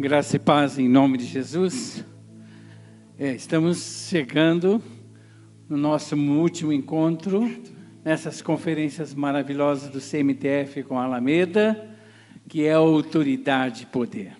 Graça 0.00 0.36
e 0.36 0.38
paz 0.38 0.78
em 0.78 0.88
nome 0.88 1.18
de 1.18 1.26
Jesus. 1.26 2.02
É, 3.18 3.34
estamos 3.34 4.08
chegando 4.08 4.82
no 5.68 5.76
nosso 5.76 6.16
último 6.16 6.72
encontro, 6.72 7.46
nessas 8.02 8.40
conferências 8.40 9.14
maravilhosas 9.14 9.90
do 9.90 10.00
CMTF 10.00 10.84
com 10.84 10.98
Alameda, 10.98 11.86
que 12.48 12.64
é 12.64 12.72
autoridade 12.72 13.82
e 13.82 13.86
poder. 13.86 14.32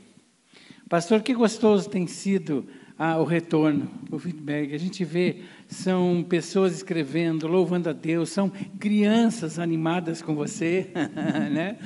Pastor, 0.88 1.20
que 1.20 1.34
gostoso 1.34 1.90
tem 1.90 2.06
sido 2.06 2.66
ah, 2.98 3.18
o 3.18 3.24
retorno, 3.24 3.86
o 4.10 4.18
feedback. 4.18 4.74
A 4.74 4.78
gente 4.78 5.04
vê, 5.04 5.42
são 5.68 6.24
pessoas 6.26 6.74
escrevendo, 6.74 7.46
louvando 7.46 7.90
a 7.90 7.92
Deus, 7.92 8.30
são 8.30 8.50
crianças 8.78 9.58
animadas 9.58 10.22
com 10.22 10.34
você, 10.34 10.90
né? 11.52 11.76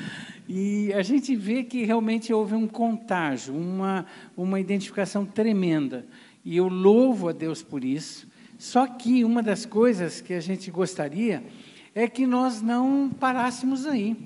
E 0.46 0.92
a 0.92 1.02
gente 1.02 1.34
vê 1.34 1.64
que 1.64 1.84
realmente 1.84 2.32
houve 2.32 2.54
um 2.54 2.68
contágio, 2.68 3.54
uma, 3.54 4.06
uma 4.36 4.60
identificação 4.60 5.24
tremenda. 5.24 6.06
E 6.44 6.56
eu 6.56 6.68
louvo 6.68 7.28
a 7.28 7.32
Deus 7.32 7.62
por 7.62 7.82
isso. 7.82 8.28
Só 8.58 8.86
que 8.86 9.24
uma 9.24 9.42
das 9.42 9.64
coisas 9.64 10.20
que 10.20 10.34
a 10.34 10.40
gente 10.40 10.70
gostaria 10.70 11.42
é 11.94 12.06
que 12.06 12.26
nós 12.26 12.60
não 12.60 13.08
parássemos 13.08 13.86
aí. 13.86 14.16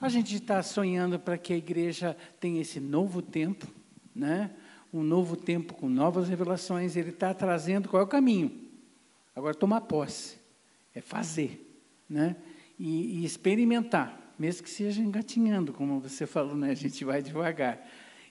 A 0.00 0.08
gente 0.08 0.36
está 0.36 0.62
sonhando 0.62 1.18
para 1.18 1.36
que 1.36 1.52
a 1.52 1.56
igreja 1.56 2.16
tenha 2.38 2.60
esse 2.60 2.78
novo 2.78 3.20
tempo, 3.20 3.66
né? 4.14 4.50
um 4.92 5.02
novo 5.02 5.36
tempo 5.36 5.74
com 5.74 5.88
novas 5.88 6.28
revelações. 6.28 6.96
Ele 6.96 7.10
está 7.10 7.34
trazendo 7.34 7.88
qual 7.88 8.02
é 8.02 8.04
o 8.04 8.08
caminho? 8.08 8.52
Agora, 9.34 9.54
tomar 9.54 9.82
posse, 9.82 10.36
é 10.94 11.00
fazer, 11.00 11.80
né? 12.08 12.36
e, 12.78 13.20
e 13.20 13.24
experimentar 13.24 14.21
mesmo 14.38 14.62
que 14.62 14.70
seja 14.70 15.00
engatinhando, 15.00 15.72
como 15.72 16.00
você 16.00 16.26
falou, 16.26 16.56
né? 16.56 16.70
a 16.70 16.74
gente 16.74 17.04
vai 17.04 17.22
devagar. 17.22 17.86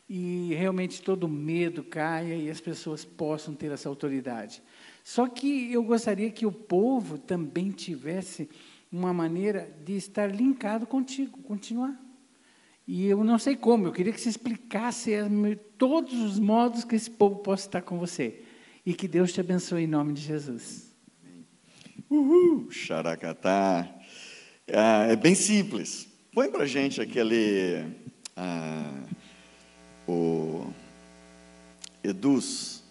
E 0.10 0.54
realmente 0.56 1.02
todo 1.02 1.28
medo 1.28 1.84
caia 1.84 2.36
e 2.36 2.50
as 2.50 2.60
pessoas 2.60 3.06
possam 3.06 3.54
ter 3.54 3.72
essa 3.72 3.88
autoridade. 3.88 4.62
Só 5.04 5.28
que 5.28 5.72
eu 5.72 5.84
gostaria 5.84 6.30
que 6.30 6.46
o 6.46 6.52
povo 6.52 7.18
também 7.18 7.72
tivesse 7.72 8.50
uma 8.92 9.14
maneira 9.14 9.74
de 9.86 9.96
estar 9.96 10.28
linkado 10.28 10.86
contigo, 10.86 11.42
continuar. 11.44 11.98
E 12.86 13.08
eu 13.08 13.24
não 13.24 13.40
sei 13.40 13.56
como, 13.56 13.88
eu 13.88 13.92
queria 13.94 14.12
que 14.12 14.20
você 14.20 14.30
explicasse 14.30 15.12
todos 15.78 16.14
os 16.14 16.40
modos 16.40 16.84
que 16.84 16.96
esse 16.96 17.10
povo 17.10 17.38
possa 17.38 17.68
estar 17.68 17.82
com 17.82 17.98
você. 17.98 18.44
E 18.86 18.94
que 18.94 19.08
Deus 19.08 19.32
te 19.32 19.40
abençoe 19.40 19.84
em 19.84 19.88
nome 19.88 20.14
de 20.14 20.22
Jesus. 20.22 20.94
Uhul, 22.10 22.70
xaracatá. 22.70 24.01
Ah, 24.74 25.08
é 25.10 25.18
bem 25.18 25.36
simples. 25.36 26.08
Põe 26.34 26.50
para 26.50 26.66
gente 26.66 27.02
aquele. 27.02 27.84
Ah, 28.38 29.04
o 30.08 30.72
Eduz. 32.02 32.82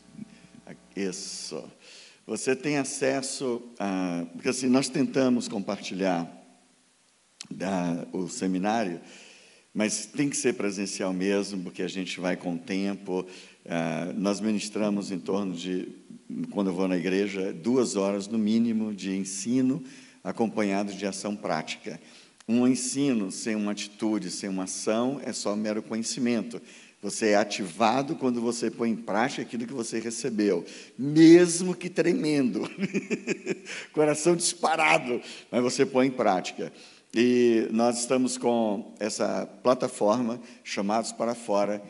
Isso. 0.94 1.64
Você 2.26 2.54
tem 2.54 2.76
acesso 2.76 3.62
a. 3.78 4.26
Porque 4.34 4.50
assim, 4.50 4.68
nós 4.68 4.90
tentamos 4.90 5.48
compartilhar 5.48 6.30
da, 7.50 8.06
o 8.12 8.28
seminário, 8.28 9.00
mas 9.72 10.04
tem 10.04 10.28
que 10.28 10.36
ser 10.36 10.52
presencial 10.54 11.14
mesmo, 11.14 11.62
porque 11.62 11.82
a 11.82 11.88
gente 11.88 12.20
vai 12.20 12.36
com 12.36 12.56
o 12.56 12.58
tempo. 12.58 13.26
Ah, 13.64 14.12
nós 14.14 14.38
ministramos 14.38 15.10
em 15.10 15.18
torno 15.18 15.54
de, 15.54 15.88
quando 16.50 16.66
eu 16.66 16.74
vou 16.74 16.86
na 16.86 16.98
igreja, 16.98 17.54
duas 17.54 17.96
horas 17.96 18.28
no 18.28 18.36
mínimo 18.36 18.92
de 18.92 19.16
ensino 19.16 19.82
acompanhado 20.22 20.92
de 20.92 21.06
ação 21.06 21.34
prática. 21.34 22.00
Um 22.48 22.66
ensino 22.66 23.30
sem 23.30 23.54
uma 23.54 23.72
atitude, 23.72 24.30
sem 24.30 24.48
uma 24.48 24.64
ação, 24.64 25.20
é 25.24 25.32
só 25.32 25.54
mero 25.54 25.82
conhecimento. 25.82 26.60
Você 27.02 27.28
é 27.28 27.36
ativado 27.36 28.14
quando 28.14 28.42
você 28.42 28.70
põe 28.70 28.90
em 28.90 28.96
prática 28.96 29.40
aquilo 29.40 29.66
que 29.66 29.72
você 29.72 29.98
recebeu, 29.98 30.66
mesmo 30.98 31.74
que 31.74 31.88
tremendo, 31.88 32.68
coração 33.92 34.36
disparado, 34.36 35.22
mas 35.50 35.62
você 35.62 35.86
põe 35.86 36.08
em 36.08 36.10
prática. 36.10 36.70
E 37.14 37.66
nós 37.72 38.00
estamos 38.00 38.36
com 38.36 38.94
essa 39.00 39.46
plataforma, 39.62 40.40
chamados 40.62 41.10
para 41.10 41.34
fora. 41.34 41.82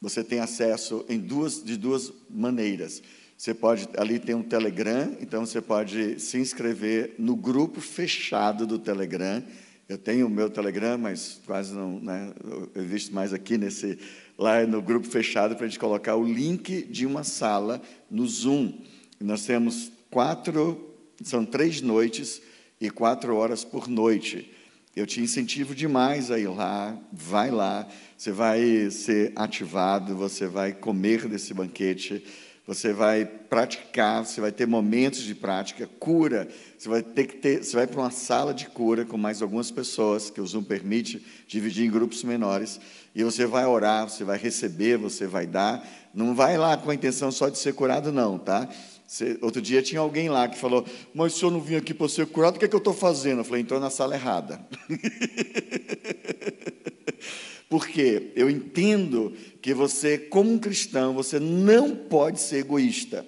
Você 0.00 0.22
tem 0.22 0.38
acesso 0.38 1.04
em 1.08 1.18
duas, 1.18 1.64
de 1.64 1.76
duas 1.76 2.12
maneiras. 2.28 3.02
Você 3.36 3.52
pode, 3.52 3.88
ali 3.96 4.18
tem 4.18 4.34
um 4.34 4.42
Telegram, 4.42 5.16
então 5.20 5.44
você 5.44 5.60
pode 5.60 6.20
se 6.20 6.38
inscrever 6.38 7.14
no 7.18 7.34
grupo 7.34 7.80
fechado 7.80 8.66
do 8.66 8.78
Telegram. 8.78 9.42
Eu 9.88 9.98
tenho 9.98 10.26
o 10.26 10.30
meu 10.30 10.48
Telegram, 10.48 10.96
mas 10.96 11.40
quase 11.44 11.74
não, 11.74 12.00
né, 12.00 12.32
eu 12.74 12.84
visto 12.84 13.12
mais 13.12 13.32
aqui 13.32 13.58
nesse, 13.58 13.98
lá 14.38 14.64
no 14.66 14.80
grupo 14.80 15.06
fechado 15.06 15.56
para 15.56 15.66
a 15.66 15.68
gente 15.68 15.78
colocar 15.78 16.16
o 16.16 16.24
link 16.24 16.84
de 16.84 17.04
uma 17.04 17.24
sala 17.24 17.82
no 18.10 18.26
Zoom. 18.26 18.72
Nós 19.20 19.44
temos 19.44 19.90
quatro, 20.10 20.94
são 21.22 21.44
três 21.44 21.80
noites 21.82 22.40
e 22.80 22.88
quatro 22.88 23.34
horas 23.34 23.64
por 23.64 23.88
noite. 23.88 24.50
Eu 24.94 25.06
te 25.06 25.20
incentivo 25.20 25.74
demais 25.74 26.30
a 26.30 26.38
ir 26.38 26.46
lá, 26.46 26.96
vai 27.12 27.50
lá, 27.50 27.86
você 28.16 28.30
vai 28.30 28.90
ser 28.92 29.32
ativado, 29.34 30.16
você 30.16 30.46
vai 30.46 30.72
comer 30.72 31.26
desse 31.28 31.52
banquete 31.52 32.24
você 32.66 32.94
vai 32.94 33.26
praticar, 33.26 34.24
você 34.24 34.40
vai 34.40 34.50
ter 34.50 34.66
momentos 34.66 35.22
de 35.22 35.34
prática, 35.34 35.86
cura, 35.98 36.48
você 36.78 36.88
vai 36.88 37.02
ter 37.02 37.26
que 37.26 37.36
ter, 37.36 37.62
você 37.62 37.76
vai 37.76 37.86
para 37.86 38.00
uma 38.00 38.10
sala 38.10 38.54
de 38.54 38.66
cura 38.66 39.04
com 39.04 39.18
mais 39.18 39.42
algumas 39.42 39.70
pessoas, 39.70 40.30
que 40.30 40.40
o 40.40 40.46
Zoom 40.46 40.64
permite 40.64 41.24
dividir 41.46 41.86
em 41.86 41.90
grupos 41.90 42.24
menores, 42.24 42.80
e 43.14 43.22
você 43.22 43.44
vai 43.44 43.66
orar, 43.66 44.08
você 44.08 44.24
vai 44.24 44.38
receber, 44.38 44.96
você 44.96 45.26
vai 45.26 45.46
dar. 45.46 45.86
Não 46.12 46.34
vai 46.34 46.56
lá 46.56 46.76
com 46.76 46.90
a 46.90 46.94
intenção 46.94 47.30
só 47.30 47.48
de 47.48 47.58
ser 47.58 47.74
curado, 47.74 48.10
não, 48.10 48.38
tá? 48.38 48.68
Você, 49.06 49.38
outro 49.42 49.60
dia 49.60 49.82
tinha 49.82 50.00
alguém 50.00 50.30
lá 50.30 50.48
que 50.48 50.58
falou, 50.58 50.84
mas 51.14 51.34
se 51.34 51.44
eu 51.44 51.50
não 51.50 51.60
vim 51.60 51.76
aqui 51.76 51.92
para 51.92 52.08
ser 52.08 52.26
curado, 52.26 52.56
o 52.56 52.58
que, 52.58 52.64
é 52.64 52.68
que 52.68 52.74
eu 52.74 52.78
estou 52.78 52.94
fazendo? 52.94 53.40
Eu 53.40 53.44
falei, 53.44 53.62
entrou 53.62 53.78
na 53.78 53.90
sala 53.90 54.14
errada. 54.14 54.58
Porque 57.68 58.32
eu 58.36 58.48
entendo 58.48 59.32
que 59.60 59.74
você, 59.74 60.18
como 60.18 60.52
um 60.52 60.58
cristão, 60.58 61.14
você 61.14 61.40
não 61.40 61.94
pode 61.96 62.40
ser 62.40 62.58
egoísta. 62.58 63.26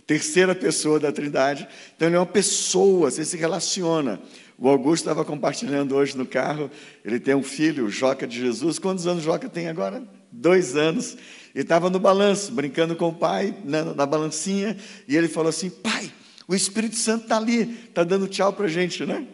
terceira 0.08 0.56
pessoa 0.56 1.00
da 1.00 1.12
Trindade. 1.12 1.68
Então, 1.96 2.08
ele 2.08 2.16
é 2.16 2.20
uma 2.20 2.26
pessoa, 2.26 3.12
você 3.12 3.26
se 3.26 3.36
relaciona. 3.36 4.20
O 4.58 4.70
Augusto 4.70 5.04
estava 5.04 5.24
compartilhando 5.24 5.96
hoje 5.96 6.18
no 6.18 6.26
carro, 6.26 6.72
ele 7.06 7.20
tem 7.20 7.36
um 7.36 7.44
filho, 7.44 7.86
o 7.86 7.90
Joca 7.92 8.26
de 8.26 8.40
Jesus. 8.40 8.80
Quantos 8.80 9.06
anos 9.06 9.22
o 9.22 9.26
Joca 9.26 9.48
tem 9.48 9.68
agora? 9.68 10.02
Dois 10.32 10.76
anos. 10.76 11.18
E 11.54 11.60
estava 11.60 11.90
no 11.90 12.00
balanço, 12.00 12.52
brincando 12.54 12.96
com 12.96 13.10
o 13.10 13.14
pai, 13.14 13.54
na, 13.64 13.84
na 13.94 14.06
balancinha, 14.06 14.78
e 15.08 15.16
ele 15.16 15.28
falou 15.28 15.50
assim: 15.50 15.70
Pai, 15.70 16.12
o 16.48 16.56
Espírito 16.56 16.96
Santo 16.96 17.24
está 17.24 17.38
ali, 17.38 17.78
está 17.90 18.04
dando 18.04 18.28
tchau 18.28 18.54
para 18.54 18.66
a 18.66 18.70
gente, 18.70 19.06
né? 19.06 19.28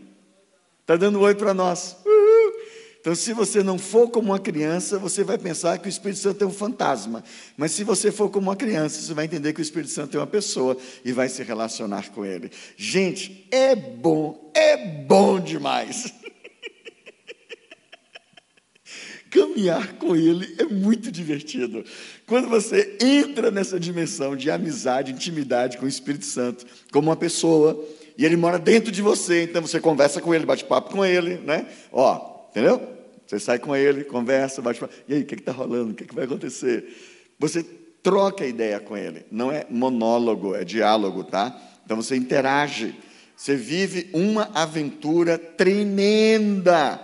Está 0.81 0.97
dando 0.97 1.21
oi 1.21 1.35
para 1.35 1.53
nós. 1.53 1.95
Uhul. 2.05 2.12
Então, 3.03 3.13
se 3.13 3.33
você 3.33 3.61
não 3.61 3.77
for 3.77 4.09
como 4.09 4.29
uma 4.29 4.39
criança, 4.39 4.97
você 4.97 5.25
vai 5.25 5.37
pensar 5.37 5.77
que 5.77 5.87
o 5.87 5.89
Espírito 5.89 6.21
Santo 6.21 6.41
é 6.41 6.47
um 6.47 6.53
fantasma. 6.53 7.21
Mas 7.57 7.73
se 7.73 7.83
você 7.83 8.13
for 8.13 8.29
como 8.29 8.47
uma 8.49 8.55
criança, 8.55 9.01
você 9.01 9.13
vai 9.13 9.25
entender 9.25 9.51
que 9.51 9.59
o 9.59 9.61
Espírito 9.61 9.91
Santo 9.91 10.15
é 10.15 10.21
uma 10.21 10.25
pessoa 10.25 10.77
e 11.03 11.11
vai 11.11 11.27
se 11.27 11.43
relacionar 11.43 12.11
com 12.11 12.23
ele. 12.23 12.49
Gente, 12.77 13.45
é 13.51 13.75
bom, 13.75 14.49
é 14.53 14.77
bom 14.77 15.37
demais. 15.37 16.13
Caminhar 19.29 19.95
com 19.95 20.15
ele 20.15 20.55
é 20.57 20.63
muito 20.63 21.11
divertido. 21.11 21.83
Quando 22.25 22.47
você 22.47 22.95
entra 23.01 23.51
nessa 23.51 23.77
dimensão 23.77 24.33
de 24.33 24.49
amizade, 24.49 25.11
intimidade 25.11 25.77
com 25.77 25.83
o 25.85 25.89
Espírito 25.89 26.25
Santo, 26.25 26.65
como 26.89 27.09
uma 27.09 27.17
pessoa, 27.17 27.85
e 28.17 28.23
ele 28.23 28.37
mora 28.37 28.57
dentro 28.57 28.93
de 28.93 29.01
você, 29.01 29.43
então 29.43 29.61
você 29.61 29.81
conversa 29.81 30.21
com 30.21 30.33
ele, 30.33 30.45
bate 30.45 30.63
papo 30.63 30.89
com 30.91 31.03
ele, 31.03 31.35
né? 31.39 31.67
Ó, 31.91 32.32
entendeu? 32.53 32.87
Você 33.25 33.39
sai 33.39 33.57
com 33.57 33.75
ele, 33.75 34.03
conversa, 34.03 34.61
bate 34.61 34.79
papo. 34.79 34.93
E 35.07 35.15
aí, 35.15 35.21
o 35.21 35.25
que 35.25 35.33
está 35.33 35.51
rolando? 35.51 35.91
O 35.91 35.95
que, 35.95 36.05
que 36.05 36.13
vai 36.13 36.25
acontecer? 36.25 36.85
Você 37.39 37.63
troca 38.03 38.45
ideia 38.45 38.79
com 38.79 38.95
ele. 38.95 39.25
Não 39.31 39.51
é 39.51 39.65
monólogo, 39.69 40.53
é 40.53 40.63
diálogo, 40.63 41.23
tá? 41.23 41.59
Então 41.83 41.97
você 41.97 42.15
interage. 42.15 42.93
Você 43.35 43.55
vive 43.55 44.09
uma 44.13 44.51
aventura 44.53 45.37
tremenda. 45.37 47.01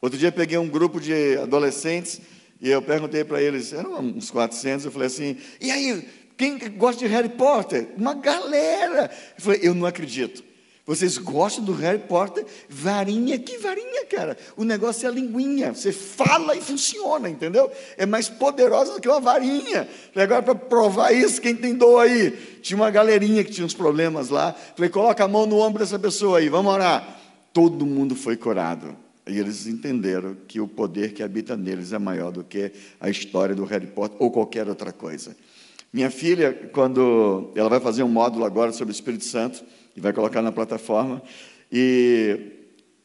Outro 0.00 0.16
dia 0.16 0.30
peguei 0.30 0.56
um 0.56 0.68
grupo 0.68 1.00
de 1.00 1.36
adolescentes 1.38 2.20
e 2.60 2.70
eu 2.70 2.80
perguntei 2.80 3.24
para 3.24 3.42
eles, 3.42 3.72
eram 3.72 3.98
uns 3.98 4.30
400, 4.30 4.86
eu 4.86 4.92
falei 4.92 5.08
assim, 5.08 5.36
e 5.60 5.68
aí, 5.72 6.08
quem 6.36 6.56
gosta 6.76 7.04
de 7.04 7.12
Harry 7.12 7.30
Potter? 7.30 7.88
Uma 7.96 8.14
galera. 8.14 9.10
Eu 9.36 9.42
falei, 9.42 9.60
eu 9.64 9.74
não 9.74 9.84
acredito. 9.84 10.44
Vocês 10.84 11.16
gostam 11.16 11.64
do 11.64 11.72
Harry 11.74 12.00
Potter? 12.00 12.44
Varinha, 12.68 13.38
que 13.38 13.56
varinha, 13.58 14.04
cara? 14.06 14.36
O 14.56 14.64
negócio 14.64 15.06
é 15.06 15.08
a 15.08 15.12
linguinha. 15.12 15.72
Você 15.72 15.92
fala 15.92 16.56
e 16.56 16.60
funciona, 16.60 17.30
entendeu? 17.30 17.70
É 17.96 18.04
mais 18.04 18.28
poderosa 18.28 18.94
do 18.94 19.00
que 19.00 19.08
uma 19.08 19.20
varinha. 19.20 19.88
Agora, 20.14 20.42
para 20.42 20.54
provar 20.56 21.12
isso, 21.12 21.40
quem 21.40 21.54
tem 21.54 21.74
dor 21.74 22.00
aí? 22.00 22.32
Tinha 22.62 22.76
uma 22.76 22.90
galerinha 22.90 23.44
que 23.44 23.52
tinha 23.52 23.64
uns 23.64 23.74
problemas 23.74 24.28
lá. 24.28 24.52
Falei, 24.74 24.90
coloca 24.90 25.22
a 25.22 25.28
mão 25.28 25.46
no 25.46 25.58
ombro 25.58 25.78
dessa 25.78 26.00
pessoa 26.00 26.38
aí, 26.38 26.48
vamos 26.48 26.72
orar. 26.72 27.20
Todo 27.52 27.86
mundo 27.86 28.16
foi 28.16 28.36
curado. 28.36 28.96
E 29.24 29.38
eles 29.38 29.68
entenderam 29.68 30.36
que 30.48 30.60
o 30.60 30.66
poder 30.66 31.12
que 31.12 31.22
habita 31.22 31.56
neles 31.56 31.92
é 31.92 31.98
maior 31.98 32.32
do 32.32 32.42
que 32.42 32.72
a 33.00 33.08
história 33.08 33.54
do 33.54 33.64
Harry 33.64 33.86
Potter 33.86 34.16
ou 34.20 34.32
qualquer 34.32 34.68
outra 34.68 34.90
coisa. 34.90 35.36
Minha 35.92 36.10
filha, 36.10 36.70
quando 36.72 37.52
ela 37.54 37.68
vai 37.68 37.78
fazer 37.78 38.02
um 38.02 38.08
módulo 38.08 38.44
agora 38.44 38.72
sobre 38.72 38.90
o 38.90 38.96
Espírito 38.96 39.24
Santo, 39.24 39.62
e 39.96 40.00
vai 40.00 40.12
colocar 40.12 40.42
na 40.42 40.52
plataforma. 40.52 41.22
E 41.70 42.52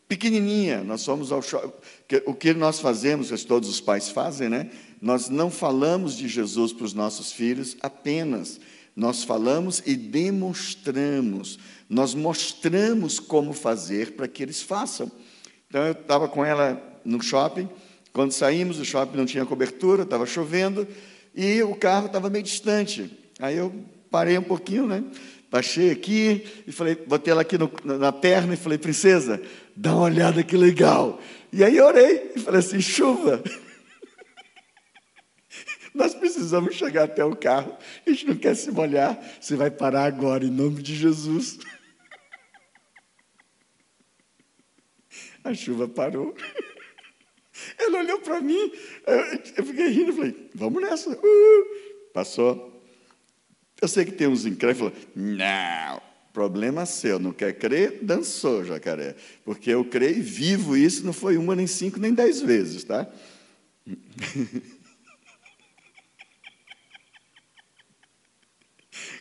pequenininha, 0.07 0.83
nós 0.83 1.01
somos 1.01 1.31
ao 1.31 1.41
shopping. 1.41 1.71
O 2.25 2.33
que 2.33 2.53
nós 2.53 2.79
fazemos, 2.79 3.29
que 3.29 3.45
todos 3.45 3.69
os 3.69 3.81
pais 3.81 4.09
fazem, 4.09 4.49
né? 4.49 4.69
Nós 5.01 5.29
não 5.29 5.51
falamos 5.51 6.15
de 6.15 6.27
Jesus 6.27 6.73
para 6.73 6.85
os 6.85 6.93
nossos 6.93 7.31
filhos 7.31 7.77
apenas, 7.81 8.59
nós 8.95 9.23
falamos 9.23 9.83
e 9.85 9.95
demonstramos, 9.95 11.59
nós 11.87 12.15
mostramos 12.15 13.19
como 13.19 13.53
fazer 13.53 14.13
para 14.13 14.27
que 14.27 14.41
eles 14.41 14.61
façam. 14.61 15.11
Então 15.67 15.85
eu 15.85 15.91
estava 15.91 16.27
com 16.27 16.43
ela 16.43 16.81
no 17.05 17.21
shopping, 17.21 17.69
quando 18.11 18.31
saímos, 18.31 18.79
o 18.79 18.85
shopping 18.85 19.17
não 19.17 19.25
tinha 19.25 19.45
cobertura, 19.45 20.01
estava 20.01 20.25
chovendo 20.25 20.87
e 21.35 21.61
o 21.61 21.75
carro 21.75 22.07
estava 22.07 22.29
meio 22.29 22.43
distante. 22.43 23.15
Aí 23.39 23.55
eu 23.57 23.71
parei 24.09 24.37
um 24.37 24.43
pouquinho, 24.43 24.87
né? 24.87 25.03
Baixei 25.49 25.91
aqui 25.91 26.45
e 26.67 26.71
falei, 26.71 26.95
botei 26.95 27.31
ela 27.31 27.41
aqui 27.41 27.57
no, 27.57 27.71
na 27.83 28.11
perna 28.11 28.53
e 28.53 28.57
falei, 28.57 28.77
princesa, 28.77 29.41
dá 29.75 29.95
uma 29.95 30.03
olhada 30.03 30.43
que 30.43 30.57
legal. 30.57 31.19
E 31.53 31.63
aí 31.63 31.79
orei 31.79 32.33
e 32.35 32.39
falei 32.39 32.59
assim, 32.59 32.81
chuva. 32.81 33.41
Nós 35.95 36.13
precisamos 36.13 36.75
chegar 36.75 37.05
até 37.05 37.23
o 37.23 37.35
carro. 37.35 37.77
A 38.05 38.09
gente 38.09 38.27
não 38.27 38.35
quer 38.35 38.55
se 38.55 38.69
molhar. 38.71 39.17
Você 39.39 39.55
vai 39.55 39.71
parar 39.71 40.03
agora, 40.03 40.43
em 40.43 40.51
nome 40.51 40.83
de 40.83 40.93
Jesus. 40.93 41.57
A 45.43 45.53
chuva 45.53 45.87
parou. 45.87 46.35
Ela 47.79 47.99
olhou 47.99 48.19
para 48.19 48.41
mim, 48.41 48.71
eu 49.55 49.65
fiquei 49.65 49.87
rindo, 49.87 50.13
falei, 50.13 50.49
vamos 50.53 50.81
nessa. 50.81 51.09
Uh, 51.09 51.65
passou. 52.13 52.76
Eu 53.81 53.87
sei 53.87 54.05
que 54.05 54.11
tem 54.11 54.27
uns 54.27 54.45
incrédulos 54.45 54.91
que 54.93 54.99
falam, 54.99 55.37
não, 55.37 56.01
problema 56.33 56.85
seu, 56.85 57.19
não 57.19 57.31
quer 57.31 57.53
crer? 57.53 57.99
Dançou, 58.01 58.65
jacaré. 58.65 59.15
Porque 59.45 59.69
eu 59.69 59.85
creio 59.85 60.17
e 60.17 60.21
vivo 60.21 60.75
isso, 60.75 61.05
não 61.05 61.13
foi 61.13 61.37
uma, 61.37 61.55
nem 61.55 61.67
cinco, 61.67 61.99
nem 61.99 62.13
dez 62.13 62.41
vezes, 62.41 62.83
tá? 62.83 63.07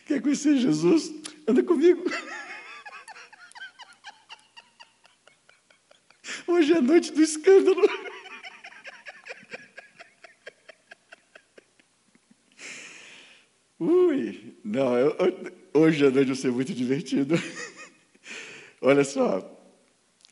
Quer 0.05 0.21
conhecer 0.21 0.57
Jesus? 0.57 1.11
Anda 1.45 1.61
comigo. 1.63 2.03
Hoje 6.47 6.73
é 6.73 6.77
a 6.77 6.81
noite 6.81 7.11
do 7.11 7.21
escândalo. 7.21 7.81
Ui, 13.79 14.55
não, 14.63 14.97
eu, 14.97 15.15
hoje 15.71 16.03
à 16.03 16.09
noite 16.09 16.27
vai 16.27 16.35
ser 16.35 16.51
muito 16.51 16.73
divertido. 16.73 17.39
Olha 18.81 19.03
só, 19.03 19.47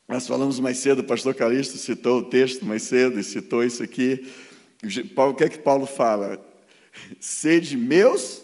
nós 0.08 0.26
falamos 0.26 0.60
mais 0.60 0.78
cedo, 0.78 1.00
o 1.00 1.04
pastor 1.04 1.36
Calixto 1.36 1.78
citou 1.78 2.20
o 2.20 2.24
texto 2.24 2.66
mais 2.66 2.82
cedo 2.82 3.20
e 3.20 3.24
citou 3.24 3.64
isso 3.64 3.84
aqui. 3.84 4.26
O 5.16 5.34
que 5.36 5.44
é 5.44 5.50
que 5.50 5.60
Paulo 5.60 5.86
fala? 5.86 6.44
Sede 7.20 7.78
meus 7.78 8.42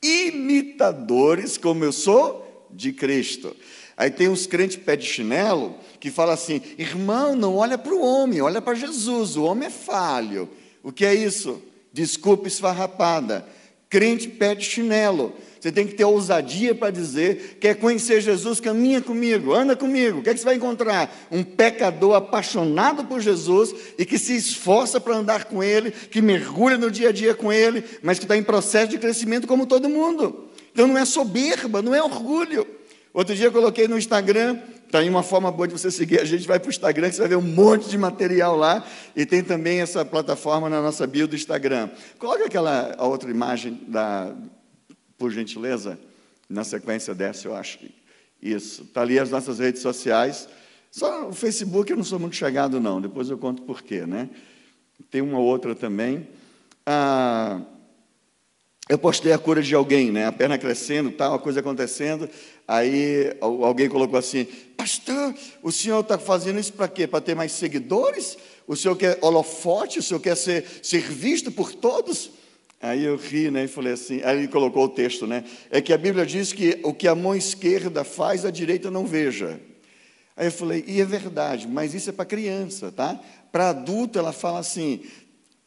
imitadores, 0.00 1.58
como 1.58 1.82
eu 1.82 1.90
sou 1.90 2.68
de 2.70 2.92
Cristo. 2.92 3.56
Aí 3.96 4.12
tem 4.12 4.28
uns 4.28 4.46
crentes 4.46 4.76
pé 4.76 4.94
de 4.94 5.06
chinelo 5.06 5.74
que 5.98 6.08
fala 6.08 6.34
assim: 6.34 6.60
irmão, 6.78 7.34
não 7.34 7.56
olha 7.56 7.76
para 7.76 7.94
o 7.94 8.00
homem, 8.00 8.40
olha 8.40 8.62
para 8.62 8.74
Jesus, 8.74 9.36
o 9.36 9.42
homem 9.42 9.66
é 9.66 9.70
falho. 9.70 10.48
O 10.84 10.92
que 10.92 11.04
é 11.04 11.14
isso? 11.14 11.60
Desculpa 11.92 12.46
esfarrapada 12.46 13.55
crente 13.88 14.28
pede 14.28 14.64
chinelo. 14.64 15.32
Você 15.60 15.72
tem 15.72 15.86
que 15.86 15.94
ter 15.94 16.04
ousadia 16.04 16.74
para 16.74 16.92
dizer: 16.92 17.58
quer 17.60 17.74
conhecer 17.74 18.20
Jesus, 18.20 18.60
caminha 18.60 19.00
comigo, 19.00 19.52
anda 19.52 19.74
comigo. 19.74 20.20
O 20.20 20.22
que, 20.22 20.30
é 20.30 20.34
que 20.34 20.38
você 20.38 20.44
vai 20.44 20.54
encontrar? 20.54 21.12
Um 21.30 21.42
pecador 21.42 22.14
apaixonado 22.14 23.04
por 23.04 23.20
Jesus 23.20 23.74
e 23.98 24.04
que 24.04 24.18
se 24.18 24.36
esforça 24.36 25.00
para 25.00 25.16
andar 25.16 25.46
com 25.46 25.62
Ele, 25.62 25.90
que 25.90 26.22
mergulha 26.22 26.78
no 26.78 26.90
dia 26.90 27.08
a 27.08 27.12
dia 27.12 27.34
com 27.34 27.52
Ele, 27.52 27.82
mas 28.02 28.18
que 28.18 28.24
está 28.24 28.36
em 28.36 28.42
processo 28.42 28.90
de 28.90 28.98
crescimento 28.98 29.46
como 29.46 29.66
todo 29.66 29.88
mundo. 29.88 30.44
Então 30.72 30.86
não 30.86 30.98
é 30.98 31.04
soberba, 31.04 31.82
não 31.82 31.94
é 31.94 32.02
orgulho. 32.02 32.66
Outro 33.12 33.34
dia 33.34 33.46
eu 33.46 33.52
coloquei 33.52 33.88
no 33.88 33.96
Instagram 33.96 34.58
Está 34.86 35.00
aí 35.00 35.10
uma 35.10 35.24
forma 35.24 35.50
boa 35.50 35.66
de 35.66 35.72
você 35.72 35.90
seguir. 35.90 36.20
A 36.20 36.24
gente 36.24 36.46
vai 36.46 36.60
para 36.60 36.68
o 36.68 36.70
Instagram, 36.70 37.08
que 37.08 37.16
você 37.16 37.20
vai 37.22 37.28
ver 37.28 37.36
um 37.36 37.42
monte 37.42 37.88
de 37.88 37.98
material 37.98 38.56
lá. 38.56 38.86
E 39.16 39.26
tem 39.26 39.42
também 39.42 39.80
essa 39.80 40.04
plataforma 40.04 40.70
na 40.70 40.80
nossa 40.80 41.04
bio 41.08 41.26
do 41.26 41.34
Instagram. 41.34 41.90
Coloca 42.18 42.44
aquela 42.44 42.96
outra 43.00 43.28
imagem, 43.28 43.80
da, 43.88 44.32
por 45.18 45.32
gentileza. 45.32 45.98
Na 46.48 46.62
sequência 46.62 47.12
dessa, 47.12 47.48
eu 47.48 47.56
acho. 47.56 47.80
Isso. 48.40 48.82
Está 48.82 49.02
ali 49.02 49.18
as 49.18 49.28
nossas 49.28 49.58
redes 49.58 49.82
sociais. 49.82 50.48
Só 50.92 51.28
o 51.28 51.32
Facebook 51.32 51.90
eu 51.90 51.96
não 51.96 52.04
sou 52.04 52.20
muito 52.20 52.36
chegado, 52.36 52.80
não. 52.80 53.00
Depois 53.00 53.28
eu 53.28 53.36
conto 53.36 53.62
por 53.62 53.82
quê, 53.82 54.06
né? 54.06 54.30
Tem 55.10 55.20
uma 55.20 55.40
outra 55.40 55.74
também. 55.74 56.28
Ah, 56.86 57.60
eu 58.88 58.96
postei 58.96 59.32
a 59.32 59.38
cura 59.38 59.60
de 59.60 59.74
alguém, 59.74 60.12
né? 60.12 60.26
A 60.26 60.32
perna 60.32 60.56
crescendo, 60.56 61.10
tal, 61.10 61.34
a 61.34 61.38
coisa 61.40 61.58
acontecendo. 61.58 62.28
Aí 62.68 63.36
alguém 63.40 63.88
colocou 63.88 64.16
assim: 64.16 64.46
Pastor, 64.76 65.34
o 65.62 65.72
senhor 65.72 66.00
está 66.00 66.18
fazendo 66.18 66.60
isso 66.60 66.72
para 66.72 66.88
quê? 66.88 67.06
Para 67.06 67.20
ter 67.20 67.34
mais 67.34 67.52
seguidores? 67.52 68.36
O 68.66 68.76
senhor 68.76 68.96
quer 68.96 69.18
holofote? 69.20 69.98
O 69.98 70.02
senhor 70.02 70.20
quer 70.20 70.36
ser, 70.36 70.64
ser 70.82 71.02
visto 71.02 71.50
por 71.50 71.72
todos? 71.72 72.30
Aí 72.80 73.04
eu 73.04 73.16
ri, 73.16 73.50
né? 73.50 73.64
E 73.64 73.68
falei 73.68 73.94
assim. 73.94 74.20
Aí 74.22 74.38
ele 74.38 74.48
colocou 74.48 74.84
o 74.84 74.88
texto, 74.88 75.26
né? 75.26 75.44
É 75.70 75.80
que 75.80 75.92
a 75.92 75.98
Bíblia 75.98 76.26
diz 76.26 76.52
que 76.52 76.78
o 76.82 76.92
que 76.92 77.08
a 77.08 77.14
mão 77.14 77.34
esquerda 77.34 78.04
faz, 78.04 78.44
a 78.44 78.50
direita 78.50 78.90
não 78.90 79.06
veja. 79.06 79.60
Aí 80.36 80.48
eu 80.48 80.52
falei, 80.52 80.84
e 80.86 81.00
é 81.00 81.04
verdade, 81.04 81.66
mas 81.66 81.94
isso 81.94 82.10
é 82.10 82.12
para 82.12 82.26
criança, 82.26 82.92
tá? 82.92 83.18
Para 83.50 83.70
adulto, 83.70 84.18
ela 84.18 84.32
fala 84.32 84.58
assim: 84.58 85.00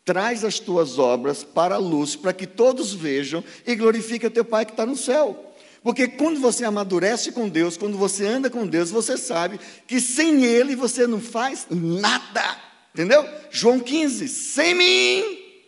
Traz 0.06 0.44
as 0.44 0.60
tuas 0.60 0.98
obras 0.98 1.44
para 1.44 1.76
a 1.76 1.80
luz, 1.80 2.16
para 2.16 2.34
que 2.34 2.48
todos 2.48 2.94
vejam 2.94 3.44
e 3.66 3.76
glorifique 3.76 4.26
o 4.26 4.32
teu 4.32 4.46
Pai 4.46 4.66
que 4.66 4.72
está 4.72 4.86
no 4.86 4.96
céu. 4.96 5.49
Porque 5.84 6.08
quando 6.08 6.40
você 6.40 6.66
amadurece 6.66 7.32
com 7.32 7.48
Deus, 7.48 7.78
quando 7.78 7.98
você 7.98 8.26
anda 8.26 8.50
com 8.50 8.68
Deus, 8.68 8.90
você 8.90 9.18
sabe 9.18 9.60
que 9.88 10.00
sem 10.02 10.44
Ele 10.44 10.76
você 10.76 11.08
não 11.08 11.22
faz 11.22 11.68
nada. 11.70 12.58
Entendeu? 12.94 13.26
João 13.50 13.80
15: 13.80 14.28
sem 14.28 14.76
mim, 14.76 15.24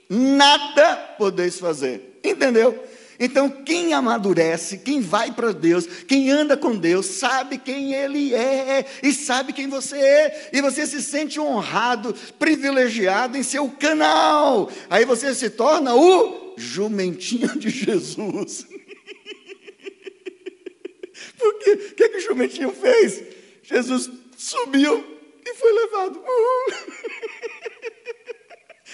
nada 0.09 0.95
podeis 1.17 1.59
fazer. 1.59 2.19
Entendeu? 2.23 2.87
Então, 3.23 3.51
quem 3.51 3.93
amadurece, 3.93 4.79
quem 4.79 4.99
vai 4.99 5.31
para 5.31 5.53
Deus, 5.53 5.85
quem 6.07 6.31
anda 6.31 6.57
com 6.57 6.75
Deus, 6.75 7.05
sabe 7.05 7.59
quem 7.59 7.93
Ele 7.93 8.33
é 8.33 8.83
e 9.03 9.13
sabe 9.13 9.53
quem 9.53 9.67
você 9.67 9.95
é, 9.95 10.49
e 10.51 10.59
você 10.59 10.87
se 10.87 11.03
sente 11.03 11.39
honrado, 11.39 12.15
privilegiado 12.39 13.37
em 13.37 13.43
ser 13.43 13.59
o 13.59 13.69
canal. 13.69 14.71
Aí 14.89 15.05
você 15.05 15.35
se 15.35 15.51
torna 15.51 15.93
o 15.93 16.55
jumentinho 16.57 17.59
de 17.59 17.69
Jesus. 17.69 18.65
Porque 21.41 21.71
o 21.71 21.95
que, 21.95 22.09
que 22.09 22.17
o 22.17 22.21
jumentinho 22.21 22.71
fez? 22.71 23.23
Jesus 23.63 24.09
subiu 24.37 25.03
e 25.43 25.55
foi 25.55 25.71
levado. 25.73 26.23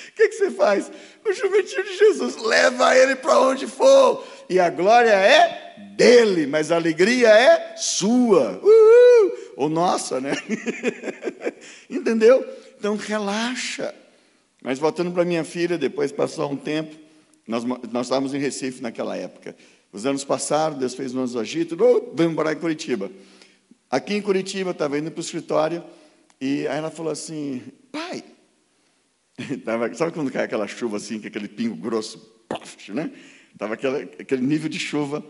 O 0.08 0.12
que, 0.16 0.30
que 0.30 0.36
você 0.36 0.52
faz? 0.52 0.92
O 1.24 1.34
jumentinho 1.34 1.84
de 1.84 1.98
Jesus 1.98 2.38
leva 2.38 2.98
ele 2.98 3.16
para 3.16 3.40
onde 3.40 3.68
for, 3.68 4.26
e 4.50 4.60
a 4.60 4.70
glória 4.70 5.12
é 5.12 5.76
dele, 5.96 6.48
mas 6.48 6.72
a 6.72 6.76
alegria 6.76 7.30
é 7.30 7.76
sua, 7.76 8.60
Uhul! 8.64 9.54
ou 9.56 9.70
nossa, 9.70 10.20
né? 10.22 10.32
Entendeu? 11.90 12.48
Então 12.80 12.96
relaxa. 12.96 13.94
Mas 14.64 14.80
voltando 14.80 15.12
para 15.12 15.26
minha 15.26 15.44
filha, 15.44 15.78
depois 15.78 16.12
passou 16.12 16.52
um 16.52 16.58
tempo, 16.58 16.96
nós, 17.48 17.64
nós 17.64 18.08
estávamos 18.08 18.34
em 18.34 18.40
Recife 18.40 18.82
naquela 18.82 19.16
época. 19.16 19.56
Os 19.98 20.06
anos 20.06 20.24
passaram, 20.24 20.78
Deus 20.78 20.94
fez 20.94 21.16
um 21.16 21.24
ano 21.24 21.40
agito, 21.40 21.76
oh, 21.84 22.14
vamos 22.14 22.36
morar 22.36 22.54
em 22.54 22.58
Curitiba. 22.58 23.10
Aqui 23.90 24.14
em 24.14 24.22
Curitiba, 24.22 24.70
estava 24.70 25.00
indo 25.00 25.10
para 25.10 25.18
o 25.18 25.24
escritório, 25.24 25.84
e 26.40 26.68
aí 26.68 26.78
ela 26.78 26.92
falou 26.92 27.12
assim, 27.12 27.64
pai, 27.92 28.24
tava, 29.66 29.92
sabe 29.96 30.12
quando 30.12 30.32
cai 30.32 30.46
aquela 30.46 30.68
chuva 30.68 30.98
assim, 30.98 31.20
que 31.20 31.26
aquele 31.26 31.48
pingo 31.48 31.76
grosso, 31.76 32.20
puff, 32.48 32.92
né? 32.92 33.12
Aquele, 33.60 34.04
aquele 34.20 34.46
nível 34.46 34.70
de 34.70 34.78
chuva. 34.78 35.26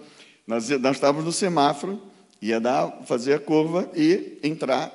Nós, 0.45 0.67
nós 0.67 0.97
estávamos 0.97 1.23
no 1.23 1.31
semáforo, 1.31 2.01
ia 2.41 2.59
dar, 2.59 2.91
fazer 3.05 3.35
a 3.35 3.39
curva 3.39 3.89
e 3.95 4.37
entrar 4.43 4.91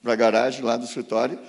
para 0.00 0.12
a 0.12 0.16
garagem 0.16 0.62
lá 0.62 0.76
do 0.76 0.84
escritório. 0.84 1.40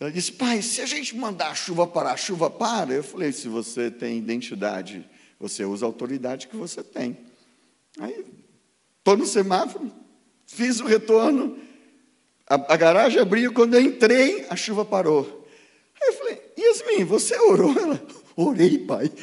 Ela 0.00 0.10
disse, 0.10 0.32
pai, 0.32 0.60
se 0.60 0.80
a 0.80 0.86
gente 0.86 1.14
mandar 1.14 1.50
a 1.50 1.54
chuva 1.54 1.86
parar, 1.86 2.14
a 2.14 2.16
chuva 2.16 2.50
para? 2.50 2.92
Eu 2.92 3.04
falei, 3.04 3.30
se 3.30 3.46
você 3.46 3.92
tem 3.92 4.18
identidade, 4.18 5.08
você 5.48 5.64
usa 5.64 5.84
a 5.84 5.88
autoridade 5.88 6.48
que 6.48 6.56
você 6.56 6.82
tem. 6.82 7.18
Aí, 7.98 8.24
estou 8.98 9.14
no 9.16 9.26
semáforo, 9.26 9.92
fiz 10.46 10.80
o 10.80 10.86
retorno, 10.86 11.58
a, 12.48 12.54
a 12.54 12.76
garagem 12.76 13.20
abriu, 13.20 13.52
quando 13.52 13.74
eu 13.74 13.80
entrei, 13.82 14.46
a 14.48 14.56
chuva 14.56 14.86
parou. 14.86 15.46
Aí 16.02 16.08
eu 16.08 16.14
falei, 16.14 16.40
Yasmin, 16.58 17.04
você 17.04 17.38
orou? 17.38 17.78
Ela, 17.78 18.02
orei, 18.34 18.78
pai. 18.78 19.12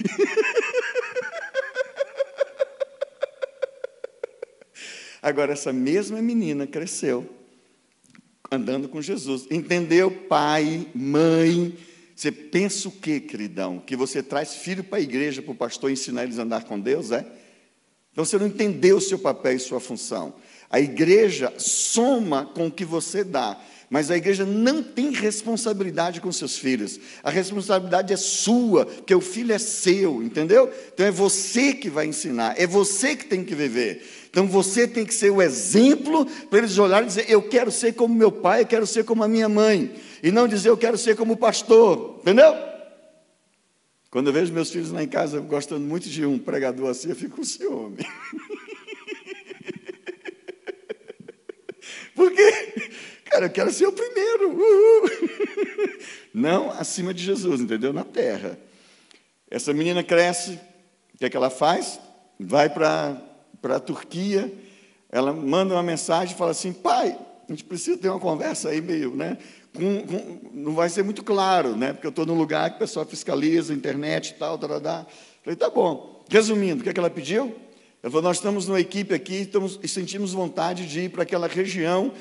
Agora, 5.23 5.53
essa 5.53 5.73
mesma 5.73 6.21
menina 6.21 6.67
cresceu, 6.67 7.27
andando 8.51 8.87
com 8.87 9.01
Jesus. 9.01 9.47
Entendeu, 9.49 10.11
pai, 10.11 10.87
mãe? 10.93 11.75
Você 12.15 12.31
pensa 12.31 12.87
o 12.87 12.91
quê, 12.91 13.19
queridão? 13.19 13.79
Que 13.79 13.95
você 13.95 14.21
traz 14.21 14.55
filho 14.55 14.83
para 14.83 14.99
a 14.99 15.01
igreja, 15.01 15.41
para 15.41 15.51
o 15.51 15.55
pastor 15.55 15.91
ensinar 15.91 16.23
eles 16.23 16.39
a 16.39 16.43
andar 16.43 16.63
com 16.65 16.79
Deus, 16.79 17.11
é? 17.11 17.25
Então 18.11 18.25
você 18.25 18.37
não 18.37 18.47
entendeu 18.47 18.97
o 18.97 19.01
seu 19.01 19.17
papel 19.17 19.53
e 19.53 19.59
sua 19.59 19.79
função. 19.79 20.33
A 20.69 20.79
igreja 20.79 21.53
soma 21.57 22.45
com 22.45 22.67
o 22.67 22.71
que 22.71 22.85
você 22.85 23.23
dá, 23.23 23.59
mas 23.89 24.09
a 24.09 24.15
igreja 24.15 24.45
não 24.45 24.81
tem 24.81 25.11
responsabilidade 25.11 26.21
com 26.21 26.31
seus 26.31 26.57
filhos. 26.57 26.99
A 27.21 27.29
responsabilidade 27.29 28.13
é 28.13 28.17
sua, 28.17 28.85
porque 28.85 29.13
o 29.13 29.19
filho 29.19 29.53
é 29.53 29.59
seu, 29.59 30.23
entendeu? 30.23 30.71
Então 30.93 31.05
é 31.05 31.11
você 31.11 31.73
que 31.73 31.89
vai 31.89 32.05
ensinar, 32.05 32.55
é 32.57 32.65
você 32.65 33.15
que 33.15 33.25
tem 33.25 33.43
que 33.43 33.55
viver. 33.55 34.01
Então 34.31 34.47
você 34.47 34.88
tem 34.88 35.05
que 35.05 35.13
ser 35.13 35.29
o 35.29 35.41
exemplo 35.41 36.25
para 36.50 36.59
eles 36.59 36.77
olharem 36.77 37.03
e 37.03 37.09
dizer: 37.09 37.29
Eu 37.29 37.43
quero 37.43 37.69
ser 37.69 37.93
como 37.93 38.15
meu 38.15 38.31
pai, 38.31 38.61
eu 38.61 38.65
quero 38.65 38.88
ser 38.88 39.03
como 39.03 39.25
a 39.25 39.27
minha 39.27 39.50
mãe. 39.50 39.93
E 40.23 40.31
não 40.31 40.47
dizer: 40.47 40.69
Eu 40.69 40.77
quero 40.77 40.97
ser 40.97 41.17
como 41.17 41.33
o 41.33 41.38
pastor, 41.38 42.19
entendeu? 42.21 42.55
Quando 44.09 44.27
eu 44.27 44.33
vejo 44.33 44.53
meus 44.53 44.71
filhos 44.71 44.89
lá 44.89 45.03
em 45.03 45.07
casa 45.07 45.41
gostando 45.41 45.85
muito 45.85 46.07
de 46.07 46.25
um 46.25 46.39
pregador 46.39 46.89
assim, 46.89 47.09
eu 47.09 47.15
fico 47.15 47.35
com 47.35 47.43
ciúme. 47.43 47.97
Porque, 52.15 52.51
cara, 53.25 53.47
eu 53.47 53.50
quero 53.50 53.71
ser 53.71 53.88
o 53.88 53.91
primeiro. 53.91 54.50
Uhul. 54.51 55.09
Não 56.33 56.71
acima 56.71 57.13
de 57.13 57.21
Jesus, 57.21 57.59
entendeu? 57.59 57.91
Na 57.91 58.05
terra. 58.05 58.57
Essa 59.50 59.73
menina 59.73 60.01
cresce, 60.03 60.57
o 61.13 61.17
que 61.17 61.25
é 61.25 61.29
que 61.29 61.35
ela 61.35 61.50
faz? 61.50 62.00
Vai 62.39 62.69
para 62.69 63.30
a 63.63 63.79
Turquia, 63.79 64.51
ela 65.11 65.33
manda 65.33 65.73
uma 65.73 65.83
mensagem 65.83 66.33
e 66.33 66.37
fala 66.37 66.51
assim: 66.51 66.71
pai, 66.71 67.17
a 67.47 67.51
gente 67.51 67.65
precisa 67.65 67.97
ter 67.97 68.09
uma 68.09 68.19
conversa 68.19 68.69
aí 68.69 68.81
meio, 68.81 69.15
né? 69.15 69.37
Com, 69.75 70.01
com, 70.05 70.49
não 70.53 70.73
vai 70.73 70.89
ser 70.89 71.03
muito 71.03 71.23
claro, 71.23 71.75
né? 71.75 71.93
Porque 71.93 72.07
eu 72.07 72.11
estou 72.11 72.25
num 72.25 72.37
lugar 72.37 72.69
que 72.69 72.77
o 72.77 72.79
pessoal 72.79 73.05
fiscaliza, 73.05 73.73
internet 73.73 74.29
e 74.29 74.33
tal, 74.35 74.57
tal. 74.57 74.69
Falei, 75.43 75.55
tá 75.57 75.69
bom. 75.69 76.23
Resumindo, 76.29 76.79
o 76.79 76.83
que, 76.83 76.89
é 76.89 76.93
que 76.93 76.99
ela 76.99 77.09
pediu? 77.09 77.53
Ela 78.01 78.09
falou: 78.09 78.21
Nós 78.21 78.37
estamos 78.37 78.67
numa 78.67 78.79
equipe 78.79 79.13
aqui 79.13 79.41
estamos, 79.41 79.79
e 79.83 79.87
sentimos 79.87 80.31
vontade 80.31 80.87
de 80.87 81.01
ir 81.01 81.09
para 81.09 81.23
aquela 81.23 81.47
região, 81.47 82.13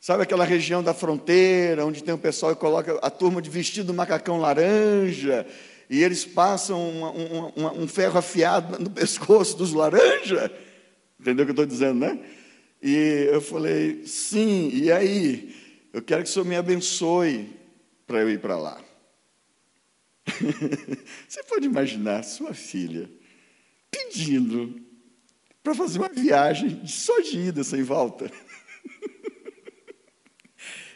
sabe 0.00 0.22
aquela 0.22 0.44
região 0.44 0.82
da 0.82 0.94
fronteira, 0.94 1.84
onde 1.84 2.02
tem 2.02 2.14
o 2.14 2.18
pessoal 2.18 2.54
que 2.54 2.60
coloca 2.60 2.98
a 3.02 3.10
turma 3.10 3.42
de 3.42 3.50
vestido 3.50 3.92
macacão 3.92 4.38
laranja, 4.38 5.44
e 5.90 6.02
eles 6.02 6.24
passam 6.24 6.80
um 7.76 7.88
ferro 7.88 8.18
afiado 8.18 8.78
no 8.78 8.90
pescoço 8.90 9.56
dos 9.56 9.72
laranja. 9.72 10.52
Entendeu 11.20 11.42
o 11.42 11.46
que 11.46 11.50
eu 11.50 11.64
estou 11.64 11.66
dizendo, 11.66 12.00
né? 12.00 12.18
E 12.82 13.28
eu 13.32 13.40
falei: 13.40 14.06
Sim, 14.06 14.70
e 14.72 14.90
aí? 14.90 15.54
Eu 15.92 16.02
quero 16.02 16.22
que 16.22 16.30
o 16.30 16.32
Senhor 16.32 16.44
me 16.44 16.56
abençoe 16.56 17.48
para 18.06 18.20
eu 18.20 18.30
ir 18.30 18.40
para 18.40 18.56
lá. 18.56 18.80
Você 21.26 21.42
pode 21.44 21.66
imaginar 21.66 22.22
sua 22.22 22.54
filha 22.54 23.10
pedindo 23.90 24.80
para 25.62 25.74
fazer 25.74 25.98
uma 25.98 26.08
viagem 26.08 26.86
só 26.86 27.20
de 27.20 27.38
ida, 27.38 27.64
sem 27.64 27.82
volta. 27.82 28.30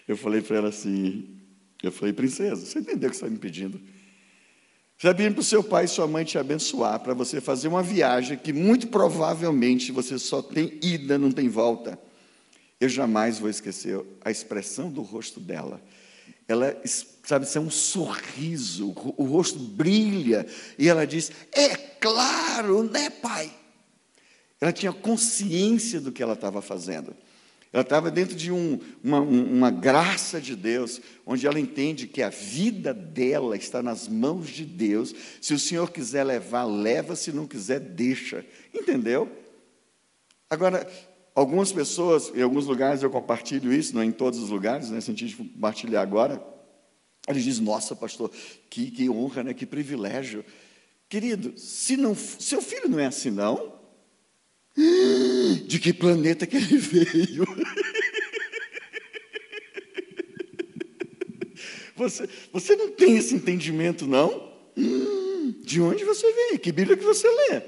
Eu 0.06 0.16
falei 0.16 0.42
para 0.42 0.56
ela 0.56 0.68
assim, 0.68 1.38
eu 1.82 1.92
falei, 1.92 2.12
princesa, 2.12 2.66
você 2.66 2.80
entendeu 2.80 3.08
o 3.08 3.10
que 3.10 3.16
você 3.16 3.24
está 3.24 3.30
me 3.30 3.38
pedindo? 3.38 3.80
Está 5.02 5.12
pedindo 5.12 5.34
para 5.34 5.40
o 5.40 5.44
seu 5.44 5.64
pai 5.64 5.86
e 5.86 5.88
sua 5.88 6.06
mãe 6.06 6.24
te 6.24 6.38
abençoar, 6.38 7.00
para 7.00 7.12
você 7.12 7.40
fazer 7.40 7.66
uma 7.66 7.82
viagem 7.82 8.38
que 8.38 8.52
muito 8.52 8.86
provavelmente 8.86 9.90
você 9.90 10.16
só 10.16 10.40
tem 10.40 10.78
ida, 10.80 11.18
não 11.18 11.32
tem 11.32 11.48
volta. 11.48 11.98
Eu 12.80 12.88
jamais 12.88 13.36
vou 13.36 13.50
esquecer 13.50 14.00
a 14.24 14.30
expressão 14.30 14.88
do 14.88 15.02
rosto 15.02 15.40
dela. 15.40 15.82
Ela, 16.46 16.80
sabe, 17.24 17.46
isso 17.46 17.58
é 17.58 17.60
um 17.60 17.68
sorriso, 17.68 18.94
o 19.16 19.24
rosto 19.24 19.58
brilha, 19.58 20.46
e 20.78 20.88
ela 20.88 21.04
diz: 21.04 21.32
É 21.50 21.70
claro, 21.76 22.84
né, 22.84 23.10
pai? 23.10 23.52
Ela 24.60 24.72
tinha 24.72 24.92
consciência 24.92 26.00
do 26.00 26.12
que 26.12 26.22
ela 26.22 26.34
estava 26.34 26.62
fazendo. 26.62 27.12
Ela 27.72 27.82
estava 27.82 28.10
dentro 28.10 28.36
de 28.36 28.52
um, 28.52 28.78
uma, 29.02 29.20
uma 29.20 29.70
graça 29.70 30.38
de 30.38 30.54
Deus, 30.54 31.00
onde 31.24 31.46
ela 31.46 31.58
entende 31.58 32.06
que 32.06 32.22
a 32.22 32.28
vida 32.28 32.92
dela 32.92 33.56
está 33.56 33.82
nas 33.82 34.06
mãos 34.06 34.50
de 34.50 34.66
Deus. 34.66 35.14
Se 35.40 35.54
o 35.54 35.58
Senhor 35.58 35.90
quiser 35.90 36.24
levar, 36.24 36.64
leva, 36.64 37.16
se 37.16 37.32
não 37.32 37.46
quiser, 37.46 37.80
deixa. 37.80 38.44
Entendeu? 38.74 39.30
Agora, 40.50 40.86
algumas 41.34 41.72
pessoas, 41.72 42.30
em 42.34 42.42
alguns 42.42 42.66
lugares 42.66 43.02
eu 43.02 43.08
compartilho 43.08 43.72
isso, 43.72 43.94
não 43.94 44.04
em 44.04 44.12
todos 44.12 44.38
os 44.38 44.50
lugares, 44.50 44.90
né, 44.90 45.00
sentido 45.00 45.28
de 45.28 45.36
compartilhar 45.36 46.02
agora. 46.02 46.44
Eles 47.26 47.42
dizem, 47.42 47.64
nossa, 47.64 47.96
pastor, 47.96 48.30
que, 48.68 48.90
que 48.90 49.08
honra, 49.08 49.44
né, 49.44 49.54
que 49.54 49.64
privilégio. 49.64 50.44
Querido, 51.08 51.58
se 51.58 51.96
não, 51.96 52.14
seu 52.14 52.60
filho 52.60 52.88
não 52.88 52.98
é 52.98 53.06
assim, 53.06 53.30
não, 53.30 53.71
de 55.66 55.78
que 55.78 55.92
planeta 55.92 56.46
que 56.46 56.56
ele 56.56 56.78
veio? 56.78 57.44
Você, 61.94 62.28
você 62.52 62.74
não 62.74 62.90
tem 62.90 63.16
esse 63.16 63.34
entendimento, 63.34 64.06
não? 64.06 64.50
De 65.60 65.80
onde 65.80 66.04
você 66.04 66.32
veio? 66.32 66.58
Que 66.58 66.72
Bíblia 66.72 66.96
que 66.96 67.04
você 67.04 67.28
lê? 67.28 67.62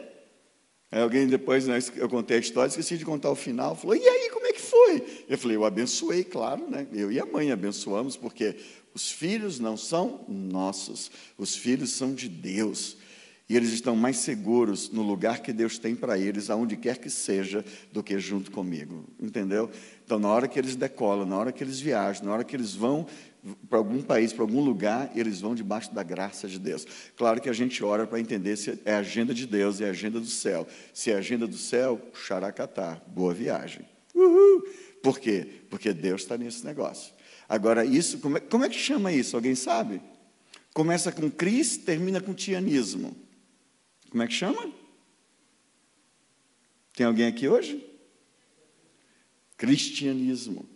Aí 0.90 1.02
alguém 1.02 1.26
depois, 1.26 1.66
né, 1.66 1.78
eu 1.96 2.08
contei 2.08 2.36
a 2.36 2.40
história, 2.40 2.68
esqueci 2.68 2.96
de 2.96 3.04
contar 3.04 3.28
o 3.28 3.34
final, 3.34 3.74
falou, 3.74 3.96
e 3.96 4.08
aí, 4.08 4.30
como 4.30 4.46
é 4.46 4.52
que 4.52 4.60
foi? 4.60 5.24
Eu 5.28 5.36
falei, 5.36 5.56
eu 5.56 5.64
abençoei, 5.64 6.22
claro, 6.22 6.70
né? 6.70 6.86
Eu 6.92 7.10
e 7.10 7.18
a 7.18 7.26
mãe 7.26 7.50
abençoamos, 7.50 8.16
porque 8.16 8.54
os 8.94 9.10
filhos 9.10 9.58
não 9.58 9.76
são 9.76 10.24
nossos, 10.28 11.10
os 11.36 11.56
filhos 11.56 11.90
são 11.90 12.14
de 12.14 12.28
Deus. 12.28 12.96
E 13.48 13.56
eles 13.56 13.72
estão 13.72 13.94
mais 13.94 14.16
seguros 14.18 14.90
no 14.90 15.02
lugar 15.02 15.40
que 15.40 15.52
Deus 15.52 15.78
tem 15.78 15.94
para 15.94 16.18
eles, 16.18 16.48
aonde 16.48 16.76
quer 16.76 16.96
que 16.96 17.10
seja, 17.10 17.62
do 17.92 18.02
que 18.02 18.18
junto 18.18 18.50
comigo. 18.50 19.04
Entendeu? 19.20 19.70
Então, 20.04 20.18
na 20.18 20.28
hora 20.28 20.48
que 20.48 20.58
eles 20.58 20.76
decolam, 20.76 21.26
na 21.26 21.36
hora 21.36 21.52
que 21.52 21.62
eles 21.62 21.78
viajam, 21.78 22.24
na 22.24 22.32
hora 22.32 22.44
que 22.44 22.56
eles 22.56 22.74
vão 22.74 23.06
para 23.68 23.78
algum 23.78 24.00
país, 24.00 24.32
para 24.32 24.42
algum 24.42 24.60
lugar, 24.60 25.12
eles 25.14 25.40
vão 25.40 25.54
debaixo 25.54 25.92
da 25.94 26.02
graça 26.02 26.48
de 26.48 26.58
Deus. 26.58 26.86
Claro 27.14 27.40
que 27.40 27.50
a 27.50 27.52
gente 27.52 27.84
ora 27.84 28.06
para 28.06 28.18
entender 28.18 28.56
se 28.56 28.80
é 28.84 28.94
a 28.94 28.98
agenda 29.00 29.34
de 29.34 29.46
Deus, 29.46 29.80
é 29.82 29.86
a 29.86 29.90
agenda 29.90 30.18
do 30.18 30.26
céu. 30.26 30.66
Se 30.94 31.10
é 31.10 31.14
a 31.14 31.18
agenda 31.18 31.46
do 31.46 31.58
céu, 31.58 32.00
xaracatá, 32.14 33.02
boa 33.08 33.34
viagem. 33.34 33.84
Uhul. 34.14 34.66
Por 35.02 35.18
quê? 35.18 35.46
Porque 35.68 35.92
Deus 35.92 36.22
está 36.22 36.38
nesse 36.38 36.64
negócio. 36.64 37.12
Agora, 37.46 37.84
isso, 37.84 38.18
como 38.18 38.38
é, 38.38 38.40
como 38.40 38.64
é 38.64 38.70
que 38.70 38.78
chama 38.78 39.12
isso? 39.12 39.36
Alguém 39.36 39.54
sabe? 39.54 40.00
Começa 40.72 41.12
com 41.12 41.30
Cris, 41.30 41.76
termina 41.76 42.22
com 42.22 42.32
tianismo. 42.32 43.14
Como 44.14 44.22
é 44.22 44.28
que 44.28 44.34
chama? 44.34 44.72
Tem 46.92 47.04
alguém 47.04 47.26
aqui 47.26 47.48
hoje? 47.48 47.84
Cristianismo. 49.56 50.70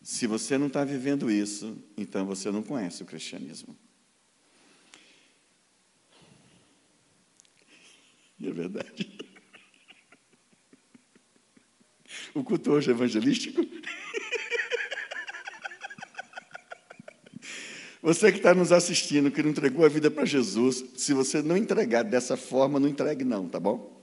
Se 0.00 0.28
você 0.28 0.56
não 0.56 0.68
está 0.68 0.84
vivendo 0.84 1.28
isso, 1.28 1.76
então 1.96 2.24
você 2.24 2.52
não 2.52 2.62
conhece 2.62 3.02
o 3.02 3.04
cristianismo. 3.04 3.76
É 8.40 8.50
verdade. 8.52 9.18
O 12.32 12.44
culto 12.44 12.72
hoje 12.72 12.90
é 12.90 12.94
evangelístico? 12.94 13.60
Você 18.04 18.30
que 18.30 18.36
está 18.36 18.54
nos 18.54 18.70
assistindo, 18.70 19.30
que 19.30 19.42
não 19.42 19.48
entregou 19.48 19.82
a 19.82 19.88
vida 19.88 20.10
para 20.10 20.26
Jesus, 20.26 20.84
se 20.94 21.14
você 21.14 21.40
não 21.40 21.56
entregar 21.56 22.02
dessa 22.04 22.36
forma, 22.36 22.78
não 22.78 22.86
entregue 22.86 23.24
não, 23.24 23.48
tá 23.48 23.58
bom? 23.58 23.98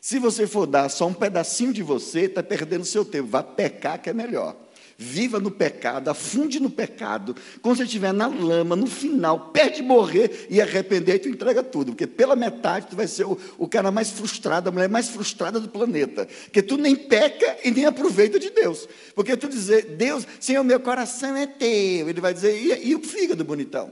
Se 0.00 0.20
você 0.20 0.46
for 0.46 0.66
dar 0.66 0.88
só 0.88 1.08
um 1.08 1.12
pedacinho 1.12 1.72
de 1.72 1.82
você, 1.82 2.20
está 2.20 2.44
perdendo 2.44 2.84
seu 2.84 3.04
tempo. 3.04 3.26
Vá 3.26 3.42
pecar 3.42 4.00
que 4.00 4.08
é 4.08 4.12
melhor 4.12 4.56
viva 5.02 5.40
no 5.40 5.50
pecado, 5.50 6.10
afunde 6.10 6.60
no 6.60 6.68
pecado. 6.68 7.34
Quando 7.62 7.78
você 7.78 7.84
estiver 7.84 8.12
na 8.12 8.26
lama, 8.26 8.76
no 8.76 8.86
final, 8.86 9.48
perto 9.48 9.76
de 9.76 9.82
morrer 9.82 10.46
e 10.50 10.60
arrepender, 10.60 11.20
tu 11.20 11.28
entrega 11.30 11.62
tudo, 11.62 11.92
porque 11.92 12.06
pela 12.06 12.36
metade 12.36 12.88
tu 12.88 12.96
vai 12.96 13.08
ser 13.08 13.24
o, 13.24 13.38
o 13.56 13.66
cara 13.66 13.90
mais 13.90 14.10
frustrado, 14.10 14.68
a 14.68 14.72
mulher 14.72 14.90
mais 14.90 15.08
frustrada 15.08 15.58
do 15.58 15.70
planeta. 15.70 16.28
Porque 16.44 16.60
tu 16.60 16.76
nem 16.76 16.94
peca 16.94 17.56
e 17.64 17.70
nem 17.70 17.86
aproveita 17.86 18.38
de 18.38 18.50
Deus. 18.50 18.86
Porque 19.14 19.34
tu 19.38 19.48
dizer, 19.48 19.96
Deus, 19.96 20.26
Senhor, 20.38 20.62
meu 20.62 20.78
coração 20.78 21.34
é 21.34 21.46
teu. 21.46 22.06
Ele 22.06 22.20
vai 22.20 22.34
dizer, 22.34 22.54
e, 22.54 22.90
e 22.90 22.94
o 22.94 23.00
fígado, 23.00 23.42
bonitão? 23.42 23.90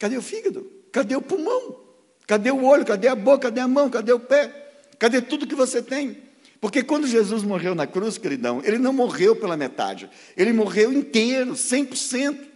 Cadê 0.00 0.16
o 0.16 0.22
fígado? 0.22 0.68
Cadê 0.90 1.14
o 1.14 1.22
pulmão? 1.22 1.78
Cadê 2.26 2.50
o 2.50 2.64
olho? 2.64 2.84
Cadê 2.84 3.06
a 3.06 3.14
boca? 3.14 3.42
Cadê 3.42 3.60
a 3.60 3.68
mão? 3.68 3.88
Cadê 3.88 4.12
o 4.12 4.18
pé? 4.18 4.52
Cadê 4.98 5.22
tudo 5.22 5.46
que 5.46 5.54
você 5.54 5.80
tem? 5.80 6.27
Porque 6.60 6.82
quando 6.82 7.06
Jesus 7.06 7.42
morreu 7.42 7.74
na 7.74 7.86
cruz, 7.86 8.18
queridão, 8.18 8.60
ele 8.64 8.78
não 8.78 8.92
morreu 8.92 9.36
pela 9.36 9.56
metade, 9.56 10.10
ele 10.36 10.52
morreu 10.52 10.92
inteiro, 10.92 11.52
100%. 11.52 12.46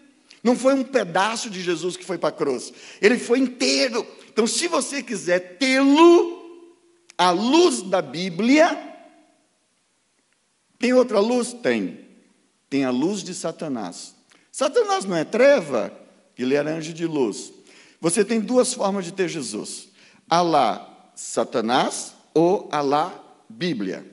Não 0.42 0.56
foi 0.56 0.74
um 0.74 0.82
pedaço 0.82 1.48
de 1.48 1.62
Jesus 1.62 1.96
que 1.96 2.04
foi 2.04 2.18
para 2.18 2.30
a 2.30 2.32
cruz, 2.32 2.72
ele 3.00 3.16
foi 3.16 3.38
inteiro. 3.38 4.04
Então, 4.28 4.46
se 4.46 4.66
você 4.66 5.02
quiser 5.02 5.56
tê-lo, 5.58 6.42
à 7.16 7.30
luz 7.30 7.82
da 7.82 8.02
Bíblia, 8.02 8.76
tem 10.78 10.92
outra 10.92 11.20
luz? 11.20 11.52
Tem. 11.52 12.00
Tem 12.68 12.84
a 12.84 12.90
luz 12.90 13.22
de 13.22 13.34
Satanás. 13.34 14.16
Satanás 14.50 15.04
não 15.04 15.16
é 15.16 15.24
treva, 15.24 15.92
ele 16.36 16.54
era 16.54 16.74
anjo 16.74 16.92
de 16.92 17.06
luz. 17.06 17.52
Você 18.00 18.24
tem 18.24 18.40
duas 18.40 18.74
formas 18.74 19.04
de 19.04 19.12
ter 19.12 19.28
Jesus: 19.28 19.88
Alá 20.28 21.12
Satanás 21.14 22.14
ou 22.34 22.68
Alá 22.72 23.21
Bíblia. 23.52 24.04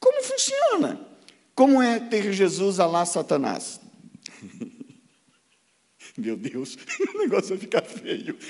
Como 0.00 0.22
funciona? 0.22 1.06
Como 1.54 1.82
é 1.82 2.00
ter 2.00 2.32
Jesus 2.32 2.80
a 2.80 2.86
lá 2.86 3.04
Satanás? 3.04 3.80
Meu 6.16 6.36
Deus, 6.36 6.78
o 7.14 7.18
negócio 7.18 7.50
vai 7.50 7.58
ficar 7.58 7.82
feio. 7.82 8.38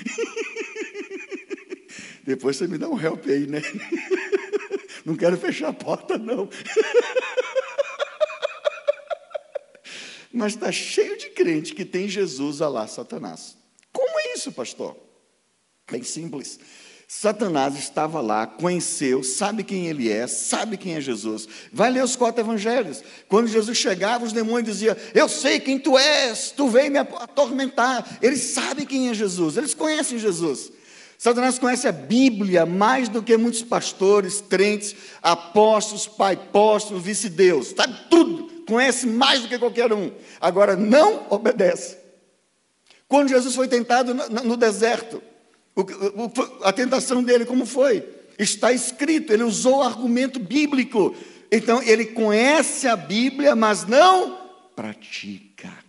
Depois 2.23 2.57
você 2.57 2.67
me 2.67 2.77
dá 2.77 2.87
um 2.87 2.99
help 2.99 3.25
aí, 3.27 3.47
né? 3.47 3.61
Não 5.03 5.15
quero 5.15 5.37
fechar 5.37 5.69
a 5.69 5.73
porta, 5.73 6.17
não. 6.17 6.49
Mas 10.31 10.53
está 10.53 10.71
cheio 10.71 11.17
de 11.17 11.29
crente 11.29 11.73
que 11.73 11.85
tem 11.85 12.09
Jesus 12.09 12.61
a 12.61 12.67
lá 12.67 12.87
Satanás. 12.87 13.57
Como 13.91 14.19
é 14.19 14.33
isso, 14.33 14.51
pastor? 14.51 14.97
Bem 15.89 16.03
simples. 16.03 16.59
Satanás 17.07 17.77
estava 17.77 18.19
lá, 18.19 18.47
conheceu, 18.47 19.23
sabe 19.23 19.63
quem 19.63 19.87
ele 19.87 20.11
é, 20.11 20.25
sabe 20.25 20.75
quem 20.75 20.95
é 20.95 21.01
Jesus. 21.01 21.47
Vai 21.71 21.91
ler 21.91 22.03
os 22.03 22.15
quatro 22.15 22.41
evangelhos. 22.41 23.03
Quando 23.29 23.47
Jesus 23.47 23.77
chegava, 23.77 24.25
os 24.25 24.33
demônios 24.33 24.73
diziam: 24.73 24.95
Eu 25.13 25.29
sei 25.29 25.59
quem 25.59 25.77
tu 25.77 25.97
és, 25.97 26.51
tu 26.51 26.67
veio 26.67 26.91
me 26.91 26.97
atormentar. 26.97 28.17
Eles 28.21 28.41
sabem 28.41 28.85
quem 28.85 29.09
é 29.09 29.13
Jesus, 29.13 29.55
eles 29.55 29.73
conhecem 29.73 30.17
Jesus. 30.17 30.71
Satanás 31.17 31.57
conhece 31.57 31.87
a 31.87 31.91
Bíblia 31.91 32.65
mais 32.65 33.07
do 33.07 33.23
que 33.23 33.37
muitos 33.37 33.61
pastores, 33.61 34.41
crentes, 34.41 34.95
apóstolos, 35.21 36.07
pai 36.07 36.33
apóstolos, 36.33 37.03
vice-deus, 37.03 37.73
sabe 37.75 37.95
tudo, 38.09 38.63
conhece 38.67 39.07
mais 39.07 39.41
do 39.41 39.47
que 39.47 39.57
qualquer 39.57 39.93
um. 39.93 40.11
Agora, 40.41 40.75
não 40.75 41.27
obedece. 41.29 41.97
Quando 43.07 43.29
Jesus 43.29 43.55
foi 43.55 43.67
tentado 43.67 44.13
no 44.13 44.57
deserto, 44.57 45.21
o, 45.75 45.81
o, 45.81 46.31
a 46.63 46.71
tentação 46.71 47.21
dele, 47.21 47.45
como 47.45 47.65
foi? 47.65 48.03
Está 48.39 48.71
escrito, 48.71 49.33
ele 49.33 49.43
usou 49.43 49.77
o 49.77 49.83
argumento 49.83 50.39
bíblico. 50.39 51.13
Então, 51.51 51.81
ele 51.83 52.05
conhece 52.05 52.87
a 52.87 52.95
Bíblia, 52.95 53.55
mas 53.55 53.85
não 53.85 54.37
pratica. 54.75 55.85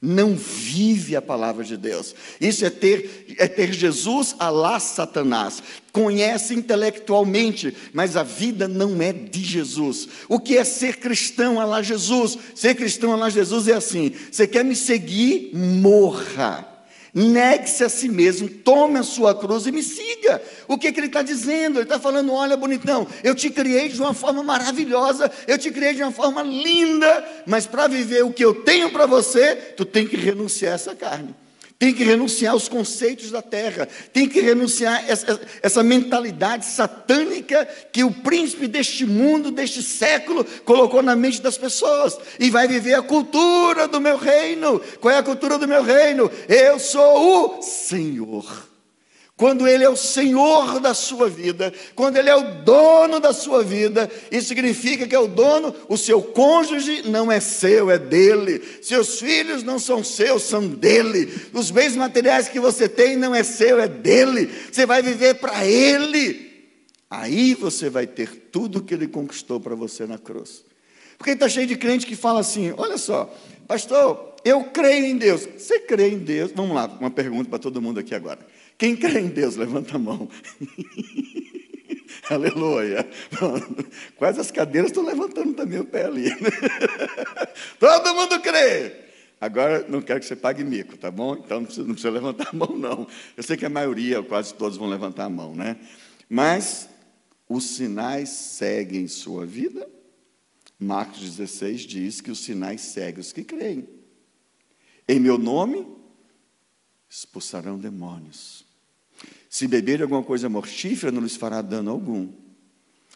Não 0.00 0.34
vive 0.34 1.16
a 1.16 1.22
palavra 1.22 1.64
de 1.64 1.76
Deus. 1.76 2.14
Isso 2.38 2.64
é 2.64 2.70
ter, 2.70 3.34
é 3.38 3.48
ter 3.48 3.72
Jesus 3.72 4.36
a 4.38 4.50
lá 4.50 4.78
Satanás. 4.78 5.62
Conhece 5.90 6.54
intelectualmente, 6.54 7.74
mas 7.94 8.14
a 8.14 8.22
vida 8.22 8.68
não 8.68 9.00
é 9.00 9.12
de 9.12 9.42
Jesus. 9.42 10.06
O 10.28 10.38
que 10.38 10.58
é 10.58 10.64
ser 10.64 10.98
cristão 10.98 11.58
a 11.58 11.64
lá 11.64 11.82
Jesus? 11.82 12.38
Ser 12.54 12.74
cristão 12.74 13.12
a 13.14 13.16
lá 13.16 13.30
Jesus 13.30 13.68
é 13.68 13.72
assim: 13.72 14.12
você 14.30 14.46
quer 14.46 14.64
me 14.64 14.76
seguir? 14.76 15.50
Morra 15.54 16.75
Negue-se 17.18 17.82
a 17.82 17.88
si 17.88 18.10
mesmo, 18.10 18.46
tome 18.46 18.98
a 18.98 19.02
sua 19.02 19.34
cruz 19.34 19.66
e 19.66 19.72
me 19.72 19.82
siga. 19.82 20.42
O 20.68 20.76
que, 20.76 20.92
que 20.92 21.00
ele 21.00 21.06
está 21.06 21.22
dizendo? 21.22 21.78
Ele 21.78 21.84
está 21.84 21.98
falando: 21.98 22.30
olha, 22.30 22.58
bonitão, 22.58 23.06
eu 23.24 23.34
te 23.34 23.48
criei 23.48 23.88
de 23.88 23.98
uma 23.98 24.12
forma 24.12 24.42
maravilhosa, 24.42 25.32
eu 25.48 25.56
te 25.56 25.70
criei 25.70 25.94
de 25.94 26.02
uma 26.02 26.12
forma 26.12 26.42
linda, 26.42 27.42
mas 27.46 27.66
para 27.66 27.86
viver 27.86 28.22
o 28.22 28.30
que 28.30 28.44
eu 28.44 28.56
tenho 28.56 28.90
para 28.90 29.06
você, 29.06 29.56
tu 29.56 29.86
tem 29.86 30.06
que 30.06 30.14
renunciar 30.14 30.72
a 30.72 30.74
essa 30.74 30.94
carne 30.94 31.34
tem 31.78 31.92
que 31.92 32.04
renunciar 32.04 32.52
aos 32.54 32.68
conceitos 32.68 33.30
da 33.30 33.42
terra, 33.42 33.86
tem 34.12 34.28
que 34.28 34.40
renunciar 34.40 35.04
essa, 35.08 35.40
essa 35.62 35.82
mentalidade 35.82 36.64
satânica 36.64 37.66
que 37.92 38.02
o 38.02 38.10
príncipe 38.10 38.66
deste 38.66 39.04
mundo, 39.04 39.50
deste 39.50 39.82
século, 39.82 40.44
colocou 40.64 41.02
na 41.02 41.14
mente 41.14 41.42
das 41.42 41.58
pessoas, 41.58 42.16
e 42.40 42.50
vai 42.50 42.66
viver 42.66 42.94
a 42.94 43.02
cultura 43.02 43.86
do 43.86 44.00
meu 44.00 44.16
reino. 44.16 44.80
Qual 45.00 45.12
é 45.12 45.18
a 45.18 45.22
cultura 45.22 45.58
do 45.58 45.68
meu 45.68 45.82
reino? 45.82 46.30
Eu 46.48 46.78
sou 46.78 47.58
o 47.58 47.62
Senhor. 47.62 48.75
Quando 49.36 49.68
Ele 49.68 49.84
é 49.84 49.88
o 49.88 49.96
Senhor 49.96 50.80
da 50.80 50.94
sua 50.94 51.28
vida, 51.28 51.70
quando 51.94 52.16
Ele 52.16 52.30
é 52.30 52.34
o 52.34 52.64
dono 52.64 53.20
da 53.20 53.34
sua 53.34 53.62
vida, 53.62 54.10
isso 54.30 54.48
significa 54.48 55.06
que 55.06 55.14
é 55.14 55.18
o 55.18 55.26
dono, 55.28 55.74
o 55.90 55.96
seu 55.98 56.22
cônjuge 56.22 57.02
não 57.06 57.30
é 57.30 57.38
seu, 57.38 57.90
é 57.90 57.98
dele. 57.98 58.62
Seus 58.80 59.20
filhos 59.20 59.62
não 59.62 59.78
são 59.78 60.02
seus, 60.02 60.42
são 60.44 60.66
dele. 60.66 61.30
Os 61.52 61.70
bens 61.70 61.94
materiais 61.94 62.48
que 62.48 62.58
você 62.58 62.88
tem 62.88 63.14
não 63.14 63.34
é 63.34 63.42
seu, 63.42 63.78
é 63.78 63.86
dele. 63.86 64.50
Você 64.72 64.86
vai 64.86 65.02
viver 65.02 65.34
para 65.34 65.66
Ele. 65.66 66.46
Aí 67.10 67.52
você 67.52 67.90
vai 67.90 68.06
ter 68.06 68.48
tudo 68.50 68.82
que 68.82 68.94
Ele 68.94 69.06
conquistou 69.06 69.60
para 69.60 69.74
você 69.74 70.06
na 70.06 70.16
cruz. 70.16 70.64
Porque 71.18 71.32
está 71.32 71.46
cheio 71.46 71.66
de 71.66 71.76
crente 71.76 72.06
que 72.06 72.16
fala 72.16 72.40
assim: 72.40 72.72
olha 72.78 72.96
só, 72.96 73.30
pastor, 73.68 74.34
eu 74.46 74.64
creio 74.64 75.04
em 75.04 75.18
Deus. 75.18 75.46
Você 75.58 75.78
crê 75.78 76.08
em 76.08 76.18
Deus? 76.18 76.52
Vamos 76.54 76.74
lá, 76.74 76.86
uma 76.98 77.10
pergunta 77.10 77.50
para 77.50 77.58
todo 77.58 77.82
mundo 77.82 78.00
aqui 78.00 78.14
agora. 78.14 78.38
Quem 78.78 78.94
crê 78.94 79.20
em 79.20 79.28
Deus, 79.28 79.56
levanta 79.56 79.96
a 79.96 79.98
mão. 79.98 80.28
Aleluia. 82.28 83.08
Quase 84.16 84.40
as 84.40 84.50
cadeiras 84.50 84.90
estão 84.90 85.04
levantando 85.04 85.54
também 85.54 85.80
o 85.80 85.84
pé 85.84 86.04
ali. 86.04 86.30
Todo 87.78 88.14
mundo 88.14 88.40
crê. 88.40 89.04
Agora, 89.40 89.86
não 89.88 90.02
quero 90.02 90.20
que 90.20 90.26
você 90.26 90.36
pague 90.36 90.64
mico, 90.64 90.96
tá 90.96 91.10
bom? 91.10 91.34
Então, 91.34 91.58
não 91.58 91.66
precisa, 91.66 91.86
não 91.86 91.94
precisa 91.94 92.10
levantar 92.10 92.48
a 92.48 92.56
mão, 92.56 92.76
não. 92.76 93.06
Eu 93.36 93.42
sei 93.42 93.56
que 93.56 93.66
a 93.66 93.70
maioria, 93.70 94.22
quase 94.22 94.54
todos, 94.54 94.76
vão 94.76 94.88
levantar 94.88 95.24
a 95.24 95.30
mão, 95.30 95.54
né? 95.54 95.76
Mas, 96.28 96.88
os 97.48 97.64
sinais 97.64 98.28
seguem 98.30 99.06
sua 99.08 99.46
vida? 99.46 99.88
Marcos 100.78 101.36
16 101.36 101.82
diz 101.82 102.20
que 102.20 102.30
os 102.30 102.40
sinais 102.40 102.80
seguem 102.80 103.20
os 103.20 103.32
que 103.32 103.44
creem. 103.44 103.88
Em 105.08 105.20
meu 105.20 105.38
nome, 105.38 105.86
expulsarão 107.08 107.78
demônios 107.78 108.65
Se 109.56 109.66
beber 109.66 110.02
alguma 110.02 110.22
coisa 110.22 110.50
mortífera, 110.50 111.10
não 111.10 111.22
lhes 111.22 111.34
fará 111.34 111.62
dano 111.62 111.90
algum. 111.90 112.28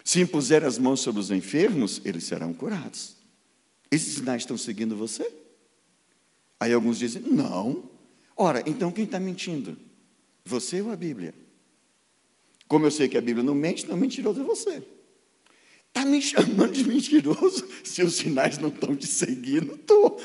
Se 0.03 0.23
impuser 0.23 0.65
as 0.65 0.79
mãos 0.79 1.01
sobre 1.01 1.21
os 1.21 1.31
enfermos, 1.31 2.01
eles 2.03 2.25
serão 2.25 2.55
curados. 2.55 3.15
Esses 3.91 4.15
sinais 4.15 4.41
estão 4.41 4.57
seguindo 4.57 4.97
você? 4.97 5.31
Aí 6.59 6.73
alguns 6.73 6.99
dizem: 6.99 7.21
não. 7.21 7.85
Ora, 8.35 8.63
então 8.65 8.91
quem 8.91 9.05
está 9.05 9.21
mentindo? 9.21 9.77
Você 10.43 10.81
ou 10.81 10.91
a 10.91 10.97
Bíblia? 10.97 11.35
Como 12.67 12.87
eu 12.87 12.91
sei 12.91 13.07
que 13.07 13.19
a 13.19 13.21
Bíblia 13.21 13.45
não 13.45 13.55
mente, 13.55 13.87
não 13.87 13.99
mentiroso 13.99 14.41
é 14.41 14.45
você. 14.45 14.83
Está 15.89 16.07
me 16.07 16.23
chamando 16.23 16.73
de 16.73 16.85
mentiroso 16.89 17.69
se 17.85 18.03
os 18.03 18.15
sinais 18.15 18.57
não 18.57 18.71
estão 18.71 18.97
te 18.97 19.07
seguindo? 19.07 19.75
Estou. 19.75 20.19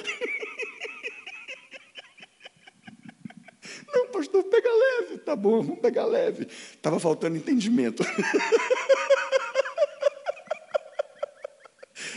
Não, 3.96 4.08
pastor, 4.08 4.44
pega 4.44 4.70
leve. 4.70 5.18
Tá 5.20 5.38
bom, 5.38 5.62
vamos 5.62 5.80
pegar 5.80 6.06
leve. 6.06 6.48
Estava 6.74 7.00
faltando 7.00 7.38
entendimento. 7.38 8.04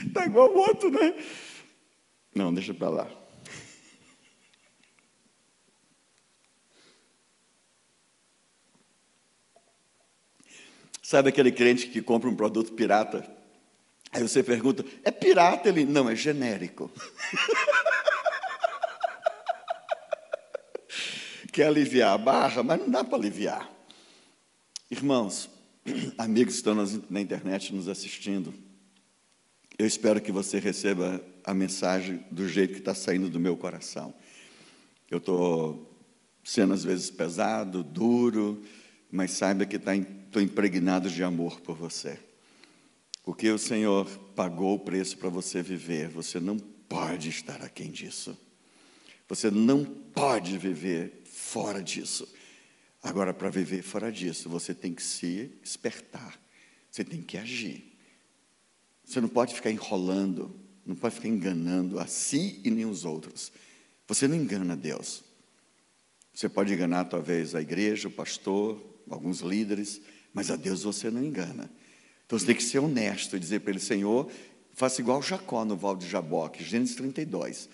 Está 0.04 0.26
igual 0.26 0.50
o 0.50 0.58
outro, 0.58 0.90
né? 0.90 1.14
Não, 2.34 2.52
deixa 2.52 2.74
para 2.74 2.88
lá. 2.88 3.08
Sabe 11.00 11.28
aquele 11.28 11.52
crente 11.52 11.86
que 11.86 12.02
compra 12.02 12.28
um 12.28 12.34
produto 12.34 12.72
pirata? 12.72 13.24
Aí 14.10 14.20
você 14.20 14.42
pergunta, 14.42 14.84
é 15.04 15.12
pirata? 15.12 15.68
Ele, 15.68 15.84
não, 15.84 16.10
é 16.10 16.16
genérico. 16.16 16.90
Quer 21.58 21.66
aliviar 21.66 22.12
a 22.12 22.18
barra, 22.18 22.62
mas 22.62 22.78
não 22.78 22.88
dá 22.88 23.02
para 23.02 23.18
aliviar. 23.18 23.68
Irmãos, 24.88 25.50
amigos 26.16 26.54
que 26.54 26.58
estão 26.58 26.76
na 27.10 27.20
internet 27.20 27.74
nos 27.74 27.88
assistindo, 27.88 28.54
eu 29.76 29.84
espero 29.84 30.20
que 30.20 30.30
você 30.30 30.60
receba 30.60 31.20
a 31.42 31.52
mensagem 31.52 32.24
do 32.30 32.48
jeito 32.48 32.74
que 32.74 32.78
está 32.78 32.94
saindo 32.94 33.28
do 33.28 33.40
meu 33.40 33.56
coração. 33.56 34.14
Eu 35.10 35.18
estou 35.18 36.00
sendo 36.44 36.74
às 36.74 36.84
vezes 36.84 37.10
pesado, 37.10 37.82
duro, 37.82 38.62
mas 39.10 39.32
saiba 39.32 39.66
que 39.66 39.74
estou 39.74 39.96
tá, 40.30 40.40
impregnado 40.40 41.10
de 41.10 41.24
amor 41.24 41.60
por 41.62 41.76
você. 41.76 42.20
Porque 43.24 43.50
o 43.50 43.58
Senhor 43.58 44.06
pagou 44.36 44.76
o 44.76 44.78
preço 44.78 45.18
para 45.18 45.28
você 45.28 45.60
viver, 45.60 46.08
você 46.08 46.38
não 46.38 46.56
pode 46.56 47.28
estar 47.28 47.60
aquém 47.64 47.90
disso. 47.90 48.38
Você 49.28 49.50
não 49.50 49.84
pode 49.84 50.56
viver 50.56 51.24
fora 51.48 51.82
disso. 51.82 52.28
Agora, 53.02 53.32
para 53.32 53.48
viver 53.48 53.82
fora 53.82 54.12
disso, 54.12 54.48
você 54.48 54.74
tem 54.74 54.92
que 54.92 55.02
se 55.02 55.50
espertar, 55.62 56.38
você 56.90 57.02
tem 57.02 57.22
que 57.22 57.38
agir. 57.38 57.96
Você 59.04 59.20
não 59.20 59.28
pode 59.28 59.54
ficar 59.54 59.70
enrolando, 59.70 60.54
não 60.84 60.94
pode 60.94 61.14
ficar 61.14 61.28
enganando 61.28 61.98
a 61.98 62.06
si 62.06 62.60
e 62.62 62.70
nem 62.70 62.84
os 62.84 63.04
outros. 63.04 63.50
Você 64.06 64.28
não 64.28 64.36
engana 64.36 64.76
Deus. 64.76 65.24
Você 66.34 66.48
pode 66.48 66.72
enganar 66.72 67.06
talvez 67.06 67.54
a 67.54 67.62
igreja, 67.62 68.08
o 68.08 68.12
pastor, 68.12 68.80
alguns 69.08 69.40
líderes, 69.40 70.00
mas 70.34 70.50
a 70.50 70.56
Deus 70.56 70.82
você 70.82 71.10
não 71.10 71.24
engana. 71.24 71.70
Então 72.26 72.38
você 72.38 72.46
tem 72.46 72.54
que 72.54 72.62
ser 72.62 72.78
honesto 72.78 73.36
e 73.36 73.40
dizer 73.40 73.60
para 73.60 73.70
ele, 73.70 73.80
Senhor, 73.80 74.30
faça 74.72 75.00
igual 75.00 75.22
Jacó 75.22 75.64
no 75.64 75.76
Val 75.76 75.96
de 75.96 76.06
Jaboque, 76.06 76.62
Gênesis 76.62 76.94
32. 76.96 77.70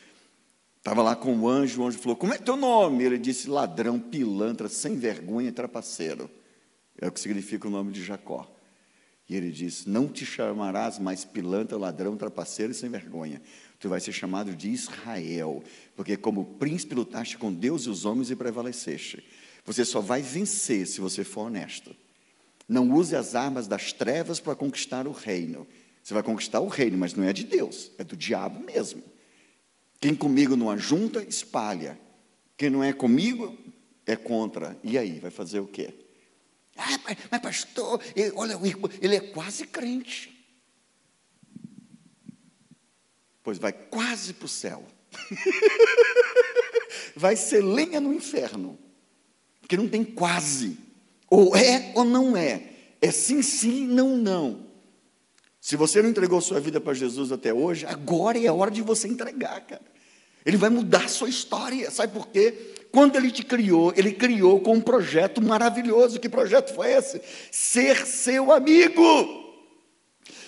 Estava 0.84 1.02
lá 1.02 1.16
com 1.16 1.34
o 1.34 1.48
anjo, 1.48 1.80
o 1.80 1.86
anjo 1.86 1.98
falou, 1.98 2.14
como 2.14 2.34
é 2.34 2.36
teu 2.36 2.58
nome? 2.58 3.04
Ele 3.04 3.16
disse, 3.16 3.48
ladrão, 3.48 3.98
pilantra, 3.98 4.68
sem 4.68 4.98
vergonha, 4.98 5.50
trapaceiro. 5.50 6.30
É 7.00 7.08
o 7.08 7.10
que 7.10 7.18
significa 7.18 7.66
o 7.66 7.70
nome 7.70 7.90
de 7.90 8.04
Jacó. 8.04 8.54
E 9.26 9.34
ele 9.34 9.50
disse, 9.50 9.88
não 9.88 10.06
te 10.06 10.26
chamarás 10.26 10.98
mais 10.98 11.24
pilantra, 11.24 11.78
ladrão, 11.78 12.18
trapaceiro 12.18 12.72
e 12.72 12.74
sem 12.74 12.90
vergonha. 12.90 13.40
Tu 13.80 13.88
vais 13.88 14.04
ser 14.04 14.12
chamado 14.12 14.54
de 14.54 14.68
Israel, 14.68 15.64
porque 15.96 16.18
como 16.18 16.44
príncipe 16.44 16.94
lutaste 16.94 17.38
com 17.38 17.50
Deus 17.50 17.86
e 17.86 17.88
os 17.88 18.04
homens 18.04 18.30
e 18.30 18.36
prevaleceste. 18.36 19.24
Você 19.64 19.86
só 19.86 20.02
vai 20.02 20.20
vencer 20.20 20.86
se 20.86 21.00
você 21.00 21.24
for 21.24 21.46
honesto. 21.46 21.96
Não 22.68 22.92
use 22.92 23.16
as 23.16 23.34
armas 23.34 23.66
das 23.66 23.94
trevas 23.94 24.38
para 24.38 24.54
conquistar 24.54 25.06
o 25.06 25.12
reino. 25.12 25.66
Você 26.02 26.12
vai 26.12 26.22
conquistar 26.22 26.60
o 26.60 26.68
reino, 26.68 26.98
mas 26.98 27.14
não 27.14 27.24
é 27.24 27.32
de 27.32 27.44
Deus, 27.44 27.90
é 27.96 28.04
do 28.04 28.14
diabo 28.14 28.62
mesmo. 28.62 29.13
Quem 30.04 30.14
comigo 30.14 30.54
não 30.54 30.68
ajunta, 30.68 31.22
espalha. 31.22 31.98
Quem 32.58 32.68
não 32.68 32.84
é 32.84 32.92
comigo, 32.92 33.56
é 34.04 34.14
contra. 34.14 34.78
E 34.84 34.98
aí, 34.98 35.18
vai 35.18 35.30
fazer 35.30 35.60
o 35.60 35.66
quê? 35.66 35.94
Ah, 36.76 37.00
mas, 37.02 37.16
mas 37.30 37.40
pastor, 37.40 38.02
ele, 38.14 38.30
olha, 38.36 38.60
ele 39.00 39.16
é 39.16 39.20
quase 39.20 39.66
crente. 39.66 40.46
Pois 43.42 43.56
vai 43.56 43.72
quase 43.72 44.34
para 44.34 44.44
o 44.44 44.48
céu. 44.48 44.84
vai 47.16 47.34
ser 47.34 47.62
lenha 47.62 47.98
no 47.98 48.12
inferno. 48.12 48.78
Porque 49.62 49.74
não 49.74 49.88
tem 49.88 50.04
quase. 50.04 50.76
Ou 51.30 51.56
é 51.56 51.92
ou 51.94 52.04
não 52.04 52.36
é. 52.36 52.72
É 53.00 53.10
sim, 53.10 53.40
sim, 53.40 53.86
não, 53.86 54.18
não. 54.18 54.66
Se 55.62 55.76
você 55.76 56.02
não 56.02 56.10
entregou 56.10 56.42
sua 56.42 56.60
vida 56.60 56.78
para 56.78 56.92
Jesus 56.92 57.32
até 57.32 57.54
hoje, 57.54 57.86
agora 57.86 58.38
é 58.38 58.48
a 58.48 58.52
hora 58.52 58.70
de 58.70 58.82
você 58.82 59.08
entregar, 59.08 59.62
cara. 59.62 59.93
Ele 60.44 60.56
vai 60.56 60.70
mudar 60.70 61.04
a 61.04 61.08
sua 61.08 61.28
história. 61.28 61.90
Sabe 61.90 62.12
por 62.12 62.28
quê? 62.28 62.74
Quando 62.92 63.16
ele 63.16 63.30
te 63.30 63.42
criou, 63.42 63.92
ele 63.96 64.12
criou 64.12 64.60
com 64.60 64.74
um 64.74 64.80
projeto 64.80 65.42
maravilhoso. 65.42 66.20
Que 66.20 66.28
projeto 66.28 66.74
foi 66.74 66.92
esse? 66.92 67.20
Ser 67.50 68.06
seu 68.06 68.52
amigo. 68.52 69.42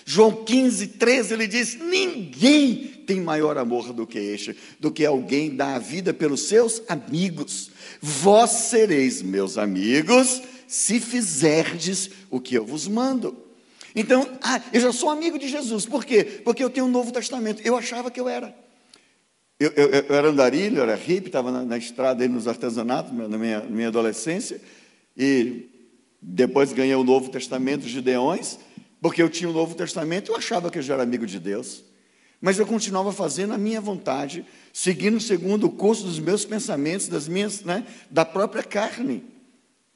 João 0.05 0.45
15, 0.45 0.87
13, 0.87 1.33
ele 1.33 1.47
diz: 1.47 1.75
Ninguém 1.75 3.03
tem 3.05 3.19
maior 3.19 3.57
amor 3.57 3.91
do 3.91 4.07
que 4.07 4.17
este, 4.17 4.55
do 4.79 4.89
que 4.89 5.05
alguém 5.05 5.53
dar 5.53 5.75
a 5.75 5.79
vida 5.79 6.13
pelos 6.13 6.47
seus 6.47 6.81
amigos. 6.87 7.71
Vós 8.01 8.51
sereis 8.51 9.21
meus 9.21 9.57
amigos 9.57 10.41
se 10.67 10.99
fizerdes 10.99 12.09
o 12.29 12.39
que 12.39 12.55
eu 12.55 12.65
vos 12.65 12.87
mando. 12.87 13.35
Então, 13.95 14.37
ah, 14.41 14.61
eu 14.71 14.79
já 14.79 14.93
sou 14.93 15.09
amigo 15.09 15.39
de 15.39 15.47
Jesus. 15.47 15.85
Por 15.85 16.05
quê? 16.05 16.23
Porque 16.23 16.63
eu 16.63 16.69
tenho 16.69 16.85
um 16.85 16.89
Novo 16.89 17.11
Testamento. 17.11 17.61
Eu 17.65 17.75
achava 17.75 18.11
que 18.11 18.19
eu 18.19 18.29
era. 18.29 18.66
Eu, 19.59 19.71
eu, 19.75 19.87
eu 19.89 20.15
era 20.15 20.29
andarilho, 20.29 20.77
eu 20.77 20.83
era 20.83 20.95
hippie, 20.95 21.27
estava 21.27 21.51
na, 21.51 21.63
na, 21.63 21.77
estrada 21.77 22.27
nos 22.27 22.47
artesanatos, 22.47 23.11
na 23.11 23.37
minha, 23.37 23.59
na 23.61 23.69
minha 23.69 23.87
adolescência. 23.87 24.61
E 25.15 25.67
depois 26.21 26.73
ganhei 26.73 26.93
o 26.95 27.03
Novo 27.03 27.29
Testamento, 27.29 27.83
os 27.85 27.89
Gideões, 27.89 28.59
porque 29.01 29.21
eu 29.21 29.29
tinha 29.29 29.49
o 29.49 29.53
Novo 29.53 29.73
Testamento, 29.73 30.31
eu 30.31 30.35
achava 30.35 30.69
que 30.69 30.77
eu 30.77 30.81
já 30.83 30.93
era 30.93 31.03
amigo 31.03 31.25
de 31.25 31.39
Deus. 31.39 31.83
Mas 32.39 32.59
eu 32.59 32.67
continuava 32.67 33.11
fazendo 33.11 33.53
a 33.53 33.57
minha 33.57 33.81
vontade, 33.81 34.45
seguindo 34.71 35.19
segundo 35.19 35.65
o 35.65 35.71
curso 35.71 36.03
dos 36.03 36.19
meus 36.19 36.45
pensamentos, 36.45 37.07
das 37.07 37.27
minhas, 37.27 37.61
né, 37.61 37.83
da 38.11 38.23
própria 38.23 38.61
carne. 38.61 39.23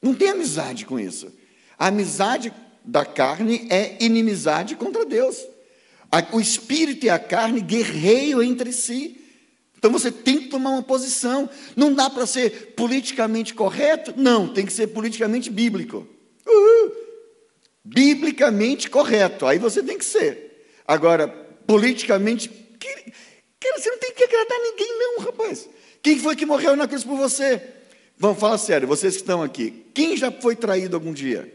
Não 0.02 0.12
tem 0.12 0.30
amizade 0.30 0.84
com 0.84 0.98
isso. 0.98 1.32
A 1.78 1.86
amizade 1.86 2.52
da 2.84 3.04
carne 3.04 3.68
é 3.70 3.96
inimizade 4.00 4.74
contra 4.74 5.06
Deus. 5.06 5.36
O 6.32 6.40
espírito 6.40 7.06
e 7.06 7.10
a 7.10 7.18
carne 7.18 7.60
guerreiam 7.60 8.42
entre 8.42 8.72
si. 8.72 9.21
Então 9.82 9.90
você 9.90 10.12
tem 10.12 10.38
que 10.38 10.46
tomar 10.46 10.70
uma 10.70 10.82
posição. 10.82 11.50
Não 11.74 11.92
dá 11.92 12.08
para 12.08 12.24
ser 12.24 12.72
politicamente 12.76 13.52
correto? 13.52 14.14
Não, 14.16 14.46
tem 14.46 14.64
que 14.64 14.72
ser 14.72 14.86
politicamente 14.86 15.50
bíblico. 15.50 16.06
Uhul. 16.46 16.92
Biblicamente 17.82 18.88
correto. 18.88 19.44
Aí 19.44 19.58
você 19.58 19.82
tem 19.82 19.98
que 19.98 20.04
ser. 20.04 20.68
Agora, 20.86 21.26
politicamente. 21.66 22.48
Cara, 22.48 23.76
você 23.76 23.90
não 23.90 23.98
tem 23.98 24.12
que 24.14 24.22
agradar 24.22 24.58
ninguém, 24.60 24.98
não, 25.00 25.24
rapaz. 25.24 25.68
Quem 26.00 26.16
foi 26.16 26.36
que 26.36 26.46
morreu 26.46 26.76
na 26.76 26.86
cruz 26.86 27.02
por 27.02 27.16
você? 27.16 27.60
Vamos 28.16 28.38
falar 28.38 28.58
sério, 28.58 28.86
vocês 28.86 29.16
que 29.16 29.22
estão 29.22 29.42
aqui. 29.42 29.84
Quem 29.92 30.16
já 30.16 30.30
foi 30.30 30.54
traído 30.54 30.94
algum 30.94 31.12
dia? 31.12 31.52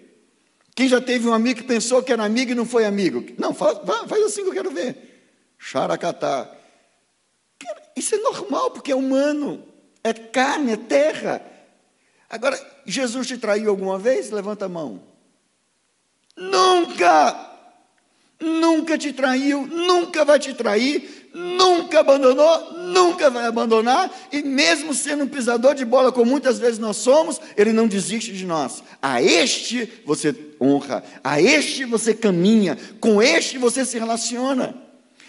Quem 0.76 0.90
já 0.90 1.00
teve 1.00 1.30
um 1.30 1.34
amigo 1.34 1.62
que 1.62 1.66
pensou 1.66 2.04
que 2.04 2.12
era 2.12 2.26
amigo 2.26 2.52
e 2.52 2.56
não 2.56 2.66
foi 2.66 2.84
amigo? 2.84 3.26
Não, 3.38 3.54
faz, 3.54 3.78
faz 4.06 4.22
assim 4.22 4.44
que 4.44 4.50
eu 4.50 4.54
quero 4.54 4.72
ver. 4.72 4.98
Xaracatá. 5.58 6.57
Isso 7.96 8.16
é 8.16 8.20
normal, 8.20 8.72
porque 8.72 8.92
é 8.92 8.96
humano. 8.96 9.64
É 10.04 10.14
carne, 10.14 10.74
é 10.74 10.78
terra. 10.78 11.42
Agora, 12.30 12.60
Jesus 12.86 13.28
te 13.28 13.38
traiu 13.38 13.70
alguma 13.70 13.98
vez? 13.98 14.30
Levanta 14.32 14.66
a 14.66 14.70
mão. 14.70 15.02
Nunca! 16.36 17.48
Nunca 18.40 19.00
te 19.00 19.12
traiu, 19.12 19.66
nunca 19.66 20.24
vai 20.24 20.38
te 20.38 20.54
trair, 20.54 21.30
nunca 21.34 22.02
abandonou, 22.02 22.72
nunca 22.74 23.32
vai 23.32 23.48
abandonar, 23.48 24.12
e 24.32 24.44
mesmo 24.44 24.94
sendo 24.94 25.24
um 25.24 25.28
pisador 25.28 25.74
de 25.74 25.84
bola, 25.84 26.12
como 26.12 26.30
muitas 26.30 26.60
vezes 26.60 26.78
nós 26.78 26.98
somos, 26.98 27.42
ele 27.56 27.74
não 27.74 27.88
desiste 27.88 28.32
de 28.32 28.46
nós. 28.46 28.84
A 29.02 29.24
este 29.24 29.92
você 30.06 30.36
honra, 30.62 31.04
a 31.24 31.42
este 31.42 31.84
você 31.84 32.14
caminha, 32.14 32.78
com 33.00 33.20
este 33.24 33.58
você 33.58 33.84
se 33.84 33.98
relaciona. 33.98 34.87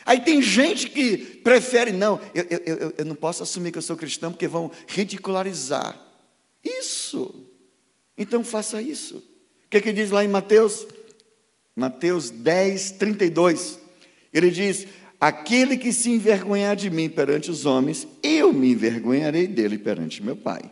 Aí 0.09 0.21
tem 0.21 0.41
gente 0.41 0.89
que 0.89 1.19
prefere, 1.19 1.93
não, 1.93 2.19
eu, 2.35 2.47
eu, 2.49 2.59
eu, 2.65 2.95
eu 2.97 3.05
não 3.05 3.15
posso 3.15 3.43
assumir 3.43 3.71
que 3.71 3.77
eu 3.77 3.83
sou 3.83 3.95
cristão 3.95 4.33
porque 4.33 4.49
vão 4.49 4.71
ridicularizar. 4.87 6.01
Isso, 6.65 7.47
Então 8.17 8.43
faça 8.43 8.81
isso. 8.81 9.19
O 9.19 9.69
que, 9.69 9.83
que 9.83 9.93
diz 9.93 10.11
lá 10.11 10.25
em 10.25 10.29
Mateus? 10.29 10.87
Mateus 11.77 12.31
10, 12.31 12.93
32. 12.93 13.79
Ele 14.33 14.51
diz: 14.51 14.87
Aquele 15.21 15.77
que 15.77 15.93
se 15.93 16.11
envergonhar 16.11 16.75
de 16.75 16.89
mim 16.89 17.11
perante 17.11 17.51
os 17.51 17.67
homens, 17.67 18.09
eu 18.23 18.51
me 18.51 18.73
envergonharei 18.73 19.47
dele 19.47 19.77
perante 19.77 20.23
meu 20.23 20.37
Pai. 20.37 20.63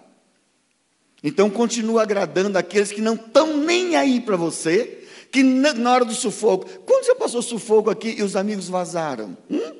Então 1.22 1.50
continua 1.50 2.04
agradando 2.04 2.56
aqueles 2.56 2.90
que 2.90 3.02
não 3.02 3.16
estão 3.16 3.58
nem 3.58 3.96
aí 3.96 4.18
para 4.18 4.36
você, 4.36 5.05
que 5.30 5.42
na 5.42 5.92
hora 5.92 6.04
do 6.04 6.14
sufoco. 6.14 6.66
Quando 6.80 7.04
você 7.04 7.14
passou 7.14 7.42
sufoco 7.42 7.90
aqui 7.90 8.16
e 8.18 8.22
os 8.22 8.36
amigos 8.36 8.68
vazaram? 8.68 9.36
Hum? 9.50 9.76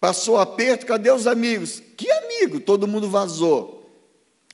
Passou 0.00 0.36
aperto, 0.36 0.84
cadê 0.84 1.10
os 1.10 1.26
amigos? 1.26 1.82
Que 1.96 2.10
amigo? 2.10 2.60
Todo 2.60 2.86
mundo 2.86 3.08
vazou. 3.08 3.90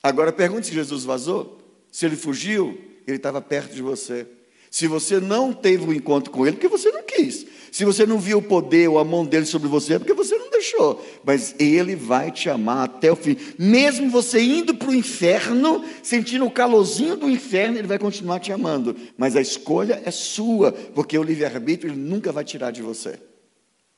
Agora 0.01 0.31
pergunte 0.31 0.67
se 0.67 0.73
Jesus 0.73 1.03
vazou. 1.03 1.59
Se 1.91 2.05
ele 2.05 2.15
fugiu, 2.15 2.79
ele 3.05 3.17
estava 3.17 3.41
perto 3.41 3.73
de 3.73 3.81
você. 3.81 4.25
Se 4.69 4.87
você 4.87 5.19
não 5.19 5.51
teve 5.51 5.83
um 5.83 5.93
encontro 5.93 6.31
com 6.31 6.47
ele, 6.47 6.55
porque 6.55 6.69
você 6.69 6.89
não 6.91 7.03
quis. 7.03 7.45
Se 7.71 7.83
você 7.83 8.05
não 8.05 8.17
viu 8.17 8.37
o 8.37 8.41
poder 8.41 8.87
ou 8.87 8.97
a 8.97 9.03
mão 9.03 9.25
dele 9.25 9.45
sobre 9.45 9.67
você, 9.67 9.95
é 9.95 9.99
porque 9.99 10.13
você 10.13 10.37
deixou. 10.61 11.03
Mas 11.25 11.55
ele 11.59 11.95
vai 11.95 12.31
te 12.31 12.49
amar 12.49 12.85
até 12.85 13.11
o 13.11 13.15
fim. 13.15 13.35
Mesmo 13.57 14.09
você 14.09 14.41
indo 14.41 14.75
para 14.75 14.89
o 14.89 14.95
inferno, 14.95 15.83
sentindo 16.03 16.45
o 16.45 16.51
calorzinho 16.51 17.17
do 17.17 17.29
inferno, 17.29 17.77
ele 17.77 17.87
vai 17.87 17.99
continuar 17.99 18.39
te 18.39 18.51
amando. 18.51 18.95
Mas 19.17 19.35
a 19.35 19.41
escolha 19.41 20.01
é 20.05 20.11
sua, 20.11 20.71
porque 20.71 21.17
o 21.17 21.23
livre-arbítrio 21.23 21.91
ele 21.91 21.99
nunca 21.99 22.31
vai 22.31 22.43
tirar 22.43 22.71
de 22.71 22.81
você. 22.81 23.19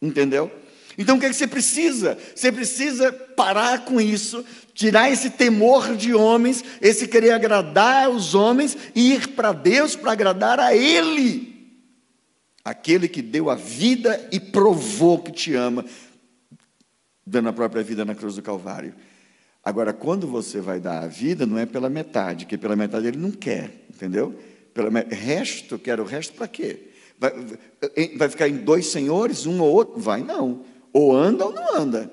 Entendeu? 0.02 0.49
Então 0.97 1.17
o 1.17 1.19
que, 1.19 1.26
é 1.26 1.30
que 1.30 1.36
você 1.36 1.47
precisa? 1.47 2.17
Você 2.36 2.52
precisa 2.52 3.12
parar 3.12 3.84
com 3.84 3.99
isso, 3.99 4.45
tirar 4.73 5.12
esse 5.12 5.32
temor 5.32 5.95
de 5.95 6.13
homens, 6.13 6.63
esse 6.82 7.08
querer 7.08 7.32
agradar 7.32 8.10
os 8.10 8.36
homens 8.36 8.78
e 8.93 9.13
ir 9.13 9.30
para 9.30 9.52
Deus 9.52 9.95
para 9.95 10.12
agradar 10.12 10.60
a 10.60 10.76
Ele. 10.76 11.54
Aquele 12.63 13.10
que 13.10 13.21
deu 13.21 13.49
a 13.49 13.56
vida 13.56 14.26
e 14.32 14.39
provou 14.39 15.19
que 15.19 15.34
te 15.34 15.54
ama, 15.54 15.84
dando 17.25 17.49
a 17.49 17.53
própria 17.53 17.83
vida 17.83 18.03
na 18.03 18.15
cruz 18.15 18.36
do 18.36 18.41
Calvário. 18.41 18.93
Agora, 19.63 19.93
quando 19.93 20.27
você 20.27 20.59
vai 20.59 20.79
dar 20.79 21.03
a 21.03 21.07
vida, 21.07 21.45
não 21.45 21.57
é 21.57 21.65
pela 21.65 21.89
metade, 21.89 22.45
que 22.45 22.57
pela 22.57 22.75
metade 22.75 23.07
ele 23.07 23.17
não 23.17 23.31
quer, 23.31 23.86
entendeu? 23.89 24.38
Pelo 24.73 24.89
resto, 25.09 25.79
quer 25.79 25.99
o 25.99 26.03
resto 26.03 26.33
para 26.33 26.47
quê? 26.47 26.89
Vai, 27.17 27.31
vai 28.17 28.29
ficar 28.29 28.49
em 28.49 28.57
dois 28.57 28.88
senhores, 28.88 29.45
um 29.45 29.62
ou 29.62 29.71
outro? 29.71 29.99
Vai 29.99 30.21
não. 30.21 30.65
Ou 30.91 31.15
anda 31.15 31.45
ou 31.45 31.53
não 31.53 31.75
anda. 31.75 32.12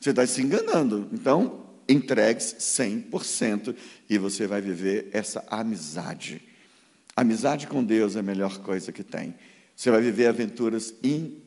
Você 0.00 0.10
está 0.10 0.26
se 0.26 0.40
enganando. 0.40 1.08
Então, 1.12 1.66
entregue-se 1.88 2.56
100% 2.56 3.74
e 4.08 4.16
você 4.16 4.46
vai 4.46 4.60
viver 4.60 5.08
essa 5.12 5.44
amizade. 5.50 6.42
Amizade 7.14 7.66
com 7.66 7.84
Deus 7.84 8.16
é 8.16 8.20
a 8.20 8.22
melhor 8.22 8.58
coisa 8.58 8.92
que 8.92 9.02
tem. 9.02 9.34
Você 9.74 9.90
vai 9.90 10.00
viver 10.00 10.26
aventuras 10.26 10.94
incríveis. 11.02 11.45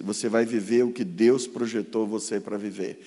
Você 0.00 0.28
vai 0.28 0.44
viver 0.44 0.84
o 0.84 0.92
que 0.92 1.04
Deus 1.04 1.46
projetou 1.46 2.06
você 2.06 2.38
para 2.40 2.58
viver. 2.58 3.04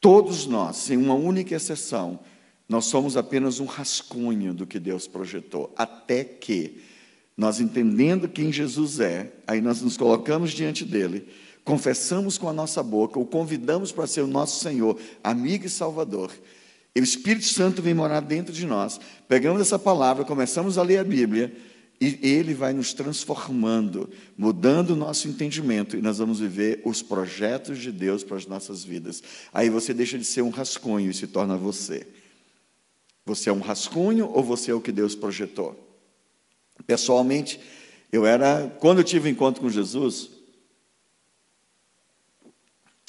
Todos 0.00 0.46
nós, 0.46 0.76
sem 0.76 0.96
uma 0.96 1.14
única 1.14 1.54
exceção, 1.54 2.20
nós 2.68 2.84
somos 2.84 3.16
apenas 3.16 3.58
um 3.60 3.64
rascunho 3.64 4.52
do 4.52 4.66
que 4.66 4.78
Deus 4.78 5.08
projetou, 5.08 5.72
até 5.76 6.22
que 6.22 6.82
nós 7.36 7.60
entendendo 7.60 8.28
quem 8.28 8.52
Jesus 8.52 9.00
é, 9.00 9.32
aí 9.46 9.60
nós 9.60 9.80
nos 9.80 9.96
colocamos 9.96 10.50
diante 10.50 10.84
dele 10.84 11.26
confessamos 11.68 12.38
com 12.38 12.48
a 12.48 12.52
nossa 12.52 12.82
boca, 12.82 13.18
o 13.18 13.26
convidamos 13.26 13.92
para 13.92 14.06
ser 14.06 14.22
o 14.22 14.26
nosso 14.26 14.58
Senhor, 14.58 14.98
amigo 15.22 15.66
e 15.66 15.68
Salvador, 15.68 16.32
e 16.94 17.00
o 17.00 17.04
Espírito 17.04 17.44
Santo 17.44 17.82
vem 17.82 17.92
morar 17.92 18.20
dentro 18.20 18.54
de 18.54 18.64
nós, 18.64 18.98
pegamos 19.28 19.60
essa 19.60 19.78
palavra, 19.78 20.24
começamos 20.24 20.78
a 20.78 20.82
ler 20.82 20.96
a 20.96 21.04
Bíblia, 21.04 21.54
e 22.00 22.18
ele 22.22 22.54
vai 22.54 22.72
nos 22.72 22.92
transformando, 22.92 24.08
mudando 24.36 24.90
o 24.90 24.96
nosso 24.96 25.26
entendimento, 25.26 25.96
e 25.96 26.02
nós 26.02 26.18
vamos 26.18 26.38
viver 26.38 26.80
os 26.84 27.02
projetos 27.02 27.78
de 27.78 27.90
Deus 27.90 28.22
para 28.22 28.36
as 28.36 28.46
nossas 28.46 28.84
vidas. 28.84 29.22
Aí 29.52 29.68
você 29.68 29.92
deixa 29.92 30.16
de 30.16 30.24
ser 30.24 30.42
um 30.42 30.50
rascunho 30.50 31.10
e 31.10 31.14
se 31.14 31.26
torna 31.26 31.56
você. 31.56 32.06
Você 33.26 33.50
é 33.50 33.52
um 33.52 33.60
rascunho 33.60 34.30
ou 34.32 34.42
você 34.42 34.70
é 34.70 34.74
o 34.74 34.80
que 34.80 34.92
Deus 34.92 35.14
projetou? 35.14 35.76
Pessoalmente, 36.86 37.58
eu 38.12 38.24
era, 38.24 38.74
quando 38.78 38.98
eu 38.98 39.04
tive 39.04 39.28
um 39.28 39.32
encontro 39.32 39.60
com 39.60 39.68
Jesus, 39.68 40.30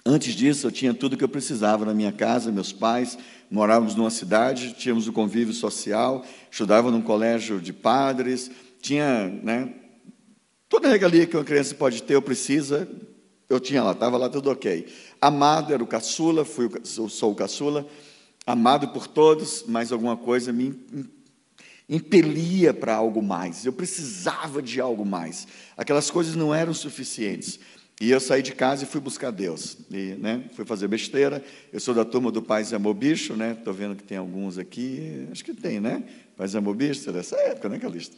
Antes 0.05 0.33
disso, 0.33 0.65
eu 0.65 0.71
tinha 0.71 0.93
tudo 0.93 1.15
que 1.15 1.23
eu 1.23 1.29
precisava 1.29 1.85
na 1.85 1.93
minha 1.93 2.11
casa, 2.11 2.51
meus 2.51 2.71
pais, 2.71 3.17
morávamos 3.51 3.95
numa 3.95 4.09
cidade, 4.09 4.73
tínhamos 4.73 5.05
o 5.07 5.11
um 5.11 5.13
convívio 5.13 5.53
social, 5.53 6.25
estudava 6.49 6.89
num 6.89 7.01
colégio 7.01 7.59
de 7.59 7.71
padres, 7.71 8.49
tinha 8.81 9.27
né, 9.43 9.73
toda 10.67 10.87
a 10.87 10.91
regalia 10.91 11.25
que 11.25 11.35
uma 11.35 11.43
criança 11.43 11.75
pode 11.75 12.03
ter 12.03 12.15
ou 12.15 12.21
precisa, 12.21 12.87
eu 13.49 13.59
tinha 13.59 13.83
lá, 13.83 13.91
estava 13.91 14.17
lá 14.17 14.29
tudo 14.29 14.51
ok. 14.51 14.87
Amado 15.19 15.73
era 15.73 15.83
o 15.83 15.87
caçula, 15.87 16.45
fui 16.45 16.67
o, 16.67 17.09
sou 17.09 17.31
o 17.31 17.35
caçula, 17.35 17.87
amado 18.45 18.89
por 18.89 19.07
todos, 19.07 19.65
mas 19.67 19.91
alguma 19.91 20.15
coisa 20.15 20.53
me 20.53 20.79
impelia 21.89 22.71
para 22.71 22.95
algo 22.95 23.21
mais, 23.21 23.65
eu 23.65 23.73
precisava 23.73 24.61
de 24.61 24.79
algo 24.79 25.03
mais. 25.03 25.47
Aquelas 25.75 26.11
coisas 26.11 26.35
não 26.35 26.53
eram 26.53 26.73
suficientes. 26.73 27.59
E 28.01 28.11
eu 28.11 28.19
saí 28.21 28.41
de 28.41 28.53
casa 28.53 28.83
e 28.83 28.87
fui 28.87 29.01
buscar 29.01 29.29
Deus. 29.29 29.77
E, 29.91 30.15
né, 30.15 30.45
fui 30.53 30.63
fazer 30.63 30.87
besteira. 30.87 31.43
Eu 31.73 31.81
sou 31.81 31.93
da 31.93 32.05
turma 32.05 32.31
do 32.31 32.41
Paz 32.41 32.71
e 32.71 32.75
Amor 32.75 32.93
Bicho, 32.93 33.35
né? 33.35 33.57
Estou 33.59 33.73
vendo 33.73 33.93
que 33.93 34.03
tem 34.03 34.17
alguns 34.17 34.57
aqui. 34.57 35.27
Acho 35.29 35.43
que 35.43 35.53
tem, 35.53 35.81
né? 35.81 36.03
Paz 36.37 36.53
e 36.53 36.57
Amor 36.57 36.75
Bicho, 36.75 37.09
é 37.09 37.11
dessa 37.11 37.35
época, 37.35 37.67
né, 37.67 37.77
Calista? 37.77 38.15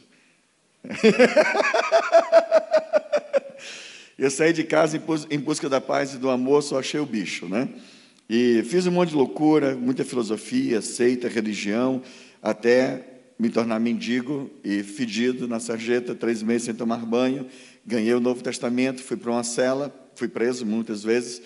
eu 4.18 4.30
saí 4.30 4.52
de 4.52 4.64
casa 4.64 5.00
em 5.30 5.38
busca 5.38 5.68
da 5.68 5.80
paz 5.80 6.14
e 6.14 6.18
do 6.18 6.30
amor, 6.30 6.62
só 6.62 6.78
achei 6.78 7.00
o 7.00 7.06
bicho, 7.06 7.48
né? 7.48 7.68
E 8.28 8.62
fiz 8.64 8.86
um 8.86 8.92
monte 8.92 9.10
de 9.10 9.16
loucura, 9.16 9.74
muita 9.74 10.04
filosofia, 10.04 10.80
seita, 10.80 11.28
religião, 11.28 12.00
até 12.40 13.08
me 13.38 13.50
tornar 13.50 13.78
mendigo 13.80 14.50
e 14.62 14.82
fedido 14.82 15.48
na 15.48 15.60
sarjeta, 15.60 16.14
três 16.14 16.42
meses 16.42 16.64
sem 16.64 16.74
tomar 16.74 17.04
banho 17.04 17.46
ganhei 17.84 18.14
o 18.14 18.20
Novo 18.20 18.42
Testamento, 18.42 19.02
fui 19.02 19.16
para 19.16 19.30
uma 19.30 19.44
cela, 19.44 19.92
fui 20.14 20.28
preso 20.28 20.64
muitas 20.64 21.02
vezes, 21.02 21.42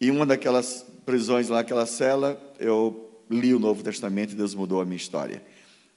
e 0.00 0.10
uma 0.10 0.26
daquelas 0.26 0.84
prisões 1.04 1.48
lá, 1.48 1.60
aquela 1.60 1.86
cela, 1.86 2.40
eu 2.58 3.22
li 3.30 3.54
o 3.54 3.58
Novo 3.58 3.82
Testamento 3.82 4.32
e 4.32 4.36
Deus 4.36 4.54
mudou 4.54 4.80
a 4.80 4.84
minha 4.84 4.96
história. 4.96 5.42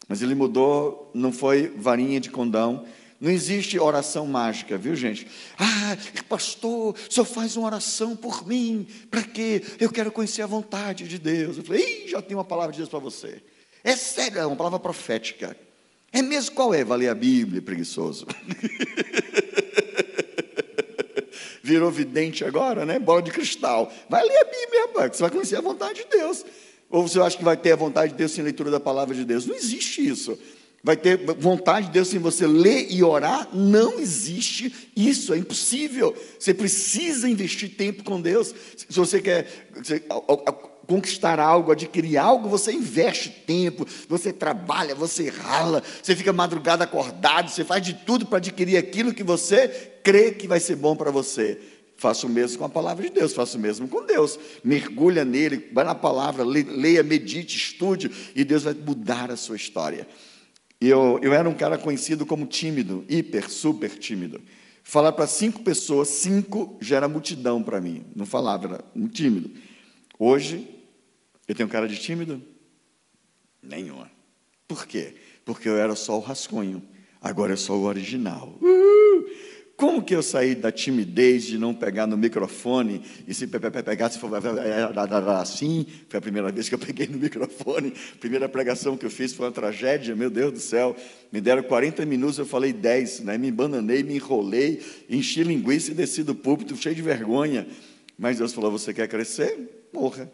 Mas 0.09 0.23
Ele 0.23 0.35
mudou, 0.35 1.11
não 1.13 1.31
foi 1.31 1.71
varinha 1.77 2.19
de 2.19 2.31
condão, 2.31 2.85
não 3.21 3.29
existe 3.29 3.77
oração 3.77 4.25
mágica, 4.25 4.77
viu 4.77 4.95
gente? 4.95 5.27
Ah, 5.57 5.95
pastor, 6.27 6.95
só 7.09 7.23
faz 7.23 7.55
uma 7.55 7.67
oração 7.67 8.15
por 8.15 8.47
mim, 8.47 8.87
para 9.11 9.21
quê? 9.21 9.61
Eu 9.79 9.91
quero 9.91 10.11
conhecer 10.11 10.41
a 10.41 10.47
vontade 10.47 11.07
de 11.07 11.19
Deus. 11.19 11.57
Eu 11.57 11.63
falei, 11.63 12.05
Ih, 12.05 12.09
já 12.09 12.21
tenho 12.21 12.39
uma 12.39 12.45
palavra 12.45 12.71
de 12.71 12.77
Deus 12.79 12.89
para 12.89 12.99
você. 12.99 13.41
É 13.83 13.95
sério, 13.95 14.39
é 14.39 14.45
uma 14.45 14.55
palavra 14.55 14.79
profética. 14.79 15.55
É 16.11 16.21
mesmo 16.21 16.55
qual 16.55 16.73
é? 16.73 16.83
Valer 16.83 17.09
a 17.09 17.15
Bíblia, 17.15 17.61
preguiçoso. 17.61 18.25
virou 21.69 21.91
vidente 21.91 22.43
agora, 22.43 22.83
né? 22.83 22.97
Bola 22.97 23.21
de 23.21 23.29
cristal. 23.31 23.93
Vai 24.09 24.23
ler 24.23 24.37
a 24.37 24.45
Bíblia, 24.45 25.09
você 25.11 25.21
vai 25.21 25.29
conhecer 25.29 25.55
a 25.57 25.61
vontade 25.61 26.03
de 26.03 26.09
Deus. 26.09 26.43
Ou 26.89 27.07
você 27.07 27.19
acha 27.19 27.37
que 27.37 27.43
vai 27.43 27.55
ter 27.55 27.71
a 27.71 27.75
vontade 27.75 28.13
de 28.13 28.17
Deus 28.17 28.31
sem 28.31 28.43
leitura 28.43 28.71
da 28.71 28.79
palavra 28.79 29.13
de 29.13 29.23
Deus? 29.23 29.45
Não 29.45 29.55
existe 29.55 30.07
isso. 30.07 30.37
Vai 30.81 30.95
ter 30.95 31.17
vontade 31.37 31.87
de 31.87 31.91
Deus 31.91 32.07
sem 32.07 32.19
você 32.19 32.47
ler 32.47 32.87
e 32.89 33.03
orar? 33.03 33.49
Não 33.53 33.99
existe 33.99 34.73
isso, 34.95 35.33
é 35.33 35.37
impossível. 35.37 36.15
Você 36.39 36.53
precisa 36.53 37.29
investir 37.29 37.75
tempo 37.75 38.03
com 38.03 38.21
Deus. 38.21 38.55
Se 38.75 38.97
você 38.97 39.21
quer 39.21 39.45
conquistar 40.87 41.39
algo, 41.39 41.71
adquirir 41.71 42.17
algo, 42.17 42.49
você 42.49 42.71
investe 42.71 43.29
tempo, 43.29 43.85
você 44.07 44.33
trabalha, 44.33 44.95
você 44.95 45.29
rala, 45.29 45.83
você 46.01 46.15
fica 46.15 46.33
madrugada 46.33 46.85
acordado, 46.85 47.51
você 47.51 47.63
faz 47.63 47.83
de 47.83 47.93
tudo 47.93 48.25
para 48.25 48.37
adquirir 48.37 48.77
aquilo 48.77 49.13
que 49.13 49.23
você 49.23 49.67
crê 50.01 50.31
que 50.31 50.47
vai 50.47 50.59
ser 50.59 50.77
bom 50.77 50.95
para 50.95 51.11
você. 51.11 51.59
Faça 51.99 52.25
o 52.25 52.29
mesmo 52.29 52.59
com 52.59 52.63
a 52.63 52.69
palavra 52.69 53.03
de 53.03 53.13
Deus, 53.13 53.33
faça 53.33 53.57
o 53.57 53.59
mesmo 53.59 53.85
com 53.85 54.05
Deus. 54.05 54.39
Mergulha 54.63 55.25
nele, 55.25 55.69
vai 55.73 55.83
na 55.83 55.93
palavra, 55.93 56.45
leia, 56.45 57.03
medite, 57.03 57.57
estude, 57.57 58.09
e 58.33 58.45
Deus 58.45 58.63
vai 58.63 58.73
mudar 58.73 59.29
a 59.29 59.35
sua 59.35 59.57
história. 59.57 60.07
Eu, 60.79 61.19
eu 61.21 61.33
era 61.33 61.49
um 61.49 61.53
cara 61.53 61.77
conhecido 61.77 62.25
como 62.25 62.45
tímido, 62.45 63.03
hiper, 63.09 63.51
super 63.51 63.89
tímido. 63.99 64.41
Falar 64.81 65.11
para 65.11 65.27
cinco 65.27 65.61
pessoas, 65.61 66.07
cinco 66.07 66.77
já 66.79 66.95
era 66.95 67.09
multidão 67.09 67.61
para 67.61 67.81
mim. 67.81 68.05
Não 68.15 68.25
falava, 68.25 68.67
era 68.67 68.85
muito 68.95 69.15
tímido. 69.15 69.51
Hoje, 70.17 70.69
eu 71.49 71.53
tenho 71.53 71.67
cara 71.67 71.85
de 71.85 71.97
tímido? 71.97 72.41
Nenhuma. 73.61 74.09
Por 74.69 74.87
quê? 74.87 75.15
Porque 75.43 75.67
eu 75.67 75.75
era 75.75 75.97
só 75.97 76.15
o 76.17 76.21
rascunho. 76.21 76.81
Agora 77.21 77.51
eu 77.51 77.57
sou 77.57 77.81
o 77.81 77.83
original. 77.83 78.57
Uh! 78.61 79.08
Como 79.79 80.03
que 80.03 80.13
eu 80.13 80.21
saí 80.21 80.55
da 80.55 80.73
timidez 80.73 81.45
de 81.45 81.57
não 81.57 81.73
pegar 81.73 82.05
no 82.05 82.17
microfone 82.17 83.01
e 83.25 83.33
se 83.33 83.47
pegar, 83.47 84.09
se 84.09 84.19
for 84.19 84.29
assim, 85.39 85.85
foi 86.09 86.17
a 86.17 86.21
primeira 86.21 86.51
vez 86.51 86.67
que 86.67 86.75
eu 86.75 86.79
peguei 86.85 87.07
no 87.07 87.17
microfone, 87.17 87.93
primeira 88.19 88.49
pregação 88.49 88.97
que 88.97 89.05
eu 89.05 89.09
fiz 89.09 89.33
foi 89.33 89.45
uma 89.45 89.53
tragédia, 89.53 90.13
meu 90.17 90.29
Deus 90.29 90.51
do 90.51 90.59
céu, 90.59 90.93
me 91.31 91.39
deram 91.39 91.63
40 91.63 92.05
minutos, 92.05 92.37
eu 92.37 92.45
falei 92.45 92.73
10, 92.73 93.21
né? 93.21 93.37
me 93.37 93.49
bananei, 93.49 94.03
me 94.03 94.15
enrolei, 94.15 94.81
enchi 95.09 95.43
linguiça 95.43 95.91
e 95.91 95.93
desci 95.93 96.23
do 96.23 96.35
púlpito 96.35 96.75
cheio 96.75 96.93
de 96.93 97.01
vergonha, 97.01 97.65
mas 98.17 98.37
Deus 98.37 98.53
falou, 98.53 98.69
você 98.69 98.93
quer 98.93 99.07
crescer? 99.07 99.87
Morra. 99.93 100.29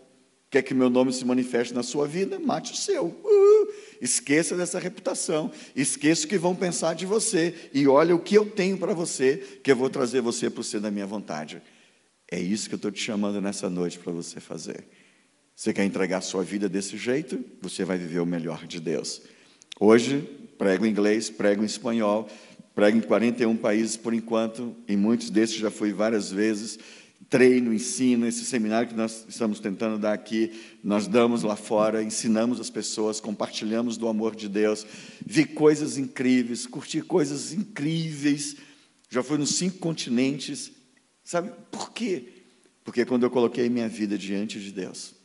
Quer 0.56 0.62
que 0.62 0.74
meu 0.74 0.90
nome 0.90 1.12
se 1.12 1.26
manifeste 1.26 1.74
na 1.74 1.84
sua 1.84 2.08
vida? 2.08 2.40
Mate 2.40 2.72
o 2.72 2.78
seu. 2.78 3.08
Uh, 3.08 3.74
esqueça 4.00 4.56
dessa 4.56 4.80
reputação. 4.80 5.52
Esqueça 5.76 6.26
o 6.26 6.30
que 6.30 6.38
vão 6.38 6.56
pensar 6.56 6.96
de 6.96 7.06
você. 7.06 7.54
E 7.74 7.86
olha 7.90 8.16
o 8.16 8.20
que 8.20 8.36
eu 8.36 8.46
tenho 8.46 8.78
para 8.78 8.94
você, 8.94 9.60
que 9.62 9.70
eu 9.70 9.76
vou 9.76 9.90
trazer 9.90 10.22
você 10.22 10.50
para 10.50 10.62
o 10.62 10.64
ser 10.64 10.80
da 10.80 10.90
minha 10.90 11.06
vontade. 11.06 11.62
É 12.32 12.40
isso 12.40 12.70
que 12.70 12.76
eu 12.76 12.78
estou 12.78 12.90
te 12.90 13.02
chamando 13.02 13.42
nessa 13.42 13.70
noite 13.70 14.00
para 14.00 14.14
você 14.14 14.40
fazer. 14.40 14.86
Você 15.54 15.74
quer 15.74 15.84
entregar 15.84 16.20
a 16.20 16.22
sua 16.22 16.42
vida 16.42 16.70
desse 16.70 16.96
jeito? 16.96 17.44
Você 17.62 17.84
vai 17.84 17.98
viver 17.98 18.22
o 18.22 18.26
melhor 18.26 18.66
de 18.66 18.80
Deus. 18.80 19.24
Hoje, 19.78 20.22
prego 20.58 20.86
em 20.86 20.90
inglês, 20.90 21.30
prego 21.30 21.64
em 21.64 21.66
espanhol, 21.66 22.30
prego 22.74 22.98
em 22.98 23.02
41 23.02 23.58
países 23.58 23.98
por 23.98 24.14
enquanto, 24.14 24.74
em 24.88 24.96
muitos 24.96 25.30
desses 25.30 25.58
já 25.58 25.70
fui 25.70 25.92
várias 25.92 26.32
vezes 26.32 26.80
treino, 27.30 27.74
ensino, 27.74 28.28
esse 28.28 28.46
seminário 28.46 28.90
que 28.90 28.96
nós 28.96 29.26
estamos 29.28 29.60
tentando 29.60 29.98
dar 29.98 30.14
aqui, 30.14 30.52
nós 30.84 31.08
damos 31.08 31.44
lá 31.44 31.56
fora, 31.56 32.04
ensinamos 32.04 32.60
as 32.60 32.70
pessoas, 32.70 33.20
compartilhamos 33.20 33.98
do 33.98 34.08
amor 34.08 34.36
de 34.36 34.48
Deus, 34.48 34.86
vi 35.26 35.46
coisas 35.46 35.98
incríveis, 35.98 36.66
curti 36.66 37.02
coisas 37.02 37.54
incríveis, 37.54 38.58
já 39.10 39.24
fui 39.24 39.38
nos 39.38 39.56
cinco 39.56 39.78
continentes, 39.80 40.72
sabe 41.24 41.52
por 41.72 41.92
quê? 41.92 42.44
Porque 42.84 43.06
quando 43.06 43.24
eu 43.24 43.32
coloquei 43.32 43.68
minha 43.70 43.90
vida 43.90 44.18
diante 44.18 44.60
de 44.60 44.72
Deus, 44.72 45.16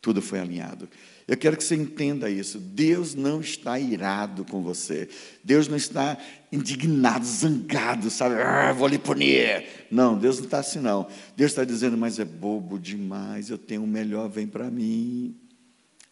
tudo 0.00 0.22
foi 0.22 0.40
alinhado. 0.40 0.88
Eu 1.26 1.36
quero 1.36 1.56
que 1.56 1.64
você 1.64 1.74
entenda 1.74 2.28
isso. 2.28 2.58
Deus 2.58 3.14
não 3.14 3.40
está 3.40 3.78
irado 3.78 4.44
com 4.44 4.62
você. 4.62 5.08
Deus 5.42 5.68
não 5.68 5.76
está 5.76 6.18
indignado, 6.50 7.24
zangado, 7.24 8.10
sabe? 8.10 8.34
Ah, 8.36 8.72
vou 8.72 8.88
lhe 8.88 8.98
punir. 8.98 9.64
Não, 9.90 10.18
Deus 10.18 10.38
não 10.38 10.44
está 10.44 10.58
assim, 10.58 10.80
não. 10.80 11.06
Deus 11.36 11.52
está 11.52 11.64
dizendo, 11.64 11.96
mas 11.96 12.18
é 12.18 12.24
bobo 12.24 12.78
demais, 12.78 13.50
eu 13.50 13.58
tenho 13.58 13.84
o 13.84 13.86
melhor, 13.86 14.28
vem 14.28 14.46
para 14.46 14.70
mim. 14.70 15.36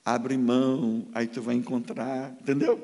Abre 0.04 0.36
mão, 0.38 1.06
aí 1.12 1.26
tu 1.26 1.42
vai 1.42 1.54
encontrar. 1.54 2.34
Entendeu? 2.40 2.82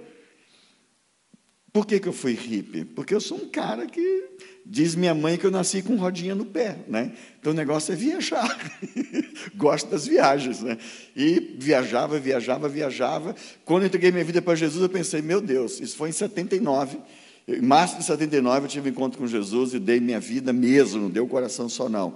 Por 1.76 1.86
que, 1.86 2.00
que 2.00 2.08
eu 2.08 2.12
fui 2.14 2.32
hippie? 2.32 2.86
Porque 2.86 3.14
eu 3.14 3.20
sou 3.20 3.36
um 3.36 3.50
cara 3.50 3.84
que 3.84 4.24
Diz 4.64 4.96
minha 4.96 5.14
mãe 5.14 5.36
que 5.36 5.44
eu 5.44 5.50
nasci 5.50 5.82
com 5.82 5.94
rodinha 5.94 6.34
no 6.34 6.46
pé, 6.46 6.78
né? 6.88 7.12
Então 7.38 7.52
o 7.52 7.54
negócio 7.54 7.92
é 7.92 7.94
viajar. 7.94 8.58
Gosto 9.54 9.90
das 9.90 10.06
viagens, 10.06 10.62
né? 10.62 10.78
E 11.14 11.54
viajava, 11.58 12.18
viajava, 12.18 12.66
viajava. 12.66 13.36
Quando 13.64 13.82
eu 13.82 13.88
entreguei 13.88 14.10
minha 14.10 14.24
vida 14.24 14.40
para 14.40 14.54
Jesus, 14.54 14.82
eu 14.82 14.88
pensei, 14.88 15.20
meu 15.20 15.40
Deus, 15.42 15.78
isso 15.80 15.96
foi 15.96 16.08
em 16.08 16.12
79. 16.12 16.98
Em 17.46 17.60
março 17.60 17.98
de 17.98 18.04
79 18.04 18.64
eu 18.64 18.68
tive 18.68 18.88
um 18.88 18.92
encontro 18.92 19.18
com 19.18 19.26
Jesus 19.26 19.74
e 19.74 19.78
dei 19.78 20.00
minha 20.00 20.18
vida 20.18 20.52
mesmo, 20.52 21.02
não 21.02 21.10
deu 21.10 21.24
o 21.24 21.28
coração 21.28 21.68
só 21.68 21.90
não. 21.90 22.14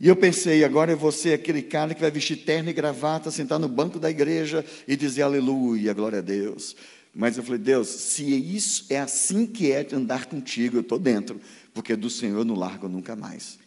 E 0.00 0.08
eu 0.08 0.16
pensei, 0.16 0.64
agora 0.64 0.92
eu 0.92 0.96
vou 0.96 1.12
ser 1.12 1.34
aquele 1.34 1.60
cara 1.60 1.94
que 1.94 2.00
vai 2.00 2.10
vestir 2.10 2.36
terno 2.36 2.70
e 2.70 2.72
gravata, 2.72 3.30
sentar 3.30 3.58
no 3.58 3.68
banco 3.68 3.98
da 3.98 4.08
igreja 4.08 4.64
e 4.88 4.96
dizer 4.96 5.20
aleluia, 5.20 5.92
glória 5.92 6.20
a 6.20 6.22
Deus. 6.22 6.74
Mas 7.14 7.36
eu 7.36 7.42
falei, 7.42 7.58
Deus, 7.58 7.88
se 7.88 8.24
isso 8.24 8.86
é 8.88 9.00
assim 9.00 9.46
que 9.46 9.72
é 9.72 9.82
de 9.82 9.94
andar 9.94 10.26
contigo, 10.26 10.76
eu 10.76 10.80
estou 10.80 10.98
dentro, 10.98 11.40
porque 11.74 11.96
do 11.96 12.08
Senhor 12.08 12.38
eu 12.38 12.44
não 12.44 12.54
largo 12.54 12.88
nunca 12.88 13.16
mais. 13.16 13.58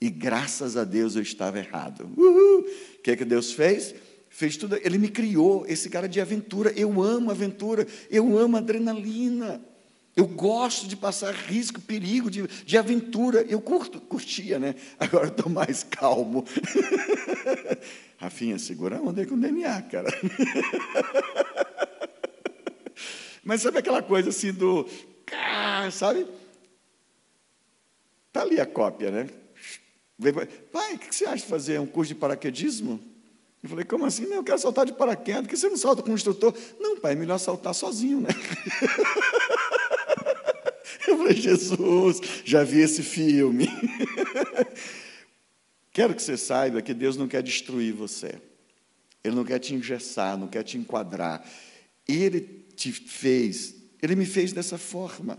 E 0.00 0.08
graças 0.08 0.76
a 0.76 0.84
Deus 0.84 1.16
eu 1.16 1.22
estava 1.22 1.58
errado. 1.58 2.10
O 2.16 2.64
que 3.02 3.10
é 3.10 3.16
que 3.16 3.24
Deus 3.24 3.52
fez? 3.52 3.94
Fez 4.28 4.56
tudo, 4.56 4.78
Ele 4.82 4.96
me 4.96 5.08
criou, 5.08 5.66
esse 5.66 5.90
cara 5.90 6.08
de 6.08 6.20
aventura. 6.20 6.72
Eu 6.76 7.02
amo 7.02 7.30
aventura, 7.30 7.86
eu 8.10 8.38
amo 8.38 8.56
adrenalina. 8.56 9.60
Eu 10.16 10.26
gosto 10.26 10.86
de 10.86 10.96
passar 10.96 11.32
risco, 11.34 11.80
perigo, 11.80 12.30
de, 12.30 12.46
de 12.46 12.76
aventura. 12.76 13.42
Eu 13.48 13.60
curto, 13.60 14.00
curtia, 14.00 14.58
né? 14.58 14.74
Agora 14.98 15.28
estou 15.28 15.50
mais 15.50 15.82
calmo. 15.82 16.44
Rafinha, 18.18 18.58
segura 18.58 18.98
a 18.98 19.00
onda 19.00 19.20
aí 19.20 19.26
com 19.26 19.34
o 19.34 19.40
DNA, 19.40 19.82
cara. 19.82 20.08
Mas 23.44 23.62
sabe 23.62 23.78
aquela 23.78 24.02
coisa 24.02 24.30
assim 24.30 24.52
do. 24.52 24.86
Sabe? 25.92 26.26
Está 28.28 28.42
ali 28.42 28.60
a 28.60 28.66
cópia, 28.66 29.10
né? 29.10 29.28
Pai, 30.70 30.94
o 30.94 30.98
que 30.98 31.14
você 31.14 31.24
acha 31.24 31.44
de 31.44 31.46
fazer 31.46 31.80
um 31.80 31.86
curso 31.86 32.12
de 32.12 32.20
paraquedismo? 32.20 33.00
Eu 33.62 33.68
falei, 33.68 33.84
como 33.84 34.06
assim? 34.06 34.26
Não, 34.26 34.36
eu 34.36 34.44
quero 34.44 34.58
saltar 34.58 34.86
de 34.86 34.92
paraquedas. 34.92 35.42
Por 35.42 35.48
que 35.48 35.56
você 35.56 35.68
não 35.68 35.76
salta 35.76 36.02
com 36.02 36.10
um 36.10 36.14
instrutor? 36.14 36.54
Não, 36.78 36.96
pai, 36.96 37.12
é 37.12 37.14
melhor 37.14 37.38
saltar 37.38 37.74
sozinho, 37.74 38.20
né? 38.20 38.28
Eu 41.06 41.16
falei, 41.16 41.34
Jesus, 41.34 42.20
já 42.44 42.62
vi 42.62 42.80
esse 42.80 43.02
filme. 43.02 43.68
Quero 45.92 46.14
que 46.14 46.22
você 46.22 46.36
saiba 46.36 46.80
que 46.82 46.94
Deus 46.94 47.16
não 47.16 47.26
quer 47.26 47.42
destruir 47.42 47.92
você. 47.92 48.40
Ele 49.24 49.34
não 49.34 49.44
quer 49.44 49.58
te 49.58 49.74
engessar, 49.74 50.36
não 50.36 50.46
quer 50.46 50.62
te 50.62 50.78
enquadrar. 50.78 51.44
Ele 52.06 52.59
te 52.80 52.92
fez, 52.92 53.74
ele 54.00 54.16
me 54.16 54.24
fez 54.24 54.52
dessa 54.52 54.78
forma. 54.78 55.38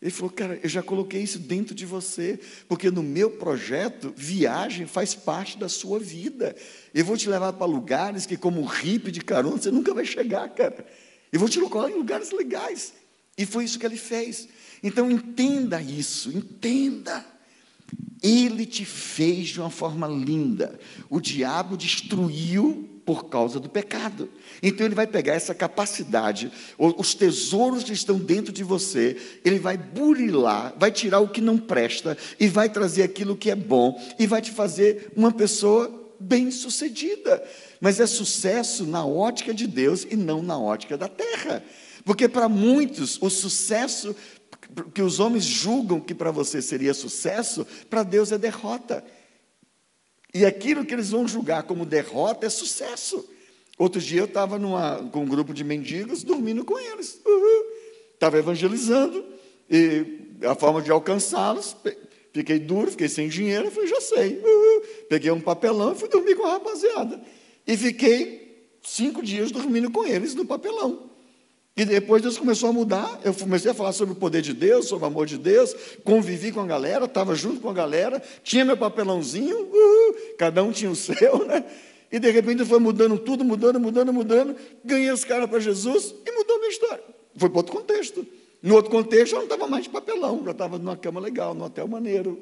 Ele 0.00 0.10
falou, 0.10 0.30
cara, 0.30 0.58
eu 0.62 0.68
já 0.68 0.82
coloquei 0.82 1.22
isso 1.22 1.38
dentro 1.38 1.74
de 1.74 1.84
você, 1.84 2.38
porque 2.68 2.90
no 2.90 3.02
meu 3.02 3.30
projeto, 3.30 4.12
viagem 4.16 4.86
faz 4.86 5.14
parte 5.14 5.58
da 5.58 5.68
sua 5.68 5.98
vida. 5.98 6.56
Eu 6.92 7.04
vou 7.04 7.16
te 7.16 7.28
levar 7.28 7.52
para 7.54 7.66
lugares 7.66 8.26
que, 8.26 8.36
como 8.36 8.64
hippie 8.64 9.10
de 9.10 9.20
carona, 9.20 9.58
você 9.58 9.70
nunca 9.70 9.94
vai 9.94 10.04
chegar, 10.04 10.48
cara. 10.50 10.86
Eu 11.32 11.40
vou 11.40 11.48
te 11.48 11.58
colocar 11.58 11.90
em 11.90 11.94
lugares 11.94 12.30
legais. 12.32 12.94
E 13.36 13.44
foi 13.44 13.64
isso 13.64 13.78
que 13.78 13.86
ele 13.86 13.96
fez. 13.96 14.48
Então 14.82 15.10
entenda 15.10 15.80
isso, 15.80 16.30
entenda. 16.30 17.24
Ele 18.22 18.64
te 18.64 18.84
fez 18.84 19.48
de 19.48 19.60
uma 19.60 19.70
forma 19.70 20.06
linda. 20.06 20.78
O 21.10 21.20
diabo 21.20 21.76
destruiu 21.76 22.93
por 23.04 23.26
causa 23.26 23.60
do 23.60 23.68
pecado. 23.68 24.28
Então 24.62 24.86
ele 24.86 24.94
vai 24.94 25.06
pegar 25.06 25.34
essa 25.34 25.54
capacidade, 25.54 26.50
os 26.78 27.14
tesouros 27.14 27.84
que 27.84 27.92
estão 27.92 28.18
dentro 28.18 28.52
de 28.52 28.64
você, 28.64 29.16
ele 29.44 29.58
vai 29.58 29.76
burilar, 29.76 30.74
vai 30.78 30.90
tirar 30.90 31.20
o 31.20 31.28
que 31.28 31.40
não 31.40 31.58
presta 31.58 32.16
e 32.40 32.48
vai 32.48 32.68
trazer 32.68 33.02
aquilo 33.02 33.36
que 33.36 33.50
é 33.50 33.54
bom 33.54 34.00
e 34.18 34.26
vai 34.26 34.40
te 34.40 34.50
fazer 34.50 35.12
uma 35.14 35.30
pessoa 35.30 36.02
bem-sucedida. 36.18 37.42
Mas 37.80 38.00
é 38.00 38.06
sucesso 38.06 38.84
na 38.86 39.04
ótica 39.04 39.52
de 39.52 39.66
Deus 39.66 40.06
e 40.10 40.16
não 40.16 40.42
na 40.42 40.58
ótica 40.58 40.96
da 40.96 41.08
terra. 41.08 41.62
Porque 42.04 42.28
para 42.28 42.48
muitos 42.48 43.18
o 43.20 43.28
sucesso 43.28 44.14
que 44.92 45.02
os 45.02 45.20
homens 45.20 45.44
julgam 45.44 46.00
que 46.00 46.14
para 46.14 46.30
você 46.30 46.60
seria 46.60 46.94
sucesso, 46.94 47.66
para 47.88 48.02
Deus 48.02 48.32
é 48.32 48.38
derrota. 48.38 49.04
E 50.34 50.44
aquilo 50.44 50.84
que 50.84 50.92
eles 50.92 51.10
vão 51.10 51.28
julgar 51.28 51.62
como 51.62 51.86
derrota 51.86 52.44
é 52.44 52.50
sucesso. 52.50 53.24
Outro 53.78 54.00
dia 54.00 54.20
eu 54.20 54.24
estava 54.24 54.58
com 55.12 55.20
um 55.20 55.26
grupo 55.26 55.54
de 55.54 55.62
mendigos, 55.62 56.24
dormindo 56.24 56.64
com 56.64 56.76
eles. 56.76 57.20
Estava 58.12 58.38
evangelizando, 58.38 59.24
e 59.70 60.18
a 60.44 60.54
forma 60.56 60.82
de 60.82 60.90
alcançá-los, 60.90 61.76
fiquei 62.32 62.58
duro, 62.58 62.90
fiquei 62.90 63.08
sem 63.08 63.28
dinheiro, 63.28 63.70
falei, 63.70 63.88
já 63.88 64.00
sei. 64.00 64.42
Peguei 65.08 65.30
um 65.30 65.40
papelão 65.40 65.92
e 65.92 65.94
fui 65.94 66.08
dormir 66.08 66.34
com 66.34 66.44
a 66.46 66.52
rapaziada. 66.52 67.22
E 67.64 67.76
fiquei 67.76 68.68
cinco 68.82 69.22
dias 69.22 69.52
dormindo 69.52 69.90
com 69.90 70.04
eles 70.04 70.34
no 70.34 70.44
papelão. 70.44 71.10
E 71.76 71.84
depois 71.84 72.22
Deus 72.22 72.38
começou 72.38 72.68
a 72.68 72.72
mudar, 72.72 73.20
eu 73.24 73.34
comecei 73.34 73.68
a 73.68 73.74
falar 73.74 73.92
sobre 73.92 74.12
o 74.14 74.16
poder 74.16 74.40
de 74.40 74.52
Deus, 74.52 74.86
sobre 74.86 75.04
o 75.04 75.08
amor 75.08 75.26
de 75.26 75.36
Deus, 75.36 75.74
convivi 76.04 76.52
com 76.52 76.60
a 76.60 76.66
galera, 76.66 77.06
estava 77.06 77.34
junto 77.34 77.60
com 77.60 77.68
a 77.68 77.72
galera, 77.72 78.22
tinha 78.44 78.64
meu 78.64 78.76
papelãozinho, 78.76 79.60
uh, 79.60 80.36
cada 80.38 80.62
um 80.62 80.70
tinha 80.70 80.88
o 80.88 80.94
seu, 80.94 81.44
né? 81.44 81.64
E 82.12 82.20
de 82.20 82.30
repente 82.30 82.64
foi 82.64 82.78
mudando 82.78 83.18
tudo, 83.18 83.44
mudando, 83.44 83.80
mudando, 83.80 84.12
mudando, 84.12 84.54
ganhei 84.84 85.10
os 85.10 85.24
caras 85.24 85.50
para 85.50 85.58
Jesus 85.58 86.14
e 86.24 86.30
mudou 86.30 86.54
a 86.54 86.58
minha 86.60 86.70
história. 86.70 87.02
Foi 87.36 87.48
para 87.48 87.58
outro 87.58 87.72
contexto. 87.72 88.24
No 88.62 88.76
outro 88.76 88.92
contexto 88.92 89.32
eu 89.32 89.38
não 89.38 89.44
estava 89.44 89.66
mais 89.66 89.82
de 89.82 89.90
papelão, 89.90 90.42
já 90.44 90.52
estava 90.52 90.78
numa 90.78 90.96
cama 90.96 91.18
legal, 91.18 91.54
num 91.54 91.64
hotel 91.64 91.88
maneiro. 91.88 92.38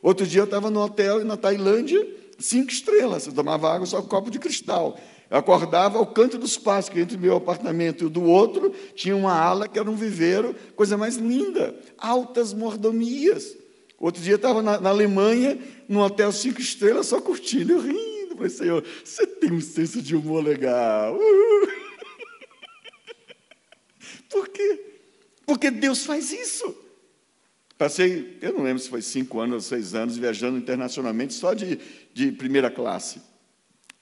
Outro 0.00 0.24
dia 0.24 0.42
eu 0.42 0.44
estava 0.44 0.70
no 0.70 0.80
hotel 0.80 1.24
na 1.24 1.36
Tailândia, 1.36 2.06
cinco 2.38 2.70
estrelas, 2.70 3.26
eu 3.26 3.32
tomava 3.32 3.74
água 3.74 3.84
só 3.84 4.00
com 4.00 4.06
copo 4.06 4.30
de 4.30 4.38
cristal. 4.38 4.96
Acordava 5.34 5.98
ao 5.98 6.06
canto 6.06 6.38
dos 6.38 6.56
passos, 6.56 6.90
que 6.90 7.00
entre 7.00 7.16
o 7.16 7.20
meu 7.20 7.34
apartamento 7.34 8.04
e 8.04 8.06
o 8.06 8.10
do 8.10 8.22
outro 8.22 8.70
tinha 8.94 9.16
uma 9.16 9.32
ala 9.32 9.66
que 9.66 9.76
era 9.76 9.90
um 9.90 9.96
viveiro, 9.96 10.54
coisa 10.76 10.96
mais 10.96 11.16
linda, 11.16 11.74
altas 11.98 12.54
mordomias. 12.54 13.56
Outro 13.98 14.22
dia 14.22 14.36
estava 14.36 14.62
na, 14.62 14.80
na, 14.80 14.90
Alemanha, 14.90 15.58
num 15.88 15.98
hotel 15.98 16.30
cinco 16.30 16.60
estrelas, 16.60 17.08
só 17.08 17.20
curtindo, 17.20 17.72
eu 17.72 17.80
rindo. 17.80 18.36
Falei, 18.36 18.48
Senhor, 18.48 18.84
você 19.04 19.26
tem 19.26 19.52
um 19.52 19.60
senso 19.60 20.00
de 20.00 20.14
humor 20.14 20.44
legal. 20.44 21.16
Uh! 21.16 21.68
Por 24.30 24.48
quê? 24.50 24.84
Porque 25.44 25.68
Deus 25.68 26.06
faz 26.06 26.30
isso. 26.32 26.72
Passei, 27.76 28.38
eu 28.40 28.52
não 28.52 28.62
lembro 28.62 28.80
se 28.80 28.88
foi 28.88 29.02
cinco 29.02 29.40
anos 29.40 29.54
ou 29.54 29.60
seis 29.60 29.96
anos, 29.96 30.16
viajando 30.16 30.58
internacionalmente 30.58 31.34
só 31.34 31.54
de, 31.54 31.80
de 32.12 32.30
primeira 32.30 32.70
classe. 32.70 33.33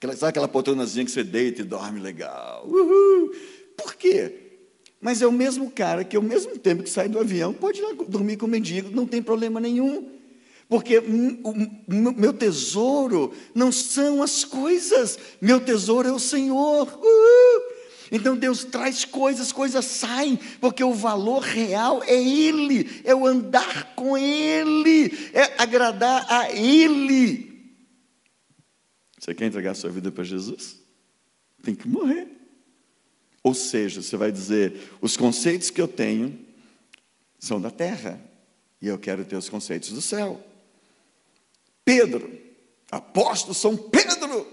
Aquela, 0.03 0.17
sabe 0.17 0.29
aquela 0.31 0.47
poltronazinha 0.49 1.05
que 1.05 1.11
você 1.11 1.23
deita 1.23 1.61
e 1.61 1.63
dorme 1.63 1.97
legal? 1.97 2.67
Uhul! 2.67 3.31
Por 3.77 3.95
quê? 3.95 4.33
Mas 4.99 5.21
é 5.21 5.27
o 5.27 5.31
mesmo 5.31 5.71
cara 5.71 6.03
que, 6.03 6.17
ao 6.17 6.21
mesmo 6.21 6.57
tempo 6.57 6.83
que 6.83 6.89
sai 6.89 7.07
do 7.07 7.17
avião, 7.19 7.53
pode 7.53 7.79
ir 7.79 7.83
lá 7.83 7.93
dormir 8.09 8.35
com 8.35 8.45
o 8.45 8.49
mendigo, 8.49 8.93
não 8.93 9.05
tem 9.05 9.23
problema 9.23 9.61
nenhum. 9.61 10.09
Porque 10.67 10.97
o 10.99 12.11
meu 12.19 12.33
tesouro 12.33 13.31
não 13.55 13.71
são 13.71 14.21
as 14.21 14.43
coisas, 14.43 15.17
meu 15.39 15.61
tesouro 15.61 16.09
é 16.09 16.11
o 16.11 16.19
Senhor. 16.19 16.99
Uhul! 17.01 17.61
Então 18.11 18.35
Deus 18.35 18.65
traz 18.65 19.05
coisas, 19.05 19.53
coisas 19.53 19.85
saem, 19.85 20.37
porque 20.59 20.83
o 20.83 20.93
valor 20.93 21.43
real 21.43 22.03
é 22.05 22.21
Ele, 22.21 23.01
é 23.05 23.15
o 23.15 23.25
andar 23.25 23.93
com 23.95 24.17
Ele, 24.17 25.17
é 25.33 25.53
agradar 25.57 26.25
a 26.29 26.51
Ele. 26.51 27.52
Você 29.23 29.33
quer 29.33 29.45
entregar 29.45 29.73
sua 29.73 29.89
vida 29.89 30.11
para 30.11 30.25
Jesus? 30.25 30.81
Tem 31.63 31.73
que 31.73 31.87
morrer. 31.87 32.27
Ou 33.41 33.53
seja, 33.53 34.01
você 34.01 34.17
vai 34.17 34.33
dizer: 34.33 34.91
os 34.99 35.15
conceitos 35.15 35.69
que 35.69 35.79
eu 35.79 35.87
tenho 35.87 36.37
são 37.39 37.61
da 37.61 37.71
terra, 37.71 38.19
e 38.81 38.87
eu 38.89 38.99
quero 38.99 39.23
ter 39.23 39.37
os 39.37 39.47
conceitos 39.47 39.91
do 39.93 40.01
céu. 40.01 40.45
Pedro, 41.85 42.37
apóstolo 42.91 43.53
São 43.53 43.77
Pedro, 43.77 44.45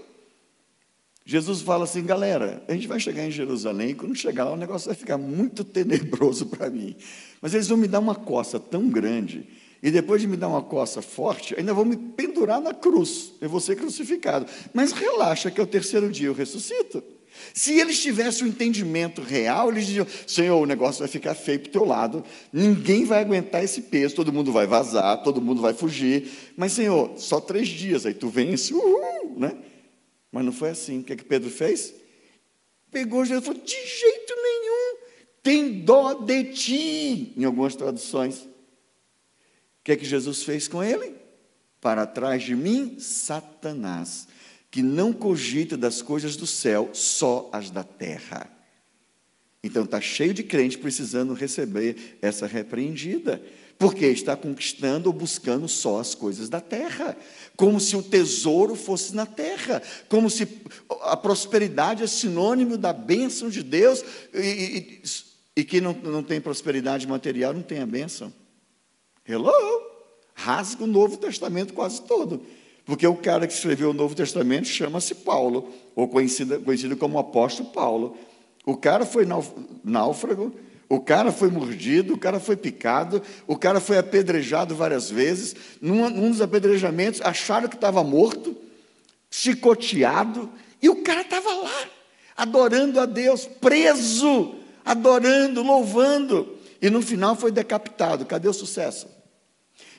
Jesus 1.25 1.59
fala 1.59 1.83
assim, 1.83 2.05
galera, 2.05 2.63
a 2.65 2.73
gente 2.73 2.87
vai 2.87 2.99
chegar 2.99 3.25
em 3.25 3.31
Jerusalém, 3.31 3.89
e 3.89 3.95
quando 3.95 4.15
chegar 4.15 4.45
lá 4.45 4.53
o 4.53 4.57
negócio 4.57 4.87
vai 4.87 4.95
ficar 4.95 5.17
muito 5.17 5.65
tenebroso 5.65 6.45
para 6.45 6.69
mim. 6.69 6.95
Mas 7.41 7.53
eles 7.53 7.67
vão 7.67 7.77
me 7.77 7.89
dar 7.89 7.99
uma 7.99 8.15
coça 8.15 8.57
tão 8.57 8.87
grande, 8.87 9.49
e 9.83 9.89
depois 9.89 10.21
de 10.21 10.27
me 10.27 10.37
dar 10.37 10.47
uma 10.47 10.61
coça 10.61 11.01
forte, 11.01 11.55
ainda 11.57 11.73
vão 11.73 11.85
me 11.85 11.97
pendurar 11.97 12.61
na 12.61 12.73
cruz, 12.73 13.33
eu 13.41 13.49
vou 13.49 13.59
ser 13.59 13.75
crucificado. 13.75 14.45
Mas 14.73 14.91
relaxa 14.91 15.49
que 15.49 15.59
ao 15.59 15.65
terceiro 15.65 16.11
dia 16.11 16.27
eu 16.27 16.33
ressuscito. 16.33 17.03
Se 17.53 17.79
eles 17.79 17.99
tivessem 17.99 18.43
o 18.43 18.45
um 18.45 18.49
entendimento 18.49 19.21
real, 19.21 19.71
eles 19.71 19.87
diziam: 19.87 20.05
Senhor, 20.27 20.61
o 20.61 20.65
negócio 20.65 20.99
vai 20.99 21.07
ficar 21.07 21.33
feio 21.33 21.59
para 21.61 21.69
o 21.69 21.71
teu 21.71 21.85
lado, 21.85 22.23
ninguém 22.51 23.05
vai 23.05 23.21
aguentar 23.21 23.63
esse 23.63 23.83
peso, 23.83 24.15
todo 24.15 24.31
mundo 24.31 24.51
vai 24.51 24.67
vazar, 24.67 25.23
todo 25.23 25.41
mundo 25.41 25.61
vai 25.61 25.73
fugir. 25.73 26.29
Mas, 26.55 26.73
Senhor, 26.73 27.13
só 27.17 27.39
três 27.39 27.67
dias, 27.67 28.05
aí 28.05 28.13
tu 28.13 28.29
vence, 28.29 28.73
uhul, 28.73 29.35
né? 29.37 29.57
Mas 30.31 30.45
não 30.45 30.51
foi 30.51 30.69
assim. 30.69 30.99
O 30.99 31.03
que, 31.03 31.13
é 31.13 31.15
que 31.15 31.25
Pedro 31.25 31.49
fez? 31.49 31.93
Pegou 32.91 33.25
Jesus 33.25 33.43
e 33.43 33.47
falou: 33.47 33.61
De 33.63 33.71
jeito 33.71 34.33
nenhum, 34.35 34.97
tem 35.41 35.79
dó 35.79 36.13
de 36.13 36.43
ti, 36.53 37.33
em 37.35 37.43
algumas 37.45 37.75
traduções. 37.75 38.50
O 39.81 39.83
que 39.83 39.93
é 39.93 39.95
que 39.95 40.05
Jesus 40.05 40.43
fez 40.43 40.67
com 40.67 40.83
ele? 40.83 41.15
Para 41.81 42.05
trás 42.05 42.43
de 42.43 42.55
mim, 42.55 42.97
Satanás, 42.99 44.27
que 44.69 44.83
não 44.83 45.11
cogita 45.11 45.75
das 45.75 46.03
coisas 46.03 46.35
do 46.35 46.45
céu, 46.45 46.91
só 46.93 47.49
as 47.51 47.71
da 47.71 47.83
terra. 47.83 48.47
Então 49.63 49.83
está 49.83 49.99
cheio 49.99 50.35
de 50.35 50.43
crente 50.43 50.77
precisando 50.77 51.33
receber 51.33 52.17
essa 52.21 52.45
repreendida. 52.45 53.41
Porque 53.79 54.05
está 54.05 54.35
conquistando 54.35 55.09
ou 55.09 55.13
buscando 55.13 55.67
só 55.67 55.99
as 55.99 56.13
coisas 56.13 56.49
da 56.49 56.61
terra, 56.61 57.17
como 57.57 57.79
se 57.79 57.95
o 57.95 58.03
tesouro 58.03 58.75
fosse 58.75 59.15
na 59.15 59.25
terra, 59.25 59.81
como 60.07 60.29
se 60.29 60.47
a 61.01 61.17
prosperidade 61.17 62.03
é 62.03 62.07
sinônimo 62.07 62.77
da 62.77 62.93
bênção 62.93 63.49
de 63.49 63.63
Deus, 63.63 64.05
e, 64.35 64.39
e, 64.39 65.01
e 65.61 65.63
quem 65.63 65.81
não, 65.81 65.93
não 65.93 66.21
tem 66.21 66.39
prosperidade 66.39 67.07
material 67.07 67.55
não 67.55 67.63
tem 67.63 67.79
a 67.79 67.85
bênção. 67.87 68.31
Hello! 69.31 69.81
Rasga 70.33 70.83
o 70.83 70.87
Novo 70.87 71.17
Testamento 71.17 71.73
quase 71.73 72.01
todo. 72.01 72.41
Porque 72.83 73.05
o 73.05 73.15
cara 73.15 73.47
que 73.47 73.53
escreveu 73.53 73.91
o 73.91 73.93
Novo 73.93 74.13
Testamento 74.15 74.67
chama-se 74.67 75.15
Paulo, 75.15 75.69
ou 75.95 76.07
conhecido, 76.07 76.59
conhecido 76.61 76.97
como 76.97 77.17
apóstolo 77.17 77.69
Paulo. 77.69 78.17
O 78.65 78.75
cara 78.75 79.05
foi 79.05 79.25
náufrago, 79.83 80.53
o 80.89 80.99
cara 80.99 81.31
foi 81.31 81.49
mordido, 81.49 82.15
o 82.15 82.17
cara 82.17 82.39
foi 82.39 82.57
picado, 82.57 83.21
o 83.47 83.55
cara 83.55 83.79
foi 83.79 83.97
apedrejado 83.97 84.75
várias 84.75 85.09
vezes. 85.09 85.55
Num, 85.79 86.09
num 86.09 86.31
dos 86.31 86.41
apedrejamentos, 86.41 87.21
acharam 87.21 87.69
que 87.69 87.75
estava 87.75 88.03
morto, 88.03 88.55
chicoteado, 89.29 90.49
e 90.81 90.89
o 90.89 91.03
cara 91.03 91.21
estava 91.21 91.53
lá, 91.53 91.85
adorando 92.35 92.99
a 92.99 93.05
Deus, 93.05 93.45
preso, 93.45 94.55
adorando, 94.83 95.63
louvando. 95.63 96.57
E 96.81 96.89
no 96.89 97.01
final 97.01 97.35
foi 97.35 97.51
decapitado. 97.51 98.25
Cadê 98.25 98.49
o 98.49 98.53
sucesso? 98.53 99.20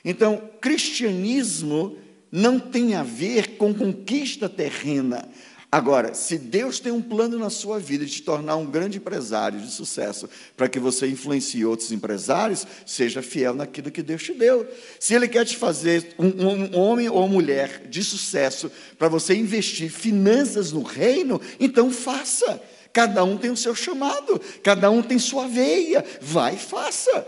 Então, 0.03 0.49
cristianismo 0.59 1.97
não 2.31 2.59
tem 2.59 2.95
a 2.95 3.03
ver 3.03 3.57
com 3.57 3.73
conquista 3.73 4.49
terrena. 4.49 5.29
Agora, 5.73 6.13
se 6.13 6.37
Deus 6.37 6.79
tem 6.79 6.91
um 6.91 7.01
plano 7.01 7.39
na 7.39 7.49
sua 7.49 7.79
vida 7.79 8.05
de 8.05 8.11
te 8.11 8.21
tornar 8.21 8.57
um 8.57 8.65
grande 8.65 8.99
empresário 8.99 9.59
de 9.59 9.71
sucesso, 9.71 10.29
para 10.55 10.69
que 10.69 10.79
você 10.79 11.07
influencie 11.07 11.65
outros 11.65 11.91
empresários, 11.91 12.67
seja 12.85 13.23
fiel 13.23 13.55
naquilo 13.55 13.89
que 13.89 14.03
Deus 14.03 14.21
te 14.21 14.35
deu. 14.35 14.67
Se 14.99 15.15
Ele 15.15 15.27
quer 15.27 15.45
te 15.45 15.57
fazer 15.57 16.13
um, 16.19 16.27
um 16.27 16.77
homem 16.77 17.09
ou 17.09 17.27
mulher 17.27 17.87
de 17.89 18.03
sucesso, 18.03 18.71
para 18.99 19.07
você 19.07 19.33
investir 19.33 19.89
finanças 19.89 20.71
no 20.71 20.83
reino, 20.83 21.41
então 21.59 21.89
faça. 21.89 22.61
Cada 22.93 23.23
um 23.23 23.35
tem 23.35 23.49
o 23.49 23.57
seu 23.57 23.73
chamado, 23.73 24.39
cada 24.61 24.91
um 24.91 25.01
tem 25.01 25.17
sua 25.17 25.47
veia. 25.47 26.05
Vai 26.21 26.53
e 26.53 26.59
faça. 26.59 27.25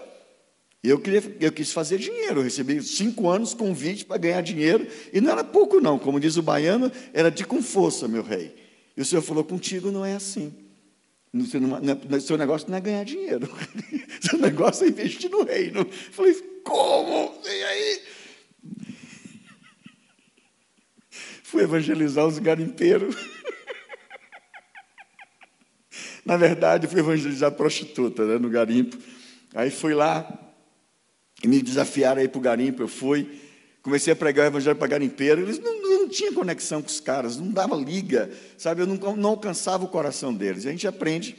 Eu, 0.89 0.99
queria, 0.99 1.23
eu 1.39 1.51
quis 1.51 1.71
fazer 1.71 1.97
dinheiro, 1.97 2.39
eu 2.39 2.43
recebi 2.43 2.81
cinco 2.81 3.29
anos 3.29 3.53
convite 3.53 4.05
para 4.05 4.17
ganhar 4.17 4.41
dinheiro, 4.41 4.88
e 5.11 5.19
não 5.19 5.31
era 5.31 5.43
pouco, 5.43 5.79
não, 5.79 5.97
como 5.97 6.19
diz 6.19 6.38
o 6.38 6.43
baiano, 6.43 6.91
era 7.13 7.31
de 7.31 7.43
com 7.45 7.61
força, 7.61 8.07
meu 8.07 8.21
rei. 8.21 8.55
E 8.95 9.01
o 9.01 9.05
Senhor 9.05 9.21
falou: 9.21 9.43
contigo 9.43 9.91
não 9.91 10.05
é 10.05 10.15
assim. 10.15 10.53
Seu, 11.49 11.59
não, 11.59 11.77
é, 11.77 12.19
seu 12.19 12.38
negócio 12.38 12.69
não 12.69 12.77
é 12.77 12.81
ganhar 12.81 13.03
dinheiro, 13.03 13.49
seu 14.21 14.39
negócio 14.39 14.86
é 14.86 14.89
investir 14.89 15.29
no 15.29 15.43
reino. 15.43 15.79
Eu 15.79 15.91
falei: 16.11 16.33
como? 16.63 17.33
E 17.43 17.63
aí? 17.63 18.01
Fui 21.43 21.63
evangelizar 21.63 22.25
os 22.25 22.39
garimpeiros. 22.39 23.15
Na 26.25 26.38
verdade, 26.38 26.88
fui 26.88 26.99
evangelizar 26.99 27.51
prostituta 27.51 28.25
né, 28.25 28.39
no 28.39 28.49
garimpo. 28.49 28.97
Aí 29.53 29.69
fui 29.69 29.93
lá, 29.93 30.45
e 31.46 31.48
me 31.48 31.62
desafiaram 31.62 32.22
aí 32.22 32.28
para 32.28 32.39
o 32.39 32.41
garimpo, 32.41 32.82
eu 32.82 32.88
fui, 32.88 33.39
comecei 33.84 34.12
a 34.12 34.16
pregar 34.16 34.46
o 34.46 34.48
evangelho 34.48 34.76
para 34.76 34.88
garimpeiro, 34.88 35.41
eles 35.41 35.60
não, 35.60 35.80
não 35.80 36.10
tinham 36.10 36.34
conexão 36.34 36.82
com 36.82 36.88
os 36.88 37.00
caras, 37.00 37.38
não 37.38 37.52
dava 37.52 37.76
liga, 37.76 38.32
sabe, 38.58 38.82
eu 38.82 38.88
não, 38.88 39.16
não 39.16 39.30
alcançava 39.30 39.86
o 39.86 39.88
coração 39.88 40.34
deles. 40.34 40.66
E 40.66 40.70
a 40.70 40.72
gente 40.72 40.88
aprende, 40.88 41.38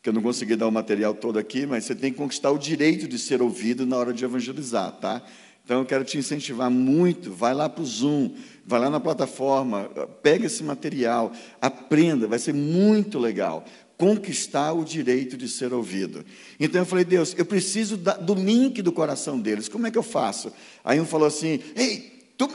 que 0.00 0.08
eu 0.08 0.12
não 0.12 0.22
consegui 0.22 0.54
dar 0.54 0.68
o 0.68 0.70
material 0.70 1.12
todo 1.12 1.40
aqui, 1.40 1.66
mas 1.66 1.84
você 1.84 1.94
tem 1.96 2.12
que 2.12 2.18
conquistar 2.18 2.52
o 2.52 2.58
direito 2.58 3.08
de 3.08 3.18
ser 3.18 3.42
ouvido 3.42 3.84
na 3.84 3.96
hora 3.96 4.12
de 4.12 4.24
evangelizar, 4.24 4.92
tá? 4.92 5.20
Então 5.64 5.80
eu 5.80 5.84
quero 5.84 6.04
te 6.04 6.16
incentivar 6.16 6.70
muito, 6.70 7.32
vai 7.32 7.52
lá 7.52 7.68
para 7.68 7.82
o 7.82 7.86
Zoom, 7.86 8.32
vai 8.64 8.78
lá 8.78 8.90
na 8.90 9.00
plataforma, 9.00 9.90
pega 10.22 10.46
esse 10.46 10.62
material, 10.62 11.32
aprenda, 11.60 12.28
vai 12.28 12.38
ser 12.38 12.54
muito 12.54 13.18
legal 13.18 13.64
conquistar 14.02 14.72
o 14.72 14.84
direito 14.84 15.36
de 15.36 15.48
ser 15.48 15.72
ouvido. 15.72 16.24
Então 16.58 16.80
eu 16.80 16.84
falei, 16.84 17.04
Deus, 17.04 17.36
eu 17.38 17.46
preciso 17.46 17.96
da, 17.96 18.14
do 18.14 18.34
link 18.34 18.82
do 18.82 18.90
coração 18.90 19.38
deles, 19.38 19.68
como 19.68 19.86
é 19.86 19.92
que 19.92 19.98
eu 19.98 20.02
faço? 20.02 20.52
Aí 20.84 21.00
um 21.00 21.06
falou 21.06 21.28
assim: 21.28 21.60
Ei, 21.76 22.34
tu, 22.36 22.48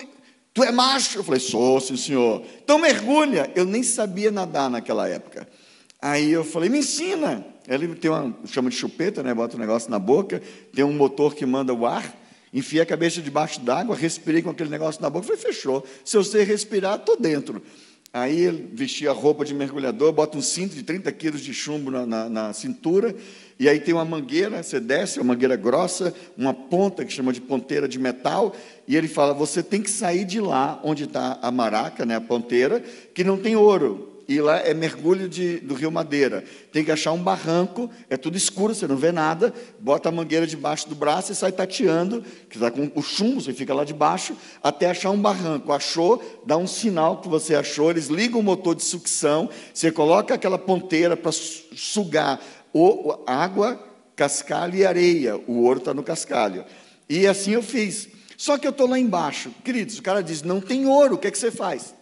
tu 0.53 0.61
é 0.61 0.73
macho? 0.73 1.19
Eu 1.19 1.23
falei, 1.23 1.39
sou, 1.39 1.79
sim, 1.79 1.95
senhor. 1.95 2.43
Então 2.61 2.77
mergulha. 2.77 3.49
Eu 3.55 3.63
nem 3.63 3.81
sabia 3.81 4.29
nadar 4.29 4.69
naquela 4.69 5.07
época. 5.07 5.47
Aí 6.01 6.29
eu 6.29 6.43
falei, 6.43 6.67
me 6.67 6.79
ensina. 6.79 7.45
Ele 7.65 7.95
tem 7.95 8.11
uma, 8.11 8.37
chama 8.45 8.69
de 8.69 8.75
chupeta, 8.75 9.23
né? 9.23 9.33
Bota 9.33 9.55
o 9.55 9.57
um 9.57 9.61
negócio 9.61 9.89
na 9.89 9.99
boca, 9.99 10.41
tem 10.73 10.83
um 10.83 10.91
motor 10.91 11.33
que 11.33 11.45
manda 11.45 11.73
o 11.73 11.85
ar, 11.85 12.13
enfia 12.53 12.83
a 12.83 12.85
cabeça 12.85 13.21
debaixo 13.21 13.61
d'água, 13.61 13.95
respirei 13.95 14.41
com 14.41 14.49
aquele 14.49 14.69
negócio 14.69 15.01
na 15.01 15.09
boca, 15.09 15.25
falei, 15.25 15.41
fechou. 15.41 15.87
Se 16.03 16.17
eu 16.17 16.25
sei 16.25 16.43
respirar, 16.43 16.97
estou 16.97 17.17
dentro. 17.17 17.63
Aí 18.19 18.41
ele 18.41 18.67
vestia 18.73 19.11
roupa 19.11 19.45
de 19.45 19.53
mergulhador, 19.53 20.11
bota 20.11 20.37
um 20.37 20.41
cinto 20.41 20.73
de 20.73 20.81
30 20.81 21.11
quilos 21.11 21.41
de 21.41 21.53
chumbo 21.53 21.91
na, 21.91 22.03
na, 22.03 22.27
na, 22.27 22.53
cintura, 22.53 23.15
e 23.59 23.69
aí 23.69 23.79
tem 23.79 23.93
uma 23.93 24.03
mangueira, 24.03 24.63
você 24.63 24.79
desce, 24.79 25.19
uma 25.19 25.33
mangueira 25.33 25.55
grossa, 25.55 26.11
uma 26.35 26.51
ponta 26.51 27.05
que 27.05 27.13
chama 27.13 27.31
de 27.31 27.39
ponteira 27.39 27.87
de 27.87 27.99
metal, 27.99 28.55
e 28.87 28.95
ele 28.95 29.07
fala: 29.07 29.35
você 29.35 29.61
tem 29.61 29.83
que 29.83 29.89
sair 29.89 30.25
de 30.25 30.41
lá 30.41 30.79
onde 30.83 31.03
está 31.03 31.37
a 31.43 31.51
maraca, 31.51 32.07
né, 32.07 32.15
a 32.15 32.21
ponteira, 32.21 32.83
que 33.13 33.23
não 33.23 33.37
tem 33.37 33.55
ouro 33.55 34.16
e 34.27 34.41
lá 34.41 34.59
é 34.59 34.73
mergulho 34.73 35.29
de, 35.29 35.59
do 35.59 35.73
Rio 35.73 35.91
Madeira. 35.91 36.43
Tem 36.71 36.83
que 36.83 36.91
achar 36.91 37.13
um 37.13 37.23
barranco, 37.23 37.89
é 38.09 38.17
tudo 38.17 38.35
escuro, 38.35 38.75
você 38.75 38.85
não 38.85 38.97
vê 38.97 39.11
nada, 39.11 39.53
bota 39.79 40.09
a 40.09 40.11
mangueira 40.11 40.45
debaixo 40.45 40.89
do 40.89 40.95
braço 40.95 41.31
e 41.31 41.35
sai 41.35 41.51
tateando, 41.51 42.23
que 42.49 42.57
está 42.57 42.69
com 42.69 42.91
o 42.93 43.01
chumbo, 43.01 43.41
você 43.41 43.53
fica 43.53 43.73
lá 43.73 43.85
debaixo, 43.85 44.35
até 44.61 44.89
achar 44.89 45.11
um 45.11 45.21
barranco. 45.21 45.71
Achou, 45.71 46.21
dá 46.45 46.57
um 46.57 46.67
sinal 46.67 47.21
que 47.21 47.29
você 47.29 47.55
achou, 47.55 47.89
eles 47.89 48.07
ligam 48.07 48.41
o 48.41 48.43
motor 48.43 48.75
de 48.75 48.83
sucção, 48.83 49.49
você 49.73 49.91
coloca 49.91 50.33
aquela 50.33 50.57
ponteira 50.57 51.15
para 51.15 51.31
sugar 51.31 52.41
o, 52.73 53.17
água, 53.25 53.81
cascalho 54.15 54.75
e 54.75 54.85
areia. 54.85 55.37
O 55.47 55.63
ouro 55.63 55.79
está 55.79 55.93
no 55.93 56.03
cascalho. 56.03 56.65
E 57.09 57.25
assim 57.25 57.51
eu 57.51 57.63
fiz. 57.63 58.09
Só 58.35 58.57
que 58.57 58.67
eu 58.67 58.71
estou 58.71 58.87
lá 58.87 58.99
embaixo. 58.99 59.51
Queridos, 59.63 59.97
o 59.97 60.03
cara 60.03 60.21
diz: 60.21 60.43
não 60.43 60.59
tem 60.59 60.85
ouro, 60.85 61.15
o 61.15 61.17
que, 61.17 61.27
é 61.27 61.31
que 61.31 61.37
você 61.37 61.49
faz? 61.49 61.95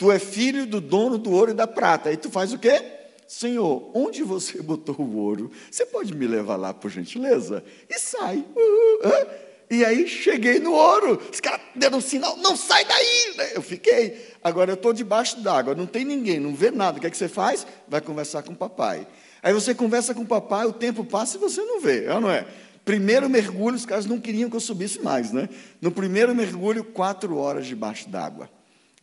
Tu 0.00 0.10
é 0.10 0.18
filho 0.18 0.64
do 0.64 0.80
dono 0.80 1.18
do 1.18 1.30
ouro 1.30 1.50
e 1.50 1.54
da 1.54 1.66
prata. 1.66 2.08
Aí 2.08 2.16
tu 2.16 2.30
faz 2.30 2.54
o 2.54 2.58
quê? 2.58 2.82
Senhor, 3.28 3.90
onde 3.92 4.22
você 4.22 4.60
botou 4.64 4.96
o 4.98 5.18
ouro? 5.18 5.50
Você 5.70 5.84
pode 5.84 6.14
me 6.14 6.26
levar 6.26 6.56
lá, 6.56 6.72
por 6.72 6.90
gentileza? 6.90 7.62
E 7.86 7.98
sai. 7.98 8.38
Uh, 8.38 9.30
e 9.70 9.84
aí 9.84 10.08
cheguei 10.08 10.58
no 10.58 10.72
ouro. 10.72 11.20
Os 11.30 11.38
caras 11.38 11.60
deram 11.76 11.98
um 11.98 12.00
sinal, 12.00 12.34
não 12.38 12.56
sai 12.56 12.82
daí. 12.86 13.50
Eu 13.54 13.60
fiquei. 13.60 14.26
Agora 14.42 14.70
eu 14.70 14.74
estou 14.74 14.94
debaixo 14.94 15.38
d'água, 15.42 15.74
não 15.74 15.84
tem 15.84 16.02
ninguém, 16.02 16.40
não 16.40 16.54
vê 16.54 16.70
nada. 16.70 16.96
O 16.96 17.00
que 17.02 17.06
é 17.06 17.10
que 17.10 17.16
você 17.18 17.28
faz? 17.28 17.66
Vai 17.86 18.00
conversar 18.00 18.42
com 18.42 18.54
o 18.54 18.56
papai. 18.56 19.06
Aí 19.42 19.52
você 19.52 19.74
conversa 19.74 20.14
com 20.14 20.22
o 20.22 20.26
papai, 20.26 20.64
o 20.64 20.72
tempo 20.72 21.04
passa 21.04 21.36
e 21.36 21.40
você 21.40 21.60
não 21.60 21.78
vê, 21.78 22.06
é 22.06 22.18
não 22.18 22.30
é? 22.30 22.46
Primeiro 22.86 23.28
mergulho, 23.28 23.76
os 23.76 23.84
caras 23.84 24.06
não 24.06 24.18
queriam 24.18 24.48
que 24.48 24.56
eu 24.56 24.60
subisse 24.60 25.00
mais, 25.00 25.30
né? 25.30 25.46
No 25.78 25.90
primeiro 25.90 26.34
mergulho, 26.34 26.84
quatro 26.84 27.36
horas 27.36 27.66
debaixo 27.66 28.08
d'água. 28.08 28.48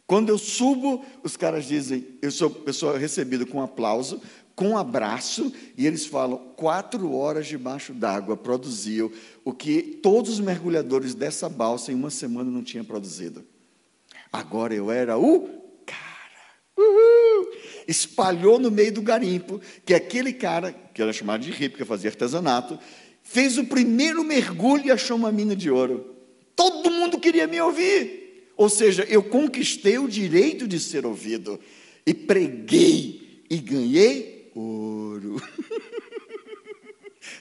Quando 0.07 0.29
eu 0.29 0.37
subo, 0.37 1.03
os 1.21 1.35
caras 1.35 1.65
dizem, 1.65 2.07
eu 2.21 2.31
sou 2.31 2.49
pessoa 2.49 2.97
recebida 2.97 3.45
com 3.45 3.61
aplauso, 3.61 4.21
com 4.55 4.77
abraço, 4.77 5.51
e 5.77 5.85
eles 5.85 6.05
falam, 6.05 6.37
quatro 6.55 7.13
horas 7.13 7.45
debaixo 7.45 7.93
d'água 7.93 8.37
produziu 8.37 9.11
o 9.43 9.53
que 9.53 9.81
todos 10.01 10.31
os 10.31 10.39
mergulhadores 10.39 11.13
dessa 11.13 11.49
balsa 11.49 11.91
em 11.91 11.95
uma 11.95 12.09
semana 12.09 12.49
não 12.49 12.63
tinham 12.63 12.85
produzido. 12.85 13.45
Agora 14.31 14.73
eu 14.73 14.89
era 14.89 15.17
o 15.17 15.41
cara. 15.85 15.99
Uhul! 16.77 17.51
Espalhou 17.85 18.57
no 18.57 18.71
meio 18.71 18.93
do 18.93 19.01
garimpo 19.01 19.59
que 19.85 19.93
aquele 19.93 20.31
cara, 20.31 20.73
que 20.93 21.01
era 21.01 21.11
chamado 21.11 21.41
de 21.41 21.51
hippie, 21.51 21.77
que 21.77 21.85
fazia 21.85 22.09
artesanato, 22.09 22.79
fez 23.21 23.57
o 23.57 23.65
primeiro 23.65 24.23
mergulho 24.23 24.87
e 24.87 24.91
achou 24.91 25.17
uma 25.17 25.33
mina 25.33 25.55
de 25.55 25.69
ouro. 25.69 26.15
Todo 26.55 26.89
mundo 26.89 27.19
queria 27.19 27.45
me 27.45 27.59
ouvir. 27.59 28.16
Ou 28.57 28.67
seja, 28.69 29.03
eu 29.03 29.21
conquistei 29.21 29.99
o 29.99 30.09
direito 30.09 30.67
de 30.67 30.79
ser 30.79 31.05
ouvido 31.05 31.59
e 32.03 32.13
preguei 32.13 33.43
e 33.47 33.57
ganhei 33.57 34.51
ouro. 34.55 35.41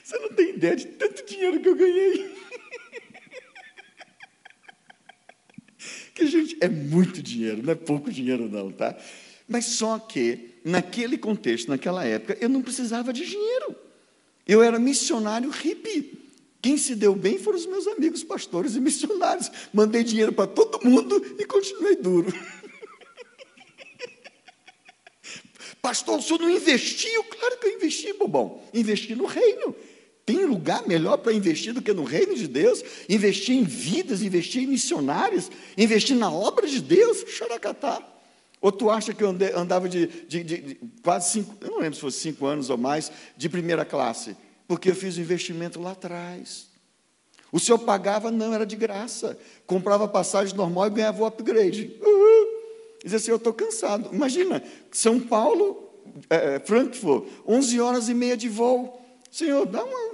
Você 0.03 0.17
não 0.19 0.29
tem 0.29 0.51
ideia 0.51 0.75
de 0.75 0.85
tanto 0.85 1.25
dinheiro 1.25 1.59
que 1.59 1.67
eu 1.67 1.75
ganhei. 1.75 2.37
Que, 6.13 6.27
gente, 6.27 6.57
é 6.61 6.69
muito 6.69 7.21
dinheiro, 7.21 7.61
não 7.63 7.71
é 7.71 7.75
pouco 7.75 8.11
dinheiro, 8.11 8.49
não, 8.49 8.71
tá? 8.71 8.97
Mas 9.47 9.65
só 9.65 9.99
que, 9.99 10.55
naquele 10.63 11.17
contexto, 11.17 11.69
naquela 11.69 12.03
época, 12.03 12.37
eu 12.41 12.49
não 12.49 12.61
precisava 12.61 13.13
de 13.13 13.25
dinheiro. 13.25 13.75
Eu 14.47 14.61
era 14.61 14.79
missionário 14.79 15.49
hippie. 15.49 16.16
Quem 16.61 16.77
se 16.77 16.95
deu 16.95 17.15
bem 17.15 17.37
foram 17.37 17.57
os 17.57 17.65
meus 17.65 17.87
amigos 17.87 18.23
pastores 18.23 18.75
e 18.75 18.81
missionários. 18.81 19.51
Mandei 19.73 20.03
dinheiro 20.03 20.33
para 20.33 20.47
todo 20.47 20.83
mundo 20.83 21.23
e 21.39 21.45
continuei 21.45 21.95
duro. 21.95 22.33
Pastor, 25.81 26.19
o 26.19 26.21
senhor 26.21 26.39
não 26.39 26.49
investiu? 26.49 27.23
Claro 27.25 27.57
que 27.59 27.67
eu 27.67 27.75
investi, 27.75 28.11
bobão. 28.13 28.61
Investi 28.73 29.15
no 29.15 29.25
reino. 29.25 29.75
Tem 30.25 30.43
lugar 30.43 30.85
melhor 30.85 31.17
para 31.17 31.31
investir 31.31 31.73
do 31.73 31.81
que 31.81 31.93
no 31.93 32.03
reino 32.03 32.35
de 32.35 32.47
Deus? 32.47 32.83
Investir 33.07 33.55
em 33.55 33.63
vidas, 33.63 34.21
investir 34.21 34.63
em 34.63 34.67
missionários, 34.67 35.49
investir 35.77 36.17
na 36.17 36.29
obra 36.29 36.67
de 36.67 36.81
Deus? 36.81 37.23
Xaracatá. 37.29 38.05
Ou 38.59 38.71
tu 38.71 38.89
acha 38.89 39.13
que 39.13 39.23
eu 39.23 39.29
andava 39.29 39.87
de, 39.87 40.07
de, 40.27 40.43
de, 40.43 40.57
de 40.57 40.79
quase 41.01 41.31
cinco, 41.31 41.55
eu 41.61 41.71
não 41.71 41.79
lembro 41.79 41.95
se 41.95 42.01
fosse 42.01 42.19
cinco 42.19 42.45
anos 42.45 42.69
ou 42.69 42.77
mais, 42.77 43.11
de 43.37 43.47
primeira 43.47 43.85
classe? 43.85 44.35
Porque 44.67 44.89
eu 44.89 44.95
fiz 44.95 45.17
o 45.17 45.21
investimento 45.21 45.79
lá 45.79 45.91
atrás. 45.91 46.67
O 47.51 47.59
senhor 47.59 47.79
pagava, 47.79 48.29
não, 48.29 48.53
era 48.53 48.65
de 48.65 48.75
graça. 48.75 49.39
Comprava 49.65 50.07
passagem 50.07 50.55
normal 50.55 50.87
e 50.87 50.91
ganhava 50.91 51.23
o 51.23 51.25
upgrade. 51.25 51.97
Uhul. 52.01 52.47
Dizia 53.01 53.17
assim, 53.17 53.31
eu 53.31 53.37
estou 53.37 53.53
cansado. 53.53 54.09
Imagina, 54.13 54.61
São 54.91 55.19
Paulo, 55.19 55.89
é, 56.29 56.55
é 56.55 56.59
Frankfurt, 56.59 57.27
11 57.47 57.79
horas 57.79 58.09
e 58.09 58.13
meia 58.13 58.35
de 58.35 58.49
voo. 58.49 59.01
Senhor, 59.31 59.65
dá 59.65 59.83
uma... 59.83 60.11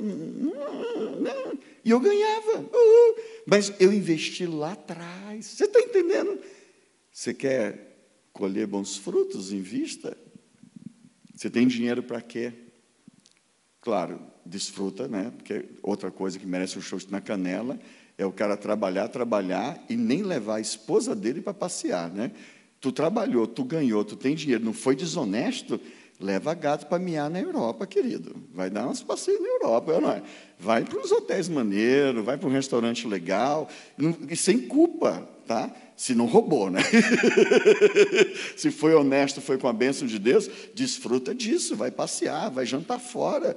E 1.84 1.90
eu 1.90 2.00
ganhava. 2.00 2.70
Mas 3.46 3.74
eu 3.80 3.92
investi 3.92 4.46
lá 4.46 4.74
atrás. 4.74 5.46
Você 5.46 5.66
está 5.66 5.80
entendendo? 5.80 6.40
Você 7.12 7.34
quer 7.34 7.98
colher 8.32 8.68
bons 8.68 8.96
frutos? 8.98 9.52
Invista. 9.52 10.16
Você 11.36 11.50
tem 11.50 11.68
dinheiro 11.68 12.04
para 12.04 12.22
quê? 12.22 12.54
Claro, 13.82 14.33
desfruta, 14.46 15.08
né? 15.08 15.32
Porque 15.36 15.66
outra 15.82 16.12
coisa 16.12 16.38
que 16.38 16.46
merece 16.46 16.78
um 16.78 16.82
chute 16.82 17.12
na 17.12 17.22
canela 17.22 17.80
é 18.18 18.26
o 18.26 18.32
cara 18.32 18.56
trabalhar, 18.56 19.08
trabalhar 19.08 19.84
e 19.90 19.96
nem 19.96 20.24
levar 20.24 20.56
a 20.56 20.62
esposa 20.62 21.16
dele 21.16 21.42
para 21.42 21.54
passear, 21.54 22.10
né? 22.10 22.32
Tu 22.80 22.92
trabalhou, 22.92 23.48
tu 23.48 23.64
ganhou, 23.64 24.04
tu 24.04 24.16
tem 24.16 24.36
dinheiro, 24.36 24.64
não 24.64 24.74
foi 24.74 24.96
desonesto, 24.96 25.80
leva 26.20 26.54
gato 26.54 26.88
para 26.88 27.00
miar 27.00 27.30
na 27.30 27.40
Europa, 27.40 27.88
querido. 27.88 28.36
Vai 28.54 28.70
dar 28.70 28.88
uns 28.88 29.02
passeios 29.02 29.42
na 29.42 29.48
Europa, 29.48 30.00
não 30.00 30.12
é? 30.12 30.22
Vai 30.60 30.84
para 30.84 31.00
os 31.00 31.12
hotéis 31.12 31.50
maneiros, 31.50 32.24
vai 32.24 32.38
para 32.38 32.48
um 32.48 32.52
restaurante 32.52 33.08
legal, 33.08 33.70
e 34.30 34.36
sem 34.36 34.60
culpa, 34.60 35.28
tá? 35.48 35.74
Se 35.96 36.14
não 36.14 36.26
roubou, 36.26 36.70
né? 36.70 36.82
Se 38.58 38.72
foi 38.72 38.94
honesto, 38.94 39.42
foi 39.42 39.58
com 39.58 39.68
a 39.68 39.74
bênção 39.74 40.08
de 40.08 40.20
Deus, 40.20 40.50
desfruta 40.74 41.34
disso, 41.34 41.76
vai 41.76 41.92
passear, 41.92 42.50
vai 42.50 42.66
jantar 42.66 43.00
fora, 43.00 43.56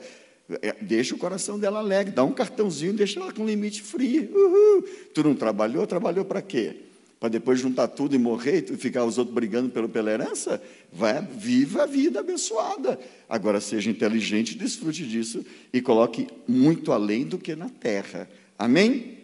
deixa 0.80 1.14
o 1.14 1.18
coração 1.18 1.58
dela 1.58 1.80
alegre, 1.80 2.12
dá 2.14 2.22
um 2.22 2.32
cartãozinho, 2.32 2.92
deixa 2.92 3.18
ela 3.18 3.32
com 3.32 3.44
limite 3.44 3.82
frio. 3.82 4.30
Uhul. 4.32 4.82
Tu 5.12 5.22
não 5.24 5.34
trabalhou? 5.34 5.86
Trabalhou 5.86 6.24
para 6.24 6.40
quê? 6.40 6.76
Para 7.18 7.30
depois 7.30 7.58
juntar 7.58 7.88
tudo 7.88 8.14
e 8.14 8.18
morrer 8.18 8.64
e 8.70 8.76
ficar 8.76 9.04
os 9.04 9.18
outros 9.18 9.34
brigando 9.34 9.70
pelo, 9.70 9.88
pela 9.88 10.10
herança? 10.10 10.62
Vai, 10.92 11.20
viva 11.22 11.82
a 11.82 11.86
vida 11.86 12.20
abençoada. 12.20 12.98
Agora 13.28 13.60
seja 13.60 13.90
inteligente, 13.90 14.56
desfrute 14.56 15.06
disso 15.06 15.44
e 15.72 15.80
coloque 15.80 16.28
muito 16.46 16.92
além 16.92 17.24
do 17.24 17.38
que 17.38 17.56
na 17.56 17.68
terra. 17.68 18.28
Amém? 18.58 19.18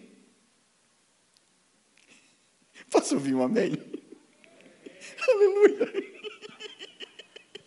Posso 2.91 3.15
ouvir 3.15 3.35
um 3.35 3.43
amém? 3.43 3.79
Aleluia. 5.29 6.12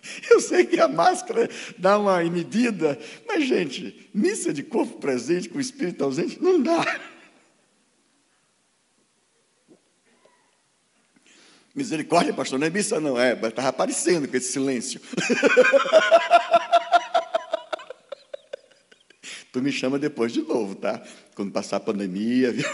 Eu 0.30 0.40
sei 0.40 0.66
que 0.66 0.80
a 0.80 0.88
máscara 0.88 1.50
dá 1.78 1.98
uma 1.98 2.24
medida, 2.24 2.98
mas, 3.28 3.46
gente, 3.48 4.10
missa 4.14 4.54
de 4.54 4.64
corpo 4.64 5.00
presente 5.00 5.50
com 5.50 5.60
espírito 5.60 6.04
ausente 6.04 6.42
não 6.42 6.62
dá. 6.62 6.84
Misericórdia, 11.76 12.34
pastor, 12.34 12.58
não 12.58 12.68
é 12.68 12.70
missa, 12.70 13.02
não, 13.02 13.20
é, 13.20 13.34
estava 13.34 13.68
aparecendo 13.68 14.30
com 14.30 14.38
esse 14.38 14.54
silêncio. 14.54 15.02
tu 19.52 19.62
me 19.62 19.74
chama 19.74 20.00
depois 20.00 20.32
de 20.32 20.42
novo, 20.42 20.76
tá? 20.76 21.04
Quando 21.36 21.52
passar 21.52 21.76
a 21.78 21.82
pandemia. 21.82 22.54
Viu? 22.54 22.66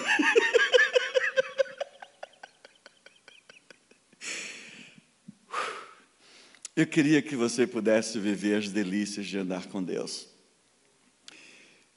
Eu 6.81 6.87
queria 6.87 7.21
que 7.21 7.35
você 7.35 7.67
pudesse 7.67 8.17
viver 8.17 8.55
as 8.55 8.71
delícias 8.71 9.27
de 9.27 9.37
andar 9.37 9.67
com 9.67 9.83
Deus. 9.83 10.27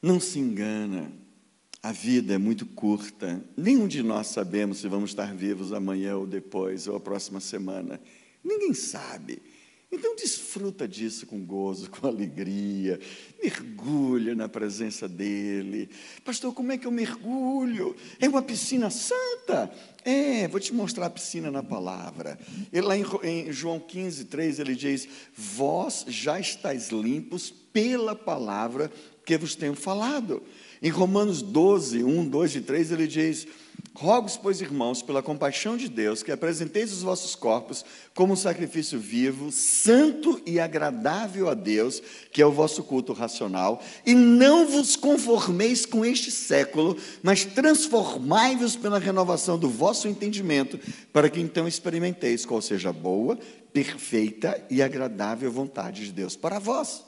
Não 0.02 0.20
se 0.20 0.38
engana, 0.38 1.10
a 1.82 1.90
vida 1.90 2.34
é 2.34 2.38
muito 2.38 2.66
curta. 2.66 3.42
Nenhum 3.56 3.88
de 3.88 4.02
nós 4.02 4.26
sabemos 4.26 4.76
se 4.76 4.86
vamos 4.86 5.08
estar 5.08 5.34
vivos 5.34 5.72
amanhã 5.72 6.18
ou 6.18 6.26
depois, 6.26 6.86
ou 6.86 6.96
a 6.96 7.00
próxima 7.00 7.40
semana. 7.40 7.98
Ninguém 8.44 8.74
sabe. 8.74 9.40
Então 9.94 10.16
desfruta 10.16 10.88
disso 10.88 11.24
com 11.24 11.44
gozo, 11.44 11.88
com 11.90 12.06
alegria, 12.06 12.98
mergulha 13.42 14.34
na 14.34 14.48
presença 14.48 15.08
dele. 15.08 15.88
Pastor, 16.24 16.52
como 16.52 16.72
é 16.72 16.78
que 16.78 16.86
eu 16.86 16.90
mergulho? 16.90 17.94
É 18.18 18.28
uma 18.28 18.42
piscina 18.42 18.90
santa? 18.90 19.72
É, 20.04 20.48
vou 20.48 20.58
te 20.58 20.74
mostrar 20.74 21.06
a 21.06 21.10
piscina 21.10 21.50
na 21.50 21.62
palavra. 21.62 22.38
Ele, 22.72 22.86
lá 22.86 22.96
em, 22.96 23.04
em 23.22 23.52
João 23.52 23.78
15, 23.78 24.24
3, 24.24 24.58
ele 24.58 24.74
diz: 24.74 25.08
Vós 25.34 26.04
já 26.08 26.40
estáis 26.40 26.88
limpos 26.90 27.50
pela 27.50 28.16
palavra 28.16 28.90
que 29.24 29.38
vos 29.38 29.54
tenho 29.54 29.74
falado. 29.74 30.42
Em 30.82 30.90
Romanos 30.90 31.40
12, 31.40 32.02
1, 32.02 32.28
2 32.28 32.56
e 32.56 32.60
3, 32.60 32.90
ele 32.90 33.06
diz: 33.06 33.46
Rogo, 33.96 34.28
pois, 34.42 34.60
irmãos, 34.60 35.02
pela 35.02 35.22
compaixão 35.22 35.76
de 35.76 35.88
Deus, 35.88 36.20
que 36.20 36.32
apresenteis 36.32 36.92
os 36.92 37.02
vossos 37.02 37.36
corpos 37.36 37.84
como 38.12 38.32
um 38.32 38.36
sacrifício 38.36 38.98
vivo, 38.98 39.52
santo 39.52 40.42
e 40.44 40.58
agradável 40.58 41.48
a 41.48 41.54
Deus, 41.54 42.02
que 42.32 42.42
é 42.42 42.46
o 42.46 42.50
vosso 42.50 42.82
culto 42.82 43.12
racional, 43.12 43.80
e 44.04 44.12
não 44.12 44.66
vos 44.66 44.96
conformeis 44.96 45.86
com 45.86 46.04
este 46.04 46.32
século, 46.32 46.96
mas 47.22 47.44
transformai-vos 47.44 48.74
pela 48.74 48.98
renovação 48.98 49.56
do 49.56 49.70
vosso 49.70 50.08
entendimento, 50.08 50.76
para 51.12 51.30
que 51.30 51.38
então 51.38 51.68
experimenteis 51.68 52.44
qual 52.44 52.60
seja 52.60 52.88
a 52.88 52.92
boa, 52.92 53.38
perfeita 53.72 54.60
e 54.68 54.82
agradável 54.82 55.52
vontade 55.52 56.06
de 56.06 56.12
Deus 56.12 56.34
para 56.34 56.58
vós. 56.58 57.04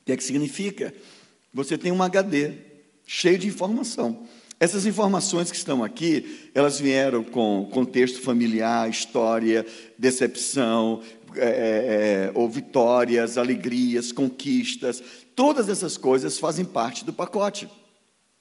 O 0.00 0.04
que 0.04 0.12
é 0.12 0.16
que 0.16 0.22
significa? 0.22 0.94
Você 1.52 1.76
tem 1.76 1.90
um 1.90 2.04
HD 2.04 2.71
cheio 3.14 3.36
de 3.36 3.46
informação. 3.46 4.26
Essas 4.58 4.86
informações 4.86 5.50
que 5.50 5.56
estão 5.56 5.84
aqui, 5.84 6.48
elas 6.54 6.80
vieram 6.80 7.22
com 7.22 7.68
contexto 7.70 8.22
familiar, 8.22 8.88
história, 8.88 9.66
decepção, 9.98 11.02
é, 11.36 11.44
é, 11.44 11.44
é, 11.44 12.32
ou 12.34 12.48
vitórias, 12.48 13.36
alegrias, 13.36 14.12
conquistas. 14.12 15.02
Todas 15.36 15.68
essas 15.68 15.98
coisas 15.98 16.38
fazem 16.38 16.64
parte 16.64 17.04
do 17.04 17.12
pacote. 17.12 17.68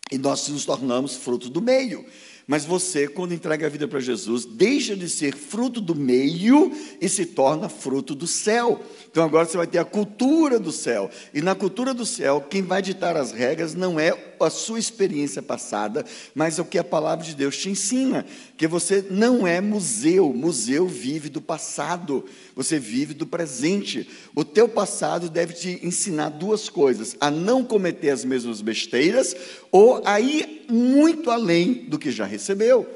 E 0.09 0.17
nós 0.17 0.47
nos 0.47 0.63
tornamos 0.63 1.17
fruto 1.17 1.49
do 1.49 1.61
meio. 1.61 2.05
Mas 2.47 2.65
você, 2.65 3.07
quando 3.07 3.33
entrega 3.33 3.65
a 3.65 3.69
vida 3.69 3.87
para 3.87 3.99
Jesus, 3.99 4.45
deixa 4.45 4.95
de 4.95 5.09
ser 5.09 5.35
fruto 5.35 5.81
do 5.81 5.95
meio 5.95 6.71
e 6.99 7.09
se 7.09 7.25
torna 7.25 7.67
fruto 7.67 8.15
do 8.15 8.27
céu. 8.27 8.81
Então 9.09 9.23
agora 9.23 9.45
você 9.45 9.57
vai 9.57 9.67
ter 9.67 9.79
a 9.79 9.85
cultura 9.85 10.59
do 10.59 10.71
céu. 10.71 11.09
E 11.33 11.41
na 11.41 11.55
cultura 11.55 11.93
do 11.93 12.05
céu, 12.05 12.45
quem 12.49 12.61
vai 12.61 12.81
ditar 12.81 13.17
as 13.17 13.31
regras 13.31 13.73
não 13.73 13.99
é 13.99 14.30
a 14.43 14.49
sua 14.49 14.79
experiência 14.79 15.41
passada, 15.41 16.05
mas 16.33 16.59
é 16.59 16.61
o 16.61 16.65
que 16.65 16.77
a 16.77 16.83
palavra 16.83 17.25
de 17.25 17.35
Deus 17.35 17.57
te 17.57 17.69
ensina. 17.69 18.25
Que 18.57 18.67
você 18.67 19.05
não 19.09 19.45
é 19.45 19.59
museu. 19.59 20.33
Museu 20.33 20.87
vive 20.87 21.29
do 21.29 21.41
passado. 21.41 22.25
Você 22.55 22.79
vive 22.79 23.13
do 23.13 23.25
presente. 23.25 24.09
O 24.35 24.43
teu 24.43 24.67
passado 24.67 25.29
deve 25.29 25.53
te 25.53 25.79
ensinar 25.83 26.29
duas 26.29 26.69
coisas: 26.69 27.15
a 27.19 27.31
não 27.31 27.63
cometer 27.63 28.09
as 28.09 28.25
mesmas 28.25 28.61
besteiras 28.61 29.35
ou 29.71 30.01
a 30.05 30.19
ir 30.19 30.65
muito 30.69 31.29
além 31.29 31.85
do 31.87 31.99
que 31.99 32.11
já 32.11 32.25
recebeu. 32.25 32.87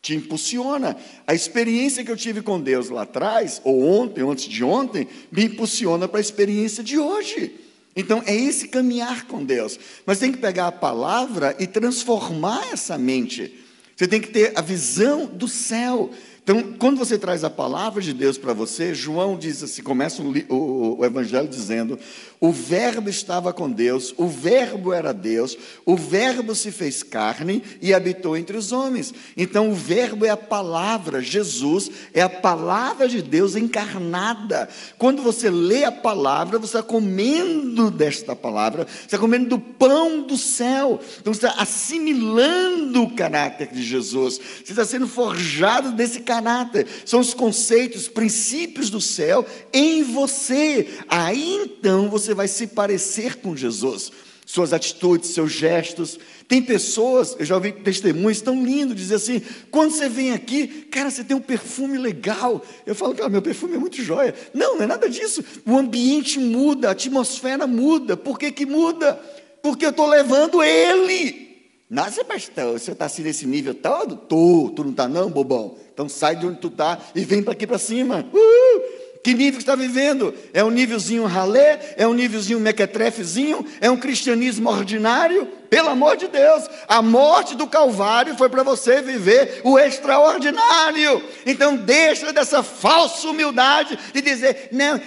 Te 0.00 0.14
impulsiona. 0.14 0.96
A 1.26 1.34
experiência 1.34 2.04
que 2.04 2.10
eu 2.10 2.16
tive 2.16 2.40
com 2.40 2.60
Deus 2.60 2.90
lá 2.90 3.02
atrás, 3.02 3.60
ou 3.64 3.82
ontem, 3.82 4.22
ou 4.22 4.30
antes 4.30 4.44
de 4.44 4.62
ontem, 4.62 5.08
me 5.32 5.44
impulsiona 5.46 6.06
para 6.06 6.18
a 6.18 6.20
experiência 6.20 6.84
de 6.84 6.98
hoje. 6.98 7.65
Então, 7.96 8.22
é 8.26 8.34
esse 8.34 8.68
caminhar 8.68 9.26
com 9.26 9.42
Deus. 9.42 9.78
Mas 10.04 10.18
tem 10.18 10.30
que 10.30 10.38
pegar 10.38 10.66
a 10.66 10.72
palavra 10.72 11.56
e 11.58 11.66
transformar 11.66 12.72
essa 12.72 12.98
mente. 12.98 13.58
Você 13.96 14.06
tem 14.06 14.20
que 14.20 14.28
ter 14.28 14.52
a 14.54 14.60
visão 14.60 15.24
do 15.24 15.48
céu. 15.48 16.10
Então, 16.44 16.74
quando 16.78 16.98
você 16.98 17.18
traz 17.18 17.42
a 17.42 17.50
palavra 17.50 18.00
de 18.00 18.12
Deus 18.12 18.38
para 18.38 18.52
você, 18.52 18.94
João 18.94 19.36
diz 19.36 19.64
assim, 19.64 19.82
começa 19.82 20.22
o, 20.22 20.32
o, 20.48 20.98
o, 21.00 21.04
evangelho 21.04 21.48
dizendo: 21.48 21.98
o 22.40 22.52
verbo 22.52 23.08
estava 23.08 23.52
com 23.52 23.70
Deus, 23.70 24.14
o 24.16 24.26
verbo 24.26 24.92
era 24.92 25.12
Deus, 25.12 25.56
o 25.84 25.96
verbo 25.96 26.54
se 26.54 26.70
fez 26.70 27.02
carne 27.02 27.62
e 27.80 27.94
habitou 27.94 28.36
entre 28.36 28.56
os 28.56 28.72
homens. 28.72 29.12
Então, 29.36 29.70
o 29.70 29.74
verbo 29.74 30.24
é 30.24 30.30
a 30.30 30.36
palavra, 30.36 31.22
Jesus 31.22 31.90
é 32.12 32.22
a 32.22 32.28
palavra 32.28 33.08
de 33.08 33.22
Deus 33.22 33.56
encarnada. 33.56 34.68
Quando 34.98 35.22
você 35.22 35.50
lê 35.50 35.84
a 35.84 35.92
palavra, 35.92 36.58
você 36.58 36.78
está 36.78 36.82
comendo 36.82 37.90
desta 37.90 38.36
palavra, 38.36 38.86
você 38.86 39.06
está 39.06 39.18
comendo 39.18 39.50
do 39.50 39.58
pão 39.58 40.22
do 40.22 40.36
céu. 40.36 41.00
Então, 41.20 41.32
você 41.32 41.46
está 41.46 41.60
assimilando 41.60 43.02
o 43.02 43.14
caráter 43.14 43.68
de 43.68 43.82
Jesus, 43.82 44.38
você 44.64 44.72
está 44.72 44.84
sendo 44.84 45.08
forjado 45.08 45.92
desse 45.92 46.20
caráter 46.20 46.86
são 47.04 47.20
os 47.20 47.34
conceitos, 47.34 48.08
princípios 48.08 48.90
do 48.90 49.00
céu 49.00 49.46
em 49.72 50.02
você. 50.02 50.88
Aí 51.08 51.62
então 51.64 52.08
você 52.08 52.25
vai 52.34 52.48
se 52.48 52.66
parecer 52.66 53.36
com 53.36 53.56
Jesus. 53.56 54.10
Suas 54.44 54.72
atitudes, 54.72 55.30
seus 55.30 55.50
gestos. 55.50 56.20
Tem 56.46 56.62
pessoas, 56.62 57.34
eu 57.38 57.44
já 57.44 57.56
ouvi 57.56 57.72
testemunhos 57.72 58.40
tão 58.40 58.64
lindos, 58.64 58.96
dizer 58.96 59.16
assim: 59.16 59.42
quando 59.70 59.90
você 59.90 60.08
vem 60.08 60.32
aqui, 60.32 60.68
cara, 60.90 61.10
você 61.10 61.24
tem 61.24 61.36
um 61.36 61.40
perfume 61.40 61.98
legal. 61.98 62.62
Eu 62.86 62.94
falo, 62.94 63.14
cara, 63.14 63.28
meu 63.28 63.42
perfume 63.42 63.74
é 63.74 63.78
muito 63.78 64.00
jóia. 64.00 64.34
Não, 64.54 64.76
não 64.76 64.84
é 64.84 64.86
nada 64.86 65.08
disso. 65.08 65.44
O 65.66 65.76
ambiente 65.76 66.38
muda, 66.38 66.88
a 66.88 66.92
atmosfera 66.92 67.66
muda. 67.66 68.16
Por 68.16 68.38
que, 68.38 68.52
que 68.52 68.64
muda? 68.64 69.14
Porque 69.60 69.84
eu 69.84 69.90
estou 69.90 70.06
levando 70.06 70.62
ele. 70.62 71.46
Nossa, 71.90 72.24
pastor, 72.24 72.78
você 72.78 72.92
está 72.92 73.04
assim 73.06 73.22
nesse 73.22 73.46
nível 73.46 73.74
todo? 73.74 74.16
Tô, 74.16 74.72
tu 74.74 74.84
não 74.84 74.90
está 74.90 75.08
não, 75.08 75.30
bobão? 75.30 75.76
Então 75.92 76.08
sai 76.08 76.36
de 76.36 76.46
onde 76.46 76.60
tu 76.60 76.68
está 76.68 77.00
e 77.14 77.24
vem 77.24 77.42
para 77.42 77.52
aqui 77.52 77.66
para 77.66 77.78
cima. 77.78 78.28
Uh! 78.32 79.05
Que 79.26 79.34
nível 79.34 79.58
está 79.58 79.74
vivendo? 79.74 80.32
É 80.52 80.62
um 80.62 80.70
nívelzinho 80.70 81.24
ralé? 81.24 81.96
É 81.96 82.06
um 82.06 82.14
nívelzinho 82.14 82.60
mequetrefezinho? 82.60 83.66
É 83.80 83.90
um 83.90 83.96
cristianismo 83.96 84.70
ordinário? 84.70 85.48
Pelo 85.68 85.88
amor 85.88 86.16
de 86.16 86.28
Deus, 86.28 86.70
a 86.86 87.02
morte 87.02 87.56
do 87.56 87.66
Calvário 87.66 88.36
foi 88.36 88.48
para 88.48 88.62
você 88.62 89.02
viver 89.02 89.62
o 89.64 89.76
extraordinário. 89.80 91.20
Então 91.44 91.74
deixa 91.76 92.32
dessa 92.32 92.62
falsa 92.62 93.28
humildade 93.28 93.98
de 94.14 94.22
dizer, 94.22 94.68
não, 94.70 95.00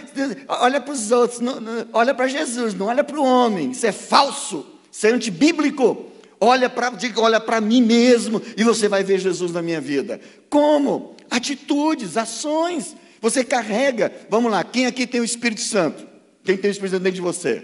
olha 0.49 0.81
para 0.81 0.93
os 0.93 1.11
outros, 1.11 1.39
não, 1.39 1.61
não, 1.61 1.87
olha 1.93 2.13
para 2.13 2.27
Jesus, 2.27 2.73
não 2.73 2.87
olha 2.87 3.05
para 3.05 3.17
o 3.17 3.23
homem. 3.23 3.71
Isso 3.71 3.87
é 3.87 3.93
falso, 3.93 4.65
isso 4.91 5.07
é 5.07 5.11
antibíblico. 5.11 6.07
Olha 6.41 6.69
para, 6.69 6.89
diga, 6.89 7.21
olha 7.21 7.39
para 7.39 7.61
mim 7.61 7.81
mesmo 7.81 8.41
e 8.57 8.65
você 8.65 8.89
vai 8.89 9.01
ver 9.01 9.17
Jesus 9.17 9.53
na 9.53 9.61
minha 9.61 9.79
vida. 9.79 10.19
Como? 10.49 11.15
Atitudes, 11.31 12.17
ações. 12.17 12.97
Você 13.21 13.43
carrega. 13.43 14.11
Vamos 14.29 14.51
lá, 14.51 14.63
quem 14.63 14.85
aqui 14.85 15.05
tem 15.05 15.21
o 15.21 15.25
Espírito 15.25 15.61
Santo? 15.61 16.07
Quem 16.43 16.57
tem 16.57 16.69
o 16.69 16.71
Espírito 16.71 16.93
Santo 16.93 17.03
dentro 17.03 17.15
de 17.15 17.21
você? 17.21 17.63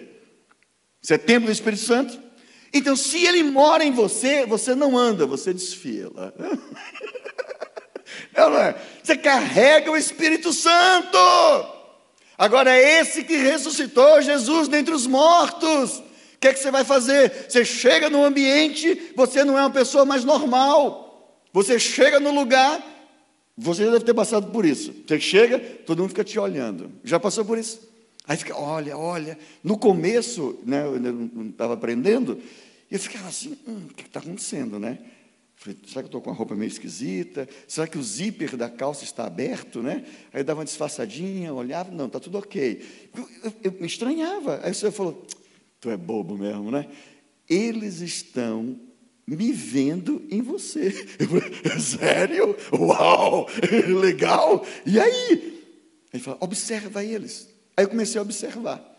Você 1.01 1.13
é 1.15 1.17
templo 1.17 1.47
do 1.47 1.51
Espírito 1.51 1.81
Santo? 1.81 2.19
Então, 2.73 2.95
se 2.95 3.25
ele 3.25 3.43
mora 3.43 3.83
em 3.83 3.91
você, 3.91 4.45
você 4.45 4.75
não 4.75 4.97
anda, 4.97 5.25
você 5.25 5.53
desfila. 5.53 6.33
Não, 8.37 8.49
não 8.49 8.59
é? 8.59 8.75
Você 9.01 9.17
carrega 9.17 9.91
o 9.91 9.97
Espírito 9.97 10.53
Santo. 10.53 11.17
Agora 12.37 12.73
é 12.73 12.99
esse 12.99 13.23
que 13.23 13.35
ressuscitou 13.35 14.21
Jesus 14.21 14.67
dentre 14.67 14.93
os 14.93 15.07
mortos 15.07 16.03
que, 16.45 16.49
é 16.49 16.53
que 16.53 16.59
você 16.59 16.69
vai 16.69 16.83
fazer? 16.83 17.47
Você 17.49 17.65
chega 17.65 18.07
no 18.07 18.23
ambiente, 18.23 19.11
você 19.15 19.43
não 19.43 19.57
é 19.57 19.61
uma 19.61 19.71
pessoa 19.71 20.05
mais 20.05 20.23
normal. 20.23 21.41
Você 21.51 21.79
chega 21.79 22.19
no 22.19 22.31
lugar, 22.31 22.79
você 23.57 23.85
já 23.85 23.91
deve 23.91 24.05
ter 24.05 24.13
passado 24.13 24.51
por 24.51 24.65
isso. 24.65 24.93
Você 25.07 25.19
chega, 25.19 25.59
todo 25.59 25.99
mundo 25.99 26.09
fica 26.09 26.23
te 26.23 26.37
olhando. 26.37 26.91
Já 27.03 27.19
passou 27.19 27.45
por 27.45 27.57
isso? 27.57 27.79
Aí 28.27 28.37
fica, 28.37 28.55
olha, 28.55 28.97
olha. 28.97 29.37
No 29.63 29.77
começo, 29.77 30.59
né, 30.65 30.85
eu 30.85 30.99
não 30.99 31.49
estava 31.49 31.73
aprendendo, 31.73 32.39
eu 32.89 32.99
ficava 32.99 33.27
assim, 33.27 33.57
hum, 33.67 33.87
o 33.89 33.93
que 33.93 34.03
está 34.03 34.19
acontecendo, 34.19 34.79
né? 34.79 34.99
Falei, 35.55 35.77
será 35.87 36.01
que 36.01 36.05
eu 36.05 36.07
estou 36.07 36.21
com 36.21 36.31
a 36.31 36.33
roupa 36.33 36.53
meio 36.53 36.67
esquisita? 36.67 37.47
Será 37.67 37.87
que 37.87 37.97
o 37.97 38.03
zíper 38.03 38.57
da 38.57 38.69
calça 38.69 39.03
está 39.03 39.25
aberto, 39.25 39.81
né? 39.81 40.03
Aí 40.33 40.41
eu 40.41 40.43
dava 40.43 40.59
uma 40.59 40.65
disfarçadinha, 40.65 41.53
olhava, 41.53 41.91
não, 41.91 42.07
está 42.07 42.19
tudo 42.19 42.37
ok. 42.37 42.83
Eu, 43.15 43.29
eu, 43.43 43.53
eu 43.63 43.71
me 43.79 43.87
estranhava. 43.87 44.59
Aí 44.63 44.71
o 44.71 44.75
senhor 44.75 44.91
falou, 44.91 45.25
Tu 45.85 45.91
é 45.91 45.97
bobo 45.97 46.35
mesmo, 46.35 46.71
né? 46.71 46.87
Eles 47.47 48.01
estão 48.01 48.79
me 49.27 49.51
vendo 49.51 50.23
em 50.29 50.41
você. 50.41 50.93
Eu, 51.19 51.79
sério? 51.79 52.55
Uau! 52.71 53.47
Legal! 53.99 54.65
E 54.85 54.99
aí? 54.99 55.61
Ele 56.13 56.23
fala, 56.23 56.37
observa 56.39 57.03
eles. 57.03 57.49
Aí 57.75 57.85
eu 57.85 57.89
comecei 57.89 58.19
a 58.19 58.21
observar. 58.21 58.93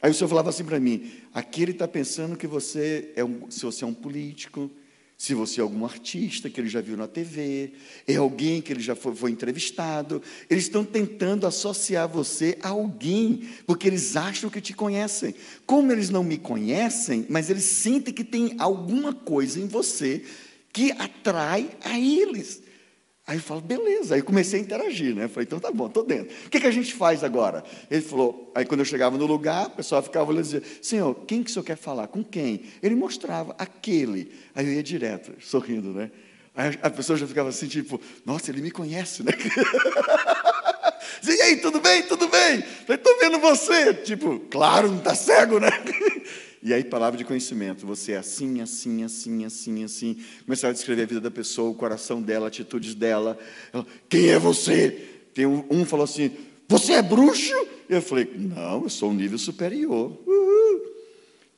Aí 0.00 0.10
o 0.10 0.14
senhor 0.14 0.28
falava 0.28 0.50
assim 0.50 0.64
para 0.64 0.80
mim: 0.80 1.10
aqui 1.32 1.62
ele 1.62 1.72
está 1.72 1.86
pensando 1.86 2.36
que 2.36 2.46
você 2.46 3.12
é 3.14 3.24
um, 3.24 3.50
se 3.50 3.62
você 3.64 3.84
é 3.84 3.86
um 3.86 3.94
político, 3.94 4.70
se 5.22 5.34
você 5.34 5.60
é 5.60 5.62
algum 5.62 5.84
artista 5.84 6.50
que 6.50 6.60
ele 6.60 6.68
já 6.68 6.80
viu 6.80 6.96
na 6.96 7.06
TV, 7.06 7.74
é 8.08 8.16
alguém 8.16 8.60
que 8.60 8.72
ele 8.72 8.80
já 8.80 8.96
foi, 8.96 9.14
foi, 9.14 9.30
entrevistado, 9.30 10.20
eles 10.50 10.64
estão 10.64 10.84
tentando 10.84 11.46
associar 11.46 12.08
você 12.08 12.58
a 12.60 12.70
alguém, 12.70 13.48
porque 13.64 13.86
eles 13.86 14.16
acham 14.16 14.50
que 14.50 14.60
te 14.60 14.72
conhecem. 14.72 15.32
Como 15.64 15.92
eles 15.92 16.10
não 16.10 16.24
me 16.24 16.38
conhecem, 16.38 17.24
mas 17.28 17.50
eles 17.50 17.62
sentem 17.62 18.12
que 18.12 18.24
tem 18.24 18.56
alguma 18.58 19.14
coisa 19.14 19.60
em 19.60 19.68
você 19.68 20.24
que 20.72 20.90
atrai 20.90 21.70
a 21.84 21.96
eles. 21.96 22.60
Aí 23.26 23.36
eu 23.36 23.42
falo, 23.42 23.60
beleza. 23.60 24.14
Aí 24.16 24.22
comecei 24.22 24.58
a 24.58 24.62
interagir, 24.62 25.14
né? 25.14 25.28
Falei, 25.28 25.46
então 25.46 25.60
tá 25.60 25.70
bom, 25.70 25.86
estou 25.86 26.04
dentro. 26.04 26.34
O 26.46 26.50
que, 26.50 26.60
que 26.60 26.66
a 26.66 26.72
gente 26.72 26.92
faz 26.92 27.22
agora? 27.22 27.62
Ele 27.90 28.02
falou, 28.02 28.50
aí 28.54 28.64
quando 28.64 28.80
eu 28.80 28.84
chegava 28.84 29.16
no 29.16 29.26
lugar, 29.26 29.68
o 29.68 29.70
pessoal 29.70 30.02
ficava 30.02 30.30
olhando 30.30 30.40
e 30.40 30.44
dizia, 30.44 30.62
senhor, 30.82 31.14
quem 31.26 31.42
que 31.42 31.50
o 31.50 31.52
senhor 31.52 31.64
quer 31.64 31.76
falar? 31.76 32.08
Com 32.08 32.24
quem? 32.24 32.64
Ele 32.82 32.96
mostrava 32.96 33.54
aquele. 33.58 34.32
Aí 34.54 34.66
eu 34.66 34.72
ia 34.72 34.82
direto, 34.82 35.32
sorrindo, 35.40 35.92
né? 35.92 36.10
Aí 36.54 36.78
a 36.82 36.90
pessoa 36.90 37.16
já 37.16 37.26
ficava 37.26 37.48
assim, 37.48 37.66
tipo, 37.66 38.00
nossa, 38.26 38.50
ele 38.50 38.60
me 38.60 38.70
conhece, 38.70 39.22
né? 39.22 39.32
e 41.24 41.42
aí, 41.42 41.56
tudo 41.58 41.80
bem? 41.80 42.02
Tudo 42.02 42.28
bem? 42.28 42.60
Falei, 42.60 42.96
estou 42.96 43.18
vendo 43.20 43.38
você. 43.38 43.94
Tipo, 43.94 44.40
claro, 44.50 44.88
não 44.88 44.98
está 44.98 45.14
cego, 45.14 45.60
né? 45.60 45.70
E 46.62 46.72
aí, 46.72 46.84
palavra 46.84 47.18
de 47.18 47.24
conhecimento. 47.24 47.84
Você 47.86 48.12
é 48.12 48.18
assim, 48.18 48.60
assim, 48.60 49.02
assim, 49.02 49.44
assim, 49.44 49.84
assim. 49.84 50.24
Começaram 50.44 50.70
a 50.70 50.74
descrever 50.74 51.02
a 51.02 51.06
vida 51.06 51.20
da 51.20 51.30
pessoa, 51.30 51.70
o 51.70 51.74
coração 51.74 52.22
dela, 52.22 52.46
atitudes 52.46 52.94
dela. 52.94 53.36
Ela, 53.72 53.84
Quem 54.08 54.28
é 54.28 54.38
você? 54.38 55.08
Tem 55.34 55.44
um, 55.44 55.64
um 55.68 55.84
falou 55.84 56.04
assim: 56.04 56.30
Você 56.68 56.92
é 56.92 57.02
bruxo? 57.02 57.52
Eu 57.88 58.00
falei: 58.00 58.30
Não, 58.36 58.84
eu 58.84 58.88
sou 58.88 59.10
um 59.10 59.14
nível 59.14 59.38
superior. 59.38 60.16
Uhul. 60.24 60.82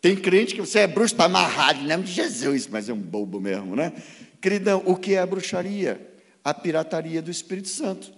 Tem 0.00 0.16
crente 0.16 0.54
que 0.54 0.60
você 0.60 0.80
é 0.80 0.86
bruxo, 0.86 1.14
está 1.14 1.24
amarrado 1.24 1.80
em 1.80 1.86
nome 1.86 2.04
de 2.04 2.12
Jesus, 2.12 2.66
mas 2.66 2.88
é 2.88 2.92
um 2.92 3.00
bobo 3.00 3.40
mesmo, 3.40 3.76
né? 3.76 3.92
Queridão, 4.40 4.82
o 4.86 4.96
que 4.96 5.14
é 5.14 5.18
a 5.18 5.26
bruxaria? 5.26 6.00
A 6.42 6.52
pirataria 6.54 7.20
do 7.20 7.30
Espírito 7.30 7.68
Santo. 7.68 8.12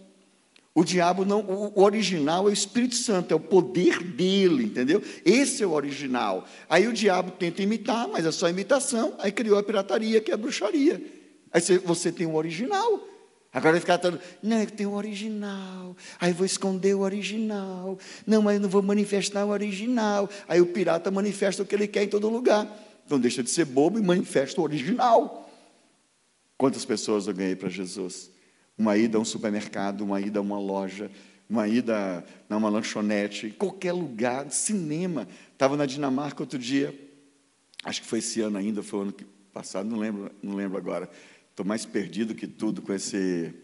O 0.76 0.84
diabo 0.84 1.24
não, 1.24 1.40
o 1.40 1.82
original 1.82 2.46
é 2.46 2.50
o 2.50 2.52
Espírito 2.52 2.96
Santo, 2.96 3.32
é 3.32 3.34
o 3.34 3.40
poder 3.40 4.02
dele, 4.02 4.64
entendeu? 4.64 5.02
Esse 5.24 5.62
é 5.62 5.66
o 5.66 5.72
original. 5.72 6.46
Aí 6.68 6.86
o 6.86 6.92
diabo 6.92 7.30
tenta 7.30 7.62
imitar, 7.62 8.06
mas 8.06 8.26
é 8.26 8.30
só 8.30 8.46
imitação. 8.46 9.14
Aí 9.18 9.32
criou 9.32 9.58
a 9.58 9.62
pirataria, 9.62 10.20
que 10.20 10.30
é 10.30 10.34
a 10.34 10.36
bruxaria. 10.36 11.02
Aí 11.50 11.62
você 11.82 12.12
tem 12.12 12.26
o 12.26 12.34
original. 12.34 13.08
Agora 13.50 13.80
ficar 13.80 13.96
todo, 13.96 14.20
não, 14.42 14.60
eu 14.60 14.70
tenho 14.70 14.90
o 14.90 14.94
original. 14.96 15.96
Aí 16.20 16.34
vou 16.34 16.44
esconder 16.44 16.94
o 16.94 17.00
original. 17.00 17.98
Não, 18.26 18.42
mas 18.42 18.56
eu 18.56 18.60
não 18.60 18.68
vou 18.68 18.82
manifestar 18.82 19.46
o 19.46 19.48
original. 19.48 20.28
Aí 20.46 20.60
o 20.60 20.66
pirata 20.66 21.10
manifesta 21.10 21.62
o 21.62 21.66
que 21.66 21.74
ele 21.74 21.88
quer 21.88 22.02
em 22.02 22.08
todo 22.08 22.28
lugar. 22.28 22.68
Então 23.06 23.18
deixa 23.18 23.42
de 23.42 23.48
ser 23.48 23.64
bobo 23.64 23.98
e 23.98 24.02
manifesta 24.02 24.60
o 24.60 24.64
original. 24.64 25.50
Quantas 26.58 26.84
pessoas 26.84 27.26
eu 27.26 27.32
ganhei 27.32 27.56
para 27.56 27.70
Jesus? 27.70 28.35
Uma 28.78 28.96
ida 28.96 29.18
a 29.18 29.20
um 29.20 29.24
supermercado, 29.24 30.02
uma 30.02 30.20
ida 30.20 30.38
a 30.38 30.42
uma 30.42 30.58
loja, 30.58 31.10
uma 31.48 31.66
ida 31.68 32.24
a 32.48 32.56
uma 32.56 32.68
lanchonete, 32.68 33.50
qualquer 33.50 33.92
lugar, 33.92 34.50
cinema. 34.50 35.26
Estava 35.52 35.76
na 35.76 35.86
Dinamarca 35.86 36.42
outro 36.42 36.58
dia, 36.58 36.94
acho 37.84 38.02
que 38.02 38.06
foi 38.06 38.18
esse 38.18 38.40
ano 38.40 38.58
ainda, 38.58 38.82
foi 38.82 38.98
o 38.98 39.02
ano 39.02 39.14
passado, 39.52 39.88
não 39.88 39.98
lembro, 39.98 40.30
não 40.42 40.54
lembro 40.54 40.76
agora. 40.76 41.08
Estou 41.50 41.64
mais 41.64 41.86
perdido 41.86 42.34
que 42.34 42.46
tudo 42.46 42.82
com 42.82 42.92
esse 42.92 43.54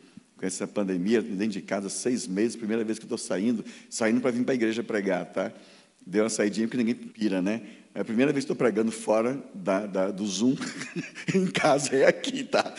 com 0.42 0.46
essa 0.46 0.66
pandemia, 0.66 1.22
dentro 1.22 1.52
de 1.52 1.62
casa 1.62 1.88
seis 1.88 2.26
meses, 2.26 2.56
primeira 2.56 2.82
vez 2.82 2.98
que 2.98 3.04
estou 3.04 3.16
saindo, 3.16 3.64
saindo 3.88 4.20
para 4.20 4.32
vir 4.32 4.42
para 4.42 4.52
a 4.52 4.56
igreja 4.56 4.82
pregar, 4.82 5.26
tá? 5.26 5.52
Deu 6.04 6.24
uma 6.24 6.28
saidinha 6.28 6.66
porque 6.66 6.78
ninguém 6.78 6.96
pira, 6.96 7.40
né? 7.40 7.62
É 7.94 8.00
a 8.00 8.04
primeira 8.04 8.32
vez 8.32 8.44
que 8.44 8.52
estou 8.52 8.56
pregando 8.56 8.90
fora 8.90 9.38
da, 9.52 9.86
da, 9.86 10.10
do 10.10 10.26
Zoom, 10.26 10.56
em 11.34 11.46
casa, 11.46 11.94
é 11.94 12.06
aqui, 12.06 12.42
tá? 12.42 12.72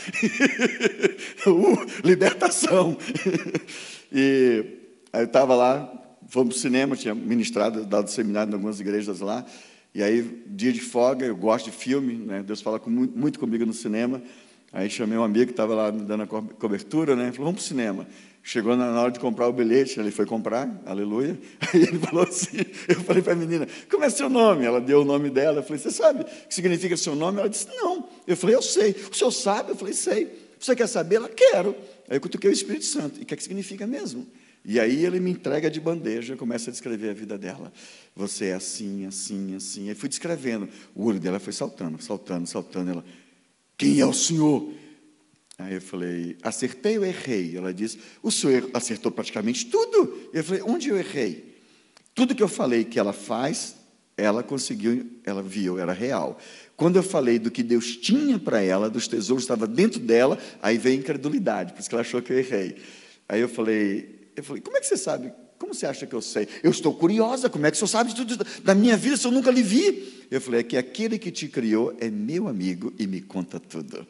uh, 1.46 2.08
libertação. 2.08 2.98
e 4.12 4.66
aí 5.14 5.22
eu 5.22 5.26
estava 5.26 5.54
lá, 5.54 5.92
fomos 6.28 6.56
para 6.56 6.58
o 6.58 6.62
cinema, 6.62 6.96
tinha 6.96 7.14
ministrado, 7.14 7.86
dado 7.86 8.10
seminário 8.10 8.50
em 8.50 8.54
algumas 8.56 8.80
igrejas 8.80 9.20
lá, 9.20 9.46
e 9.94 10.02
aí, 10.02 10.44
dia 10.48 10.74
de 10.74 10.82
folga, 10.82 11.28
eu 11.28 11.38
gosto 11.38 11.66
de 11.66 11.78
filme, 11.78 12.16
né? 12.16 12.42
Deus 12.42 12.62
fala 12.62 12.80
com, 12.80 12.90
muito 12.90 13.40
comigo 13.40 13.64
no 13.64 13.74
cinema, 13.74 14.20
aí 14.72 14.90
chamei 14.90 15.16
um 15.16 15.24
amigo 15.24 15.46
que 15.46 15.52
estava 15.52 15.76
lá 15.76 15.92
dando 15.92 16.24
a 16.24 16.28
cobertura, 16.28 17.16
né? 17.16 17.32
Falou, 17.32 17.52
vamos 17.52 17.62
para 17.62 17.66
o 17.66 17.68
cinema. 17.68 18.08
Chegou 18.46 18.76
na 18.76 19.00
hora 19.00 19.10
de 19.10 19.22
comprar 19.22 19.48
o 19.48 19.54
bilhete, 19.54 19.98
ele 19.98 20.12
foi 20.12 20.26
comprar, 20.26 20.70
aleluia. 20.86 21.40
Aí 21.74 21.82
ele 21.82 21.98
falou 21.98 22.26
assim: 22.26 22.58
eu 22.90 23.00
falei 23.00 23.24
para 23.24 23.32
a 23.32 23.36
menina, 23.38 23.66
como 23.90 24.04
é 24.04 24.10
seu 24.10 24.30
nome? 24.30 24.66
Ela 24.66 24.82
deu 24.82 25.02
o 25.02 25.06
nome 25.06 25.30
dela. 25.30 25.60
Eu 25.60 25.64
falei, 25.64 25.82
você 25.82 25.90
sabe 25.90 26.24
o 26.24 26.26
que 26.26 26.54
significa 26.54 26.98
seu 26.98 27.16
nome? 27.16 27.40
Ela 27.40 27.50
disse, 27.50 27.70
não. 27.70 28.10
Eu 28.28 28.36
falei, 28.36 28.54
eu 28.54 28.62
sei. 28.62 28.94
O 29.10 29.16
senhor 29.16 29.32
sabe? 29.32 29.72
Eu 29.72 29.78
falei, 29.78 29.94
sei. 29.94 30.28
Você 30.60 30.76
quer 30.76 30.88
saber? 30.88 31.16
Ela, 31.16 31.30
quero. 31.30 31.74
Aí 32.10 32.18
eu 32.18 32.22
cutuquei 32.22 32.50
o 32.50 32.54
Espírito 32.54 32.84
Santo. 32.84 33.18
E 33.18 33.24
o 33.24 33.26
que, 33.26 33.34
é 33.34 33.38
que 33.38 33.44
significa 33.44 33.88
mesmo? 33.88 34.28
E 34.66 34.78
aí 34.78 35.06
ele 35.06 35.22
me 35.22 35.32
entrega 35.32 35.72
de 35.72 35.80
bandeja, 35.80 36.36
começa 36.36 36.70
a 36.70 36.72
descrever 36.72 37.12
a 37.12 37.14
vida 37.14 37.38
dela. 37.38 37.72
Você 38.14 38.48
é 38.48 38.54
assim, 38.54 39.06
assim, 39.06 39.56
assim. 39.56 39.88
Aí 39.88 39.96
fui 39.96 40.10
descrevendo. 40.10 40.68
O 40.94 41.06
olho 41.06 41.20
dela 41.20 41.40
foi 41.40 41.54
saltando, 41.54 42.02
saltando, 42.04 42.48
saltando. 42.48 42.92
Ela, 42.92 43.06
quem 43.78 44.02
é 44.02 44.06
o 44.06 44.14
senhor? 44.14 44.70
Aí 45.58 45.76
eu 45.76 45.82
falei, 45.82 46.36
acertei 46.42 46.98
ou 46.98 47.06
errei? 47.06 47.56
Ela 47.56 47.74
disse, 47.74 48.00
o 48.22 48.32
senhor 48.32 48.70
acertou 48.74 49.12
praticamente 49.12 49.68
tudo. 49.68 50.30
Eu 50.34 50.44
falei, 50.44 50.64
onde 50.64 50.90
eu 50.90 50.98
errei? 50.98 51.54
Tudo 52.16 52.36
que 52.36 52.44
eu 52.44 52.48
falei 52.48 52.84
que 52.84 53.00
ela 53.00 53.14
faz, 53.14 53.76
ela 54.18 54.44
conseguiu, 54.44 55.06
ela 55.24 55.42
viu, 55.42 55.80
era 55.80 55.94
real. 55.94 56.40
Quando 56.76 56.96
eu 56.96 57.04
falei 57.04 57.38
do 57.38 57.52
que 57.52 57.62
Deus 57.62 57.96
tinha 57.98 58.40
para 58.40 58.62
ela, 58.62 58.90
dos 58.90 59.08
tesouros 59.08 59.44
estava 59.44 59.68
dentro 59.68 60.00
dela, 60.00 60.40
aí 60.62 60.78
veio 60.78 60.98
a 60.98 61.00
incredulidade, 61.00 61.74
por 61.74 61.80
isso 61.80 61.90
que 61.90 61.96
ela 61.96 62.02
achou 62.02 62.22
que 62.22 62.34
eu 62.34 62.40
errei. 62.40 62.78
Aí 63.30 63.42
eu 63.42 63.50
falei, 63.50 64.30
eu 64.36 64.44
falei, 64.44 64.62
como 64.62 64.78
é 64.78 64.80
que 64.80 64.88
você 64.88 64.98
sabe? 64.98 65.32
Como 65.58 65.74
você 65.74 65.86
acha 65.86 66.06
que 66.06 66.14
eu 66.14 66.22
sei? 66.22 66.48
Eu 66.62 66.72
estou 66.72 66.94
curiosa, 66.94 67.50
como 67.50 67.66
é 67.66 67.72
que 67.72 67.76
o 67.76 67.80
senhor 67.80 67.88
sabe 67.88 68.14
tudo 68.14 68.38
da 68.64 68.76
minha 68.76 68.98
vida 68.98 69.16
se 69.16 69.26
eu 69.26 69.32
nunca 69.32 69.50
lhe 69.50 69.64
vi? 69.64 70.28
Eu 70.30 70.42
falei, 70.42 70.60
é 70.60 70.64
que 70.64 70.76
aquele 70.76 71.18
que 71.18 71.32
te 71.32 71.48
criou 71.48 71.96
é 72.00 72.10
meu 72.10 72.48
amigo 72.48 72.94
e 73.00 73.08
me 73.08 73.22
conta 73.22 73.60
tudo. 73.60 74.06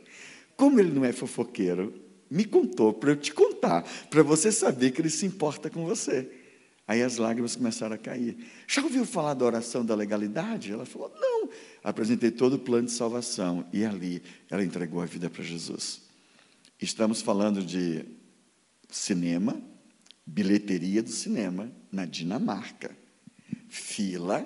Como 0.56 0.80
ele 0.80 0.92
não 0.92 1.04
é 1.04 1.12
fofoqueiro, 1.12 1.94
me 2.30 2.46
contou 2.46 2.94
para 2.94 3.12
eu 3.12 3.16
te 3.16 3.34
contar, 3.34 3.84
para 4.10 4.24
você 4.24 4.52
saber 4.52 4.92
que 4.92 5.02
ele 5.02 5.10
se 5.10 5.26
importa 5.26 5.70
com 5.70 5.86
você. 5.86 6.30
Aí 6.88 7.02
as 7.02 7.18
lágrimas 7.18 7.56
começaram 7.56 7.96
a 7.96 7.98
cair. 7.98 8.38
Já 8.68 8.84
ouviu 8.84 9.06
falar 9.06 9.36
da 9.36 9.46
oração 9.46 9.86
da 9.86 9.96
legalidade? 9.96 10.72
Ela 10.72 10.86
falou: 10.86 11.14
não. 11.16 11.50
Apresentei 11.84 12.30
todo 12.30 12.54
o 12.54 12.60
plano 12.60 12.88
de 12.88 12.94
salvação. 12.94 13.66
E 13.72 13.86
ali 13.86 14.22
ela 14.50 14.64
entregou 14.64 15.02
a 15.02 15.06
vida 15.06 15.30
para 15.30 15.44
Jesus. 15.44 16.02
Estamos 16.82 17.22
falando 17.22 17.64
de 17.64 18.04
cinema, 18.90 19.62
bilheteria 20.26 21.02
do 21.02 21.10
cinema 21.10 21.72
na 21.92 22.06
Dinamarca. 22.06 22.92
Fila, 23.70 24.46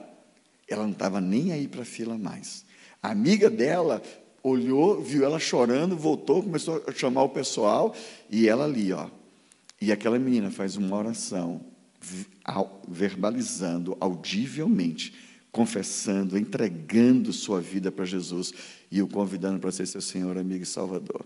ela 0.68 0.84
não 0.84 0.92
estava 0.92 1.20
nem 1.20 1.52
aí 1.52 1.68
para 1.68 1.84
fila 1.84 2.18
mais. 2.18 2.66
A 3.02 3.12
amiga 3.12 3.50
dela 3.50 4.02
olhou, 4.48 5.02
viu 5.02 5.24
ela 5.24 5.40
chorando, 5.40 5.96
voltou, 5.96 6.44
começou 6.44 6.84
a 6.88 6.92
chamar 6.92 7.24
o 7.24 7.30
pessoal, 7.30 7.96
e 8.30 8.48
ela 8.48 8.66
ali, 8.66 8.92
ó. 8.92 9.10
E 9.80 9.92
aquela 9.92 10.18
menina 10.18 10.50
faz 10.50 10.76
uma 10.76 10.98
oração, 10.98 11.62
verbalizando 12.88 13.96
audivelmente, 14.00 15.14
confessando, 15.52 16.38
entregando 16.38 17.32
sua 17.32 17.62
vida 17.62 17.92
para 17.92 18.06
Jesus 18.06 18.54
e 18.92 19.02
o 19.02 19.08
convidando 19.08 19.60
para 19.60 19.72
ser 19.72 19.86
seu 19.86 20.02
Senhor, 20.02 20.38
amigo 20.38 20.64
e 20.64 20.66
Salvador. 20.66 21.26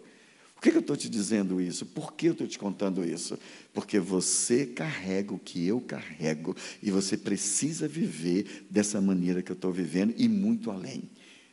Por 0.56 0.62
que, 0.62 0.78
eu 0.78 0.82
estou 0.82 0.96
te 0.96 1.10
dizendo 1.10 1.60
isso? 1.60 1.88
Por 1.88 2.14
que 2.14 2.28
eu 2.28 2.34
estou 2.34 2.46
te 2.46 2.60
contando 2.60 3.04
isso? 3.04 3.38
Porque 3.74 4.00
você 4.00 4.66
carrega 4.66 5.34
o 5.34 5.40
que 5.40 5.66
eu 5.66 5.82
carrego 5.82 6.56
e 6.84 6.92
você 6.92 7.18
precisa 7.18 7.88
viver 7.88 8.68
dessa 8.70 9.02
maneira 9.02 9.42
que 9.42 9.52
eu 9.52 9.56
estou 9.56 9.72
vivendo 9.72 10.14
e 10.18 10.28
muito 10.28 10.70
além 10.70 11.10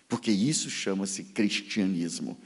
porque 0.08 0.30
isso 0.30 0.70
chama-se 0.70 1.22
cristianismo. 1.24 2.36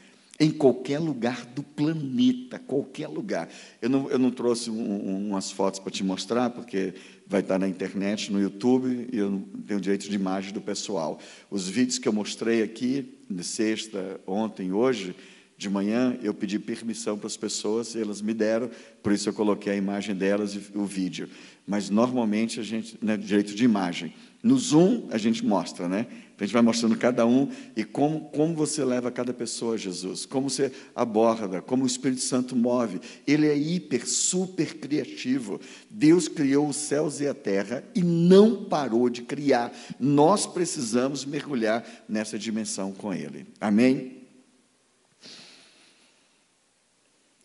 Em 0.40 0.50
qualquer 0.50 0.98
lugar 0.98 1.44
do 1.46 1.62
planeta, 1.62 2.58
qualquer 2.58 3.06
lugar. 3.06 3.48
Eu 3.80 3.88
não, 3.88 4.10
eu 4.10 4.18
não 4.18 4.30
trouxe 4.30 4.70
um, 4.70 4.80
um, 4.80 5.28
umas 5.28 5.52
fotos 5.52 5.78
para 5.78 5.92
te 5.92 6.02
mostrar, 6.02 6.50
porque 6.50 6.94
vai 7.26 7.40
estar 7.40 7.58
na 7.58 7.68
internet, 7.68 8.32
no 8.32 8.40
YouTube, 8.40 9.08
e 9.12 9.16
eu 9.16 9.30
não 9.30 9.40
tenho 9.40 9.80
direito 9.80 10.08
de 10.08 10.16
imagem 10.16 10.52
do 10.52 10.60
pessoal. 10.60 11.20
Os 11.48 11.68
vídeos 11.68 11.98
que 11.98 12.08
eu 12.08 12.12
mostrei 12.12 12.62
aqui, 12.62 13.14
de 13.30 13.44
sexta, 13.44 14.20
ontem, 14.26 14.72
hoje, 14.72 15.14
de 15.56 15.70
manhã, 15.70 16.18
eu 16.22 16.34
pedi 16.34 16.58
permissão 16.58 17.16
para 17.16 17.28
as 17.28 17.36
pessoas 17.36 17.94
e 17.94 18.00
elas 18.00 18.20
me 18.20 18.34
deram, 18.34 18.68
por 19.00 19.12
isso 19.12 19.28
eu 19.28 19.32
coloquei 19.32 19.72
a 19.72 19.76
imagem 19.76 20.14
delas 20.14 20.54
e 20.54 20.60
o 20.76 20.84
vídeo. 20.84 21.28
Mas 21.64 21.88
normalmente 21.88 22.58
a 22.58 22.64
gente, 22.64 22.98
né, 23.00 23.16
direito 23.16 23.54
de 23.54 23.64
imagem. 23.64 24.12
No 24.42 24.58
Zoom 24.58 25.08
a 25.10 25.18
gente 25.18 25.44
mostra, 25.44 25.88
né? 25.88 26.06
A 26.42 26.44
gente 26.44 26.54
vai 26.54 26.62
mostrando 26.62 26.98
cada 26.98 27.24
um 27.24 27.48
e 27.76 27.84
como, 27.84 28.22
como 28.30 28.52
você 28.52 28.84
leva 28.84 29.12
cada 29.12 29.32
pessoa 29.32 29.74
a 29.74 29.78
Jesus, 29.78 30.26
como 30.26 30.50
você 30.50 30.72
aborda, 30.92 31.62
como 31.62 31.84
o 31.84 31.86
Espírito 31.86 32.20
Santo 32.20 32.56
move. 32.56 33.00
Ele 33.24 33.46
é 33.46 33.56
hiper, 33.56 34.08
super 34.08 34.74
criativo. 34.78 35.60
Deus 35.88 36.26
criou 36.26 36.66
os 36.68 36.74
céus 36.74 37.20
e 37.20 37.28
a 37.28 37.34
terra 37.34 37.84
e 37.94 38.02
não 38.02 38.64
parou 38.64 39.08
de 39.08 39.22
criar. 39.22 39.72
Nós 40.00 40.44
precisamos 40.44 41.24
mergulhar 41.24 41.86
nessa 42.08 42.36
dimensão 42.36 42.90
com 42.90 43.14
Ele. 43.14 43.46
Amém? 43.60 44.22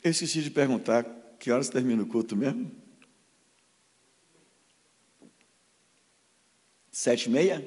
Eu 0.03 0.09
esqueci 0.09 0.41
de 0.41 0.49
perguntar 0.49 1.05
que 1.37 1.51
horas 1.51 1.69
termina 1.69 2.01
o 2.01 2.07
culto 2.07 2.35
mesmo? 2.35 2.71
Sete 6.97 7.27
e 7.27 7.29
meia? 7.29 7.63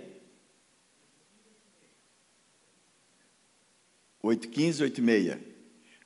Oito 4.25 4.49
e 4.49 4.51
quinze, 4.51 4.83
oito 4.83 4.99
e 4.99 5.05
meia. 5.05 5.41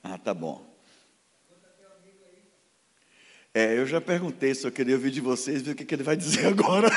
Ah, 0.03 0.19
tá 0.19 0.35
bom. 0.35 0.63
É, 3.55 3.79
eu 3.79 3.87
já 3.87 3.99
perguntei, 3.99 4.55
só 4.55 4.71
queria 4.71 4.95
ouvir 4.95 5.11
de 5.11 5.23
vocês, 5.23 5.63
ver 5.63 5.71
o 5.71 5.75
que, 5.75 5.87
que 5.87 5.95
ele 5.95 6.03
vai 6.03 6.19
dizer 6.19 6.45
agora. 6.53 6.91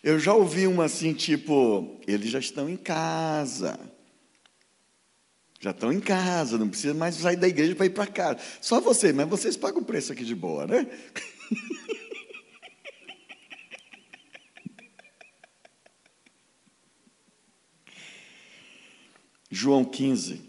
eu 0.00 0.20
já 0.20 0.32
ouvi 0.32 0.68
uma 0.68 0.84
assim, 0.84 1.12
tipo, 1.12 2.00
eles 2.06 2.30
já 2.30 2.38
estão 2.38 2.68
em 2.68 2.76
casa. 2.76 3.76
Já 5.58 5.72
estão 5.72 5.92
em 5.92 5.98
casa, 5.98 6.56
não 6.56 6.68
precisa 6.68 6.94
mais 6.94 7.16
sair 7.16 7.34
da 7.34 7.48
igreja 7.48 7.74
para 7.74 7.86
ir 7.86 7.90
para 7.90 8.06
casa. 8.06 8.38
Só 8.60 8.80
você, 8.80 9.12
mas 9.12 9.28
vocês 9.28 9.56
pagam 9.56 9.82
o 9.82 9.84
preço 9.84 10.12
aqui 10.12 10.24
de 10.24 10.36
boa, 10.36 10.64
né? 10.64 10.86
João 19.50 19.84
15. 19.84 20.40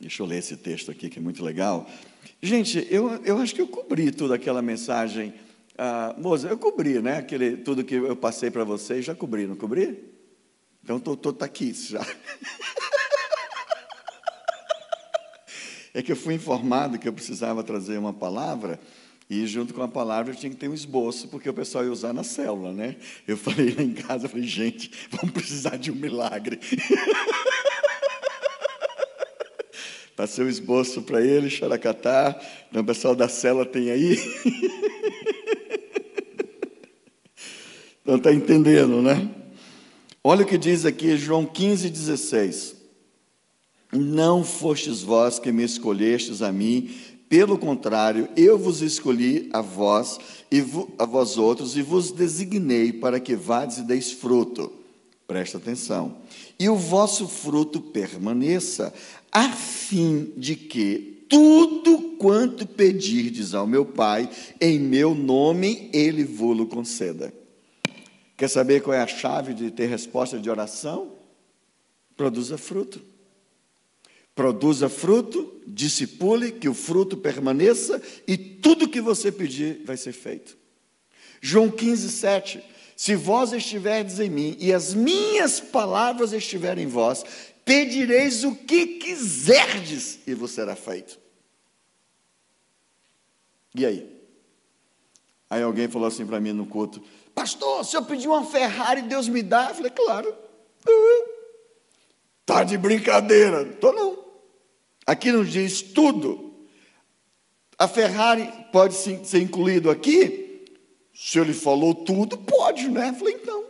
Deixa 0.00 0.22
eu 0.22 0.26
ler 0.26 0.38
esse 0.38 0.56
texto 0.56 0.90
aqui 0.90 1.08
que 1.08 1.18
é 1.18 1.22
muito 1.22 1.44
legal. 1.44 1.88
Gente, 2.42 2.86
eu, 2.90 3.10
eu 3.24 3.38
acho 3.38 3.54
que 3.54 3.60
eu 3.60 3.68
cobri 3.68 4.10
toda 4.10 4.34
aquela 4.34 4.60
mensagem. 4.60 5.32
Ah, 5.78 6.14
moça, 6.18 6.48
eu 6.48 6.58
cobri, 6.58 7.00
né? 7.00 7.18
Aquele, 7.18 7.56
tudo 7.56 7.84
que 7.84 7.94
eu 7.94 8.16
passei 8.16 8.50
para 8.50 8.64
vocês, 8.64 9.04
já 9.04 9.14
cobri, 9.14 9.46
não 9.46 9.56
cobri? 9.56 10.04
Então 10.82 10.96
estou 10.96 11.32
tá 11.32 11.44
aqui 11.44 11.72
já. 11.72 12.04
É 15.94 16.02
que 16.02 16.12
eu 16.12 16.16
fui 16.16 16.34
informado 16.34 16.98
que 16.98 17.08
eu 17.08 17.12
precisava 17.12 17.64
trazer 17.64 17.96
uma 17.96 18.12
palavra 18.12 18.78
e 19.30 19.46
junto 19.46 19.72
com 19.72 19.82
a 19.82 19.88
palavra 19.88 20.32
eu 20.32 20.36
tinha 20.36 20.50
que 20.50 20.56
ter 20.56 20.68
um 20.68 20.74
esboço, 20.74 21.26
porque 21.28 21.48
o 21.48 21.54
pessoal 21.54 21.84
ia 21.84 21.90
usar 21.90 22.12
na 22.12 22.22
célula, 22.22 22.70
né? 22.70 22.96
Eu 23.26 23.36
falei 23.36 23.74
lá 23.74 23.82
em 23.82 23.94
casa, 23.94 24.28
falei, 24.28 24.46
gente, 24.46 24.90
vamos 25.10 25.30
precisar 25.30 25.76
de 25.76 25.90
um 25.90 25.94
milagre. 25.94 26.60
Passei 30.16 30.44
o 30.44 30.48
esboço 30.48 31.02
para 31.02 31.20
ele, 31.20 31.50
xaracatá. 31.50 32.40
Então, 32.70 32.82
o 32.82 32.86
pessoal 32.86 33.14
da 33.14 33.28
cela 33.28 33.66
tem 33.66 33.90
aí. 33.90 34.16
então, 38.00 38.16
está 38.16 38.32
entendendo, 38.32 39.02
né? 39.02 39.28
Olha 40.24 40.42
o 40.42 40.46
que 40.46 40.56
diz 40.56 40.86
aqui 40.86 41.18
João 41.18 41.44
15, 41.44 41.90
16. 41.90 42.76
Não 43.92 44.42
fostes 44.42 45.02
vós 45.02 45.38
que 45.38 45.52
me 45.52 45.62
escolhestes 45.62 46.40
a 46.40 46.50
mim, 46.50 46.90
pelo 47.28 47.58
contrário, 47.58 48.28
eu 48.36 48.56
vos 48.56 48.82
escolhi 48.82 49.48
a 49.52 49.60
vós 49.60 50.20
e 50.50 50.64
a 50.98 51.04
vós 51.04 51.36
outros 51.36 51.76
e 51.76 51.82
vos 51.82 52.12
designei 52.12 52.92
para 52.92 53.18
que 53.18 53.34
vades 53.34 53.78
e 53.78 53.82
deis 53.82 54.12
fruto. 54.12 54.72
Presta 55.26 55.58
atenção. 55.58 56.18
E 56.58 56.68
o 56.68 56.76
vosso 56.76 57.26
fruto 57.26 57.80
permaneça, 57.80 58.94
a 59.30 59.50
fim 59.50 60.32
de 60.36 60.56
que 60.56 61.24
tudo 61.28 62.16
quanto 62.18 62.66
pedirdes 62.66 63.54
ao 63.54 63.66
meu 63.66 63.84
Pai, 63.84 64.30
em 64.60 64.78
meu 64.78 65.14
nome, 65.14 65.90
Ele 65.92 66.24
vos 66.24 66.68
conceda. 66.68 67.32
Quer 68.36 68.48
saber 68.48 68.82
qual 68.82 68.94
é 68.94 69.00
a 69.00 69.06
chave 69.06 69.54
de 69.54 69.70
ter 69.70 69.86
resposta 69.86 70.38
de 70.38 70.50
oração? 70.50 71.12
Produza 72.16 72.58
fruto. 72.58 73.00
Produza 74.34 74.88
fruto, 74.90 75.60
discipule, 75.66 76.52
que 76.52 76.68
o 76.68 76.74
fruto 76.74 77.16
permaneça 77.16 78.00
e 78.28 78.36
tudo 78.36 78.88
que 78.88 79.00
você 79.00 79.32
pedir 79.32 79.82
vai 79.84 79.96
ser 79.96 80.12
feito. 80.12 80.56
João 81.40 81.70
15, 81.70 82.10
7. 82.10 82.62
Se 82.94 83.14
vós 83.14 83.52
estiverdes 83.52 84.20
em 84.20 84.28
mim 84.28 84.56
e 84.60 84.72
as 84.72 84.92
minhas 84.92 85.58
palavras 85.58 86.32
estiverem 86.32 86.84
em 86.84 86.88
vós, 86.88 87.24
pedireis 87.66 88.44
o 88.44 88.54
que 88.54 88.86
quiserdes 88.98 90.20
e 90.24 90.32
vos 90.32 90.52
será 90.52 90.76
feito. 90.76 91.18
E 93.74 93.84
aí? 93.84 94.16
Aí 95.50 95.62
alguém 95.62 95.88
falou 95.88 96.06
assim 96.06 96.24
para 96.24 96.40
mim 96.40 96.52
no 96.52 96.64
culto: 96.66 97.02
Pastor, 97.34 97.84
se 97.84 97.96
eu 97.96 98.04
pedir 98.04 98.28
uma 98.28 98.44
Ferrari, 98.44 99.02
Deus 99.02 99.28
me 99.28 99.42
dá? 99.42 99.68
Eu 99.68 99.74
falei: 99.74 99.90
Claro. 99.90 100.34
Tá 102.46 102.62
de 102.62 102.78
brincadeira? 102.78 103.64
Tô 103.74 103.92
não. 103.92 104.24
Aqui 105.04 105.32
nos 105.32 105.50
diz 105.50 105.82
tudo. 105.82 106.54
A 107.76 107.88
Ferrari 107.88 108.50
pode 108.72 108.94
ser 108.94 109.42
incluído 109.42 109.90
aqui? 109.90 110.64
Se 111.12 111.38
ele 111.38 111.52
falou 111.52 111.94
tudo, 111.94 112.38
pode, 112.38 112.88
né? 112.88 113.08
Eu 113.08 113.14
falei: 113.14 113.34
Então, 113.34 113.64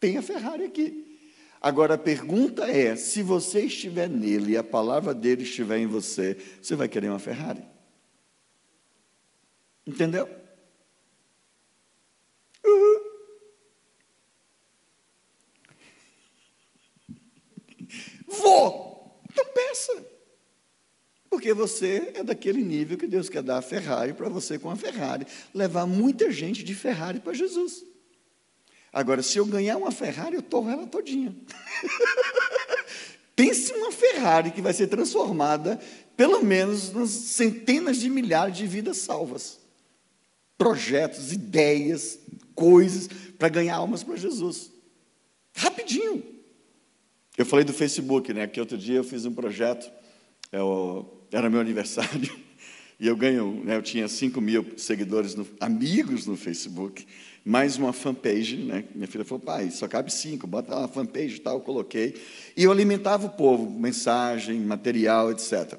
tem 0.00 0.16
a 0.16 0.22
Ferrari 0.22 0.64
aqui. 0.64 1.11
Agora 1.62 1.94
a 1.94 1.98
pergunta 1.98 2.64
é: 2.64 2.96
se 2.96 3.22
você 3.22 3.60
estiver 3.66 4.08
nele 4.08 4.52
e 4.52 4.56
a 4.56 4.64
palavra 4.64 5.14
dele 5.14 5.44
estiver 5.44 5.78
em 5.78 5.86
você, 5.86 6.36
você 6.60 6.74
vai 6.74 6.88
querer 6.88 7.08
uma 7.08 7.20
Ferrari? 7.20 7.62
Entendeu? 9.86 10.28
Uhum. 12.64 13.00
Vou! 18.26 19.22
Então 19.30 19.44
peça. 19.54 20.06
Porque 21.30 21.54
você 21.54 22.12
é 22.16 22.24
daquele 22.24 22.62
nível 22.62 22.98
que 22.98 23.06
Deus 23.06 23.28
quer 23.28 23.42
dar 23.42 23.58
a 23.58 23.62
Ferrari 23.62 24.14
para 24.14 24.28
você 24.28 24.58
com 24.58 24.68
a 24.68 24.76
Ferrari. 24.76 25.26
Levar 25.54 25.86
muita 25.86 26.28
gente 26.30 26.64
de 26.64 26.74
Ferrari 26.74 27.20
para 27.20 27.32
Jesus. 27.32 27.91
Agora, 28.92 29.22
se 29.22 29.38
eu 29.38 29.46
ganhar 29.46 29.78
uma 29.78 29.90
Ferrari, 29.90 30.36
eu 30.36 30.42
torro 30.42 30.68
ela 30.68 30.86
todinha. 30.86 31.34
Pense 33.34 33.72
uma 33.72 33.90
Ferrari 33.90 34.50
que 34.50 34.60
vai 34.60 34.74
ser 34.74 34.88
transformada, 34.88 35.80
pelo 36.14 36.44
menos, 36.44 36.92
nas 36.92 37.08
centenas 37.08 37.96
de 37.96 38.10
milhares 38.10 38.56
de 38.56 38.66
vidas 38.66 38.98
salvas. 38.98 39.58
Projetos, 40.58 41.32
ideias, 41.32 42.18
coisas 42.54 43.08
para 43.38 43.48
ganhar 43.48 43.76
almas 43.76 44.02
para 44.02 44.16
Jesus. 44.16 44.70
Rapidinho. 45.54 46.22
Eu 47.36 47.46
falei 47.46 47.64
do 47.64 47.72
Facebook, 47.72 48.32
né? 48.34 48.46
Que 48.46 48.60
outro 48.60 48.76
dia 48.76 48.96
eu 48.96 49.04
fiz 49.04 49.24
um 49.24 49.32
projeto, 49.32 49.90
eu, 50.52 51.26
é 51.32 51.38
era 51.38 51.48
meu 51.48 51.60
aniversário, 51.60 52.30
e 53.00 53.06
eu 53.06 53.16
ganho, 53.16 53.62
né, 53.64 53.76
eu 53.76 53.82
tinha 53.82 54.06
5 54.06 54.38
mil 54.40 54.74
seguidores, 54.76 55.34
no, 55.34 55.48
amigos 55.58 56.26
no 56.26 56.36
Facebook 56.36 57.06
mais 57.44 57.76
uma 57.76 57.92
fanpage, 57.92 58.56
né? 58.56 58.84
Minha 58.94 59.08
filha 59.08 59.24
falou, 59.24 59.40
pai, 59.40 59.70
só 59.70 59.88
cabe 59.88 60.12
cinco, 60.12 60.46
bota 60.46 60.76
uma 60.76 60.88
fanpage 60.88 61.36
e 61.36 61.40
tal, 61.40 61.56
eu 61.56 61.60
coloquei. 61.60 62.14
E 62.56 62.62
eu 62.64 62.70
alimentava 62.70 63.26
o 63.26 63.30
povo, 63.30 63.68
mensagem, 63.68 64.60
material, 64.60 65.32
etc. 65.32 65.78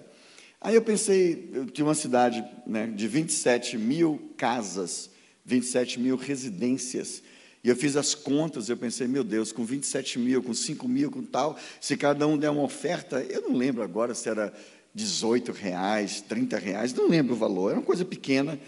Aí 0.60 0.76
eu 0.76 0.82
pensei, 0.82 1.50
eu 1.54 1.66
tinha 1.66 1.86
uma 1.86 1.96
cidade 1.96 2.44
né, 2.68 2.88
de 2.88 3.08
27 3.08 3.78
mil 3.78 4.32
casas, 4.38 5.10
27 5.46 6.00
mil 6.00 6.16
residências. 6.18 7.24
E 7.64 7.70
eu 7.70 7.76
fiz 7.78 7.96
as 7.96 8.14
contas, 8.14 8.68
eu 8.68 8.76
pensei, 8.76 9.08
meu 9.08 9.24
Deus, 9.24 9.54
com 9.54 9.64
27 9.64 10.20
mil, 10.20 10.44
com 10.44 10.54
5 10.54 10.86
mil, 10.86 11.10
com 11.10 11.24
tal, 11.24 11.58
se 11.80 11.96
cada 11.96 12.28
um 12.28 12.38
der 12.38 12.50
uma 12.50 12.64
oferta, 12.64 13.22
eu 13.22 13.42
não 13.42 13.56
lembro 13.56 13.82
agora 13.82 14.14
se 14.14 14.28
era 14.28 14.54
18 14.94 15.54
reais, 15.54 16.20
30 16.22 16.58
reais, 16.58 16.94
não 16.94 17.08
lembro 17.08 17.34
o 17.34 17.38
valor, 17.38 17.70
era 17.70 17.80
uma 17.80 17.86
coisa 17.86 18.04
pequena. 18.04 18.60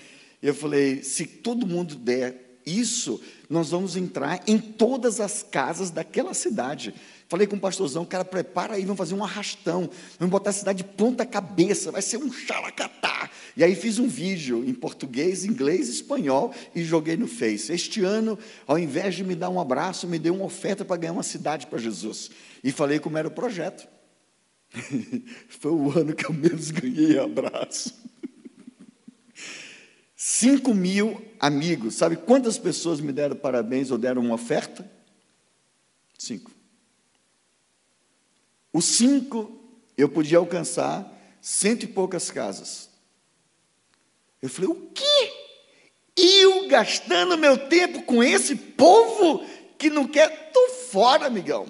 Eu 0.41 0.53
falei, 0.53 1.03
se 1.03 1.25
todo 1.25 1.67
mundo 1.67 1.95
der 1.95 2.44
isso, 2.65 3.21
nós 3.49 3.69
vamos 3.69 3.95
entrar 3.95 4.41
em 4.47 4.57
todas 4.57 5.19
as 5.19 5.43
casas 5.43 5.91
daquela 5.91 6.33
cidade. 6.33 6.93
Falei 7.27 7.47
com 7.47 7.55
o 7.55 7.59
pastorzão, 7.59 8.05
cara, 8.05 8.23
prepara 8.23 8.75
aí, 8.75 8.83
vamos 8.83 8.97
fazer 8.97 9.15
um 9.15 9.23
arrastão, 9.23 9.89
vamos 10.19 10.31
botar 10.31 10.51
a 10.51 10.53
cidade 10.53 10.83
de 10.83 10.83
ponta 10.83 11.25
cabeça, 11.25 11.91
vai 11.91 12.01
ser 12.01 12.17
um 12.17 12.31
xalacatá. 12.31 13.29
E 13.57 13.63
aí 13.63 13.75
fiz 13.75 13.99
um 13.99 14.07
vídeo 14.07 14.63
em 14.63 14.73
português, 14.73 15.45
inglês 15.45 15.89
espanhol 15.89 16.53
e 16.75 16.83
joguei 16.83 17.17
no 17.17 17.27
Face. 17.27 17.71
Este 17.71 18.03
ano, 18.03 18.37
ao 18.67 18.77
invés 18.77 19.15
de 19.15 19.23
me 19.23 19.33
dar 19.33 19.49
um 19.49 19.59
abraço, 19.59 20.07
me 20.07 20.19
deu 20.19 20.35
uma 20.35 20.45
oferta 20.45 20.83
para 20.85 20.97
ganhar 20.97 21.13
uma 21.13 21.23
cidade 21.23 21.65
para 21.67 21.79
Jesus. 21.79 22.29
E 22.63 22.71
falei 22.71 22.99
como 22.99 23.17
era 23.17 23.27
o 23.27 23.31
projeto. 23.31 23.87
Foi 25.47 25.71
o 25.71 25.97
ano 25.97 26.13
que 26.13 26.25
eu 26.25 26.33
menos 26.33 26.69
ganhei 26.69 27.17
abraço. 27.17 27.93
Cinco 30.15 30.73
mil 30.73 31.21
amigos. 31.39 31.95
Sabe 31.95 32.15
quantas 32.15 32.57
pessoas 32.57 33.01
me 33.01 33.11
deram 33.11 33.35
parabéns 33.35 33.91
ou 33.91 33.97
deram 33.97 34.21
uma 34.21 34.35
oferta? 34.35 34.89
Cinco. 36.17 36.51
Os 38.71 38.85
cinco 38.85 39.59
eu 39.97 40.07
podia 40.09 40.37
alcançar 40.37 41.11
cento 41.41 41.83
e 41.83 41.87
poucas 41.87 42.31
casas. 42.31 42.89
Eu 44.41 44.49
falei, 44.49 44.69
o 44.69 44.89
quê? 44.93 45.33
Eu 46.15 46.67
gastando 46.67 47.37
meu 47.37 47.67
tempo 47.67 48.03
com 48.03 48.23
esse 48.23 48.55
povo 48.55 49.45
que 49.77 49.89
não 49.89 50.07
quer, 50.07 50.47
estou 50.47 50.69
fora, 50.69 51.25
amigão. 51.25 51.65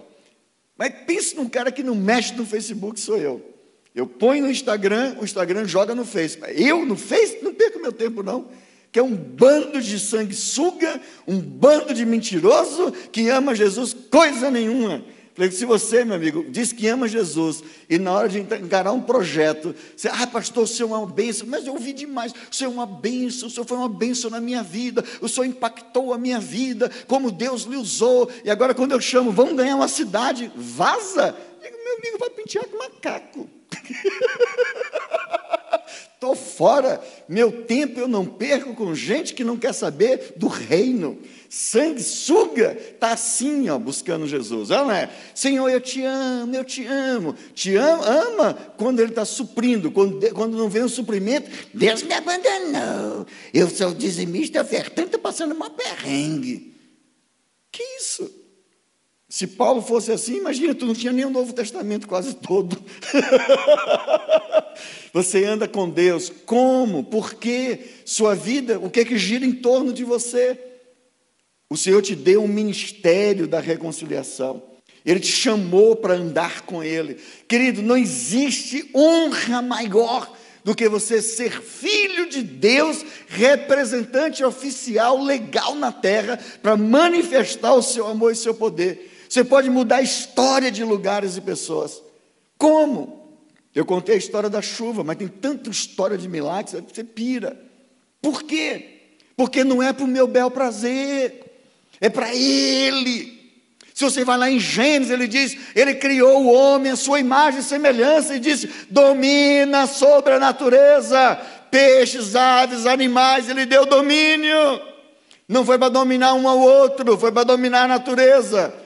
Mas 0.77 0.93
pense 1.05 1.35
num 1.35 1.49
cara 1.49 1.71
que 1.71 1.81
não 1.81 1.95
mexe 1.95 2.33
no 2.35 2.45
Facebook, 2.45 2.99
sou 2.99 3.17
eu. 3.17 3.54
Eu 3.95 4.05
ponho 4.05 4.43
no 4.43 4.51
Instagram, 4.51 5.15
o 5.21 5.23
Instagram 5.23 5.65
joga 5.65 5.95
no 5.95 6.03
Face. 6.03 6.37
Eu 6.53 6.85
no 6.85 6.97
Face 6.97 7.39
não 7.41 7.53
perco 7.53 7.79
meu 7.79 7.93
tempo, 7.93 8.21
não. 8.21 8.49
Que 8.91 8.99
é 8.99 9.03
um 9.03 9.15
bando 9.15 9.81
de 9.81 9.97
sanguessuga, 9.97 10.99
um 11.25 11.39
bando 11.39 11.93
de 11.93 12.05
mentiroso 12.05 12.91
que 13.11 13.29
ama 13.29 13.55
Jesus 13.55 13.95
coisa 14.11 14.51
nenhuma. 14.51 15.01
Falei, 15.33 15.51
se 15.51 15.65
você, 15.65 16.05
meu 16.05 16.15
amigo, 16.15 16.45
diz 16.49 16.71
que 16.71 16.87
ama 16.87 17.09
Jesus 17.09 17.61
e 17.89 17.97
na 17.97 18.13
hora 18.13 18.29
de 18.29 18.39
encarar 18.39 18.93
um 18.93 19.01
projeto, 19.01 19.75
você, 19.95 20.07
ah, 20.07 20.25
pastor, 20.27 20.63
o 20.63 20.67
senhor 20.67 20.89
é 20.93 20.97
uma 20.97 21.07
bênção, 21.07 21.45
mas 21.45 21.67
eu 21.67 21.73
ouvi 21.73 21.91
demais, 21.91 22.31
o 22.31 22.55
senhor 22.55 22.71
é 22.71 22.73
uma 22.73 22.85
bênção, 22.85 23.49
o 23.49 23.51
senhor 23.51 23.65
foi 23.65 23.77
uma 23.77 23.89
bênção 23.89 24.29
na 24.29 24.39
minha 24.39 24.63
vida, 24.63 25.03
o 25.19 25.27
senhor 25.27 25.45
impactou 25.45 26.13
a 26.13 26.17
minha 26.17 26.39
vida, 26.39 26.89
como 27.05 27.31
Deus 27.31 27.63
lhe 27.63 27.75
usou, 27.75 28.31
e 28.45 28.49
agora 28.49 28.73
quando 28.73 28.93
eu 28.93 29.01
chamo, 29.01 29.29
vamos 29.29 29.55
ganhar 29.55 29.75
uma 29.75 29.89
cidade, 29.89 30.49
vaza, 30.55 31.35
digo, 31.61 31.77
meu 31.83 31.97
amigo, 31.97 32.17
vai 32.17 32.29
pentear 32.29 32.65
com 32.67 32.77
macaco. 32.77 33.49
Estou 36.15 36.35
fora, 36.35 37.03
meu 37.27 37.63
tempo 37.65 37.99
eu 37.99 38.07
não 38.07 38.25
perco 38.25 38.73
com 38.73 38.95
gente 38.95 39.33
que 39.33 39.43
não 39.43 39.57
quer 39.57 39.73
saber 39.73 40.33
do 40.37 40.47
reino. 40.47 41.19
Sanguessuga 41.49 42.75
está 42.79 43.11
assim, 43.11 43.69
ó, 43.69 43.77
buscando 43.77 44.27
Jesus. 44.27 44.71
Ela 44.71 44.97
é, 44.97 45.09
Senhor, 45.35 45.69
eu 45.69 45.79
te 45.79 46.03
amo, 46.03 46.55
eu 46.55 46.63
te 46.63 46.85
amo. 46.85 47.35
Te 47.53 47.75
ama, 47.75 48.05
ama 48.07 48.53
quando 48.75 49.01
Ele 49.01 49.09
está 49.09 49.23
suprindo, 49.23 49.91
quando, 49.91 50.19
quando 50.33 50.57
não 50.57 50.69
vem 50.69 50.83
o 50.83 50.89
suprimento, 50.89 51.49
Deus 51.73 52.01
me 52.01 52.13
abandonou. 52.13 53.27
Eu 53.53 53.69
sou 53.69 53.93
dizimista 53.93 54.61
ofertante, 54.61 55.17
passando 55.17 55.53
uma 55.53 55.69
perrengue. 55.69 56.73
Que 57.71 57.83
isso? 57.99 58.44
Se 59.35 59.47
Paulo 59.47 59.81
fosse 59.81 60.13
assim, 60.13 60.37
imagina, 60.37 60.73
tu 60.73 60.85
não 60.85 60.93
tinha 60.93 61.11
nem 61.11 61.25
o 61.25 61.29
Novo 61.29 61.51
Testamento 61.51 62.07
quase 62.07 62.35
todo. 62.35 62.81
você 65.11 65.43
anda 65.43 65.67
com 65.67 65.89
Deus. 65.89 66.31
Como? 66.45 67.03
Por 67.03 67.33
quê? 67.33 67.79
Sua 68.05 68.33
vida, 68.33 68.79
o 68.79 68.89
que 68.89 69.01
é 69.01 69.03
que 69.03 69.17
gira 69.17 69.45
em 69.45 69.51
torno 69.51 69.91
de 69.91 70.05
você? 70.05 70.57
O 71.69 71.75
Senhor 71.75 72.01
te 72.01 72.15
deu 72.15 72.45
um 72.45 72.47
ministério 72.47 73.45
da 73.45 73.59
reconciliação. 73.59 74.63
Ele 75.05 75.19
te 75.19 75.33
chamou 75.33 75.97
para 75.97 76.13
andar 76.13 76.61
com 76.61 76.81
Ele. 76.81 77.17
Querido, 77.45 77.81
não 77.81 77.97
existe 77.97 78.89
honra 78.95 79.61
maior 79.61 80.33
do 80.63 80.73
que 80.73 80.87
você 80.87 81.21
ser 81.21 81.61
filho 81.61 82.29
de 82.29 82.41
Deus, 82.41 83.03
representante 83.27 84.45
oficial 84.45 85.21
legal 85.21 85.75
na 85.75 85.91
terra, 85.91 86.39
para 86.61 86.77
manifestar 86.77 87.73
o 87.73 87.81
seu 87.81 88.07
amor 88.07 88.31
e 88.31 88.37
seu 88.37 88.53
poder. 88.53 89.11
Você 89.35 89.43
pode 89.43 89.69
mudar 89.69 89.97
a 89.97 90.01
história 90.01 90.71
de 90.71 90.81
lugares 90.81 91.35
e 91.35 91.41
pessoas. 91.41 92.01
Como? 92.57 93.37
Eu 93.75 93.83
contei 93.83 94.15
a 94.15 94.17
história 94.17 94.49
da 94.49 94.61
chuva, 94.61 95.03
mas 95.03 95.17
tem 95.17 95.27
tanta 95.27 95.69
história 95.69 96.17
de 96.17 96.29
milagres, 96.29 96.81
você 96.87 97.03
pira. 97.03 97.59
Por 98.21 98.43
quê? 98.43 99.09
Porque 99.35 99.61
não 99.65 99.83
é 99.83 99.91
para 99.91 100.05
o 100.05 100.07
meu 100.07 100.25
bel 100.25 100.49
prazer, 100.49 101.43
é 101.99 102.07
para 102.07 102.33
Ele. 102.33 103.53
Se 103.93 104.05
você 104.05 104.23
vai 104.23 104.37
lá 104.37 104.49
em 104.49 104.57
Gênesis, 104.57 105.11
ele 105.11 105.27
diz: 105.27 105.57
Ele 105.75 105.95
criou 105.95 106.45
o 106.45 106.53
homem 106.53 106.93
à 106.93 106.95
sua 106.95 107.19
imagem 107.19 107.59
e 107.59 107.63
semelhança, 107.63 108.37
e 108.37 108.39
disse: 108.39 108.69
domina 108.89 109.85
sobre 109.85 110.31
a 110.31 110.39
natureza, 110.39 111.35
peixes, 111.69 112.37
aves, 112.37 112.85
animais, 112.85 113.49
ele 113.49 113.65
deu 113.65 113.85
domínio. 113.85 114.79
Não 115.45 115.65
foi 115.65 115.77
para 115.77 115.89
dominar 115.89 116.35
um 116.35 116.47
ao 116.47 116.57
outro, 116.57 117.17
foi 117.17 117.33
para 117.33 117.43
dominar 117.43 117.83
a 117.83 117.87
natureza. 117.89 118.84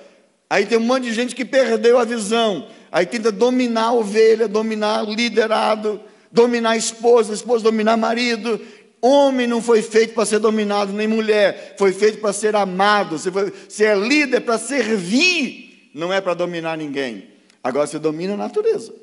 Aí 0.49 0.65
tem 0.65 0.77
um 0.77 0.81
monte 0.81 1.03
de 1.03 1.13
gente 1.13 1.35
que 1.35 1.45
perdeu 1.45 1.99
a 1.99 2.03
visão. 2.03 2.67
Aí 2.91 3.05
tenta 3.05 3.31
dominar 3.31 3.85
a 3.85 3.93
ovelha, 3.93 4.47
dominar 4.47 5.03
o 5.07 5.13
liderado, 5.13 6.01
dominar 6.31 6.71
a 6.71 6.77
esposa, 6.77 7.31
a 7.31 7.35
esposa 7.35 7.63
dominar 7.63 7.97
marido, 7.97 8.59
Homem 9.01 9.47
não 9.47 9.61
foi 9.61 9.81
feito 9.81 10.13
para 10.13 10.25
ser 10.25 10.39
dominado, 10.39 10.91
nem 10.91 11.07
mulher, 11.07 11.75
foi 11.77 11.93
feito 11.93 12.19
para 12.19 12.33
ser 12.33 12.55
amado. 12.55 13.17
Você, 13.17 13.31
foi, 13.31 13.53
você 13.67 13.85
é 13.85 13.95
líder 13.95 14.41
para 14.41 14.57
servir, 14.57 15.89
não 15.93 16.11
é 16.11 16.19
para 16.19 16.33
dominar 16.33 16.77
ninguém. 16.77 17.29
Agora 17.63 17.87
você 17.87 17.97
domina 17.97 18.33
a 18.33 18.37
natureza. 18.37 18.93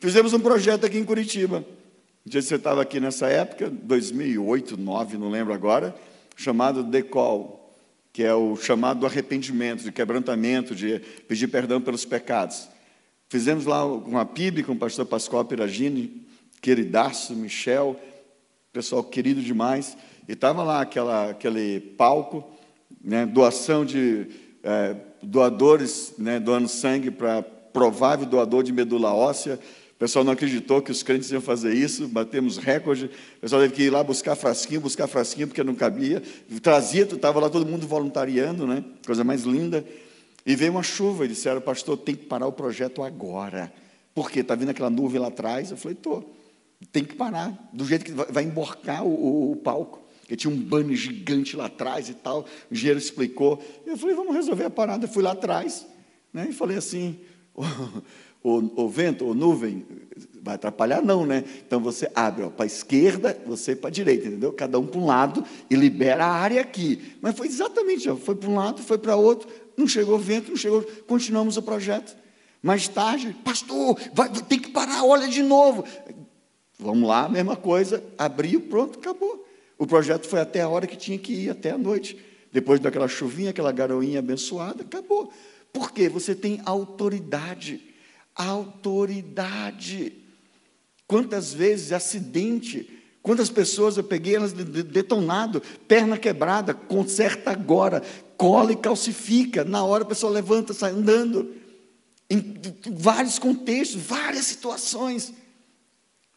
Fizemos 0.00 0.32
um 0.32 0.40
projeto 0.40 0.84
aqui 0.84 0.98
em 0.98 1.04
Curitiba. 1.04 1.64
Sei 2.28 2.42
se 2.42 2.48
você 2.48 2.54
estava 2.56 2.82
aqui 2.82 2.98
nessa 2.98 3.28
época, 3.28 3.70
2008, 3.70 4.76
2009, 4.76 5.18
não 5.18 5.30
lembro 5.30 5.52
agora, 5.52 5.94
chamado 6.36 6.82
Decol, 6.82 7.63
que 8.14 8.22
é 8.22 8.32
o 8.32 8.54
chamado 8.54 9.00
do 9.00 9.06
arrependimento, 9.06 9.82
de 9.82 9.90
quebrantamento, 9.90 10.72
de 10.72 11.00
pedir 11.26 11.48
perdão 11.48 11.80
pelos 11.80 12.04
pecados. 12.04 12.68
Fizemos 13.28 13.66
lá 13.66 13.80
com 13.82 14.16
a 14.16 14.24
PIB, 14.24 14.62
com 14.62 14.70
o 14.70 14.78
pastor 14.78 15.04
Pascoal 15.04 15.44
Piragini, 15.44 16.24
queridaço, 16.62 17.34
Michel, 17.34 18.00
pessoal 18.72 19.02
querido 19.02 19.42
demais, 19.42 19.96
e 20.28 20.32
estava 20.32 20.62
lá 20.62 20.80
aquela, 20.80 21.30
aquele 21.30 21.80
palco, 21.80 22.48
né, 23.02 23.26
doação 23.26 23.84
de 23.84 24.28
é, 24.62 24.94
doadores 25.20 26.14
né, 26.16 26.38
doando 26.38 26.68
sangue 26.68 27.10
para 27.10 27.42
provável 27.42 28.26
doador 28.26 28.62
de 28.62 28.72
medula 28.72 29.12
óssea. 29.12 29.58
Pessoal 30.04 30.22
não 30.22 30.34
acreditou 30.34 30.82
que 30.82 30.90
os 30.90 31.02
crentes 31.02 31.30
iam 31.30 31.40
fazer 31.40 31.72
isso, 31.72 32.06
batemos 32.06 32.58
recorde. 32.58 33.06
O 33.38 33.40
pessoal 33.40 33.62
teve 33.62 33.72
que 33.72 33.84
ir 33.84 33.90
lá 33.90 34.04
buscar 34.04 34.36
frasquinho, 34.36 34.82
buscar 34.82 35.06
frasquinho, 35.06 35.46
porque 35.46 35.64
não 35.64 35.74
cabia. 35.74 36.22
Trazia, 36.60 37.04
estava 37.04 37.40
lá 37.40 37.48
todo 37.48 37.64
mundo 37.64 37.86
voluntariando, 37.86 38.66
né? 38.66 38.84
coisa 39.06 39.24
mais 39.24 39.44
linda. 39.44 39.82
E 40.44 40.54
veio 40.54 40.72
uma 40.72 40.82
chuva 40.82 41.24
e 41.24 41.28
disseram, 41.28 41.58
pastor, 41.62 41.96
tem 41.96 42.14
que 42.14 42.26
parar 42.26 42.46
o 42.46 42.52
projeto 42.52 43.02
agora. 43.02 43.72
Por 44.14 44.30
quê? 44.30 44.40
Está 44.40 44.54
vindo 44.54 44.68
aquela 44.68 44.90
nuvem 44.90 45.18
lá 45.18 45.28
atrás? 45.28 45.70
Eu 45.70 45.78
falei, 45.78 45.96
estou 45.96 46.34
tem 46.92 47.02
que 47.02 47.14
parar, 47.14 47.70
do 47.72 47.86
jeito 47.86 48.04
que 48.04 48.12
vai 48.12 48.44
emborcar 48.44 49.06
o, 49.06 49.08
o, 49.08 49.52
o 49.52 49.56
palco. 49.56 50.02
Porque 50.20 50.36
tinha 50.36 50.52
um 50.52 50.56
banner 50.58 50.94
gigante 50.94 51.56
lá 51.56 51.64
atrás 51.64 52.10
e 52.10 52.14
tal. 52.14 52.44
O 52.70 52.74
engenheiro 52.74 52.98
explicou. 52.98 53.58
Eu 53.86 53.96
falei, 53.96 54.14
vamos 54.14 54.34
resolver 54.34 54.64
a 54.64 54.70
parada. 54.70 55.06
Eu 55.06 55.08
fui 55.08 55.22
lá 55.22 55.32
atrás 55.32 55.86
né, 56.30 56.48
e 56.50 56.52
falei 56.52 56.76
assim: 56.76 57.18
o, 58.44 58.58
o, 58.58 58.84
o 58.84 58.88
vento, 58.88 59.24
o 59.24 59.34
nuvem, 59.34 59.84
vai 60.42 60.56
atrapalhar, 60.56 61.02
não, 61.02 61.24
né? 61.24 61.42
Então 61.66 61.80
você 61.80 62.10
abre 62.14 62.46
para 62.50 62.64
a 62.64 62.66
esquerda, 62.66 63.36
você 63.46 63.74
para 63.74 63.88
a 63.88 63.92
direita, 63.92 64.28
entendeu? 64.28 64.52
Cada 64.52 64.78
um 64.78 64.86
para 64.86 65.00
um 65.00 65.06
lado 65.06 65.42
e 65.70 65.74
libera 65.74 66.26
a 66.26 66.30
área 66.30 66.60
aqui. 66.60 67.16
Mas 67.22 67.34
foi 67.34 67.46
exatamente, 67.46 68.08
ó, 68.08 68.14
foi 68.14 68.34
para 68.34 68.50
um 68.50 68.54
lado, 68.54 68.82
foi 68.82 68.98
para 68.98 69.16
outro, 69.16 69.48
não 69.76 69.88
chegou 69.88 70.18
vento, 70.18 70.50
não 70.50 70.56
chegou. 70.56 70.82
Continuamos 71.06 71.56
o 71.56 71.62
projeto. 71.62 72.14
Mais 72.62 72.86
tarde, 72.86 73.34
pastor, 73.42 73.98
vai, 74.12 74.28
tem 74.28 74.58
que 74.58 74.70
parar, 74.70 75.04
olha 75.04 75.26
de 75.26 75.42
novo. 75.42 75.84
Vamos 76.78 77.08
lá, 77.08 77.28
mesma 77.28 77.56
coisa, 77.56 78.04
abriu, 78.18 78.60
pronto, 78.60 78.98
acabou. 78.98 79.46
O 79.78 79.86
projeto 79.86 80.26
foi 80.26 80.40
até 80.40 80.60
a 80.60 80.68
hora 80.68 80.86
que 80.86 80.96
tinha 80.96 81.18
que 81.18 81.32
ir, 81.32 81.50
até 81.50 81.70
a 81.70 81.78
noite. 81.78 82.18
Depois 82.52 82.78
daquela 82.78 83.08
chuvinha, 83.08 83.50
aquela 83.50 83.72
garoinha 83.72 84.18
abençoada, 84.18 84.82
acabou. 84.82 85.32
Por 85.72 85.90
quê? 85.90 86.08
Você 86.08 86.34
tem 86.34 86.60
autoridade. 86.64 87.93
Autoridade. 88.34 90.12
Quantas 91.06 91.52
vezes 91.52 91.92
acidente, 91.92 93.02
quantas 93.22 93.50
pessoas 93.50 93.96
eu 93.96 94.04
peguei 94.04 94.36
elas 94.36 94.52
detonado, 94.52 95.60
perna 95.86 96.18
quebrada, 96.18 96.72
conserta 96.74 97.50
agora, 97.50 98.02
cola 98.36 98.72
e 98.72 98.76
calcifica. 98.76 99.64
Na 99.64 99.84
hora 99.84 100.02
a 100.02 100.06
pessoa 100.06 100.32
levanta, 100.32 100.72
sai 100.72 100.92
andando. 100.92 101.54
Em 102.28 102.54
vários 102.90 103.38
contextos, 103.38 104.00
várias 104.00 104.46
situações 104.46 105.32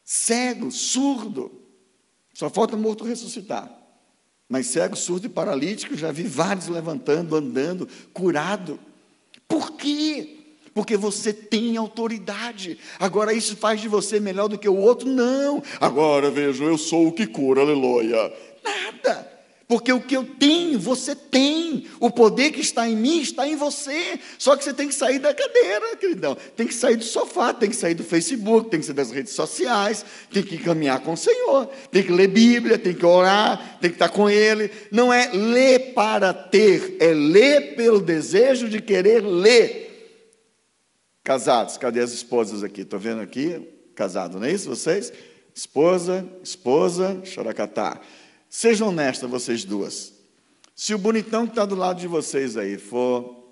cego, 0.08 0.72
surdo. 0.72 1.52
Só 2.34 2.50
falta 2.50 2.78
morto 2.78 3.04
ressuscitar. 3.04 3.70
Mas 4.48 4.68
cego, 4.68 4.96
surdo 4.96 5.26
e 5.26 5.30
paralítico, 5.30 5.98
já 5.98 6.14
vi 6.14 6.24
vários 6.24 6.70
levantando, 6.70 7.36
andando, 7.36 7.90
curado. 8.14 8.80
Por 9.46 9.74
quê? 9.74 10.37
Porque 10.78 10.96
você 10.96 11.34
tem 11.34 11.76
autoridade. 11.76 12.78
Agora 13.00 13.34
isso 13.34 13.58
faz 13.58 13.82
de 13.82 13.88
você 13.88 14.20
melhor 14.20 14.48
do 14.48 14.60
que 14.60 14.70
o 14.70 14.76
outro? 14.76 15.10
Não. 15.10 15.64
Agora 15.82 16.30
veja, 16.30 16.64
eu 16.64 16.78
sou 16.78 17.08
o 17.08 17.12
que 17.12 17.26
cura, 17.26 17.62
aleluia. 17.62 18.32
Nada. 18.64 19.28
Porque 19.68 19.92
o 19.92 20.00
que 20.00 20.16
eu 20.16 20.24
tenho, 20.24 20.78
você 20.78 21.16
tem. 21.16 21.88
O 22.00 22.12
poder 22.12 22.52
que 22.52 22.62
está 22.62 22.88
em 22.88 22.96
mim 22.96 23.20
está 23.20 23.48
em 23.48 23.56
você. 23.56 24.20
Só 24.38 24.56
que 24.56 24.64
você 24.64 24.72
tem 24.72 24.88
que 24.88 24.94
sair 24.94 25.18
da 25.18 25.34
cadeira, 25.34 25.96
queridão. 25.96 26.38
Tem 26.56 26.68
que 26.68 26.76
sair 26.76 26.96
do 26.96 27.04
sofá, 27.04 27.56
tem 27.56 27.72
que 27.72 27.76
sair 27.76 27.96
do 27.96 28.04
Facebook, 28.04 28.70
tem 28.70 28.80
que 28.80 28.86
sair 28.86 28.94
das 28.94 29.10
redes 29.10 29.34
sociais, 29.34 30.06
tem 30.32 30.44
que 30.44 30.60
caminhar 30.60 31.00
com 31.00 31.14
o 31.14 31.18
Senhor, 31.18 31.72
tem 31.92 32.04
que 32.04 32.12
ler 32.12 32.28
Bíblia, 32.28 32.78
tem 32.78 32.94
que 32.94 33.04
orar, 33.04 33.80
tem 33.82 33.90
que 33.90 33.96
estar 33.96 34.10
com 34.10 34.30
Ele. 34.30 34.70
Não 34.92 35.12
é 35.12 35.32
ler 35.34 35.94
para 35.96 36.36
ter, 36.36 36.98
é 37.00 37.16
ler 37.16 37.76
pelo 37.76 38.00
desejo 38.00 38.70
de 38.70 38.80
querer 38.80 39.22
ler. 39.22 39.87
Casados, 41.28 41.76
cadê 41.76 42.00
as 42.00 42.14
esposas 42.14 42.64
aqui? 42.64 42.84
Estou 42.84 42.98
vendo 42.98 43.20
aqui, 43.20 43.60
casado, 43.94 44.40
não 44.40 44.48
é 44.48 44.52
isso 44.54 44.70
vocês? 44.70 45.12
Esposa, 45.54 46.26
esposa, 46.42 47.20
xaracatá. 47.26 48.00
Sejam 48.50 48.88
honestas 48.88 49.30
vocês 49.30 49.66
duas. 49.66 50.14
Se 50.74 50.94
o 50.94 50.98
bonitão 50.98 51.46
que 51.46 51.52
está 51.52 51.66
do 51.66 51.76
lado 51.76 52.00
de 52.00 52.08
vocês 52.08 52.56
aí 52.56 52.78
for 52.78 53.52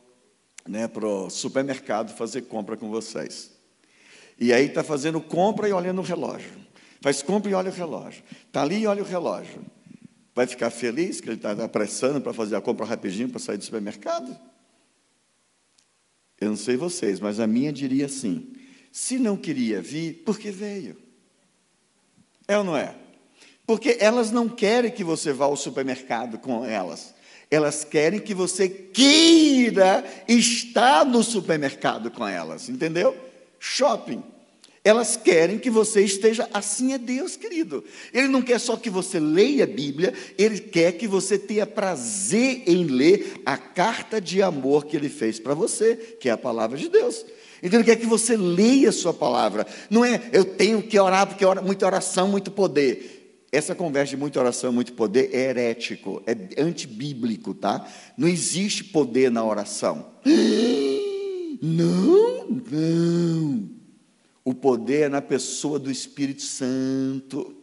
né, 0.65 0.87
para 0.87 1.05
o 1.05 1.29
supermercado 1.29 2.15
fazer 2.15 2.43
compra 2.43 2.77
com 2.77 2.89
vocês, 2.89 3.51
e 4.39 4.53
aí 4.53 4.67
está 4.67 4.81
fazendo 4.81 5.19
compra 5.19 5.67
e 5.67 5.73
olhando 5.73 5.99
o 5.99 6.05
relógio, 6.05 6.53
faz 7.01 7.21
compra 7.21 7.51
e 7.51 7.53
olha 7.53 7.71
o 7.71 7.73
relógio, 7.73 8.23
está 8.47 8.61
ali 8.61 8.83
e 8.83 8.87
olha 8.87 9.03
o 9.03 9.05
relógio, 9.05 9.61
vai 10.33 10.47
ficar 10.47 10.69
feliz 10.69 11.19
que 11.19 11.27
ele 11.27 11.35
está 11.35 11.51
apressando 11.51 12.21
para 12.21 12.31
fazer 12.31 12.55
a 12.55 12.61
compra 12.61 12.85
rapidinho 12.85 13.27
para 13.27 13.39
sair 13.39 13.57
do 13.57 13.65
supermercado? 13.65 14.33
Eu 16.39 16.49
não 16.49 16.57
sei 16.57 16.75
vocês, 16.75 17.19
mas 17.19 17.39
a 17.39 17.47
minha 17.47 17.71
diria 17.71 18.05
assim: 18.05 18.53
se 18.91 19.17
não 19.17 19.37
queria 19.37 19.81
vir, 19.81 20.23
por 20.25 20.37
que 20.37 20.51
veio? 20.51 20.97
É 22.47 22.57
ou 22.57 22.63
não 22.63 22.77
é? 22.77 22.95
Porque 23.65 23.97
elas 23.99 24.31
não 24.31 24.47
querem 24.47 24.91
que 24.91 25.03
você 25.03 25.33
vá 25.33 25.45
ao 25.45 25.57
supermercado 25.57 26.37
com 26.37 26.63
elas. 26.63 27.15
Elas 27.49 27.83
querem 27.83 28.19
que 28.19 28.33
você 28.33 28.67
queira 28.67 30.03
estar 30.27 31.05
no 31.05 31.23
supermercado 31.23 32.11
com 32.11 32.27
elas, 32.27 32.69
entendeu? 32.69 33.15
Shopping. 33.59 34.23
Elas 34.85 35.17
querem 35.17 35.57
que 35.57 35.71
você 35.71 36.03
esteja, 36.03 36.47
assim 36.53 36.93
é 36.93 36.99
Deus, 36.99 37.35
querido. 37.35 37.83
Ele 38.13 38.27
não 38.27 38.39
quer 38.39 38.59
só 38.59 38.77
que 38.77 38.87
você 38.87 39.19
leia 39.19 39.63
a 39.63 39.67
Bíblia, 39.67 40.13
ele 40.37 40.59
quer 40.59 40.91
que 40.91 41.07
você 41.07 41.39
tenha 41.39 41.65
prazer 41.65 42.61
em 42.67 42.85
ler 42.85 43.41
a 43.43 43.57
carta 43.57 44.21
de 44.21 44.43
amor 44.43 44.85
que 44.85 44.95
ele 44.95 45.09
fez 45.09 45.39
para 45.39 45.55
você, 45.55 45.95
que 45.95 46.29
é 46.29 46.31
a 46.31 46.37
palavra 46.37 46.77
de 46.77 46.87
Deus. 46.87 47.25
Então 47.63 47.79
ele 47.79 47.85
quer 47.85 47.95
que 47.95 48.05
você 48.05 48.37
leia 48.37 48.89
a 48.89 48.93
sua 48.93 49.11
palavra. 49.11 49.65
Não 49.89 50.05
é 50.05 50.21
eu 50.31 50.45
tenho 50.45 50.83
que 50.83 50.99
orar 50.99 51.25
porque 51.25 51.43
muita 51.63 51.87
oração, 51.87 52.27
muito 52.27 52.51
poder 52.51 53.15
essa 53.51 53.73
conversa 53.73 54.11
de 54.11 54.17
muita 54.17 54.39
oração, 54.39 54.71
muito 54.71 54.93
poder 54.93 55.29
é 55.33 55.49
herético, 55.49 56.21
é 56.27 56.61
antibíblico, 56.61 57.53
tá? 57.53 57.87
Não 58.17 58.27
existe 58.27 58.83
poder 58.83 59.31
na 59.31 59.43
oração. 59.43 60.05
Não, 61.61 62.45
não. 62.69 63.74
O 64.45 64.53
poder 64.53 65.07
é 65.07 65.09
na 65.09 65.21
pessoa 65.21 65.79
do 65.79 65.91
Espírito 65.91 66.43
Santo. 66.43 67.53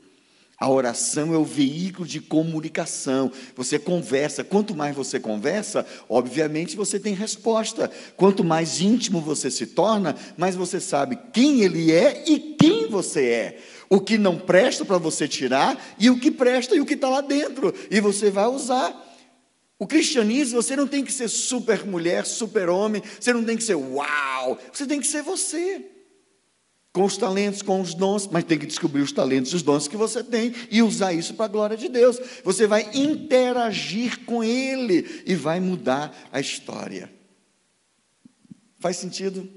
A 0.59 0.69
oração 0.69 1.33
é 1.33 1.39
o 1.39 1.45
veículo 1.45 2.07
de 2.07 2.21
comunicação. 2.21 3.33
Você 3.57 3.79
conversa. 3.79 4.45
Quanto 4.45 4.75
mais 4.75 4.95
você 4.95 5.19
conversa, 5.19 5.87
obviamente 6.09 6.77
você 6.77 6.99
tem 7.01 7.15
resposta. 7.15 7.91
Quanto 8.17 8.45
mais 8.45 8.81
íntimo 8.81 9.21
você 9.21 9.51
se 9.51 9.67
torna, 9.67 10.17
mais 10.37 10.57
você 10.57 10.81
sabe 10.81 11.19
quem 11.33 11.63
ele 11.63 11.93
é 11.93 12.25
e 12.27 12.39
quem 12.39 12.89
você 12.89 13.27
é 13.27 13.59
o 13.93 14.01
que 14.01 14.17
não 14.17 14.39
presta 14.39 14.87
para 14.87 14.97
você 14.97 15.29
tirar 15.29 15.79
e 15.99 16.09
o 16.09 16.19
que 16.19 16.31
presta 16.31 16.75
e 16.75 16.81
o 16.81 16.87
que 16.87 16.95
está 16.95 17.11
lá 17.11 17.21
dentro, 17.21 17.75
e 17.91 18.01
você 18.01 18.31
vai 18.31 18.47
usar. 18.47 18.99
O 19.79 19.87
cristianismo, 19.87 20.63
você 20.63 20.75
não 20.75 20.87
tem 20.87 21.05
que 21.05 21.13
ser 21.13 21.29
super 21.29 21.85
mulher, 21.85 22.25
super 22.25 22.71
homem, 22.71 23.03
você 23.21 23.35
não 23.35 23.45
tem 23.45 23.55
que 23.55 23.63
ser 23.63 23.75
uau, 23.75 24.59
você 24.73 24.87
tem 24.87 24.99
que 24.99 25.07
ser 25.07 25.23
você. 25.23 25.92
Com 26.93 27.05
os 27.05 27.17
talentos, 27.17 27.63
com 27.63 27.81
os 27.81 27.95
dons, 27.95 28.27
mas 28.27 28.45
tem 28.45 28.59
que 28.59 28.67
descobrir 28.67 29.01
os 29.01 29.13
talentos 29.13 29.55
os 29.55 29.63
dons 29.63 29.89
que 29.89 29.97
você 29.97 30.23
tem 30.23 30.55
e 30.71 30.83
usar 30.83 31.15
isso 31.15 31.35
para 31.35 31.47
a 31.47 31.49
glória 31.49 31.77
de 31.77 31.89
Deus. 31.89 32.19
Você 32.45 32.67
vai 32.67 32.91
interagir 32.95 34.25
com 34.27 34.45
Ele 34.45 35.23
e 35.27 35.35
vai 35.35 35.59
mudar 35.59 36.15
a 36.31 36.39
história. 36.39 37.11
Faz 38.79 38.97
sentido? 38.97 39.49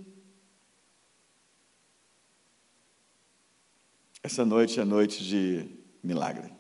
Essa 4.24 4.46
noite 4.46 4.80
é 4.80 4.86
noite 4.86 5.24
de 5.24 5.68
milagre. 6.04 6.52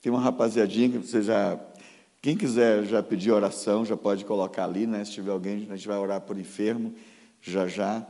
Tem 0.00 0.10
uma 0.10 0.20
rapaziadinha 0.20 0.88
que 0.88 0.98
você 0.98 1.20
já. 1.20 1.60
Quem 2.22 2.36
quiser 2.36 2.84
já 2.84 3.02
pedir 3.02 3.30
oração, 3.30 3.84
já 3.84 3.96
pode 3.96 4.24
colocar 4.24 4.64
ali, 4.64 4.86
né? 4.86 5.04
Se 5.04 5.12
tiver 5.12 5.32
alguém, 5.32 5.66
a 5.70 5.76
gente 5.76 5.86
vai 5.86 5.98
orar 5.98 6.20
por 6.20 6.38
enfermo, 6.38 6.94
já 7.40 7.68
já. 7.68 8.06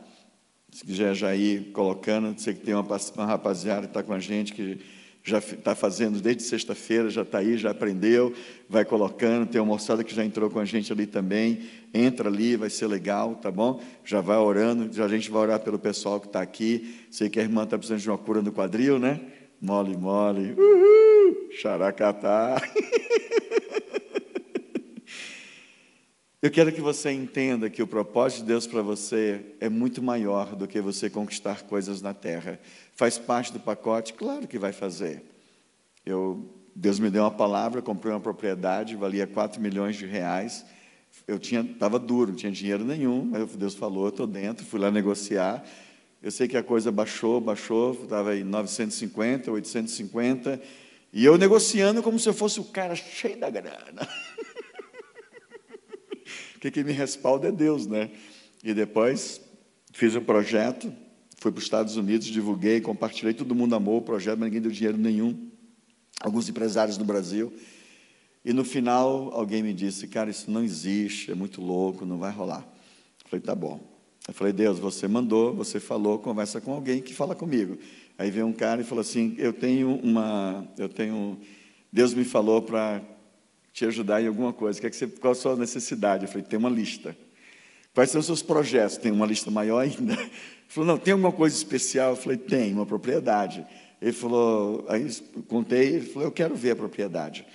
Se 0.77 0.85
quiser 0.85 1.15
já 1.15 1.35
ir 1.35 1.73
colocando, 1.73 2.39
sei 2.39 2.53
que 2.53 2.61
tem 2.61 2.75
uma, 2.75 2.85
uma 2.85 3.25
rapaziada 3.25 3.87
que 3.87 3.87
está 3.87 4.03
com 4.03 4.13
a 4.13 4.19
gente 4.19 4.53
que 4.53 4.79
já 5.25 5.39
está 5.39 5.75
fazendo 5.75 6.21
desde 6.21 6.43
sexta-feira, 6.43 7.09
já 7.09 7.23
está 7.23 7.39
aí, 7.39 7.57
já 7.57 7.71
aprendeu, 7.71 8.35
vai 8.69 8.85
colocando. 8.85 9.47
Tem 9.47 9.59
uma 9.59 9.69
moçada 9.73 10.05
que 10.05 10.15
já 10.15 10.23
entrou 10.23 10.51
com 10.51 10.59
a 10.59 10.67
gente 10.67 10.93
ali 10.93 11.07
também. 11.07 11.63
Entra 11.95 12.29
ali, 12.29 12.57
vai 12.57 12.69
ser 12.69 12.89
legal, 12.89 13.37
tá 13.37 13.51
bom? 13.51 13.81
Já 14.05 14.21
vai 14.21 14.37
orando, 14.37 14.93
já 14.93 15.07
a 15.07 15.09
gente 15.09 15.31
vai 15.31 15.41
orar 15.41 15.61
pelo 15.61 15.79
pessoal 15.79 16.21
que 16.21 16.27
está 16.27 16.43
aqui. 16.43 16.95
Sei 17.11 17.31
que 17.31 17.41
a 17.41 17.43
irmã 17.43 17.65
está 17.65 17.79
precisando 17.79 18.03
de 18.03 18.11
uma 18.11 18.19
cura 18.19 18.43
no 18.43 18.53
quadril, 18.53 18.99
né? 18.99 19.19
Mole, 19.59 19.97
mole. 19.97 20.53
Uhul! 20.53 21.53
Xaracatá. 21.53 22.61
Eu 26.47 26.51
quero 26.53 26.71
que 26.71 26.81
você 26.81 27.11
entenda 27.11 27.69
que 27.69 27.83
o 27.83 27.89
propósito 27.89 28.43
de 28.43 28.45
Deus 28.45 28.69
para 28.69 28.81
você 28.81 29.45
é 29.59 29.69
muito 29.69 30.01
maior 30.01 30.55
do 30.55 30.69
que 30.69 30.81
você 30.81 31.11
conquistar 31.11 31.65
coisas 31.65 32.01
na 32.01 32.15
terra. 32.15 32.61
Faz 32.95 33.19
parte 33.19 33.53
do 33.53 33.59
pacote? 33.59 34.15
Claro 34.15 34.47
que 34.47 34.57
vai 34.57 34.71
fazer. 34.71 35.25
Eu, 36.07 36.49
Deus 36.73 37.01
me 37.01 37.11
deu 37.11 37.25
uma 37.25 37.33
palavra, 37.33 37.83
comprei 37.83 38.13
uma 38.13 38.21
propriedade, 38.21 38.95
valia 38.95 39.27
4 39.27 39.61
milhões 39.61 39.97
de 39.97 40.07
reais. 40.07 40.65
Eu 41.27 41.39
estava 41.39 41.99
duro, 41.99 42.31
não 42.31 42.37
tinha 42.37 42.53
dinheiro 42.53 42.85
nenhum, 42.85 43.25
mas 43.25 43.57
Deus 43.57 43.75
falou, 43.75 44.09
estou 44.09 44.25
dentro, 44.25 44.65
fui 44.65 44.79
lá 44.79 44.89
negociar. 44.89 45.65
Eu 46.23 46.31
sei 46.31 46.47
que 46.47 46.57
a 46.57 46.63
coisa 46.63 46.93
baixou, 46.93 47.41
baixou, 47.41 47.91
estava 48.05 48.37
em 48.37 48.45
950, 48.45 49.51
850, 49.51 50.63
e 51.13 51.25
eu 51.25 51.37
negociando 51.37 52.05
como 52.05 52.21
se 52.21 52.29
eu 52.29 52.35
fosse 52.35 52.61
o 52.61 52.65
cara 52.65 52.95
cheio 52.95 53.37
da 53.37 53.51
grana. 53.51 54.09
Porque 56.67 56.83
quem 56.83 56.85
me 56.85 56.93
respalda 56.93 57.47
é 57.47 57.53
Deus, 57.53 57.87
né? 57.87 58.11
E 58.65 58.75
depois 58.75 59.41
fiz 59.93 60.17
um 60.17 60.21
projeto, 60.21 60.93
fui 61.39 61.53
para 61.53 61.59
os 61.59 61.65
Estados 61.65 61.97
Unidos, 61.97 62.27
divulguei, 62.27 62.81
compartilhei, 62.81 63.33
todo 63.33 63.55
mundo 63.55 63.77
amou 63.77 63.99
o 63.99 64.03
projeto, 64.03 64.41
mas 64.41 64.49
ninguém 64.49 64.61
deu 64.61 64.73
dinheiro 64.73 64.99
nenhum. 64.99 65.49
Alguns 66.21 66.49
empresários 66.49 66.99
no 66.99 67.05
Brasil. 67.05 67.53
E 68.45 68.53
no 68.53 68.65
final, 68.65 69.31
alguém 69.33 69.63
me 69.63 69.73
disse, 69.73 70.09
cara, 70.09 70.29
isso 70.29 70.51
não 70.51 70.65
existe, 70.65 71.31
é 71.31 71.37
muito 71.37 71.61
louco, 71.61 72.05
não 72.05 72.19
vai 72.19 72.33
rolar. 72.33 72.67
Eu 73.23 73.31
falei, 73.31 73.45
tá 73.45 73.55
bom. 73.55 73.81
Eu 74.27 74.35
falei, 74.35 74.53
Deus, 74.53 74.81
você 74.81 75.07
mandou, 75.07 75.55
você 75.55 75.79
falou, 75.79 76.19
conversa 76.19 76.61
com 76.61 76.73
alguém 76.73 77.01
que 77.01 77.15
fala 77.15 77.37
comigo. 77.37 77.79
Aí 78.19 78.29
veio 78.29 78.45
um 78.45 78.53
cara 78.53 78.81
e 78.81 78.85
falou 78.85 79.03
assim, 79.03 79.37
eu 79.39 79.53
tenho 79.53 79.95
uma, 80.03 80.67
eu 80.77 80.89
tenho, 80.89 81.39
Deus 81.93 82.13
me 82.13 82.25
falou 82.25 82.61
para 82.61 83.01
te 83.77 83.85
ajudar 83.85 84.23
em 84.23 84.27
alguma 84.27 84.55
coisa. 84.55 84.81
Quer 84.81 84.89
que 84.89 84.97
você, 84.97 85.07
qual 85.07 85.33
a 85.33 85.35
sua 85.35 85.55
necessidade? 85.55 86.25
Eu 86.25 86.29
falei, 86.31 86.47
tem 86.47 86.59
uma 86.59 86.71
lista. 86.71 87.15
Quais 87.93 88.09
são 88.09 88.21
os 88.21 88.27
seus 88.27 88.41
projetos? 88.41 88.97
Tem 88.97 89.13
uma 89.13 89.27
lista 89.27 89.51
maior 89.51 89.81
ainda. 89.81 90.15
Ele 90.17 90.31
falou, 90.67 90.87
não, 90.87 90.99
tem 90.99 91.13
alguma 91.13 91.31
coisa 91.31 91.55
especial? 91.55 92.13
Eu 92.13 92.17
falei, 92.17 92.39
tem, 92.39 92.73
uma 92.73 92.87
propriedade. 92.87 93.67
Ele 94.01 94.13
falou, 94.13 94.87
aí 94.89 95.07
contei, 95.47 95.97
ele 95.97 96.07
falou, 96.07 96.29
eu 96.29 96.33
quero 96.33 96.55
ver 96.55 96.71
a 96.71 96.77
propriedade. 96.77 97.47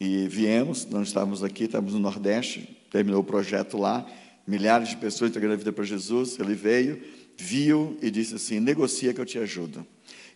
E 0.00 0.28
viemos, 0.28 0.86
nós 0.86 1.08
estávamos 1.08 1.42
aqui, 1.42 1.64
estávamos 1.64 1.92
no 1.92 2.00
Nordeste, 2.00 2.76
terminou 2.90 3.20
o 3.20 3.24
projeto 3.24 3.76
lá, 3.76 4.06
milhares 4.46 4.90
de 4.90 4.96
pessoas 4.96 5.30
entregando 5.30 5.54
a 5.54 5.56
vida 5.56 5.72
para 5.72 5.84
Jesus. 5.84 6.38
Ele 6.38 6.54
veio, 6.54 7.02
viu 7.36 7.98
e 8.00 8.10
disse 8.10 8.36
assim: 8.36 8.60
negocia 8.60 9.12
que 9.12 9.20
eu 9.20 9.26
te 9.26 9.38
ajudo. 9.38 9.84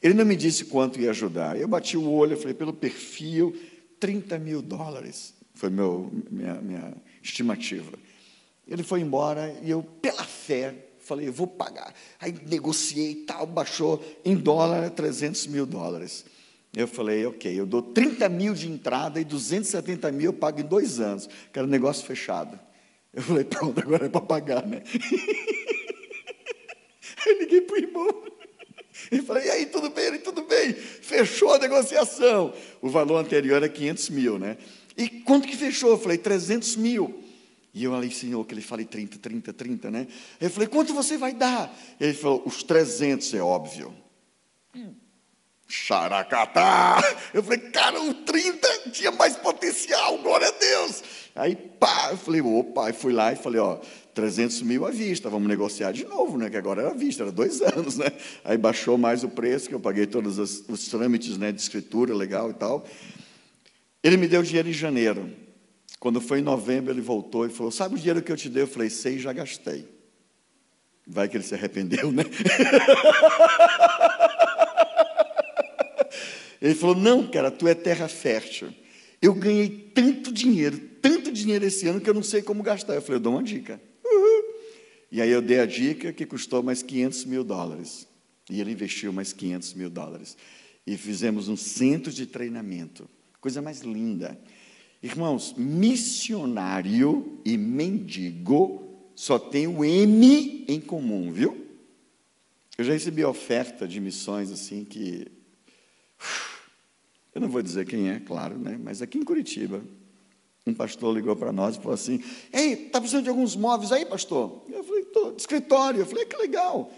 Ele 0.03 0.15
não 0.15 0.25
me 0.25 0.35
disse 0.35 0.65
quanto 0.65 1.01
ia 1.01 1.11
ajudar. 1.11 1.59
Eu 1.59 1.69
bati 1.69 1.97
o 1.97 2.09
olho, 2.11 2.33
eu 2.33 2.37
falei, 2.37 2.55
pelo 2.55 2.73
perfil, 2.73 3.57
30 4.03 4.37
mil 4.41 4.61
dólares, 4.61 5.33
foi 5.55 5.71
meu, 5.71 6.11
minha, 6.29 6.55
minha 6.55 6.93
estimativa. 7.23 7.93
Ele 8.67 8.83
foi 8.83 9.01
embora 9.01 9.57
e 9.63 9.71
eu, 9.71 9.81
pela 9.81 10.25
fé, 10.25 10.75
falei, 10.99 11.29
eu 11.29 11.33
vou 11.33 11.47
pagar. 11.47 11.95
Aí 12.19 12.35
negociei 12.49 13.15
tal, 13.15 13.47
baixou 13.47 14.05
em 14.25 14.35
dólar 14.35 14.91
300 14.91 15.47
mil 15.47 15.65
dólares. 15.65 16.25
Eu 16.77 16.89
falei, 16.89 17.25
ok, 17.27 17.61
eu 17.61 17.65
dou 17.65 17.81
30 17.81 18.29
mil 18.29 18.55
de 18.55 18.69
entrada 18.69 19.21
e 19.21 19.25
270 19.25 20.11
mil 20.11 20.33
eu 20.33 20.33
pago 20.33 20.59
em 20.59 20.65
dois 20.65 20.99
anos. 20.99 21.29
Que 21.53 21.61
era 21.61 21.69
um 21.69 21.71
negócio 21.71 22.05
fechado. 22.05 22.59
Eu 23.15 23.23
falei, 23.23 23.45
pronto, 23.45 23.79
agora 23.79 24.07
é 24.07 24.09
para 24.09 24.21
pagar, 24.21 24.67
né? 24.67 24.83
Aí 27.25 27.39
liguei 27.39 27.61
para 27.61 27.77
o 27.77 27.79
irmão. 27.79 28.25
E 29.11 29.23
falei, 29.23 29.47
e 29.47 29.51
aí, 29.51 29.67
tudo 29.67 29.91
bem? 29.91 30.05
Ele, 30.05 30.19
tudo 30.19 30.43
bem. 30.43 30.75
Fechou 30.75 31.55
a 31.55 31.59
negociação. 31.59 32.53
O 32.81 32.89
valor 32.89 33.19
anterior 33.19 33.57
era 33.57 33.69
500 33.69 34.11
mil, 34.11 34.39
né? 34.39 34.57
E 34.97 35.09
quanto 35.09 35.49
que 35.49 35.57
fechou? 35.57 35.91
Eu 35.91 35.99
falei, 35.99 36.19
300 36.19 36.77
mil. 36.77 37.23
E 37.75 37.85
eu 37.85 37.95
ali, 37.95 38.11
senhor, 38.11 38.45
que 38.45 38.53
ele 38.53 38.61
fale 38.61 38.85
30, 38.85 39.19
30, 39.19 39.53
30, 39.53 39.91
né? 39.91 40.07
Eu 40.41 40.51
falei, 40.51 40.69
quanto 40.69 40.93
você 40.93 41.17
vai 41.17 41.33
dar? 41.33 41.75
Ele 41.99 42.13
falou, 42.13 42.43
os 42.45 42.63
300, 42.63 43.33
é 43.35 43.41
óbvio. 43.41 43.95
Hum. 44.77 44.95
Xaracatá! 45.67 47.03
Eu 47.33 47.43
falei, 47.43 47.61
cara, 47.71 47.99
o 47.99 48.13
30 48.13 48.91
tinha 48.91 49.11
mais 49.11 49.37
potencial, 49.39 50.19
glória 50.19 50.49
a 50.49 50.51
Deus. 50.51 51.03
Aí, 51.35 51.57
pá, 51.57 52.09
eu 52.11 52.19
falei, 52.19 52.43
opa, 52.43 52.89
aí 52.89 52.93
fui 52.93 53.15
lá 53.15 53.33
e 53.33 53.37
falei, 53.37 53.59
ó, 53.59 53.79
300 54.15 54.63
mil 54.63 54.87
à 54.87 54.91
vista, 54.91 55.31
vamos 55.31 55.49
negociar 55.49 55.93
de 55.93 56.05
novo, 56.05 56.37
né? 56.37 56.51
Que 56.51 56.57
agora 56.57 56.83
era 56.83 56.91
à 56.91 56.95
vista, 56.95 57.23
era 57.23 57.33
dois 57.33 57.61
anos, 57.77 57.97
né? 57.97 58.13
Aí 58.45 58.59
baixou 58.59 58.99
mais 58.99 59.25
o 59.25 59.29
preço, 59.29 59.69
que 59.69 59.75
eu 59.75 59.81
paguei 59.81 60.07
todos 60.07 60.39
os, 60.39 60.65
os 60.69 60.89
trâmites 60.89 61.39
né, 61.39 61.51
de 61.51 61.61
escritura 61.61 62.15
legal 62.15 62.51
e 62.51 62.55
tal. 62.55 62.87
Ele 64.03 64.17
me 64.17 64.29
deu 64.29 64.43
dinheiro 64.43 64.69
em 64.69 64.73
janeiro. 64.73 65.31
Quando 65.99 66.21
foi 66.21 66.41
em 66.41 66.43
novembro, 66.43 66.93
ele 66.93 67.01
voltou 67.01 67.47
e 67.47 67.49
falou: 67.49 67.71
Sabe 67.71 67.95
o 67.95 67.99
dinheiro 67.99 68.21
que 68.21 68.33
eu 68.33 68.37
te 68.37 68.49
dei? 68.49 68.65
Eu 68.65 68.67
falei: 68.67 68.91
Sei, 68.91 69.19
já 69.19 69.33
gastei. 69.33 69.89
Vai 71.07 71.29
que 71.29 71.37
ele 71.37 71.45
se 71.45 71.55
arrependeu, 71.55 72.11
né? 72.11 72.25
ele 76.61 76.75
falou: 76.75 76.97
Não, 76.97 77.27
cara, 77.29 77.51
tu 77.51 77.69
é 77.69 77.75
terra 77.75 78.09
fértil. 78.09 78.75
Eu 79.23 79.33
ganhei 79.33 79.69
tanto 79.95 80.33
dinheiro, 80.33 80.77
tanto 81.01 81.31
dinheiro 81.31 81.65
esse 81.65 81.87
ano 81.87 82.01
que 82.01 82.11
eu 82.11 82.15
não 82.15 82.25
sei 82.25 82.43
como 82.43 82.65
gastar. 82.65 82.95
Eu 82.95 83.03
falei: 83.03 83.19
Eu 83.19 83.21
dou 83.21 83.35
uma 83.35 83.43
dica. 83.43 83.81
E 85.13 85.21
aí 85.21 85.31
eu 85.31 85.43
dei 85.43 85.61
a 85.61 85.67
dica 85.67 86.11
que 86.11 86.25
custou 86.25 86.63
mais 86.63 86.83
500 86.83 87.27
mil 87.27 87.45
dólares. 87.45 88.09
E 88.49 88.59
ele 88.63 88.73
investiu 88.73 89.13
mais 89.13 89.31
500 89.31 89.75
mil 89.75 89.91
dólares. 89.91 90.39
E 90.87 90.97
fizemos 90.97 91.51
um 91.51 91.57
centro 91.57 92.11
de 92.11 92.25
treinamento. 92.25 93.07
Coisa 93.39 93.61
mais 93.61 93.83
linda. 93.83 94.41
Irmãos, 95.03 95.53
missionário 95.55 97.39
e 97.45 97.59
mendigo 97.59 99.11
só 99.15 99.39
tem 99.39 99.67
o 99.67 99.85
M 99.85 100.65
em 100.67 100.81
comum, 100.81 101.31
viu? 101.31 101.67
Eu 102.79 102.85
já 102.85 102.95
recebi 102.95 103.23
oferta 103.23 103.87
de 103.87 104.01
missões 104.01 104.51
assim 104.51 104.83
que. 104.83 105.31
Eu 107.35 107.41
não 107.43 107.49
vou 107.49 107.61
dizer 107.61 107.85
quem 107.85 108.09
é, 108.09 108.19
claro, 108.19 108.59
né? 108.59 108.79
mas 108.83 109.03
aqui 109.03 109.19
em 109.19 109.23
Curitiba, 109.23 109.83
um 110.67 110.75
pastor 110.75 111.15
ligou 111.15 111.35
para 111.35 111.53
nós 111.53 111.77
e 111.77 111.79
falou 111.79 111.95
assim: 111.95 112.23
Ei, 112.53 112.73
está 112.73 113.01
precisando 113.01 113.25
de 113.25 113.31
alguns 113.31 113.57
móveis 113.57 113.93
aí, 113.93 114.05
pastor? 114.05 114.65
Eu 114.71 114.85
falei: 114.85 115.05
de 115.35 115.41
escritório. 115.41 116.01
Eu 116.01 116.07
falei: 116.07 116.25
Que 116.25 116.37
legal. 116.37 116.91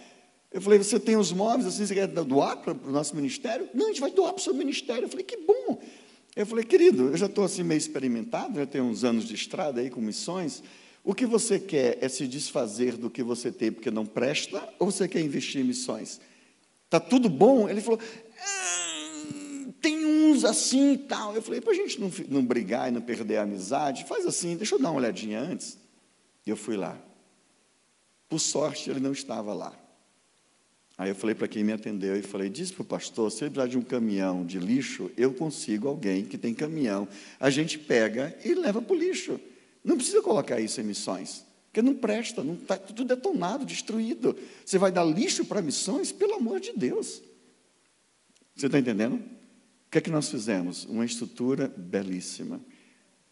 Eu 0.55 0.61
falei, 0.61 0.79
você 0.79 1.01
tem 1.01 1.17
os 1.17 1.33
móveis 1.33 1.67
assim, 1.67 1.85
você 1.85 1.95
quer 1.95 2.07
doar 2.07 2.59
para 2.59 2.73
o 2.73 2.93
nosso 2.93 3.17
ministério? 3.17 3.69
Não, 3.75 3.87
a 3.87 3.89
gente 3.89 4.01
vai 4.01 4.13
doar 4.13 4.33
para 4.33 4.41
o 4.41 4.43
seu 4.43 4.55
ministério. 4.55 5.07
Eu 5.07 5.09
falei, 5.09 5.25
que 5.25 5.37
bom. 5.39 5.83
Eu 6.37 6.47
falei, 6.47 6.65
querido, 6.65 7.09
eu 7.09 7.17
já 7.17 7.27
estou 7.27 7.43
assim 7.43 7.65
meio 7.65 7.79
experimentado, 7.79 8.61
já 8.61 8.65
tenho 8.65 8.85
uns 8.85 9.03
anos 9.03 9.25
de 9.25 9.35
estrada 9.35 9.81
aí 9.81 9.91
com 9.91 10.01
missões. 10.01 10.63
O 11.03 11.13
que 11.13 11.27
você 11.27 11.59
quer 11.59 11.99
é 12.01 12.09
se 12.09 12.29
desfazer 12.29 12.97
do 12.97 13.11
que 13.11 13.21
você 13.21 13.51
tem 13.51 13.73
porque 13.73 13.91
não 13.91 14.07
presta, 14.07 14.63
ou 14.79 14.93
você 14.93 15.09
quer 15.09 15.21
investir 15.23 15.61
em 15.61 15.65
missões? 15.65 16.21
Está 16.85 17.01
tudo 17.01 17.29
bom? 17.29 17.69
Ele 17.69 17.81
falou, 17.81 17.99
ah, 18.41 18.84
tem 19.85 20.07
uns 20.07 20.47
assim 20.47 20.95
e 20.95 20.99
tal. 20.99 21.35
Eu 21.35 21.43
falei, 21.43 21.61
para 21.61 21.73
a 21.73 21.75
gente 21.75 22.01
não, 22.01 22.11
não 22.31 22.43
brigar 22.43 22.89
e 22.89 22.91
não 22.91 23.03
perder 23.03 23.37
a 23.37 23.43
amizade, 23.43 24.07
faz 24.07 24.25
assim, 24.25 24.57
deixa 24.57 24.77
eu 24.77 24.79
dar 24.79 24.91
uma 24.91 24.99
olhadinha 24.99 25.39
antes. 25.39 25.77
Eu 26.47 26.57
fui 26.57 26.75
lá. 26.75 26.99
Por 28.27 28.39
sorte, 28.39 28.89
ele 28.89 28.99
não 28.99 29.13
estava 29.13 29.53
lá. 29.53 29.79
Aí 30.97 31.11
eu 31.11 31.15
falei 31.15 31.35
para 31.35 31.47
quem 31.47 31.63
me 31.63 31.73
atendeu 31.73 32.17
e 32.17 32.23
falei: 32.23 32.49
diz 32.49 32.71
para 32.71 32.81
o 32.81 32.85
pastor, 32.85 33.31
se 33.31 33.45
ele 33.45 33.51
precisar 33.51 33.69
de 33.69 33.77
um 33.77 33.83
caminhão 33.83 34.47
de 34.47 34.59
lixo, 34.59 35.11
eu 35.19 35.35
consigo 35.35 35.87
alguém 35.87 36.25
que 36.25 36.39
tem 36.39 36.55
caminhão. 36.55 37.07
A 37.39 37.51
gente 37.51 37.79
pega 37.79 38.35
e 38.43 38.55
leva 38.55 38.81
para 38.81 38.95
o 38.95 38.99
lixo. 38.99 39.39
Não 39.85 39.97
precisa 39.97 40.23
colocar 40.23 40.61
isso 40.61 40.81
em 40.81 40.85
missões, 40.85 41.45
porque 41.67 41.83
não 41.83 41.95
presta, 41.95 42.43
não 42.43 42.55
está 42.55 42.79
tudo 42.79 43.05
detonado, 43.05 43.67
destruído. 43.67 44.35
Você 44.65 44.79
vai 44.79 44.91
dar 44.91 45.05
lixo 45.05 45.45
para 45.45 45.61
missões, 45.61 46.11
pelo 46.11 46.35
amor 46.35 46.59
de 46.59 46.73
Deus. 46.73 47.21
Você 48.55 48.67
está 48.67 48.79
entendendo? 48.79 49.44
Que 49.95 49.99
é 49.99 50.01
que 50.01 50.11
nós 50.11 50.29
fizemos? 50.29 50.87
Uma 50.87 51.05
estrutura 51.05 51.73
belíssima. 51.77 52.61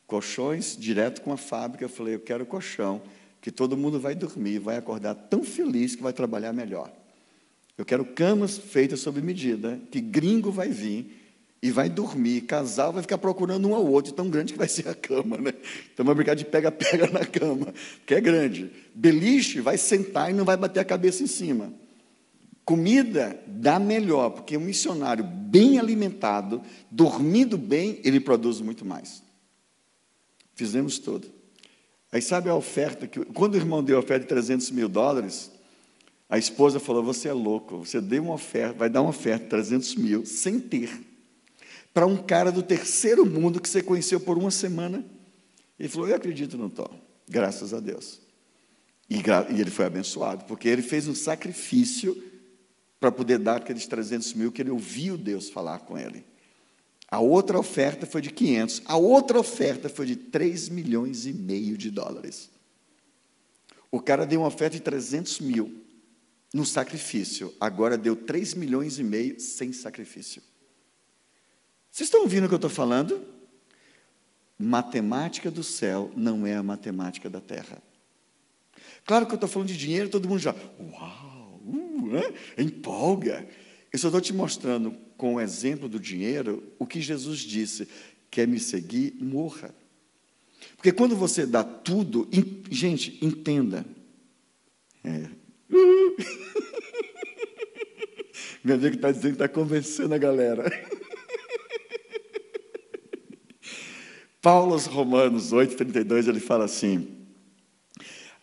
Colchões 0.07 0.77
direto 0.79 1.21
com 1.21 1.33
a 1.33 1.37
fábrica. 1.37 1.85
Eu 1.85 1.89
falei: 1.89 2.15
eu 2.15 2.21
quero 2.21 2.47
colchão, 2.47 3.03
que 3.41 3.51
todo 3.51 3.77
mundo 3.77 3.99
vai 3.99 4.15
dormir, 4.15 4.61
vai 4.61 4.77
acordar 4.77 5.17
tão 5.17 5.43
feliz 5.43 5.97
que 5.97 6.03
vai 6.05 6.13
trabalhar 6.13 6.53
melhor. 6.53 6.89
Eu 7.77 7.85
quero 7.85 8.05
camas 8.05 8.59
feitas 8.59 9.01
sob 9.01 9.21
medida, 9.21 9.81
que 9.91 10.01
gringo 10.01 10.53
vai 10.53 10.69
vir 10.69 11.21
e 11.61 11.73
vai 11.73 11.89
dormir, 11.89 12.43
casal 12.43 12.93
vai 12.93 13.03
ficar 13.03 13.19
procurando 13.19 13.69
um 13.69 13.75
ao 13.75 13.85
outro, 13.85 14.13
tão 14.13 14.31
grande 14.31 14.53
que 14.53 14.59
vai 14.61 14.69
ser 14.69 14.89
a 14.89 14.95
cama, 14.95 15.39
né? 15.39 15.55
Então 15.93 16.07
vai 16.07 16.15
brincar 16.15 16.37
de 16.37 16.45
pega-pega 16.45 17.11
na 17.11 17.27
cama, 17.27 17.75
que 18.07 18.15
é 18.15 18.21
grande. 18.21 18.71
Beliche 18.95 19.61
vai 19.61 19.77
sentar 19.77 20.31
e 20.31 20.33
não 20.33 20.45
vai 20.45 20.57
bater 20.57 20.79
a 20.79 20.85
cabeça 20.85 21.25
em 21.25 21.27
cima. 21.27 21.75
Comida 22.65 23.43
dá 23.47 23.79
melhor, 23.79 24.31
porque 24.31 24.57
um 24.57 24.61
missionário 24.61 25.25
bem 25.25 25.79
alimentado, 25.79 26.63
dormindo 26.91 27.59
bem, 27.59 28.01
ele 28.05 28.21
produz 28.21 28.61
muito 28.61 28.85
mais. 28.85 29.23
Fizemos 30.55 30.99
tudo. 30.99 31.29
Aí 32.13 32.23
sabe 32.23 32.49
a 32.49 32.55
oferta 32.55 33.07
que. 33.07 33.25
Quando 33.27 33.55
o 33.55 33.57
irmão 33.57 33.83
deu 33.83 33.97
a 33.97 34.01
oferta 34.01 34.25
de 34.25 34.29
300 34.29 34.71
mil 34.71 34.89
dólares, 34.89 35.51
a 36.29 36.39
esposa 36.39 36.79
falou: 36.79 37.03
Você 37.03 37.29
é 37.29 37.33
louco, 37.33 37.79
você 37.79 38.01
deu 38.01 38.23
uma 38.23 38.35
oferta, 38.35 38.75
vai 38.79 38.89
dar 38.89 39.01
uma 39.01 39.11
oferta 39.11 39.45
de 39.45 39.51
300 39.51 39.95
mil, 39.97 40.27
sem 40.27 40.61
ter, 40.61 40.91
para 41.93 42.07
um 42.07 42.17
cara 42.17 42.53
do 42.53 42.63
terceiro 42.63 43.27
mundo 43.27 43.61
que 43.61 43.69
você 43.69 43.83
conheceu 43.83 44.21
por 44.21 44.39
uma 44.39 44.51
semana. 44.51 45.05
Ele 45.79 45.89
falou: 45.89 46.07
Eu 46.07 46.15
acredito 46.15 46.57
no 46.57 46.71
Tom, 46.71 46.91
graças 47.29 47.75
a 47.75 47.81
Deus. 47.81 48.21
E, 49.11 49.17
e 49.17 49.61
ele 49.61 49.71
foi 49.71 49.85
abençoado, 49.85 50.45
porque 50.45 50.69
ele 50.69 50.83
fez 50.83 51.09
um 51.09 51.15
sacrifício 51.15 52.31
para 53.03 53.11
poder 53.11 53.41
dar 53.41 53.57
aqueles 53.57 53.85
300 53.85 54.33
mil 54.35 54.53
que 54.53 54.63
ele 54.63 54.71
ouviu 54.71 55.19
Deus 55.19 55.51
falar 55.51 55.81
com 55.81 55.99
ele. 55.99 56.25
A 57.09 57.19
outra 57.19 57.59
oferta 57.59 58.07
foi 58.07 58.23
de 58.23 58.31
500, 58.31 58.83
a 58.85 58.97
outra 58.97 59.41
oferta 59.41 59.89
foi 59.89 60.07
de 60.07 60.15
3 60.15 60.69
milhões 60.69 61.27
e 61.27 61.33
meio 61.33 61.77
de 61.77 61.91
dólares. 61.91 62.49
O 63.91 64.01
cara 64.01 64.25
deu 64.25 64.41
uma 64.41 64.47
oferta 64.47 64.77
de 64.77 64.83
300 64.83 65.41
mil 65.41 65.83
no 66.55 66.65
sacrifício. 66.65 67.53
Agora 67.61 67.99
deu 67.99 68.15
3 68.15 68.55
milhões 68.55 69.01
e 69.01 69.03
meio 69.03 69.41
sem 69.41 69.73
sacrifício. 69.73 70.41
Vocês 71.91 72.07
estão 72.07 72.23
ouvindo 72.23 72.45
o 72.45 72.49
que 72.49 72.55
eu 72.55 72.57
estou 72.57 72.71
falando? 72.71 73.21
Matemática 74.57 75.51
do 75.51 75.65
céu 75.65 76.13
não 76.17 76.47
é 76.47 76.55
a 76.55 76.63
matemática 76.63 77.29
da 77.29 77.41
terra. 77.41 77.83
Claro 79.05 79.27
que 79.27 79.33
eu 79.33 79.37
estou 79.37 79.49
falando 79.49 79.69
de 79.69 79.77
dinheiro, 79.77 80.09
todo 80.09 80.29
mundo 80.29 80.39
já, 80.39 80.55
uau, 80.79 81.32
né? 82.01 82.33
empolga. 82.57 83.47
Eu 83.93 83.99
só 83.99 84.09
estou 84.09 84.21
te 84.21 84.33
mostrando, 84.33 84.97
com 85.17 85.35
o 85.35 85.41
exemplo 85.41 85.89
do 85.89 86.01
dinheiro, 86.01 86.63
o 86.79 86.87
que 86.87 87.01
Jesus 87.01 87.41
disse: 87.41 87.87
quer 88.31 88.49
me 88.49 88.59
seguir, 88.59 89.15
morra. 89.21 89.75
Porque 90.77 90.93
quando 90.93 91.15
você 91.15 91.45
dá 91.45 91.63
tudo, 91.63 92.29
gente, 92.71 93.19
entenda. 93.25 93.85
É, 95.05 95.29
Meu 98.65 98.77
amigo 98.77 98.95
está 98.95 99.11
dizendo 99.11 99.37
que 99.37 99.43
está 99.43 99.49
convencendo 99.49 100.15
a 100.15 100.19
galera. 100.19 100.65
Paulo 104.41 104.73
aos 104.73 104.87
Romanos 104.87 105.53
8,32, 105.53 106.29
ele 106.29 106.41
fala 106.41 106.65
assim: 106.65 107.23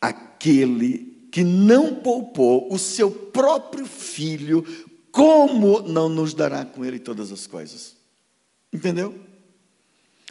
aquele 0.02 1.09
que 1.32 1.44
não 1.44 1.96
poupou 1.96 2.74
o 2.74 2.78
seu 2.78 3.12
próprio 3.12 3.86
filho, 3.86 4.66
como 5.12 5.82
não 5.82 6.10
nos 6.10 6.34
dará 6.34 6.66
com 6.66 6.84
ele 6.84 7.00
todas 7.00 7.32
as 7.32 7.48
coisas? 7.48 7.96
Entendeu? 8.72 9.16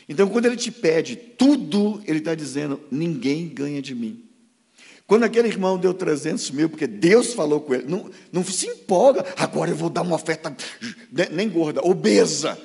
Então, 0.08 0.28
quando 0.28 0.46
ele 0.46 0.56
te 0.56 0.70
pede 0.70 1.16
tudo, 1.16 2.00
ele 2.06 2.18
está 2.18 2.34
dizendo: 2.34 2.80
ninguém 2.90 3.48
ganha 3.48 3.82
de 3.82 3.94
mim. 3.94 4.24
Quando 5.06 5.24
aquele 5.24 5.48
irmão 5.48 5.78
deu 5.78 5.94
300 5.94 6.50
mil, 6.50 6.68
porque 6.68 6.86
Deus 6.86 7.32
falou 7.32 7.62
com 7.62 7.74
ele, 7.74 7.86
não, 7.88 8.10
não 8.30 8.44
se 8.44 8.66
empolga, 8.66 9.24
agora 9.38 9.70
eu 9.70 9.76
vou 9.76 9.88
dar 9.88 10.02
uma 10.02 10.16
oferta, 10.16 10.54
né, 11.10 11.28
nem 11.32 11.48
gorda, 11.48 11.80
obesa. 11.82 12.58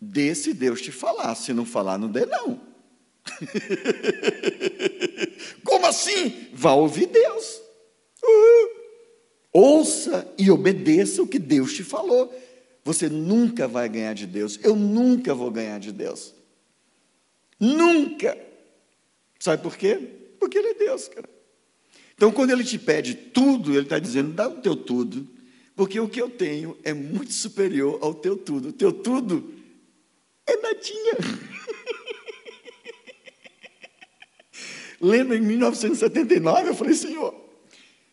Dê 0.00 0.34
se 0.34 0.54
Deus 0.54 0.80
te 0.80 0.92
falar, 0.92 1.34
se 1.34 1.52
não 1.52 1.66
falar, 1.66 1.98
não 1.98 2.08
dê 2.08 2.24
não. 2.26 2.60
Como 5.64 5.86
assim? 5.86 6.48
Vá 6.54 6.74
ouvir 6.74 7.06
Deus. 7.06 7.60
Ouça 9.52 10.32
e 10.38 10.50
obedeça 10.50 11.22
o 11.22 11.26
que 11.26 11.38
Deus 11.38 11.72
te 11.74 11.82
falou. 11.82 12.32
Você 12.84 13.08
nunca 13.08 13.66
vai 13.68 13.88
ganhar 13.88 14.14
de 14.14 14.26
Deus. 14.26 14.58
Eu 14.62 14.76
nunca 14.76 15.34
vou 15.34 15.50
ganhar 15.50 15.78
de 15.78 15.92
Deus. 15.92 16.34
Nunca. 17.58 18.38
Sabe 19.38 19.62
por 19.62 19.76
quê? 19.76 19.98
Porque 20.38 20.58
Ele 20.58 20.68
é 20.68 20.74
Deus, 20.74 21.08
cara. 21.08 21.28
Então, 22.20 22.30
quando 22.30 22.50
ele 22.50 22.62
te 22.62 22.78
pede 22.78 23.14
tudo, 23.14 23.72
ele 23.72 23.84
está 23.84 23.98
dizendo: 23.98 24.34
dá 24.34 24.46
o 24.46 24.60
teu 24.60 24.76
tudo, 24.76 25.26
porque 25.74 25.98
o 25.98 26.06
que 26.06 26.20
eu 26.20 26.28
tenho 26.28 26.76
é 26.84 26.92
muito 26.92 27.32
superior 27.32 27.98
ao 28.02 28.12
teu 28.12 28.36
tudo. 28.36 28.68
O 28.68 28.72
teu 28.74 28.92
tudo 28.92 29.54
é 30.46 30.54
nadinha. 30.54 31.14
Lembra 35.00 35.34
em 35.34 35.40
1979, 35.40 36.68
eu 36.68 36.74
falei: 36.74 36.92
Senhor, 36.92 37.34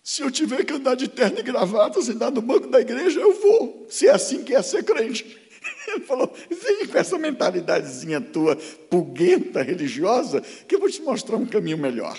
se 0.08 0.22
eu 0.22 0.32
tiver 0.32 0.64
que 0.64 0.72
andar 0.72 0.96
de 0.96 1.10
terno 1.10 1.38
e 1.38 1.44
gravata, 1.44 2.02
sentar 2.02 2.32
no 2.32 2.42
banco 2.42 2.70
da 2.70 2.80
igreja, 2.80 3.20
eu 3.20 3.42
vou, 3.42 3.86
se 3.90 4.08
é 4.08 4.12
assim 4.12 4.42
que 4.42 4.56
é 4.56 4.62
ser 4.62 4.82
crente. 4.82 5.26
Ele 5.86 6.00
falou: 6.06 6.34
vem 6.50 6.88
com 6.88 6.98
essa 6.98 7.20
mentalidadezinha 7.20 8.22
tua, 8.22 8.56
pulguenta, 8.90 9.62
religiosa, 9.62 10.40
que 10.40 10.76
eu 10.76 10.80
vou 10.80 10.90
te 10.90 11.02
mostrar 11.02 11.36
um 11.36 11.46
caminho 11.46 11.78
melhor. 11.78 12.18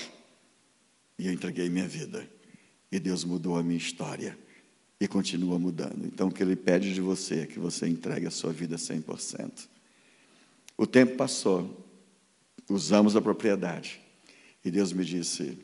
E 1.19 1.29
eu 1.29 1.33
entreguei 1.33 1.71
minha 1.71 1.89
vida. 1.89 2.29
E 2.93 3.01
Deus 3.01 3.25
mudou 3.25 3.57
a 3.57 3.63
minha 3.63 3.79
história. 3.79 4.39
E 5.01 5.09
continua 5.09 5.59
mudando. 5.59 6.05
Então, 6.05 6.29
o 6.29 6.31
que 6.31 6.43
Ele 6.43 6.57
pede 6.57 6.93
de 6.93 7.01
você 7.01 7.41
é 7.41 7.47
que 7.47 7.59
você 7.59 7.89
entregue 7.89 8.27
a 8.27 8.31
sua 8.31 8.53
vida 8.53 8.77
100%. 8.77 9.67
O 10.77 10.87
tempo 10.87 11.17
passou. 11.17 11.87
Usamos 12.69 13.17
a 13.17 13.23
propriedade. 13.23 13.99
E 14.63 14.71
Deus 14.71 14.93
me 14.93 15.07
disse: 15.07 15.59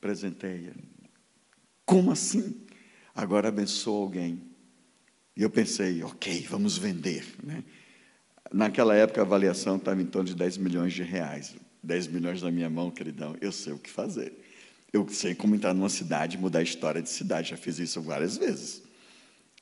presenteia. 0.00 0.72
Como 1.88 2.10
assim? 2.10 2.54
Agora 3.14 3.48
abençoa 3.48 4.02
alguém. 4.02 4.42
E 5.34 5.42
eu 5.42 5.48
pensei, 5.48 6.02
ok, 6.02 6.46
vamos 6.46 6.76
vender. 6.76 7.24
Né? 7.42 7.64
Naquela 8.52 8.94
época 8.94 9.22
a 9.22 9.24
avaliação 9.24 9.76
estava 9.76 10.02
em 10.02 10.04
torno 10.04 10.28
de 10.28 10.34
10 10.34 10.58
milhões 10.58 10.92
de 10.92 11.02
reais. 11.02 11.54
10 11.82 12.08
milhões 12.08 12.42
na 12.42 12.50
minha 12.50 12.68
mão, 12.68 12.90
queridão, 12.90 13.34
eu 13.40 13.50
sei 13.50 13.72
o 13.72 13.78
que 13.78 13.88
fazer. 13.88 14.34
Eu 14.92 15.08
sei 15.08 15.34
como 15.34 15.54
entrar 15.54 15.72
numa 15.72 15.88
cidade 15.88 16.36
e 16.36 16.38
mudar 16.38 16.58
a 16.58 16.62
história 16.62 17.00
de 17.00 17.08
cidade, 17.08 17.50
já 17.50 17.56
fiz 17.56 17.78
isso 17.78 18.02
várias 18.02 18.36
vezes. 18.36 18.82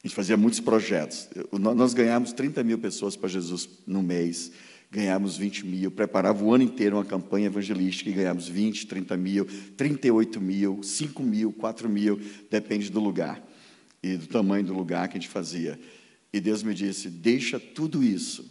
A 0.02 0.08
gente 0.08 0.16
fazia 0.16 0.36
muitos 0.36 0.58
projetos. 0.58 1.28
Nós 1.52 1.94
ganhamos 1.94 2.32
30 2.32 2.64
mil 2.64 2.78
pessoas 2.80 3.14
para 3.14 3.28
Jesus 3.28 3.68
no 3.86 4.02
mês, 4.02 4.50
ganhamos 4.90 5.36
20 5.36 5.66
mil, 5.66 5.90
preparava 5.90 6.44
o 6.44 6.52
ano 6.52 6.64
inteiro 6.64 6.96
uma 6.96 7.04
campanha 7.04 7.46
evangelística 7.46 8.08
e 8.08 8.12
ganhamos 8.12 8.48
20, 8.48 8.86
30 8.86 9.16
mil, 9.16 9.46
38 9.76 10.40
mil, 10.40 10.82
5 10.82 11.22
mil, 11.22 11.52
4 11.52 11.88
mil, 11.88 12.20
depende 12.50 12.90
do 12.90 13.00
lugar 13.00 13.42
e 14.02 14.16
do 14.16 14.26
tamanho 14.26 14.64
do 14.64 14.74
lugar 14.74 15.08
que 15.08 15.16
a 15.16 15.20
gente 15.20 15.30
fazia. 15.30 15.78
E 16.32 16.40
Deus 16.40 16.62
me 16.62 16.74
disse: 16.74 17.08
Deixa 17.08 17.58
tudo 17.58 18.02
isso 18.02 18.44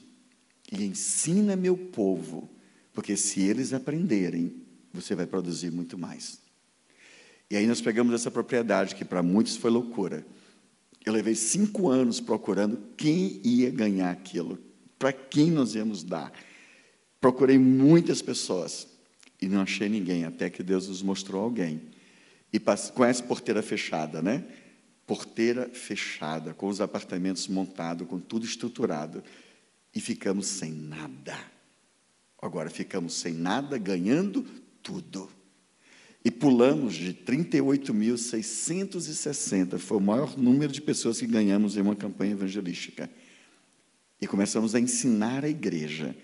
e 0.71 0.83
ensina 0.83 1.55
meu 1.55 1.77
povo, 1.77 2.49
porque 2.93 3.15
se 3.15 3.41
eles 3.41 3.73
aprenderem, 3.73 4.53
você 4.93 5.15
vai 5.15 5.25
produzir 5.25 5.71
muito 5.71 5.97
mais. 5.97 6.39
E 7.49 7.55
aí 7.55 7.67
nós 7.67 7.81
pegamos 7.81 8.13
essa 8.13 8.31
propriedade, 8.31 8.95
que 8.95 9.05
para 9.05 9.21
muitos 9.21 9.55
foi 9.55 9.69
loucura. 9.69 10.25
Eu 11.05 11.13
levei 11.13 11.35
cinco 11.35 11.89
anos 11.89 12.19
procurando 12.19 12.79
quem 12.97 13.39
ia 13.43 13.69
ganhar 13.69 14.09
aquilo, 14.09 14.57
para 14.97 15.13
quem 15.13 15.51
nós 15.51 15.75
íamos 15.75 16.03
dar. 16.03 16.31
Procurei 17.19 17.57
muitas 17.57 18.21
pessoas 18.21 18.87
e 19.41 19.47
não 19.47 19.61
achei 19.61 19.89
ninguém, 19.89 20.25
até 20.25 20.47
que 20.49 20.63
Deus 20.63 20.87
nos 20.87 21.01
mostrou 21.01 21.43
alguém. 21.43 21.81
E 22.51 22.59
conhece 22.93 23.23
porteira 23.23 23.61
fechada, 23.61 24.21
né? 24.21 24.45
Porteira 25.05 25.69
fechada, 25.69 26.53
com 26.53 26.67
os 26.67 26.81
apartamentos 26.81 27.47
montados, 27.47 28.07
com 28.07 28.19
tudo 28.19 28.45
estruturado. 28.45 29.23
E 29.93 29.99
ficamos 29.99 30.47
sem 30.47 30.71
nada. 30.71 31.37
Agora 32.41 32.69
ficamos 32.69 33.15
sem 33.15 33.33
nada, 33.33 33.77
ganhando 33.77 34.45
tudo. 34.81 35.29
E 36.23 36.31
pulamos 36.31 36.93
de 36.95 37.13
38.660, 37.13 39.77
foi 39.77 39.97
o 39.97 40.01
maior 40.01 40.37
número 40.37 40.71
de 40.71 40.81
pessoas 40.81 41.19
que 41.19 41.27
ganhamos 41.27 41.75
em 41.77 41.81
uma 41.81 41.95
campanha 41.95 42.31
evangelística. 42.31 43.11
E 44.21 44.27
começamos 44.27 44.75
a 44.75 44.79
ensinar 44.79 45.43
a 45.43 45.49
igreja. 45.49 46.15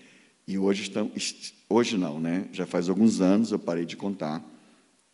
E 0.46 0.58
hoje 0.58 0.82
estamos, 0.82 1.54
hoje 1.68 1.96
não, 1.96 2.20
né? 2.20 2.48
Já 2.52 2.66
faz 2.66 2.88
alguns 2.88 3.20
anos 3.20 3.52
eu 3.52 3.58
parei 3.58 3.84
de 3.84 3.96
contar, 3.96 4.44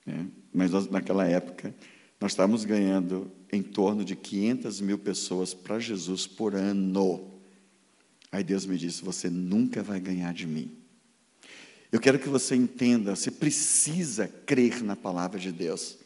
né? 0.06 0.26
mas 0.52 0.70
nós, 0.70 0.88
naquela 0.88 1.26
época 1.26 1.74
nós 2.20 2.32
estávamos 2.32 2.64
ganhando 2.64 3.30
em 3.52 3.62
torno 3.62 4.04
de 4.04 4.16
500 4.16 4.80
mil 4.80 4.98
pessoas 4.98 5.54
para 5.54 5.78
Jesus 5.78 6.26
por 6.26 6.54
ano. 6.54 7.38
Aí 8.32 8.42
Deus 8.42 8.66
me 8.66 8.76
disse: 8.76 9.04
Você 9.04 9.30
nunca 9.30 9.82
vai 9.82 10.00
ganhar 10.00 10.32
de 10.34 10.46
mim. 10.46 10.76
Eu 11.90 12.00
quero 12.00 12.18
que 12.18 12.28
você 12.28 12.54
entenda, 12.54 13.16
você 13.16 13.30
precisa 13.30 14.28
crer 14.28 14.82
na 14.82 14.94
palavra 14.94 15.38
de 15.38 15.50
Deus. 15.50 15.98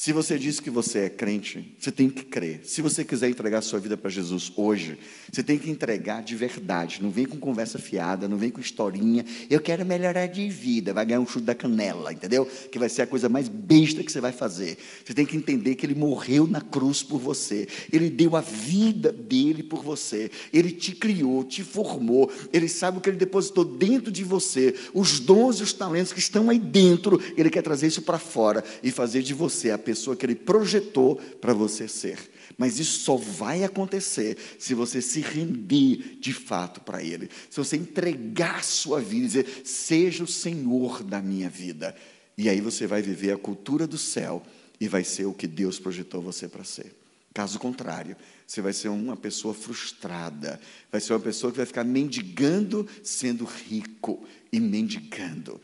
Se 0.00 0.12
você 0.12 0.38
diz 0.38 0.60
que 0.60 0.70
você 0.70 1.00
é 1.00 1.08
crente, 1.08 1.74
você 1.76 1.90
tem 1.90 2.08
que 2.08 2.22
crer. 2.24 2.60
Se 2.62 2.80
você 2.80 3.04
quiser 3.04 3.30
entregar 3.30 3.60
sua 3.62 3.80
vida 3.80 3.96
para 3.96 4.08
Jesus 4.08 4.52
hoje, 4.54 4.96
você 5.28 5.42
tem 5.42 5.58
que 5.58 5.68
entregar 5.68 6.22
de 6.22 6.36
verdade. 6.36 7.02
Não 7.02 7.10
vem 7.10 7.26
com 7.26 7.36
conversa 7.36 7.80
fiada, 7.80 8.28
não 8.28 8.36
vem 8.36 8.48
com 8.48 8.60
historinha. 8.60 9.24
Eu 9.50 9.60
quero 9.60 9.84
melhorar 9.84 10.28
de 10.28 10.48
vida, 10.48 10.94
vai 10.94 11.04
ganhar 11.04 11.18
um 11.18 11.26
chute 11.26 11.46
da 11.46 11.54
canela, 11.54 12.12
entendeu? 12.12 12.46
Que 12.70 12.78
vai 12.78 12.88
ser 12.88 13.02
a 13.02 13.06
coisa 13.08 13.28
mais 13.28 13.48
besta 13.48 14.04
que 14.04 14.12
você 14.12 14.20
vai 14.20 14.30
fazer. 14.30 14.78
Você 15.04 15.12
tem 15.12 15.26
que 15.26 15.36
entender 15.36 15.74
que 15.74 15.84
ele 15.84 15.96
morreu 15.96 16.46
na 16.46 16.60
cruz 16.60 17.02
por 17.02 17.18
você. 17.18 17.66
Ele 17.92 18.08
deu 18.08 18.36
a 18.36 18.40
vida 18.40 19.10
dele 19.10 19.64
por 19.64 19.82
você. 19.82 20.30
Ele 20.52 20.70
te 20.70 20.92
criou, 20.92 21.42
te 21.42 21.64
formou. 21.64 22.30
Ele 22.52 22.68
sabe 22.68 22.98
o 22.98 23.00
que 23.00 23.10
ele 23.10 23.16
depositou 23.16 23.64
dentro 23.64 24.12
de 24.12 24.22
você, 24.22 24.76
os 24.94 25.18
dons 25.18 25.58
e 25.58 25.64
os 25.64 25.72
talentos 25.72 26.12
que 26.12 26.20
estão 26.20 26.50
aí 26.50 26.58
dentro. 26.60 27.20
Ele 27.36 27.50
quer 27.50 27.62
trazer 27.62 27.88
isso 27.88 28.02
para 28.02 28.20
fora 28.20 28.62
e 28.80 28.92
fazer 28.92 29.24
de 29.24 29.34
você 29.34 29.72
a 29.72 29.87
pessoa 29.88 30.14
que 30.14 30.26
Ele 30.26 30.34
projetou 30.34 31.16
para 31.16 31.54
você 31.54 31.88
ser. 31.88 32.18
Mas 32.58 32.78
isso 32.78 33.00
só 33.00 33.16
vai 33.16 33.64
acontecer 33.64 34.36
se 34.58 34.74
você 34.74 35.00
se 35.00 35.20
render 35.20 36.18
de 36.20 36.34
fato 36.34 36.82
para 36.82 37.02
Ele. 37.02 37.30
Se 37.48 37.56
você 37.56 37.76
entregar 37.76 38.62
sua 38.62 39.00
vida 39.00 39.24
e 39.24 39.26
dizer: 39.28 39.62
Seja 39.64 40.24
o 40.24 40.26
Senhor 40.26 41.02
da 41.02 41.22
minha 41.22 41.48
vida. 41.48 41.96
E 42.36 42.50
aí 42.50 42.60
você 42.60 42.86
vai 42.86 43.00
viver 43.00 43.32
a 43.32 43.38
cultura 43.38 43.86
do 43.86 43.96
céu 43.96 44.42
e 44.78 44.86
vai 44.86 45.04
ser 45.04 45.24
o 45.24 45.32
que 45.32 45.46
Deus 45.46 45.78
projetou 45.78 46.20
você 46.20 46.46
para 46.46 46.64
ser. 46.64 46.94
Caso 47.32 47.58
contrário, 47.58 48.16
você 48.46 48.60
vai 48.60 48.72
ser 48.72 48.88
uma 48.88 49.16
pessoa 49.16 49.54
frustrada, 49.54 50.60
vai 50.90 51.00
ser 51.00 51.14
uma 51.14 51.20
pessoa 51.20 51.50
que 51.50 51.56
vai 51.56 51.66
ficar 51.66 51.84
mendigando, 51.84 52.86
sendo 53.02 53.44
rico 53.44 54.26
e 54.52 54.60
mendigando. 54.60 55.60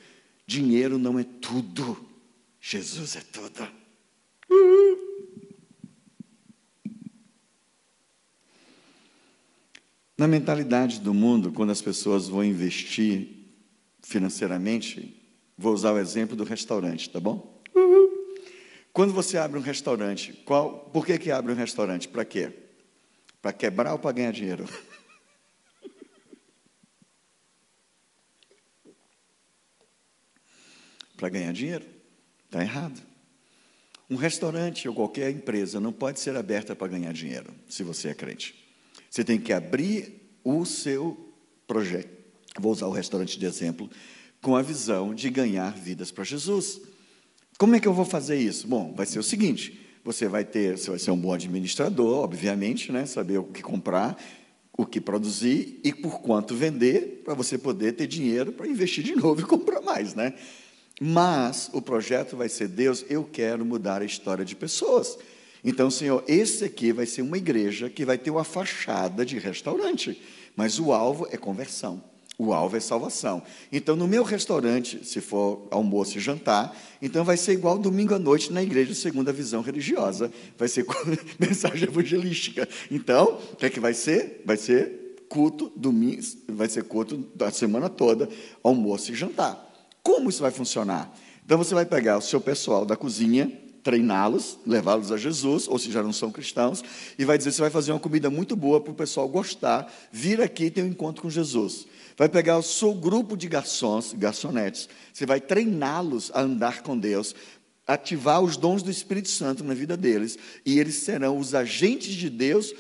Dinheiro 0.46 0.98
não 0.98 1.18
é 1.18 1.24
tudo, 1.24 2.08
Jesus 2.60 3.16
é 3.16 3.20
tudo. 3.20 3.83
Na 10.16 10.28
mentalidade 10.28 11.00
do 11.00 11.12
mundo, 11.12 11.50
quando 11.52 11.70
as 11.70 11.82
pessoas 11.82 12.28
vão 12.28 12.44
investir 12.44 13.30
financeiramente, 14.00 15.20
vou 15.58 15.74
usar 15.74 15.92
o 15.92 15.98
exemplo 15.98 16.36
do 16.36 16.44
restaurante, 16.44 17.10
tá 17.10 17.18
bom? 17.18 17.60
Quando 18.92 19.12
você 19.12 19.36
abre 19.36 19.58
um 19.58 19.62
restaurante, 19.62 20.32
qual, 20.44 20.88
por 20.92 21.04
que, 21.04 21.18
que 21.18 21.32
abre 21.32 21.52
um 21.52 21.56
restaurante? 21.56 22.06
Para 22.06 22.24
quê? 22.24 22.52
Para 23.42 23.52
quebrar 23.52 23.90
ou 23.92 23.98
para 23.98 24.12
ganhar 24.12 24.30
dinheiro? 24.30 24.66
para 31.18 31.28
ganhar 31.28 31.52
dinheiro? 31.52 31.84
Está 32.46 32.62
errado. 32.62 33.13
Um 34.10 34.16
restaurante 34.16 34.88
ou 34.88 34.94
qualquer 34.94 35.30
empresa 35.30 35.80
não 35.80 35.92
pode 35.92 36.20
ser 36.20 36.36
aberta 36.36 36.76
para 36.76 36.88
ganhar 36.88 37.12
dinheiro, 37.12 37.52
se 37.68 37.82
você 37.82 38.08
é 38.08 38.14
crente. 38.14 38.54
Você 39.10 39.24
tem 39.24 39.38
que 39.38 39.52
abrir 39.52 40.38
o 40.42 40.64
seu 40.64 41.32
projeto. 41.66 42.12
Vou 42.58 42.72
usar 42.72 42.86
o 42.86 42.92
restaurante 42.92 43.38
de 43.38 43.46
exemplo, 43.46 43.88
com 44.42 44.54
a 44.56 44.62
visão 44.62 45.14
de 45.14 45.30
ganhar 45.30 45.72
vidas 45.72 46.10
para 46.10 46.22
Jesus. 46.22 46.80
Como 47.58 47.74
é 47.74 47.80
que 47.80 47.88
eu 47.88 47.94
vou 47.94 48.04
fazer 48.04 48.36
isso? 48.36 48.68
Bom, 48.68 48.92
vai 48.94 49.06
ser 49.06 49.18
o 49.18 49.22
seguinte: 49.22 49.80
você 50.04 50.28
vai 50.28 50.44
ter, 50.44 50.76
você 50.76 50.90
vai 50.90 50.98
ser 50.98 51.10
um 51.10 51.16
bom 51.16 51.32
administrador, 51.32 52.24
obviamente, 52.24 52.92
né? 52.92 53.06
Saber 53.06 53.38
o 53.38 53.44
que 53.44 53.62
comprar, 53.62 54.22
o 54.76 54.84
que 54.84 55.00
produzir 55.00 55.80
e 55.82 55.92
por 55.92 56.20
quanto 56.20 56.54
vender, 56.54 57.22
para 57.24 57.34
você 57.34 57.56
poder 57.56 57.92
ter 57.92 58.06
dinheiro 58.06 58.52
para 58.52 58.68
investir 58.68 59.02
de 59.02 59.14
novo 59.16 59.40
e 59.40 59.44
comprar 59.44 59.80
mais, 59.80 60.14
né? 60.14 60.34
Mas 61.00 61.70
o 61.72 61.82
projeto 61.82 62.36
vai 62.36 62.48
ser: 62.48 62.68
Deus, 62.68 63.04
eu 63.08 63.24
quero 63.24 63.64
mudar 63.64 64.02
a 64.02 64.04
história 64.04 64.44
de 64.44 64.54
pessoas. 64.54 65.18
Então, 65.64 65.90
Senhor, 65.90 66.22
esse 66.28 66.64
aqui 66.64 66.92
vai 66.92 67.06
ser 67.06 67.22
uma 67.22 67.38
igreja 67.38 67.88
que 67.88 68.04
vai 68.04 68.18
ter 68.18 68.30
uma 68.30 68.44
fachada 68.44 69.24
de 69.24 69.38
restaurante, 69.38 70.20
mas 70.54 70.78
o 70.78 70.92
alvo 70.92 71.26
é 71.30 71.36
conversão. 71.36 72.02
O 72.36 72.52
alvo 72.52 72.76
é 72.76 72.80
salvação. 72.80 73.42
Então, 73.70 73.94
no 73.94 74.08
meu 74.08 74.24
restaurante, 74.24 75.04
se 75.04 75.20
for 75.20 75.68
almoço 75.70 76.18
e 76.18 76.20
jantar, 76.20 76.76
então 77.00 77.24
vai 77.24 77.36
ser 77.36 77.52
igual 77.52 77.78
domingo 77.78 78.12
à 78.12 78.18
noite 78.18 78.52
na 78.52 78.60
igreja 78.62 78.92
segundo 78.92 79.28
a 79.28 79.32
visão 79.32 79.62
religiosa. 79.62 80.32
Vai 80.58 80.66
ser 80.66 80.84
mensagem 81.38 81.88
evangelística. 81.88 82.68
Então, 82.90 83.38
o 83.52 83.56
que 83.56 83.66
é 83.66 83.70
que 83.70 83.78
vai 83.78 83.94
ser? 83.94 84.42
Vai 84.44 84.56
ser 84.56 85.16
culto 85.28 85.72
domingo, 85.76 86.22
vai 86.48 86.68
ser 86.68 86.84
culto 86.84 87.16
da 87.34 87.50
semana 87.52 87.88
toda, 87.88 88.28
almoço 88.62 89.12
e 89.12 89.14
jantar. 89.14 89.73
Como 90.04 90.28
isso 90.28 90.42
vai 90.42 90.50
funcionar? 90.50 91.10
Então 91.44 91.56
você 91.56 91.74
vai 91.74 91.86
pegar 91.86 92.18
o 92.18 92.22
seu 92.22 92.40
pessoal 92.40 92.84
da 92.84 92.94
cozinha, 92.94 93.50
treiná-los, 93.82 94.58
levá-los 94.66 95.10
a 95.10 95.16
Jesus, 95.16 95.66
ou 95.66 95.78
se 95.78 95.90
já 95.90 96.02
não 96.02 96.12
são 96.12 96.30
cristãos, 96.30 96.84
e 97.18 97.24
vai 97.24 97.38
dizer: 97.38 97.52
você 97.52 97.62
vai 97.62 97.70
fazer 97.70 97.90
uma 97.90 97.98
comida 97.98 98.28
muito 98.28 98.54
boa 98.54 98.80
para 98.82 98.92
o 98.92 98.94
pessoal 98.94 99.26
gostar, 99.26 99.90
vir 100.12 100.42
aqui 100.42 100.64
e 100.64 100.70
ter 100.70 100.82
um 100.82 100.88
encontro 100.88 101.22
com 101.22 101.30
Jesus. 101.30 101.86
Vai 102.16 102.28
pegar 102.28 102.58
o 102.58 102.62
seu 102.62 102.94
grupo 102.94 103.34
de 103.36 103.48
garçons, 103.48 104.12
garçonetes, 104.12 104.88
você 105.12 105.26
vai 105.26 105.40
treiná-los 105.40 106.30
a 106.34 106.42
andar 106.42 106.82
com 106.82 106.96
Deus, 106.96 107.34
ativar 107.86 108.42
os 108.42 108.56
dons 108.56 108.82
do 108.82 108.90
Espírito 108.90 109.28
Santo 109.30 109.64
na 109.64 109.74
vida 109.74 109.96
deles, 109.96 110.38
e 110.64 110.78
eles 110.78 110.96
serão 110.96 111.38
os 111.38 111.54
agentes 111.54 112.14
de 112.14 112.30
Deus 112.30 112.72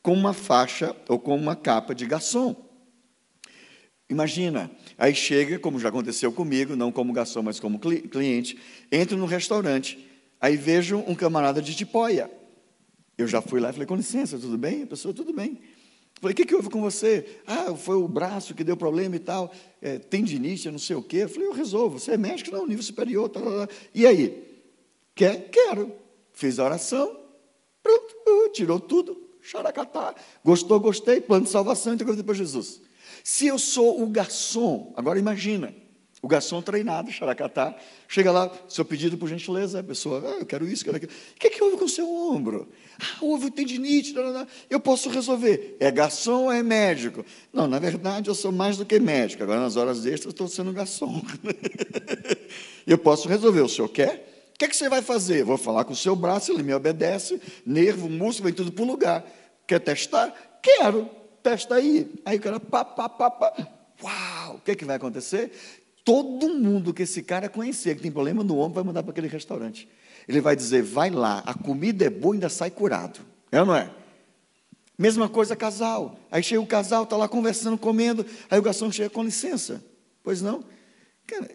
com 0.00 0.14
uma 0.14 0.32
faixa 0.32 0.96
ou 1.08 1.18
com 1.18 1.36
uma 1.36 1.54
capa 1.54 1.94
de 1.94 2.06
garçom. 2.06 2.56
Imagina, 4.08 4.70
aí 4.98 5.14
chega, 5.14 5.58
como 5.58 5.78
já 5.78 5.88
aconteceu 5.88 6.32
comigo, 6.32 6.74
não 6.74 6.90
como 6.90 7.12
garçom, 7.12 7.42
mas 7.42 7.60
como 7.60 7.78
cliente, 7.78 8.58
entro 8.90 9.16
no 9.16 9.24
restaurante, 9.24 10.04
aí 10.40 10.56
vejo 10.56 10.98
um 11.06 11.14
camarada 11.14 11.62
de 11.62 11.74
tipóia. 11.74 12.28
Eu 13.16 13.28
já 13.28 13.40
fui 13.40 13.60
lá 13.60 13.70
e 13.70 13.72
falei, 13.72 13.86
com 13.86 13.96
licença, 13.96 14.38
tudo 14.38 14.58
bem? 14.58 14.82
A 14.82 14.86
pessoa, 14.86 15.14
tudo 15.14 15.32
bem. 15.32 15.60
Falei, 16.20 16.32
o 16.32 16.36
que, 16.36 16.44
que 16.44 16.54
houve 16.54 16.68
com 16.68 16.80
você? 16.80 17.40
Ah, 17.46 17.74
foi 17.76 17.96
o 17.96 18.08
braço 18.08 18.54
que 18.54 18.64
deu 18.64 18.76
problema 18.76 19.14
e 19.14 19.20
tal, 19.20 19.52
é, 19.80 19.98
tendinite, 19.98 20.68
não 20.70 20.78
sei 20.78 20.96
o 20.96 21.02
quê. 21.02 21.28
Falei, 21.28 21.48
eu 21.48 21.52
resolvo, 21.52 21.98
você 21.98 22.12
é 22.12 22.16
médico? 22.16 22.50
Não, 22.50 22.66
nível 22.66 22.82
superior, 22.82 23.28
tal, 23.28 23.42
tal, 23.44 23.66
tal. 23.66 23.76
E 23.94 24.04
aí? 24.04 24.44
Quer? 25.14 25.48
Quero. 25.48 25.92
Fiz 26.32 26.58
a 26.58 26.64
oração, 26.64 27.16
pronto, 27.82 28.52
tirou 28.52 28.78
tudo, 28.78 29.20
xaracatá. 29.42 30.14
Gostou, 30.44 30.78
gostei, 30.78 31.20
plano 31.20 31.44
de 31.44 31.50
salvação, 31.50 31.94
entregou 31.94 32.16
para 32.22 32.34
Jesus. 32.34 32.80
Se 33.30 33.46
eu 33.46 33.58
sou 33.58 34.02
o 34.02 34.06
garçom, 34.06 34.90
agora 34.96 35.18
imagina, 35.18 35.74
o 36.22 36.26
garçom 36.26 36.62
treinado, 36.62 37.12
xaracatá, 37.12 37.76
chega 38.08 38.32
lá, 38.32 38.50
seu 38.70 38.86
pedido 38.86 39.18
por 39.18 39.28
gentileza, 39.28 39.80
a 39.80 39.82
pessoa, 39.82 40.22
ah, 40.24 40.38
eu 40.40 40.46
quero 40.46 40.66
isso, 40.66 40.82
quero 40.82 40.96
aquilo. 40.96 41.12
O 41.12 41.38
que, 41.38 41.48
é 41.48 41.50
que 41.50 41.62
houve 41.62 41.76
com 41.76 41.84
o 41.84 41.88
seu 41.90 42.10
ombro? 42.10 42.70
Ah, 42.98 43.18
houve 43.20 43.50
tendinite, 43.50 44.14
não, 44.14 44.32
não. 44.32 44.46
eu 44.70 44.80
posso 44.80 45.10
resolver. 45.10 45.76
É 45.78 45.90
garçom 45.90 46.44
ou 46.44 46.52
é 46.52 46.62
médico? 46.62 47.22
Não, 47.52 47.66
na 47.66 47.78
verdade 47.78 48.30
eu 48.30 48.34
sou 48.34 48.50
mais 48.50 48.78
do 48.78 48.86
que 48.86 48.98
médico, 48.98 49.42
agora 49.42 49.60
nas 49.60 49.76
horas 49.76 50.06
extras 50.06 50.32
estou 50.32 50.48
sendo 50.48 50.72
garçom. 50.72 51.22
eu 52.86 52.96
posso 52.96 53.28
resolver, 53.28 53.60
o 53.60 53.68
senhor 53.68 53.88
quer? 53.90 54.48
O 54.54 54.58
que, 54.58 54.64
é 54.64 54.68
que 54.68 54.74
você 54.74 54.88
vai 54.88 55.02
fazer? 55.02 55.44
Vou 55.44 55.58
falar 55.58 55.84
com 55.84 55.92
o 55.92 55.96
seu 55.96 56.16
braço, 56.16 56.50
ele 56.50 56.62
me 56.62 56.72
obedece, 56.72 57.38
nervo, 57.66 58.08
músculo, 58.08 58.46
vem 58.46 58.54
tudo 58.54 58.72
para 58.72 58.84
o 58.84 58.86
lugar. 58.86 59.30
Quer 59.66 59.80
testar? 59.80 60.34
Quero 60.62 61.17
testa 61.48 61.76
aí. 61.76 62.10
Aí 62.24 62.36
o 62.36 62.40
cara, 62.40 62.60
pá, 62.60 62.84
pá, 62.84 63.08
pá, 63.08 63.30
pá. 63.30 63.52
Uau! 64.02 64.56
O 64.56 64.60
que, 64.60 64.72
é 64.72 64.74
que 64.74 64.84
vai 64.84 64.96
acontecer? 64.96 65.50
Todo 66.04 66.48
mundo 66.48 66.92
que 66.92 67.02
esse 67.02 67.22
cara 67.22 67.48
conhecer, 67.48 67.96
que 67.96 68.02
tem 68.02 68.10
problema 68.10 68.44
no 68.44 68.58
ombro, 68.58 68.74
vai 68.74 68.84
mandar 68.84 69.02
para 69.02 69.12
aquele 69.12 69.28
restaurante. 69.28 69.88
Ele 70.28 70.40
vai 70.40 70.54
dizer: 70.54 70.82
vai 70.82 71.10
lá, 71.10 71.42
a 71.46 71.54
comida 71.54 72.04
é 72.04 72.10
boa 72.10 72.34
ainda 72.34 72.48
sai 72.48 72.70
curado. 72.70 73.20
É 73.50 73.60
ou 73.60 73.66
não 73.66 73.74
é? 73.74 73.90
Mesma 74.98 75.28
coisa 75.28 75.56
casal. 75.56 76.18
Aí 76.30 76.42
chega 76.42 76.60
o 76.60 76.66
casal, 76.66 77.04
está 77.04 77.16
lá 77.16 77.28
conversando, 77.28 77.78
comendo, 77.78 78.26
aí 78.50 78.58
o 78.58 78.62
garçom 78.62 78.90
chega 78.90 79.08
com 79.08 79.22
licença. 79.22 79.82
Pois 80.22 80.42
não? 80.42 80.64
Cara, 81.26 81.48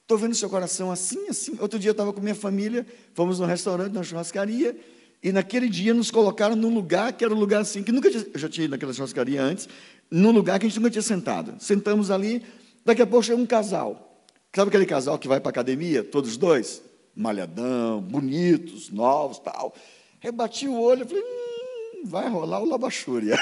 estou 0.00 0.16
vendo 0.16 0.34
seu 0.34 0.48
coração 0.48 0.90
assim, 0.90 1.28
assim. 1.28 1.56
Outro 1.60 1.78
dia 1.78 1.90
eu 1.90 1.92
estava 1.92 2.12
com 2.12 2.20
minha 2.20 2.34
família, 2.34 2.86
fomos 3.12 3.40
num 3.40 3.46
restaurante, 3.46 3.92
numa 3.92 4.04
churrascaria, 4.04 4.76
e 5.24 5.32
naquele 5.32 5.70
dia 5.70 5.94
nos 5.94 6.10
colocaram 6.10 6.54
num 6.54 6.74
lugar 6.74 7.14
que 7.14 7.24
era 7.24 7.34
um 7.34 7.38
lugar 7.38 7.62
assim, 7.62 7.82
que 7.82 7.90
nunca 7.90 8.10
tinha, 8.10 8.26
eu 8.34 8.38
já 8.38 8.46
tinha 8.46 8.66
ido 8.66 8.72
naquela 8.72 8.92
churrascaria 8.92 9.42
antes, 9.42 9.66
num 10.10 10.30
lugar 10.30 10.58
que 10.58 10.66
a 10.66 10.68
gente 10.68 10.78
nunca 10.78 10.90
tinha 10.90 11.00
sentado. 11.00 11.54
Sentamos 11.58 12.10
ali, 12.10 12.42
daqui 12.84 13.00
a 13.00 13.06
pouco 13.06 13.24
chega 13.24 13.40
um 13.40 13.46
casal. 13.46 14.22
Sabe 14.54 14.68
aquele 14.68 14.84
casal 14.84 15.18
que 15.18 15.26
vai 15.26 15.40
para 15.40 15.48
a 15.48 15.52
academia, 15.52 16.04
todos 16.04 16.36
dois? 16.36 16.82
Malhadão, 17.16 18.02
bonitos, 18.02 18.90
novos, 18.90 19.38
tal. 19.38 19.74
Aí 20.22 20.30
bati 20.30 20.68
o 20.68 20.78
olho 20.78 21.06
falei, 21.06 21.22
hum, 21.22 22.02
vai 22.04 22.28
rolar 22.28 22.60
o 22.60 22.66
labachúria. 22.66 23.38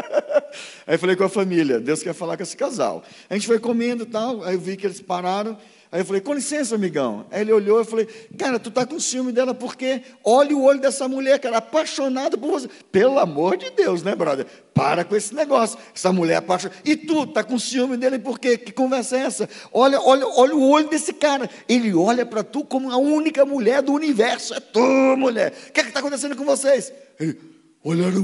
aí 0.86 0.96
falei 0.96 1.14
com 1.14 1.24
a 1.24 1.28
família, 1.28 1.78
Deus 1.78 2.02
quer 2.02 2.14
falar 2.14 2.38
com 2.38 2.42
esse 2.42 2.56
casal. 2.56 3.04
A 3.28 3.34
gente 3.34 3.46
foi 3.46 3.58
comendo 3.58 4.04
e 4.04 4.06
tal, 4.06 4.42
aí 4.42 4.54
eu 4.54 4.60
vi 4.60 4.78
que 4.78 4.86
eles 4.86 5.02
pararam. 5.02 5.58
Aí 5.90 6.00
eu 6.00 6.04
falei, 6.04 6.20
com 6.20 6.34
licença, 6.34 6.74
amigão. 6.74 7.26
Aí 7.30 7.42
ele 7.42 7.52
olhou 7.52 7.80
e 7.80 7.84
falei, 7.84 8.06
cara, 8.36 8.58
tu 8.58 8.70
tá 8.70 8.84
com 8.84 8.98
ciúme 8.98 9.32
dela 9.32 9.54
porque 9.54 10.02
olha 10.24 10.56
o 10.56 10.62
olho 10.62 10.80
dessa 10.80 11.08
mulher, 11.08 11.38
cara, 11.38 11.58
apaixonada 11.58 12.36
por 12.36 12.50
você. 12.50 12.68
Pelo 12.90 13.18
amor 13.18 13.56
de 13.56 13.70
Deus, 13.70 14.02
né, 14.02 14.14
brother? 14.14 14.46
Para 14.74 15.04
com 15.04 15.16
esse 15.16 15.34
negócio. 15.34 15.78
Essa 15.94 16.12
mulher 16.12 16.34
é 16.34 16.36
apaixonada. 16.36 16.80
E 16.84 16.96
tu, 16.96 17.26
tá 17.26 17.44
com 17.44 17.58
ciúme 17.58 17.96
dele 17.96 18.18
por 18.18 18.38
quê? 18.38 18.58
Que 18.58 18.72
conversa 18.72 19.16
é 19.16 19.20
essa? 19.20 19.48
Olha, 19.72 20.00
olha, 20.00 20.26
olha 20.26 20.54
o 20.54 20.68
olho 20.68 20.88
desse 20.88 21.12
cara. 21.12 21.48
Ele 21.68 21.94
olha 21.94 22.26
para 22.26 22.42
tu 22.42 22.64
como 22.64 22.90
a 22.90 22.96
única 22.96 23.44
mulher 23.44 23.82
do 23.82 23.92
universo. 23.92 24.54
É 24.54 24.60
tu, 24.60 24.80
mulher. 25.16 25.54
O 25.68 25.72
que 25.72 25.80
é 25.80 25.84
está 25.84 26.00
acontecendo 26.00 26.36
com 26.36 26.44
vocês? 26.44 26.92
Ele, 27.18 27.38
olharam, 27.82 28.22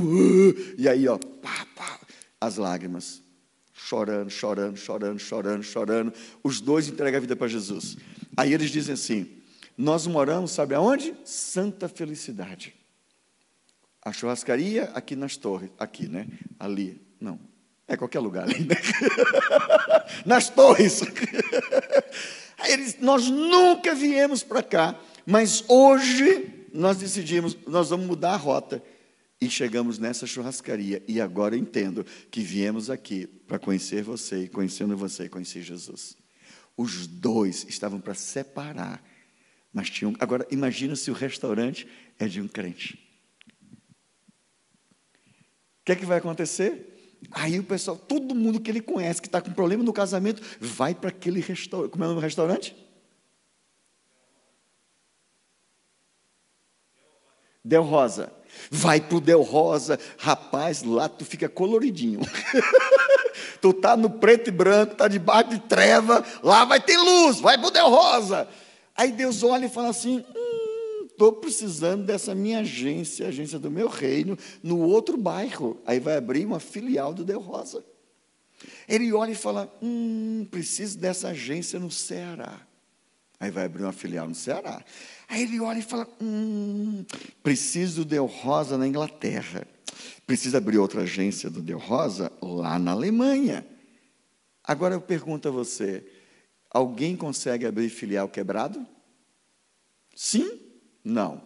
e 0.76 0.88
aí, 0.88 1.08
ó, 1.08 1.16
pá, 1.16 1.66
pá, 1.74 1.98
as 2.40 2.56
lágrimas, 2.56 3.21
chorando, 3.84 4.30
chorando, 4.30 4.76
chorando, 4.76 5.18
chorando, 5.18 5.62
chorando. 5.62 6.12
Os 6.42 6.60
dois 6.60 6.88
entregam 6.88 7.18
a 7.18 7.20
vida 7.20 7.34
para 7.34 7.48
Jesus. 7.48 7.96
Aí 8.36 8.52
eles 8.52 8.70
dizem 8.70 8.94
assim: 8.94 9.28
Nós 9.76 10.06
moramos, 10.06 10.52
sabe 10.52 10.74
aonde? 10.74 11.14
Santa 11.24 11.88
Felicidade. 11.88 12.74
A 14.04 14.12
churrascaria 14.12 14.84
aqui 14.94 15.14
nas 15.14 15.36
torres, 15.36 15.70
aqui, 15.78 16.08
né? 16.08 16.26
Ali, 16.58 17.00
não, 17.20 17.38
é 17.86 17.96
qualquer 17.96 18.20
lugar 18.20 18.44
ali, 18.44 18.64
né? 18.64 18.76
nas 20.26 20.48
torres. 20.48 21.02
Aí 22.58 22.72
eles, 22.72 22.98
nós 23.00 23.28
nunca 23.28 23.94
viemos 23.94 24.42
para 24.42 24.62
cá, 24.62 24.98
mas 25.26 25.64
hoje 25.68 26.68
nós 26.72 26.96
decidimos, 26.96 27.56
nós 27.66 27.90
vamos 27.90 28.06
mudar 28.06 28.32
a 28.32 28.36
rota 28.36 28.82
e 29.42 29.50
chegamos 29.50 29.98
nessa 29.98 30.24
churrascaria. 30.24 31.02
E 31.08 31.20
agora 31.20 31.56
entendo 31.56 32.06
que 32.30 32.40
viemos 32.40 32.88
aqui 32.88 33.26
para 33.26 33.58
conhecer 33.58 34.04
você, 34.04 34.44
e 34.44 34.48
conhecendo 34.48 34.96
você, 34.96 35.28
conhecer 35.28 35.62
Jesus. 35.62 36.16
Os 36.76 37.08
dois 37.08 37.66
estavam 37.68 38.00
para 38.00 38.14
separar, 38.14 39.04
mas 39.72 39.90
tinham. 39.90 40.14
Agora, 40.20 40.46
imagina 40.48 40.94
se 40.94 41.10
o 41.10 41.14
restaurante 41.14 41.88
é 42.20 42.28
de 42.28 42.40
um 42.40 42.46
crente. 42.46 42.94
O 45.80 45.84
que 45.86 45.90
é 45.90 45.96
que 45.96 46.06
vai 46.06 46.18
acontecer? 46.18 47.18
Aí 47.32 47.58
o 47.58 47.64
pessoal, 47.64 47.96
todo 47.96 48.36
mundo 48.36 48.60
que 48.60 48.70
ele 48.70 48.80
conhece, 48.80 49.20
que 49.20 49.26
está 49.26 49.42
com 49.42 49.52
problema 49.52 49.82
no 49.82 49.92
casamento, 49.92 50.40
vai 50.60 50.94
para 50.94 51.08
aquele 51.08 51.40
restaurante. 51.40 51.90
Como 51.90 52.04
é 52.04 52.06
o 52.06 52.10
nome 52.10 52.20
do 52.20 52.24
restaurante? 52.24 52.76
Del 57.64 57.82
Rosa. 57.82 58.41
Vai 58.70 59.00
para 59.00 59.16
o 59.16 59.20
Del 59.20 59.42
Rosa, 59.42 59.98
rapaz, 60.18 60.82
lá 60.82 61.08
tu 61.08 61.24
fica 61.24 61.48
coloridinho. 61.48 62.20
tu 63.60 63.72
tá 63.72 63.96
no 63.96 64.10
preto 64.10 64.48
e 64.48 64.50
branco, 64.50 64.94
tá 64.94 65.08
debaixo 65.08 65.50
de 65.50 65.58
treva, 65.60 66.24
lá 66.42 66.64
vai 66.64 66.80
ter 66.80 66.96
luz, 66.96 67.40
vai 67.40 67.58
para 67.58 67.68
o 67.68 67.70
Del 67.70 67.88
Rosa. 67.88 68.48
Aí 68.96 69.12
Deus 69.12 69.42
olha 69.42 69.66
e 69.66 69.70
fala 69.70 69.88
assim: 69.88 70.24
estou 71.10 71.32
hum, 71.32 71.40
precisando 71.40 72.04
dessa 72.04 72.34
minha 72.34 72.60
agência, 72.60 73.28
agência 73.28 73.58
do 73.58 73.70
meu 73.70 73.88
reino, 73.88 74.38
no 74.62 74.80
outro 74.80 75.16
bairro. 75.16 75.80
Aí 75.86 75.98
vai 75.98 76.16
abrir 76.16 76.44
uma 76.46 76.60
filial 76.60 77.12
do 77.12 77.24
Del 77.24 77.40
Rosa. 77.40 77.84
Ele 78.88 79.12
olha 79.12 79.32
e 79.32 79.36
fala: 79.36 79.72
hum, 79.82 80.46
preciso 80.50 80.98
dessa 80.98 81.28
agência 81.28 81.78
no 81.78 81.90
Ceará. 81.90 82.60
Aí 83.42 83.50
vai 83.50 83.64
abrir 83.64 83.82
uma 83.82 83.92
filial 83.92 84.28
no 84.28 84.36
Ceará. 84.36 84.84
Aí 85.28 85.42
ele 85.42 85.58
olha 85.58 85.80
e 85.80 85.82
fala: 85.82 86.06
hum, 86.20 87.04
preciso 87.42 88.04
do 88.04 88.10
Del 88.10 88.24
Rosa 88.24 88.78
na 88.78 88.86
Inglaterra. 88.86 89.66
Preciso 90.24 90.56
abrir 90.56 90.78
outra 90.78 91.02
agência 91.02 91.50
do 91.50 91.60
Del 91.60 91.80
Rosa 91.80 92.30
lá 92.40 92.78
na 92.78 92.92
Alemanha. 92.92 93.66
Agora 94.62 94.94
eu 94.94 95.00
pergunto 95.00 95.48
a 95.48 95.50
você: 95.50 96.06
alguém 96.70 97.16
consegue 97.16 97.66
abrir 97.66 97.88
filial 97.88 98.28
quebrado? 98.28 98.86
Sim? 100.14 100.60
Não. 101.02 101.42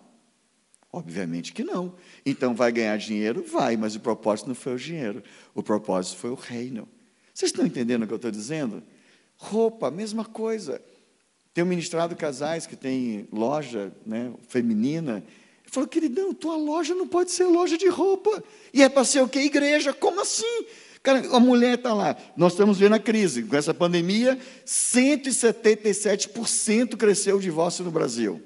Obviamente 0.92 1.54
que 1.54 1.64
não. 1.64 1.96
Então 2.26 2.54
vai 2.54 2.70
ganhar 2.72 2.98
dinheiro? 2.98 3.42
Vai, 3.42 3.74
mas 3.78 3.96
o 3.96 4.00
propósito 4.00 4.48
não 4.48 4.54
foi 4.54 4.74
o 4.74 4.78
dinheiro. 4.78 5.22
O 5.54 5.62
propósito 5.62 6.18
foi 6.18 6.28
o 6.28 6.34
reino. 6.34 6.86
Vocês 7.32 7.50
estão 7.50 7.64
entendendo 7.64 8.02
o 8.02 8.06
que 8.06 8.12
eu 8.12 8.16
estou 8.16 8.30
dizendo? 8.30 8.82
Roupa, 9.38 9.90
mesma 9.90 10.26
coisa. 10.26 10.82
Tenho 11.56 11.66
ministrado 11.66 12.14
casais 12.14 12.66
que 12.66 12.76
têm 12.76 13.26
loja 13.32 13.90
né, 14.04 14.30
feminina. 14.46 15.24
Ele 15.64 15.72
falou, 15.72 15.88
queridão, 15.88 16.34
tua 16.34 16.54
loja 16.54 16.94
não 16.94 17.08
pode 17.08 17.30
ser 17.30 17.46
loja 17.46 17.78
de 17.78 17.88
roupa. 17.88 18.44
E 18.74 18.82
é 18.82 18.90
para 18.90 19.04
ser 19.04 19.22
o 19.22 19.28
quê? 19.28 19.38
Igreja. 19.38 19.94
Como 19.94 20.20
assim? 20.20 20.66
Cara, 21.02 21.26
a 21.34 21.40
mulher 21.40 21.78
está 21.78 21.94
lá. 21.94 22.14
Nós 22.36 22.52
estamos 22.52 22.78
vendo 22.78 22.94
a 22.94 22.98
crise. 22.98 23.42
Com 23.42 23.56
essa 23.56 23.72
pandemia, 23.72 24.38
177% 24.66 26.94
cresceu 26.94 27.38
o 27.38 27.40
divórcio 27.40 27.86
no 27.86 27.90
Brasil. 27.90 28.34
O 28.34 28.42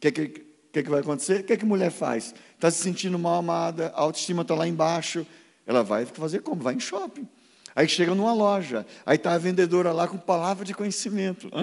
que, 0.00 0.10
que, 0.10 0.28
que, 0.72 0.82
que 0.84 0.88
vai 0.88 1.00
acontecer? 1.00 1.40
O 1.40 1.44
que, 1.44 1.54
que 1.54 1.66
a 1.66 1.68
mulher 1.68 1.90
faz? 1.90 2.34
Está 2.54 2.70
se 2.70 2.82
sentindo 2.82 3.18
mal 3.18 3.34
amada, 3.34 3.92
a 3.94 4.00
autoestima 4.00 4.40
está 4.40 4.54
lá 4.54 4.66
embaixo. 4.66 5.26
Ela 5.66 5.82
vai 5.82 6.06
fazer 6.06 6.40
como? 6.40 6.62
Vai 6.62 6.76
em 6.76 6.80
shopping. 6.80 7.28
Aí 7.74 7.86
chega 7.86 8.14
numa 8.14 8.32
loja, 8.32 8.86
aí 9.04 9.16
está 9.16 9.34
a 9.34 9.38
vendedora 9.38 9.92
lá 9.92 10.08
com 10.08 10.16
palavra 10.16 10.64
de 10.64 10.72
conhecimento. 10.72 11.50
Hã? 11.52 11.62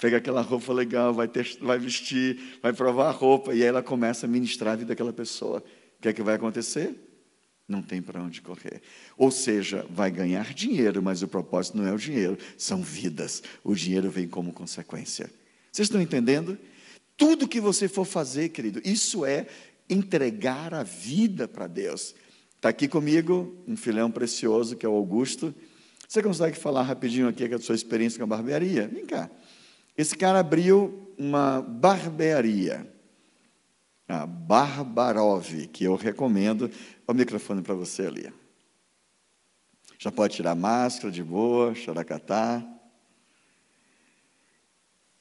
Pega 0.00 0.16
aquela 0.16 0.42
roupa 0.42 0.72
legal, 0.72 1.14
vai, 1.14 1.28
ter, 1.28 1.56
vai 1.60 1.78
vestir, 1.78 2.58
vai 2.62 2.72
provar 2.72 3.08
a 3.08 3.12
roupa, 3.12 3.54
e 3.54 3.62
aí 3.62 3.68
ela 3.68 3.82
começa 3.82 4.26
a 4.26 4.28
ministrar 4.28 4.74
a 4.74 4.76
vida 4.76 4.88
daquela 4.88 5.12
pessoa. 5.12 5.62
O 5.98 6.02
que 6.02 6.08
é 6.08 6.12
que 6.12 6.22
vai 6.22 6.34
acontecer? 6.34 6.94
Não 7.66 7.80
tem 7.80 8.02
para 8.02 8.20
onde 8.22 8.42
correr. 8.42 8.82
Ou 9.16 9.30
seja, 9.30 9.86
vai 9.88 10.10
ganhar 10.10 10.52
dinheiro, 10.52 11.02
mas 11.02 11.22
o 11.22 11.28
propósito 11.28 11.78
não 11.78 11.86
é 11.86 11.92
o 11.92 11.98
dinheiro, 11.98 12.36
são 12.58 12.82
vidas. 12.82 13.42
O 13.62 13.74
dinheiro 13.74 14.10
vem 14.10 14.28
como 14.28 14.52
consequência. 14.52 15.30
Vocês 15.72 15.86
estão 15.86 16.00
entendendo? 16.00 16.58
Tudo 17.16 17.48
que 17.48 17.60
você 17.60 17.88
for 17.88 18.04
fazer, 18.04 18.50
querido, 18.50 18.80
isso 18.84 19.24
é 19.24 19.46
entregar 19.88 20.74
a 20.74 20.82
vida 20.82 21.48
para 21.48 21.66
Deus. 21.66 22.14
Está 22.56 22.68
aqui 22.68 22.88
comigo 22.88 23.62
um 23.66 23.76
filhão 23.76 24.10
precioso 24.10 24.76
que 24.76 24.84
é 24.84 24.88
o 24.88 24.94
Augusto. 24.94 25.54
Você 26.08 26.22
consegue 26.22 26.56
falar 26.56 26.82
rapidinho 26.82 27.28
aqui 27.28 27.44
a 27.44 27.58
sua 27.58 27.74
experiência 27.74 28.18
com 28.18 28.24
a 28.24 28.26
barbearia? 28.26 28.88
Vem 28.88 29.06
cá. 29.06 29.30
Esse 29.96 30.16
cara 30.16 30.40
abriu 30.40 31.12
uma 31.16 31.62
barbearia, 31.62 32.92
a 34.08 34.26
Barbarov, 34.26 35.68
que 35.72 35.84
eu 35.84 35.94
recomendo. 35.94 36.70
O 37.06 37.14
microfone 37.14 37.62
para 37.62 37.74
você 37.74 38.06
ali. 38.06 38.32
Já 39.98 40.10
pode 40.10 40.34
tirar 40.36 40.54
máscara 40.54 41.10
de 41.10 41.22
boa, 41.22 41.74
xaracatá. 41.74 42.62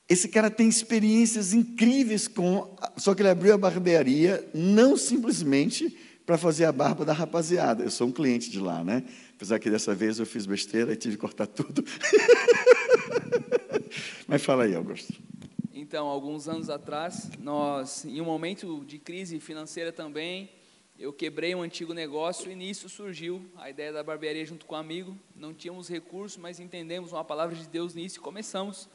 Esse 0.10 0.28
cara 0.28 0.52
tem 0.52 0.68
experiências 0.68 1.54
incríveis 1.54 2.28
com. 2.28 2.76
Só 2.98 3.16
que 3.16 3.22
ele 3.22 3.30
abriu 3.30 3.54
a 3.54 3.58
barbearia 3.58 4.48
não 4.54 4.98
simplesmente 4.98 5.98
para 6.26 6.38
fazer 6.38 6.66
a 6.66 6.72
barba 6.72 7.06
da 7.06 7.14
rapaziada. 7.14 7.84
Eu 7.84 7.92
sou 7.92 8.08
um 8.08 8.12
cliente 8.12 8.50
de 8.50 8.60
lá, 8.60 8.84
né? 8.84 9.04
Apesar 9.36 9.60
que 9.60 9.70
dessa 9.70 9.96
vez 9.96 10.20
eu 10.20 10.26
fiz 10.26 10.46
besteira 10.46 10.92
e 10.94 10.96
tive 10.96 11.16
que 11.16 11.22
cortar 11.22 11.48
tudo. 11.48 11.84
Mas 14.28 14.44
fala 14.44 14.64
aí, 14.64 14.76
Augusto. 14.76 15.14
Então, 15.74 16.08
alguns 16.08 16.48
anos 16.48 16.70
atrás, 16.70 17.30
nós, 17.40 18.06
em 18.06 18.22
um 18.22 18.26
momento 18.26 18.84
de 18.86 19.00
crise 19.00 19.40
financeira 19.40 19.92
também, 19.92 20.50
eu 20.98 21.12
quebrei 21.12 21.56
um 21.56 21.62
antigo 21.62 21.94
negócio 21.94 22.52
e 22.52 22.56
nisso 22.56 22.88
surgiu 22.88 23.44
a 23.58 23.70
ideia 23.70 23.92
da 23.92 24.04
barbearia 24.04 24.46
junto 24.46 24.66
com 24.66 24.76
um 24.76 24.78
amigo. 24.78 25.18
Não 25.36 25.54
tínhamos 25.54 25.90
recursos, 25.90 26.38
mas 26.38 26.60
entendemos 26.60 27.12
uma 27.12 27.24
palavra 27.24 27.56
de 27.56 27.68
Deus 27.68 27.96
nisso 27.96 28.20
e 28.20 28.22
começamos 28.22 28.88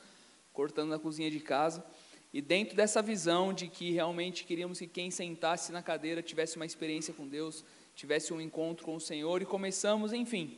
cortando 0.52 0.90
na 0.90 0.98
cozinha 0.98 1.30
de 1.30 1.40
casa. 1.40 1.84
E 2.32 2.40
dentro 2.40 2.76
dessa 2.76 3.02
visão 3.02 3.52
de 3.52 3.68
que 3.68 3.90
realmente 3.90 4.44
queríamos 4.44 4.78
que 4.78 4.86
quem 4.86 5.10
sentasse 5.10 5.72
na 5.72 5.82
cadeira 5.82 6.22
tivesse 6.22 6.56
uma 6.56 6.66
experiência 6.66 7.12
com 7.14 7.26
Deus, 7.26 7.64
tivesse 7.94 8.32
um 8.32 8.40
encontro 8.40 8.84
com 8.84 8.94
o 8.94 9.00
Senhor, 9.00 9.42
e 9.42 9.46
começamos, 9.46 10.12
enfim, 10.12 10.56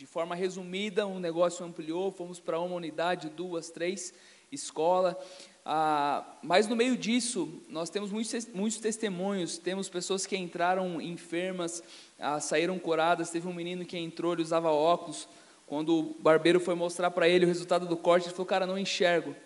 de 0.00 0.06
forma 0.06 0.34
resumida, 0.34 1.06
o 1.06 1.16
um 1.16 1.18
negócio 1.18 1.62
ampliou, 1.62 2.10
fomos 2.10 2.40
para 2.40 2.58
uma 2.58 2.74
unidade, 2.74 3.28
duas, 3.28 3.68
três, 3.68 4.14
escola. 4.50 5.14
Ah, 5.62 6.24
mas 6.42 6.66
no 6.66 6.74
meio 6.74 6.96
disso, 6.96 7.60
nós 7.68 7.90
temos 7.90 8.10
muitos, 8.10 8.46
muitos 8.46 8.78
testemunhos, 8.78 9.58
temos 9.58 9.90
pessoas 9.90 10.24
que 10.24 10.38
entraram 10.38 11.02
enfermas, 11.02 11.82
ah, 12.18 12.40
saíram 12.40 12.78
curadas. 12.78 13.28
Teve 13.28 13.46
um 13.46 13.52
menino 13.52 13.84
que 13.84 13.98
entrou, 13.98 14.32
ele 14.32 14.40
usava 14.40 14.70
óculos. 14.70 15.28
Quando 15.66 15.98
o 15.98 16.14
barbeiro 16.18 16.60
foi 16.60 16.74
mostrar 16.74 17.10
para 17.10 17.28
ele 17.28 17.44
o 17.44 17.48
resultado 17.48 17.84
do 17.84 17.94
corte, 17.94 18.28
ele 18.28 18.32
falou: 18.32 18.46
Cara, 18.46 18.66
não 18.66 18.78
enxergo. 18.78 19.36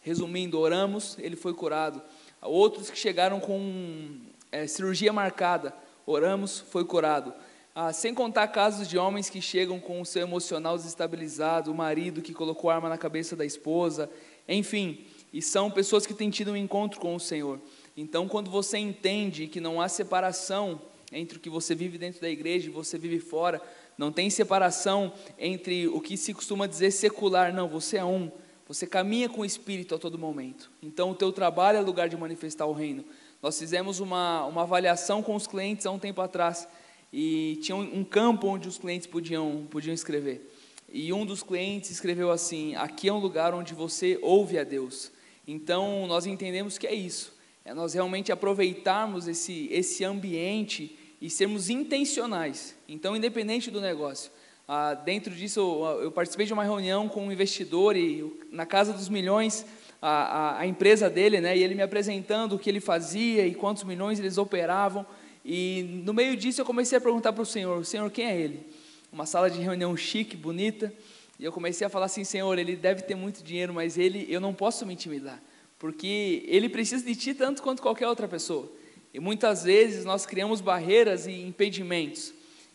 Resumindo, 0.00 0.58
oramos, 0.58 1.18
ele 1.18 1.36
foi 1.36 1.52
curado. 1.52 2.00
Outros 2.40 2.88
que 2.88 2.96
chegaram 2.96 3.40
com 3.40 4.16
é, 4.50 4.66
cirurgia 4.66 5.12
marcada, 5.12 5.74
oramos, 6.06 6.60
foi 6.60 6.82
curado. 6.86 7.34
Ah, 7.80 7.92
sem 7.92 8.12
contar 8.12 8.48
casos 8.48 8.88
de 8.88 8.98
homens 8.98 9.30
que 9.30 9.40
chegam 9.40 9.78
com 9.78 10.00
o 10.00 10.04
seu 10.04 10.22
emocional 10.22 10.76
desestabilizado, 10.76 11.70
o 11.70 11.74
marido 11.76 12.20
que 12.20 12.34
colocou 12.34 12.70
arma 12.70 12.88
na 12.88 12.98
cabeça 12.98 13.36
da 13.36 13.46
esposa, 13.46 14.10
enfim, 14.48 15.06
e 15.32 15.40
são 15.40 15.70
pessoas 15.70 16.04
que 16.04 16.12
têm 16.12 16.28
tido 16.28 16.50
um 16.50 16.56
encontro 16.56 16.98
com 16.98 17.14
o 17.14 17.20
Senhor. 17.20 17.60
Então, 17.96 18.26
quando 18.26 18.50
você 18.50 18.78
entende 18.78 19.46
que 19.46 19.60
não 19.60 19.80
há 19.80 19.88
separação 19.88 20.82
entre 21.12 21.38
o 21.38 21.40
que 21.40 21.48
você 21.48 21.72
vive 21.72 21.98
dentro 21.98 22.20
da 22.20 22.28
igreja 22.28 22.66
e 22.66 22.72
você 22.72 22.98
vive 22.98 23.20
fora, 23.20 23.62
não 23.96 24.10
tem 24.10 24.28
separação 24.28 25.12
entre 25.38 25.86
o 25.86 26.00
que 26.00 26.16
se 26.16 26.34
costuma 26.34 26.66
dizer 26.66 26.90
secular, 26.90 27.54
não, 27.54 27.68
você 27.68 27.98
é 27.98 28.04
um. 28.04 28.28
Você 28.66 28.88
caminha 28.88 29.28
com 29.28 29.42
o 29.42 29.44
Espírito 29.44 29.94
a 29.94 29.98
todo 30.00 30.18
momento. 30.18 30.68
Então, 30.82 31.12
o 31.12 31.14
teu 31.14 31.30
trabalho 31.30 31.78
é 31.78 31.80
lugar 31.80 32.08
de 32.08 32.16
manifestar 32.16 32.66
o 32.66 32.72
reino. 32.72 33.04
Nós 33.40 33.56
fizemos 33.56 34.00
uma, 34.00 34.46
uma 34.46 34.62
avaliação 34.62 35.22
com 35.22 35.36
os 35.36 35.46
clientes 35.46 35.86
há 35.86 35.92
um 35.92 35.98
tempo 36.00 36.20
atrás 36.20 36.66
e 37.12 37.58
tinha 37.62 37.76
um, 37.76 38.04
campo 38.04 38.46
onde 38.46 38.68
os 38.68 38.78
clientes 38.78 39.06
podiam, 39.06 39.66
podiam 39.70 39.94
escrever. 39.94 40.52
E 40.92 41.12
um 41.12 41.24
dos 41.24 41.42
clientes 41.42 41.90
escreveu 41.90 42.30
assim: 42.30 42.74
Aqui 42.76 43.08
é 43.08 43.12
um 43.12 43.18
lugar 43.18 43.54
onde 43.54 43.74
você 43.74 44.18
ouve 44.22 44.58
a 44.58 44.64
Deus. 44.64 45.10
Então, 45.46 46.06
nós 46.06 46.26
entendemos 46.26 46.76
que 46.76 46.86
é 46.86 46.94
isso. 46.94 47.32
É 47.64 47.74
nós 47.74 47.94
realmente 47.94 48.32
aproveitarmos 48.32 49.28
esse, 49.28 49.68
esse 49.70 50.04
ambiente 50.04 50.98
e 51.20 51.28
sermos 51.28 51.68
intencionais. 51.68 52.74
Então, 52.88 53.16
independente 53.16 53.70
do 53.70 53.80
negócio. 53.80 54.30
Ah, 54.66 54.92
dentro 54.94 55.34
disso, 55.34 55.60
eu, 55.60 56.02
eu, 56.04 56.12
participei 56.12 56.44
de 56.44 56.52
uma 56.52 56.62
reunião 56.62 57.08
com 57.08 57.26
um 57.26 57.32
investidor 57.32 57.96
e 57.96 58.38
na 58.50 58.66
Casa 58.66 58.92
dos 58.92 59.08
Milhões, 59.08 59.64
a, 60.00 60.08
a, 60.08 60.60
a 60.60 60.66
empresa 60.66 61.08
dele, 61.08 61.40
né, 61.40 61.56
e 61.56 61.64
ele 61.64 61.74
me 61.74 61.82
apresentando 61.82 62.54
o 62.54 62.58
que 62.58 62.68
ele 62.68 62.80
fazia 62.80 63.46
e 63.46 63.54
quantos 63.54 63.84
milhões 63.84 64.18
eles 64.18 64.36
operavam. 64.36 65.06
E 65.50 66.02
no 66.04 66.12
meio 66.12 66.36
disso 66.36 66.60
eu 66.60 66.64
comecei 66.66 66.98
a 66.98 67.00
perguntar 67.00 67.32
para 67.32 67.40
o 67.40 67.46
Senhor: 67.46 67.82
Senhor, 67.86 68.10
quem 68.10 68.26
é 68.26 68.38
ele? 68.38 68.66
Uma 69.10 69.24
sala 69.24 69.48
de 69.48 69.58
reunião 69.58 69.96
chique, 69.96 70.36
bonita. 70.36 70.92
E 71.38 71.44
eu 71.44 71.50
comecei 71.50 71.86
a 71.86 71.90
falar 71.90 72.04
assim: 72.04 72.22
Senhor, 72.22 72.58
ele 72.58 72.76
deve 72.76 73.00
ter 73.00 73.14
muito 73.14 73.42
dinheiro, 73.42 73.72
mas 73.72 73.96
ele, 73.96 74.26
eu 74.28 74.42
não 74.42 74.52
posso 74.52 74.84
me 74.84 74.92
intimidar, 74.92 75.42
porque 75.78 76.44
ele 76.46 76.68
precisa 76.68 77.02
de 77.02 77.16
ti 77.16 77.32
tanto 77.32 77.62
quanto 77.62 77.80
qualquer 77.80 78.06
outra 78.06 78.28
pessoa. 78.28 78.70
E 79.14 79.18
muitas 79.18 79.64
vezes 79.64 80.04
nós 80.04 80.26
criamos 80.26 80.60
barreiras 80.60 81.26
e 81.26 81.32
impedimentos. 81.32 82.34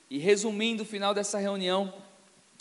E 0.09 0.17
resumindo 0.17 0.81
o 0.81 0.85
final 0.85 1.13
dessa 1.13 1.37
reunião, 1.37 1.93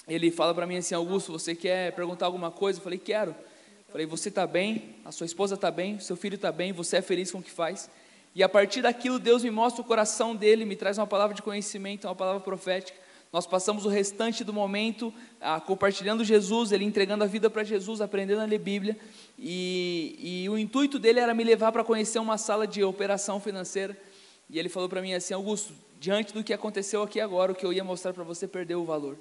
ele 0.07 0.31
fala 0.31 0.55
para 0.55 0.67
mim 0.67 0.77
assim: 0.77 0.95
Augusto, 0.95 1.33
você 1.33 1.55
quer 1.55 1.91
perguntar 1.93 2.27
alguma 2.27 2.51
coisa? 2.51 2.79
Eu 2.79 2.85
falei: 2.85 2.99
Quero. 2.99 3.31
Eu 3.31 3.93
falei: 3.93 4.07
Você 4.07 4.29
está 4.29 4.47
bem? 4.47 4.97
A 5.07 5.11
sua 5.11 5.25
esposa 5.25 5.55
está 5.55 5.71
bem? 5.71 5.99
Seu 6.01 6.17
filho 6.17 6.35
está 6.35 6.53
bem? 6.53 6.71
Você 6.75 6.99
é 6.99 7.03
feliz 7.03 7.33
com 7.33 7.39
o 7.39 7.43
que 7.43 7.51
faz? 7.51 7.89
E 8.35 8.43
a 8.43 8.49
partir 8.49 8.83
daquilo, 8.83 9.19
Deus 9.19 9.43
me 9.45 9.51
mostra 9.51 9.83
o 9.83 9.85
coração 9.85 10.35
dele, 10.35 10.65
me 10.65 10.77
traz 10.77 10.99
uma 10.99 11.07
palavra 11.07 11.35
de 11.35 11.43
conhecimento, 11.43 12.07
uma 12.07 12.15
palavra 12.15 12.41
profética. 12.41 12.99
Nós 13.33 13.47
passamos 13.47 13.87
o 13.87 13.89
restante 13.89 14.45
do 14.45 14.53
momento 14.53 15.13
ah, 15.41 15.61
compartilhando 15.61 16.23
Jesus, 16.23 16.71
ele 16.71 16.85
entregando 16.85 17.25
a 17.25 17.27
vida 17.27 17.49
para 17.49 17.65
Jesus, 17.65 18.01
aprendendo 18.01 18.43
a 18.43 18.45
ler 18.45 18.59
Bíblia. 18.59 18.97
E, 19.39 20.17
e 20.19 20.49
o 20.51 20.59
intuito 20.59 20.99
dele 20.99 21.19
era 21.19 21.33
me 21.33 21.43
levar 21.43 21.73
para 21.73 21.83
conhecer 21.83 22.19
uma 22.19 22.37
sala 22.37 22.67
de 22.67 22.83
operação 22.85 23.41
financeira. 23.41 23.97
E 24.51 24.59
ele 24.59 24.69
falou 24.69 24.89
para 24.89 25.01
mim 25.01 25.15
assim: 25.15 25.33
Augusto, 25.33 25.73
diante 25.99 26.35
do 26.35 26.45
que 26.45 26.53
aconteceu 26.53 27.03
aqui 27.03 27.21
agora, 27.21 27.53
o 27.53 27.55
que 27.55 27.65
eu 27.65 27.73
ia 27.73 27.85
mostrar 27.85 28.13
para 28.13 28.25
você 28.25 28.47
perdeu 28.47 28.83
o 28.83 28.85
valor. 28.85 29.19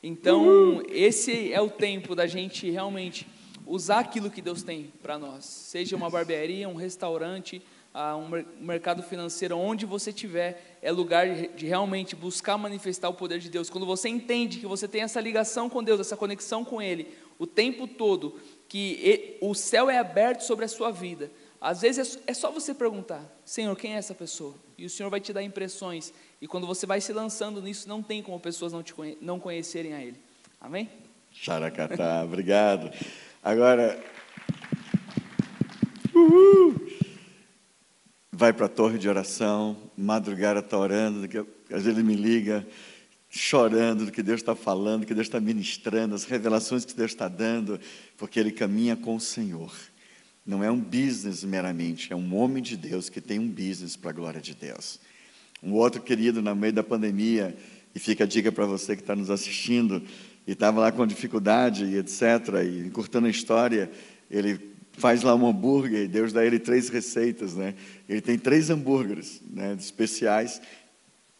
Então, 0.00 0.80
esse 0.88 1.52
é 1.52 1.60
o 1.60 1.68
tempo 1.68 2.14
da 2.14 2.28
gente 2.28 2.70
realmente 2.70 3.26
usar 3.66 3.98
aquilo 3.98 4.30
que 4.30 4.40
Deus 4.40 4.62
tem 4.62 4.92
para 5.02 5.18
nós, 5.18 5.44
seja 5.44 5.96
uma 5.96 6.08
barbearia, 6.08 6.68
um 6.68 6.76
restaurante 6.76 7.60
a 7.92 8.16
um 8.16 8.28
mercado 8.60 9.02
financeiro, 9.02 9.56
onde 9.56 9.86
você 9.86 10.10
estiver, 10.10 10.78
é 10.82 10.92
lugar 10.92 11.26
de 11.28 11.66
realmente 11.66 12.14
buscar 12.14 12.56
manifestar 12.58 13.08
o 13.08 13.14
poder 13.14 13.38
de 13.38 13.50
Deus. 13.50 13.70
Quando 13.70 13.86
você 13.86 14.08
entende 14.08 14.58
que 14.58 14.66
você 14.66 14.86
tem 14.86 15.02
essa 15.02 15.20
ligação 15.20 15.68
com 15.68 15.82
Deus, 15.82 16.00
essa 16.00 16.16
conexão 16.16 16.64
com 16.64 16.80
Ele, 16.80 17.08
o 17.38 17.46
tempo 17.46 17.86
todo, 17.86 18.38
que 18.68 19.38
o 19.40 19.54
céu 19.54 19.88
é 19.88 19.98
aberto 19.98 20.42
sobre 20.42 20.64
a 20.64 20.68
sua 20.68 20.90
vida, 20.90 21.30
às 21.60 21.80
vezes 21.80 22.18
é 22.26 22.34
só 22.34 22.50
você 22.50 22.72
perguntar: 22.72 23.24
Senhor, 23.44 23.74
quem 23.76 23.94
é 23.94 23.98
essa 23.98 24.14
pessoa? 24.14 24.54
E 24.76 24.84
o 24.84 24.90
Senhor 24.90 25.10
vai 25.10 25.20
te 25.20 25.32
dar 25.32 25.42
impressões. 25.42 26.12
E 26.40 26.46
quando 26.46 26.66
você 26.66 26.86
vai 26.86 27.00
se 27.00 27.12
lançando 27.12 27.60
nisso, 27.60 27.88
não 27.88 28.02
tem 28.02 28.22
como 28.22 28.38
pessoas 28.38 28.72
não, 28.72 28.82
te 28.82 28.94
conhe 28.94 29.18
não 29.20 29.40
conhecerem 29.40 29.94
a 29.94 30.00
Ele. 30.00 30.20
Amém? 30.60 30.88
Xaracatá, 31.32 32.22
obrigado. 32.24 32.90
Agora. 33.42 34.00
Uhul 36.14 36.87
vai 38.38 38.52
para 38.52 38.66
a 38.66 38.68
torre 38.68 38.98
de 38.98 39.08
oração, 39.08 39.76
madrugada 39.96 40.60
está 40.60 40.78
orando, 40.78 41.28
às 41.72 41.82
vezes 41.82 41.98
ele 41.98 42.04
me 42.04 42.14
liga 42.14 42.64
chorando 43.28 44.06
do 44.06 44.12
que 44.12 44.22
Deus 44.22 44.40
está 44.40 44.54
falando, 44.54 45.00
do 45.00 45.06
que 45.06 45.12
Deus 45.12 45.26
está 45.26 45.40
ministrando, 45.40 46.14
as 46.14 46.22
revelações 46.22 46.84
que 46.84 46.94
Deus 46.94 47.10
está 47.10 47.26
dando, 47.26 47.80
porque 48.16 48.38
ele 48.38 48.52
caminha 48.52 48.94
com 48.94 49.16
o 49.16 49.20
Senhor. 49.20 49.74
Não 50.46 50.62
é 50.62 50.70
um 50.70 50.78
business 50.78 51.42
meramente, 51.42 52.12
é 52.12 52.16
um 52.16 52.32
homem 52.36 52.62
de 52.62 52.76
Deus 52.76 53.08
que 53.08 53.20
tem 53.20 53.40
um 53.40 53.48
business 53.48 53.96
para 53.96 54.10
a 54.10 54.14
glória 54.14 54.40
de 54.40 54.54
Deus. 54.54 55.00
Um 55.60 55.72
outro 55.72 56.00
querido, 56.00 56.40
no 56.40 56.54
meio 56.54 56.72
da 56.72 56.84
pandemia, 56.84 57.56
e 57.92 57.98
fica 57.98 58.22
a 58.22 58.26
dica 58.26 58.52
para 58.52 58.66
você 58.66 58.94
que 58.94 59.02
está 59.02 59.16
nos 59.16 59.30
assistindo, 59.30 60.00
e 60.46 60.52
estava 60.52 60.78
lá 60.78 60.92
com 60.92 61.04
dificuldade 61.04 61.86
e 61.86 61.96
etc., 61.96 62.22
e 62.64 62.86
encurtando 62.86 63.26
a 63.26 63.30
história, 63.30 63.90
ele 64.30 64.77
faz 64.98 65.22
lá 65.22 65.34
um 65.34 65.46
hambúrguer, 65.46 66.04
e 66.04 66.08
Deus 66.08 66.32
dá 66.32 66.44
ele 66.44 66.58
três 66.58 66.88
receitas, 66.88 67.54
né? 67.54 67.74
Ele 68.08 68.20
tem 68.20 68.38
três 68.38 68.68
hambúrgueres 68.68 69.40
né, 69.50 69.76
especiais, 69.78 70.60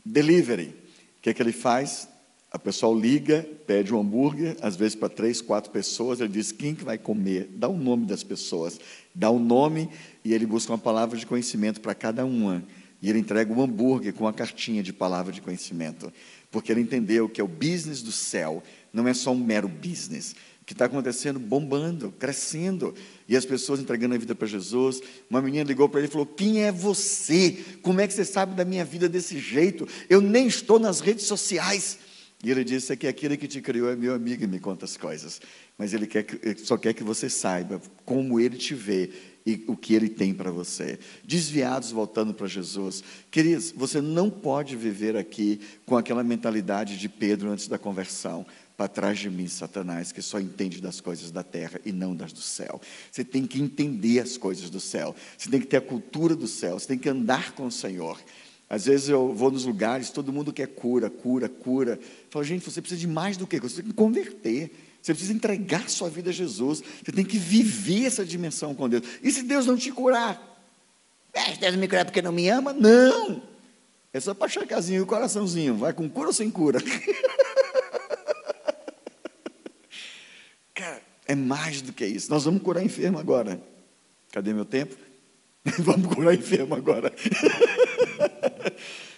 delivery. 0.04 0.74
O 1.18 1.22
que 1.22 1.30
é 1.30 1.34
que 1.34 1.42
ele 1.42 1.52
faz? 1.52 2.08
A 2.50 2.58
pessoa 2.58 2.98
liga, 2.98 3.46
pede 3.66 3.92
um 3.92 4.00
hambúrguer, 4.00 4.56
às 4.62 4.74
vezes 4.74 4.94
para 4.94 5.10
três, 5.10 5.42
quatro 5.42 5.70
pessoas, 5.70 6.20
ele 6.20 6.32
diz 6.32 6.50
quem 6.50 6.74
que 6.74 6.82
vai 6.82 6.96
comer, 6.96 7.50
dá 7.52 7.68
o 7.68 7.76
nome 7.76 8.06
das 8.06 8.24
pessoas, 8.24 8.80
dá 9.14 9.28
o 9.28 9.38
nome 9.38 9.90
e 10.24 10.32
ele 10.32 10.46
busca 10.46 10.72
uma 10.72 10.78
palavra 10.78 11.18
de 11.18 11.26
conhecimento 11.26 11.80
para 11.80 11.94
cada 11.94 12.24
uma. 12.24 12.64
E 13.02 13.10
ele 13.10 13.18
entrega 13.18 13.52
um 13.52 13.62
hambúrguer 13.62 14.14
com 14.14 14.24
uma 14.24 14.32
cartinha 14.32 14.82
de 14.82 14.92
palavra 14.92 15.32
de 15.32 15.42
conhecimento, 15.42 16.10
porque 16.50 16.72
ele 16.72 16.80
entendeu 16.80 17.28
que 17.28 17.40
é 17.40 17.44
o 17.44 17.48
business 17.48 18.02
do 18.02 18.12
céu, 18.12 18.62
não 18.92 19.06
é 19.06 19.12
só 19.12 19.30
um 19.30 19.38
mero 19.38 19.68
business, 19.68 20.34
que 20.68 20.74
está 20.74 20.84
acontecendo 20.84 21.40
bombando, 21.40 22.12
crescendo, 22.18 22.94
e 23.26 23.34
as 23.34 23.46
pessoas 23.46 23.80
entregando 23.80 24.14
a 24.14 24.18
vida 24.18 24.34
para 24.34 24.46
Jesus. 24.46 25.00
Uma 25.30 25.40
menina 25.40 25.64
ligou 25.64 25.88
para 25.88 26.00
ele 26.00 26.08
e 26.08 26.10
falou: 26.10 26.26
Quem 26.26 26.62
é 26.62 26.70
você? 26.70 27.64
Como 27.80 28.02
é 28.02 28.06
que 28.06 28.12
você 28.12 28.22
sabe 28.22 28.54
da 28.54 28.66
minha 28.66 28.84
vida 28.84 29.08
desse 29.08 29.38
jeito? 29.38 29.88
Eu 30.10 30.20
nem 30.20 30.46
estou 30.46 30.78
nas 30.78 31.00
redes 31.00 31.24
sociais. 31.24 31.98
E 32.44 32.50
ele 32.50 32.62
disse: 32.64 32.92
É 32.92 32.96
que 32.96 33.06
aquele 33.06 33.38
que 33.38 33.48
te 33.48 33.62
criou 33.62 33.88
é 33.88 33.96
meu 33.96 34.12
amigo 34.12 34.44
e 34.44 34.46
me 34.46 34.60
conta 34.60 34.84
as 34.84 34.94
coisas. 34.94 35.40
Mas 35.78 35.94
ele, 35.94 36.06
quer, 36.06 36.26
só 36.58 36.76
quer 36.76 36.92
que 36.92 37.02
você 37.02 37.30
saiba 37.30 37.80
como 38.04 38.38
ele 38.38 38.58
te 38.58 38.74
vê 38.74 39.10
e 39.46 39.64
o 39.66 39.74
que 39.74 39.94
ele 39.94 40.10
tem 40.10 40.34
para 40.34 40.50
você. 40.50 40.98
Desviados 41.24 41.90
voltando 41.90 42.34
para 42.34 42.46
Jesus. 42.46 43.02
Queridos, 43.30 43.72
você 43.74 44.02
não 44.02 44.28
pode 44.28 44.76
viver 44.76 45.16
aqui 45.16 45.60
com 45.86 45.96
aquela 45.96 46.22
mentalidade 46.22 46.98
de 46.98 47.08
Pedro 47.08 47.48
antes 47.48 47.68
da 47.68 47.78
conversão 47.78 48.44
para 48.78 48.86
trás 48.86 49.18
de 49.18 49.28
mim, 49.28 49.48
Satanás, 49.48 50.12
que 50.12 50.22
só 50.22 50.38
entende 50.38 50.80
das 50.80 51.00
coisas 51.00 51.32
da 51.32 51.42
terra 51.42 51.80
e 51.84 51.90
não 51.90 52.14
das 52.14 52.32
do 52.32 52.40
céu. 52.40 52.80
Você 53.10 53.24
tem 53.24 53.44
que 53.44 53.60
entender 53.60 54.20
as 54.20 54.36
coisas 54.36 54.70
do 54.70 54.78
céu, 54.78 55.16
você 55.36 55.50
tem 55.50 55.58
que 55.58 55.66
ter 55.66 55.78
a 55.78 55.80
cultura 55.80 56.36
do 56.36 56.46
céu, 56.46 56.78
você 56.78 56.86
tem 56.86 56.96
que 56.96 57.08
andar 57.08 57.50
com 57.54 57.66
o 57.66 57.72
Senhor. 57.72 58.16
Às 58.70 58.86
vezes 58.86 59.08
eu 59.08 59.34
vou 59.34 59.50
nos 59.50 59.64
lugares, 59.64 60.10
todo 60.10 60.32
mundo 60.32 60.52
quer 60.52 60.68
cura, 60.68 61.10
cura, 61.10 61.48
cura. 61.48 61.98
Eu 62.00 62.30
falo, 62.30 62.44
gente, 62.44 62.64
você 62.70 62.80
precisa 62.80 63.00
de 63.00 63.08
mais 63.08 63.36
do 63.36 63.48
que? 63.48 63.58
Você 63.58 63.82
tem 63.82 63.90
que 63.90 63.96
converter. 63.96 64.70
Você 65.02 65.12
precisa 65.12 65.32
entregar 65.32 65.90
sua 65.90 66.08
vida 66.08 66.30
a 66.30 66.32
Jesus. 66.32 66.80
Você 67.04 67.10
tem 67.10 67.24
que 67.24 67.36
viver 67.36 68.04
essa 68.04 68.24
dimensão 68.24 68.76
com 68.76 68.88
Deus. 68.88 69.02
E 69.24 69.32
se 69.32 69.42
Deus 69.42 69.66
não 69.66 69.76
te 69.76 69.90
curar? 69.90 70.40
É, 71.32 71.56
Deus 71.56 71.72
não 71.72 71.80
me 71.80 71.88
curar 71.88 72.04
porque 72.04 72.22
não 72.22 72.30
me 72.30 72.48
ama? 72.48 72.72
Não! 72.72 73.42
É 74.12 74.20
só 74.20 74.34
para 74.34 74.50
e 74.88 75.00
o 75.00 75.06
coraçãozinho. 75.06 75.76
Vai 75.76 75.92
com 75.92 76.08
cura 76.08 76.28
ou 76.28 76.32
sem 76.32 76.48
cura? 76.48 76.78
É 81.26 81.34
mais 81.34 81.82
do 81.82 81.92
que 81.92 82.06
isso. 82.06 82.30
Nós 82.30 82.44
vamos 82.44 82.62
curar 82.62 82.84
enfermo 82.84 83.18
agora. 83.18 83.60
Cadê 84.32 84.52
meu 84.52 84.64
tempo? 84.64 84.96
vamos 85.80 86.14
curar 86.14 86.34
enfermo 86.34 86.74
agora. 86.74 87.12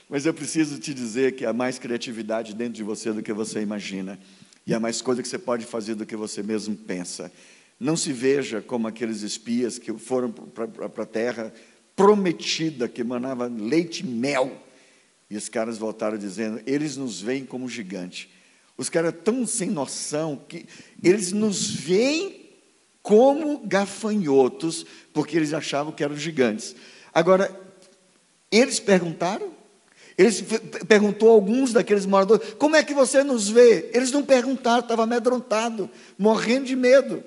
Mas 0.08 0.26
eu 0.26 0.34
preciso 0.34 0.80
te 0.80 0.92
dizer 0.92 1.36
que 1.36 1.46
há 1.46 1.52
mais 1.52 1.78
criatividade 1.78 2.52
dentro 2.52 2.74
de 2.74 2.82
você 2.82 3.12
do 3.12 3.22
que 3.22 3.32
você 3.32 3.60
imagina. 3.60 4.18
E 4.66 4.74
há 4.74 4.80
mais 4.80 5.00
coisa 5.00 5.22
que 5.22 5.28
você 5.28 5.38
pode 5.38 5.64
fazer 5.64 5.94
do 5.94 6.04
que 6.04 6.16
você 6.16 6.42
mesmo 6.42 6.74
pensa. 6.74 7.30
Não 7.78 7.96
se 7.96 8.12
veja 8.12 8.60
como 8.60 8.88
aqueles 8.88 9.22
espias 9.22 9.78
que 9.78 9.96
foram 9.96 10.32
para 10.32 11.02
a 11.02 11.06
terra 11.06 11.52
prometida, 11.94 12.88
que 12.88 13.00
emanava 13.00 13.46
leite 13.46 14.00
e 14.00 14.06
mel. 14.06 14.60
E 15.30 15.36
os 15.36 15.48
caras 15.48 15.78
voltaram 15.78 16.18
dizendo: 16.18 16.60
eles 16.66 16.96
nos 16.96 17.20
veem 17.20 17.44
como 17.44 17.68
gigante. 17.68 18.28
Os 18.80 18.88
caras 18.88 19.12
tão 19.22 19.46
sem 19.46 19.68
noção 19.68 20.40
que 20.48 20.64
eles 21.04 21.32
nos 21.32 21.70
veem 21.70 22.48
como 23.02 23.58
gafanhotos, 23.58 24.86
porque 25.12 25.36
eles 25.36 25.52
achavam 25.52 25.92
que 25.92 26.02
eram 26.02 26.16
gigantes. 26.16 26.74
Agora, 27.12 27.54
eles 28.50 28.80
perguntaram, 28.80 29.50
eles 30.16 30.42
perguntou 30.88 31.28
a 31.28 31.32
alguns 31.32 31.74
daqueles 31.74 32.06
moradores: 32.06 32.54
como 32.54 32.74
é 32.74 32.82
que 32.82 32.94
você 32.94 33.22
nos 33.22 33.50
vê? 33.50 33.90
Eles 33.92 34.12
não 34.12 34.22
perguntaram, 34.22 34.80
estavam 34.80 35.04
amedrontados, 35.04 35.86
morrendo 36.16 36.64
de 36.64 36.74
medo. 36.74 37.22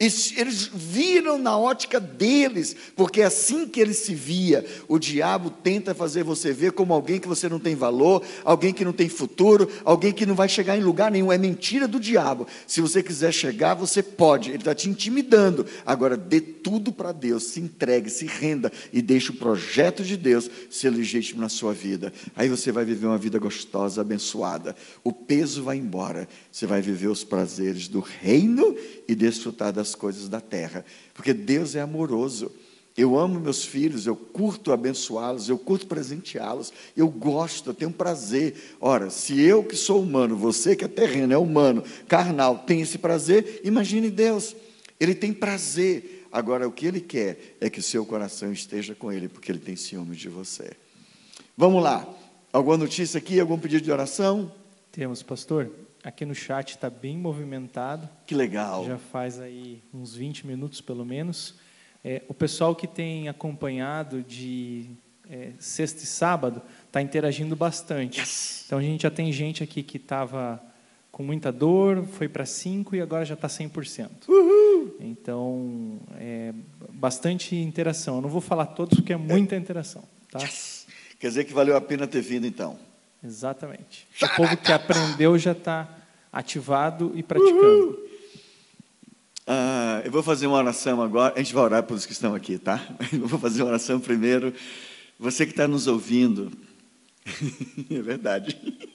Eles 0.00 0.70
viram 0.72 1.38
na 1.38 1.58
ótica 1.58 1.98
deles, 1.98 2.76
porque 2.94 3.20
é 3.20 3.24
assim 3.24 3.66
que 3.66 3.80
ele 3.80 3.92
se 3.92 4.14
via. 4.14 4.64
O 4.86 4.96
diabo 4.96 5.50
tenta 5.50 5.92
fazer 5.92 6.22
você 6.22 6.52
ver 6.52 6.70
como 6.70 6.94
alguém 6.94 7.18
que 7.18 7.26
você 7.26 7.48
não 7.48 7.58
tem 7.58 7.74
valor, 7.74 8.24
alguém 8.44 8.72
que 8.72 8.84
não 8.84 8.92
tem 8.92 9.08
futuro, 9.08 9.68
alguém 9.84 10.12
que 10.12 10.24
não 10.24 10.36
vai 10.36 10.48
chegar 10.48 10.78
em 10.78 10.84
lugar 10.84 11.10
nenhum. 11.10 11.32
É 11.32 11.36
mentira 11.36 11.88
do 11.88 11.98
diabo. 11.98 12.46
Se 12.64 12.80
você 12.80 13.02
quiser 13.02 13.32
chegar, 13.32 13.74
você 13.74 14.00
pode. 14.00 14.50
Ele 14.50 14.58
está 14.58 14.72
te 14.72 14.88
intimidando. 14.88 15.66
Agora, 15.84 16.16
dê 16.16 16.40
tudo 16.40 16.92
para 16.92 17.10
Deus, 17.10 17.48
se 17.48 17.58
entregue, 17.58 18.08
se 18.08 18.24
renda 18.24 18.70
e 18.92 19.02
deixe 19.02 19.32
o 19.32 19.36
projeto 19.36 20.04
de 20.04 20.16
Deus 20.16 20.48
ser 20.70 20.90
legítimo 20.90 21.40
na 21.40 21.48
sua 21.48 21.74
vida. 21.74 22.12
Aí 22.36 22.48
você 22.48 22.70
vai 22.70 22.84
viver 22.84 23.08
uma 23.08 23.18
vida 23.18 23.40
gostosa, 23.40 24.00
abençoada. 24.00 24.76
O 25.02 25.12
peso 25.12 25.64
vai 25.64 25.76
embora. 25.76 26.28
Você 26.52 26.66
vai 26.66 26.80
viver 26.80 27.08
os 27.08 27.24
prazeres 27.24 27.88
do 27.88 27.98
reino 27.98 28.76
e 29.08 29.14
desfrutar 29.16 29.72
das 29.88 29.94
coisas 29.94 30.28
da 30.28 30.40
terra, 30.40 30.84
porque 31.14 31.32
Deus 31.32 31.74
é 31.74 31.80
amoroso. 31.80 32.52
Eu 32.96 33.16
amo 33.16 33.38
meus 33.38 33.64
filhos, 33.64 34.06
eu 34.06 34.16
curto 34.16 34.72
abençoá-los, 34.72 35.48
eu 35.48 35.56
curto 35.56 35.86
presenteá-los, 35.86 36.72
eu 36.96 37.08
gosto, 37.08 37.70
eu 37.70 37.74
tenho 37.74 37.92
prazer. 37.92 38.76
Ora, 38.80 39.08
se 39.08 39.40
eu 39.40 39.62
que 39.62 39.76
sou 39.76 40.02
humano, 40.02 40.36
você 40.36 40.74
que 40.74 40.84
é 40.84 40.88
terreno, 40.88 41.32
é 41.32 41.38
humano, 41.38 41.84
carnal, 42.08 42.58
tem 42.58 42.80
esse 42.80 42.98
prazer, 42.98 43.60
imagine 43.62 44.10
Deus. 44.10 44.54
Ele 44.98 45.14
tem 45.14 45.32
prazer. 45.32 46.26
Agora, 46.32 46.66
o 46.66 46.72
que 46.72 46.86
ele 46.86 47.00
quer 47.00 47.56
é 47.60 47.70
que 47.70 47.78
o 47.78 47.82
seu 47.82 48.04
coração 48.04 48.52
esteja 48.52 48.96
com 48.96 49.12
ele, 49.12 49.28
porque 49.28 49.50
ele 49.52 49.60
tem 49.60 49.76
ciúme 49.76 50.16
de 50.16 50.28
você. 50.28 50.72
Vamos 51.56 51.82
lá. 51.82 52.06
Alguma 52.52 52.76
notícia 52.76 53.18
aqui? 53.18 53.38
Algum 53.38 53.58
pedido 53.58 53.84
de 53.84 53.92
oração? 53.92 54.52
Temos, 54.90 55.22
pastor. 55.22 55.70
Aqui 56.02 56.24
no 56.24 56.34
chat 56.34 56.70
está 56.70 56.88
bem 56.88 57.16
movimentado. 57.16 58.08
Que 58.26 58.34
legal. 58.34 58.84
Já 58.86 58.98
faz 58.98 59.40
aí 59.40 59.82
uns 59.92 60.14
20 60.14 60.46
minutos, 60.46 60.80
pelo 60.80 61.04
menos. 61.04 61.54
É, 62.04 62.22
o 62.28 62.34
pessoal 62.34 62.74
que 62.74 62.86
tem 62.86 63.28
acompanhado 63.28 64.22
de 64.22 64.90
é, 65.28 65.50
sexta 65.58 66.04
e 66.04 66.06
sábado 66.06 66.62
está 66.86 67.02
interagindo 67.02 67.56
bastante. 67.56 68.20
Yes. 68.20 68.62
Então 68.66 68.78
a 68.78 68.82
gente 68.82 69.02
já 69.02 69.10
tem 69.10 69.32
gente 69.32 69.62
aqui 69.62 69.82
que 69.82 69.96
estava 69.96 70.62
com 71.10 71.24
muita 71.24 71.50
dor, 71.50 72.04
foi 72.06 72.28
para 72.28 72.46
5 72.46 72.94
e 72.94 73.00
agora 73.00 73.24
já 73.24 73.34
está 73.34 73.48
100%. 73.48 74.28
Uhul. 74.28 74.96
Então, 75.00 75.98
é 76.16 76.54
bastante 76.92 77.56
interação. 77.56 78.16
Eu 78.16 78.22
não 78.22 78.28
vou 78.28 78.40
falar 78.40 78.66
todos 78.66 78.98
porque 78.98 79.12
é 79.12 79.16
muita 79.16 79.56
interação. 79.56 80.04
Tá? 80.30 80.38
Yes. 80.38 80.86
Quer 81.18 81.28
dizer 81.28 81.44
que 81.44 81.52
valeu 81.52 81.76
a 81.76 81.80
pena 81.80 82.06
ter 82.06 82.20
vindo 82.20 82.46
então. 82.46 82.78
Exatamente. 83.22 84.06
O 84.22 84.28
povo 84.36 84.56
que 84.56 84.72
aprendeu 84.72 85.38
já 85.38 85.52
está 85.52 85.88
ativado 86.32 87.12
e 87.14 87.22
praticando. 87.22 88.08
Ah, 89.50 90.02
eu 90.04 90.10
vou 90.10 90.22
fazer 90.22 90.46
uma 90.46 90.58
oração 90.58 91.00
agora. 91.00 91.34
A 91.34 91.38
gente 91.38 91.54
vai 91.54 91.64
orar 91.64 91.82
pelos 91.82 92.04
que 92.04 92.12
estão 92.12 92.34
aqui, 92.34 92.58
tá? 92.58 92.86
Eu 93.10 93.26
vou 93.26 93.38
fazer 93.38 93.62
uma 93.62 93.70
oração 93.70 93.98
primeiro. 93.98 94.52
Você 95.18 95.46
que 95.46 95.52
está 95.52 95.66
nos 95.66 95.86
ouvindo, 95.86 96.52
é 97.90 98.02
verdade. 98.02 98.56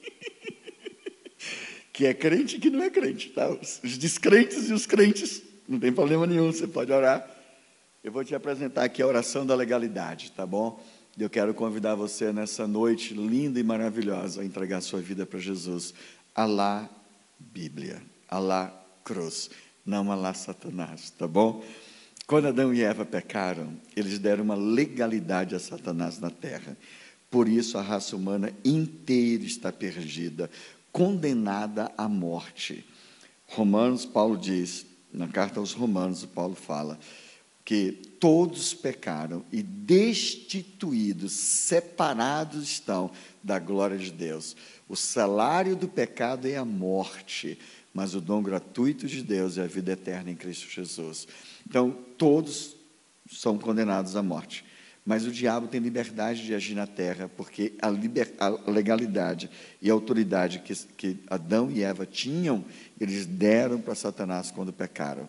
Que 1.92 2.06
é 2.06 2.12
crente 2.12 2.56
e 2.56 2.58
que 2.58 2.70
não 2.70 2.82
é 2.82 2.90
crente, 2.90 3.30
tá? 3.30 3.48
Os 3.48 3.96
descrentes 3.96 4.68
e 4.68 4.72
os 4.72 4.84
crentes, 4.84 5.40
não 5.68 5.78
tem 5.78 5.92
problema 5.92 6.26
nenhum, 6.26 6.50
você 6.50 6.66
pode 6.66 6.90
orar. 6.90 7.24
Eu 8.02 8.10
vou 8.10 8.24
te 8.24 8.34
apresentar 8.34 8.82
aqui 8.82 9.00
a 9.00 9.06
oração 9.06 9.46
da 9.46 9.54
legalidade, 9.54 10.32
tá 10.32 10.44
bom? 10.44 10.82
Eu 11.16 11.30
quero 11.30 11.54
convidar 11.54 11.94
você 11.94 12.32
nessa 12.32 12.66
noite 12.66 13.14
linda 13.14 13.60
e 13.60 13.62
maravilhosa 13.62 14.42
a 14.42 14.44
entregar 14.44 14.80
sua 14.80 15.00
vida 15.00 15.24
para 15.24 15.38
Jesus. 15.38 15.94
Alá 16.34 16.90
Bíblia, 17.38 18.02
Alá 18.28 18.74
cruz, 19.04 19.48
não 19.86 20.10
Alá 20.10 20.34
Satanás, 20.34 21.10
tá 21.10 21.28
bom? 21.28 21.62
Quando 22.26 22.48
Adão 22.48 22.74
e 22.74 22.82
Eva 22.82 23.04
pecaram, 23.04 23.76
eles 23.94 24.18
deram 24.18 24.42
uma 24.42 24.56
legalidade 24.56 25.54
a 25.54 25.60
Satanás 25.60 26.18
na 26.18 26.30
terra. 26.30 26.76
Por 27.30 27.48
isso 27.48 27.78
a 27.78 27.82
raça 27.82 28.16
humana 28.16 28.52
inteira 28.64 29.44
está 29.44 29.70
perdida, 29.70 30.50
condenada 30.90 31.92
à 31.96 32.08
morte. 32.08 32.84
Romanos, 33.46 34.04
Paulo 34.04 34.36
diz, 34.36 34.84
na 35.12 35.28
carta 35.28 35.60
aos 35.60 35.74
Romanos, 35.74 36.24
Paulo 36.24 36.56
fala 36.56 36.98
que 37.64 38.13
todos 38.24 38.72
pecaram 38.72 39.44
e 39.52 39.62
destituídos, 39.62 41.32
separados 41.32 42.64
estão 42.64 43.10
da 43.42 43.58
glória 43.58 43.98
de 43.98 44.10
Deus. 44.10 44.56
O 44.88 44.96
salário 44.96 45.76
do 45.76 45.86
pecado 45.86 46.48
é 46.48 46.56
a 46.56 46.64
morte, 46.64 47.58
mas 47.92 48.14
o 48.14 48.22
dom 48.22 48.42
gratuito 48.42 49.06
de 49.06 49.22
Deus 49.22 49.58
é 49.58 49.64
a 49.64 49.66
vida 49.66 49.92
eterna 49.92 50.30
em 50.30 50.34
Cristo 50.34 50.70
Jesus. 50.70 51.28
Então, 51.68 51.90
todos 52.16 52.74
são 53.30 53.58
condenados 53.58 54.16
à 54.16 54.22
morte. 54.22 54.64
Mas 55.04 55.26
o 55.26 55.30
diabo 55.30 55.68
tem 55.68 55.78
liberdade 55.78 56.46
de 56.46 56.54
agir 56.54 56.74
na 56.74 56.86
terra, 56.86 57.30
porque 57.36 57.74
a, 57.78 57.90
liber, 57.90 58.32
a 58.40 58.48
legalidade 58.70 59.50
e 59.82 59.90
a 59.90 59.92
autoridade 59.92 60.60
que, 60.60 60.74
que 60.96 61.18
Adão 61.26 61.70
e 61.70 61.82
Eva 61.82 62.06
tinham, 62.06 62.64
eles 62.98 63.26
deram 63.26 63.82
para 63.82 63.94
Satanás 63.94 64.50
quando 64.50 64.72
pecaram. 64.72 65.28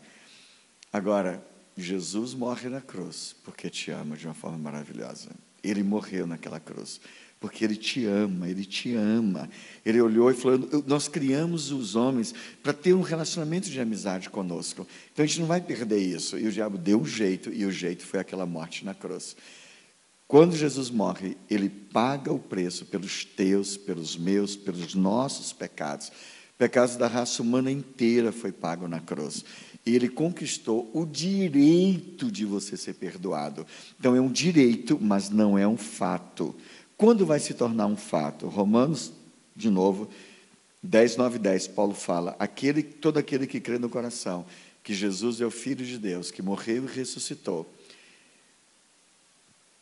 Agora, 0.94 1.44
Jesus 1.77 2.34
morre 2.34 2.69
na 2.69 2.81
cruz 2.81 3.35
porque 3.43 3.69
te 3.69 3.91
ama 3.91 4.15
de 4.15 4.26
uma 4.27 4.34
forma 4.34 4.57
maravilhosa. 4.57 5.30
Ele 5.64 5.84
morreu 5.84 6.26
naquela 6.26 6.60
cruz 6.60 7.02
porque 7.39 7.64
Ele 7.64 7.76
te 7.76 8.06
ama, 8.06 8.49
Ele 8.49 8.65
te 8.65 8.95
ama. 8.95 9.47
Ele 9.85 10.02
olhou 10.02 10.31
e 10.31 10.34
falou: 10.34 10.84
Nós 10.88 11.07
criamos 11.07 11.72
os 11.72 11.95
homens 11.95 12.34
para 12.64 12.73
ter 12.73 12.93
um 12.93 13.02
relacionamento 13.02 13.69
de 13.69 13.80
amizade 13.80 14.30
conosco. 14.31 14.88
Então 15.14 15.23
a 15.23 15.27
gente 15.27 15.41
não 15.41 15.47
vai 15.47 15.61
perder 15.61 15.99
isso. 15.99 16.39
E 16.39 16.47
o 16.47 16.52
diabo 16.52 16.77
deu 16.77 16.99
um 16.99 17.06
jeito, 17.06 17.53
e 17.53 17.65
o 17.65 17.72
jeito 17.72 18.03
foi 18.03 18.19
aquela 18.19 18.47
morte 18.47 18.84
na 18.84 18.95
cruz. 18.95 19.35
Quando 20.27 20.56
Jesus 20.56 20.89
morre, 20.89 21.38
Ele 21.47 21.69
paga 21.69 22.34
o 22.34 22.39
preço 22.39 22.85
pelos 22.85 23.23
teus, 23.23 23.77
pelos 23.77 24.18
meus, 24.18 24.56
pelos 24.56 24.95
nossos 24.95 25.53
pecados. 25.53 26.11
Pecados 26.57 26.95
da 26.95 27.07
raça 27.07 27.43
humana 27.43 27.69
inteira 27.69 28.31
foi 28.31 28.52
pago 28.52 28.88
na 28.88 29.02
cruz. 29.02 29.45
Ele 29.86 30.10
conquistou 30.10 30.90
o 30.94 31.06
direito 31.06 32.32
de 32.32 32.45
você 32.45 32.76
ser 32.76 32.95
perdoado. 32.95 33.68
Então 33.99 34.16
é 34.16 34.22
um 34.22 34.32
direito, 34.32 34.98
mas 34.99 35.30
não 35.30 35.57
é 35.57 35.68
um 35.68 35.78
fato. 35.78 36.56
Quando 36.98 37.26
vai 37.26 37.40
se 37.40 37.53
tornar 37.53 37.86
um 37.86 37.98
fato? 37.98 38.48
Romanos, 38.48 39.14
de 39.56 39.70
novo, 39.70 40.10
10, 40.82 41.18
9, 41.18 41.40
10, 41.40 41.68
Paulo 41.68 41.94
fala: 41.94 42.36
aquele, 42.40 42.82
todo 42.82 43.18
aquele 43.18 43.45
que 43.45 43.60
crê 43.60 43.78
no 43.78 43.90
coração 43.90 44.45
que 44.86 44.94
Jesus 44.94 45.41
é 45.41 45.45
o 45.45 45.52
Filho 45.52 45.84
de 45.84 45.98
Deus, 45.98 46.30
que 46.30 46.44
morreu 46.44 46.86
e 46.86 46.88
ressuscitou, 46.88 47.68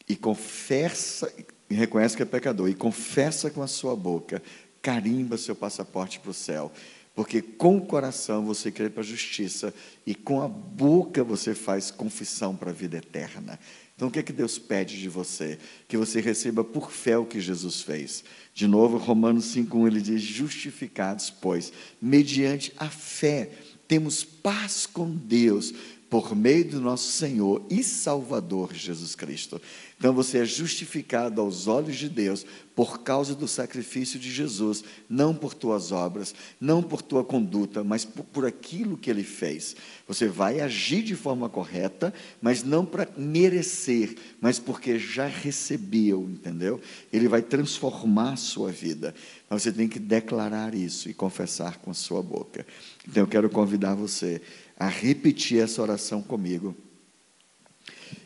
e 0.08 0.16
confessa, 0.16 1.32
e 1.70 1.76
reconhece 1.76 2.16
que 2.16 2.24
é 2.24 2.26
pecador, 2.26 2.70
e 2.70 2.74
confessa 2.74 3.52
com 3.52 3.62
a 3.62 3.68
sua 3.68 3.98
boca, 3.98 4.42
carimba 4.82 5.38
seu 5.38 5.56
passaporte 5.56 6.22
para 6.22 6.32
o 6.32 6.34
céu. 6.34 6.72
Porque 7.16 7.42
com 7.42 7.78
o 7.78 7.86
coração 7.86 8.44
você 8.44 8.72
crê 8.72 8.90
para 8.90 9.02
a 9.02 9.06
justiça 9.06 9.74
e 10.06 10.16
com 10.16 10.42
a 10.42 10.48
boca 10.48 11.24
você 11.24 11.54
faz 11.54 11.92
confissão 11.92 12.56
para 12.56 12.72
a 12.72 12.74
vida 12.74 12.98
eterna. 12.98 13.60
Então 13.96 14.08
o 14.08 14.12
que 14.12 14.18
é 14.18 14.24
que 14.24 14.34
Deus 14.34 14.58
pede 14.58 15.00
de 15.00 15.08
você? 15.08 15.60
Que 15.88 15.96
você 15.96 16.20
receba 16.20 16.64
por 16.64 16.92
fé 16.92 17.16
o 17.18 17.26
que 17.26 17.40
Jesus 17.40 17.84
fez. 17.84 18.24
De 18.54 18.68
novo, 18.68 18.98
Romanos 18.98 19.46
5:1 19.46 19.88
ele 19.88 20.02
diz: 20.02 20.22
"Justificados, 20.22 21.30
pois, 21.30 21.72
mediante 22.02 22.74
a 22.78 22.90
fé, 22.90 23.52
temos 23.88 24.24
paz 24.24 24.88
com 24.88 25.10
Deus 25.10 25.72
por 26.14 26.36
meio 26.36 26.64
do 26.64 26.80
nosso 26.80 27.12
Senhor 27.12 27.66
e 27.72 27.82
Salvador 27.82 28.72
Jesus 28.72 29.16
Cristo." 29.16 29.60
Então 29.98 30.14
você 30.14 30.40
é 30.40 30.46
justificado 30.46 31.40
aos 31.40 31.66
olhos 31.66 31.96
de 31.96 32.10
Deus 32.10 32.46
por 32.76 33.04
causa 33.04 33.34
do 33.34 33.48
sacrifício 33.48 34.20
de 34.20 34.32
Jesus, 34.32 34.84
não 35.10 35.34
por 35.34 35.54
tuas 35.54 35.92
obras, 35.92 36.36
não 36.60 36.84
por 36.84 37.02
tua 37.02 37.24
conduta, 37.24 37.84
mas 37.84 38.04
por, 38.04 38.26
por 38.26 38.46
aquilo 38.46 38.98
que 38.98 39.10
ele 39.10 39.24
fez. 39.24 39.76
Você 40.08 40.28
vai 40.28 40.60
agir 40.60 41.04
de 41.04 41.16
forma 41.16 41.48
correta, 41.48 42.14
mas 42.42 42.64
não 42.64 42.86
para 42.86 43.08
merecer, 43.16 44.16
mas 44.42 44.60
porque 44.60 45.00
já 45.00 45.26
recebeu, 45.26 46.28
entendeu? 46.30 46.82
Ele 47.12 47.30
vai 47.30 47.42
transformar 47.42 48.34
a 48.34 48.38
sua 48.38 48.72
vida. 48.72 49.16
Mas 49.50 49.64
você 49.64 49.72
tem 49.72 49.88
que 49.88 50.00
declarar 50.00 50.76
isso 50.76 51.10
e 51.10 51.14
confessar 51.14 51.78
com 51.78 51.92
a 51.92 51.94
sua 51.94 52.22
boca. 52.22 52.66
Então 53.08 53.24
eu 53.24 53.28
quero 53.28 53.50
convidar 53.50 53.96
você 53.96 54.42
a 54.78 54.88
repetir 54.88 55.62
essa 55.62 55.82
oração 55.82 56.22
comigo. 56.22 56.76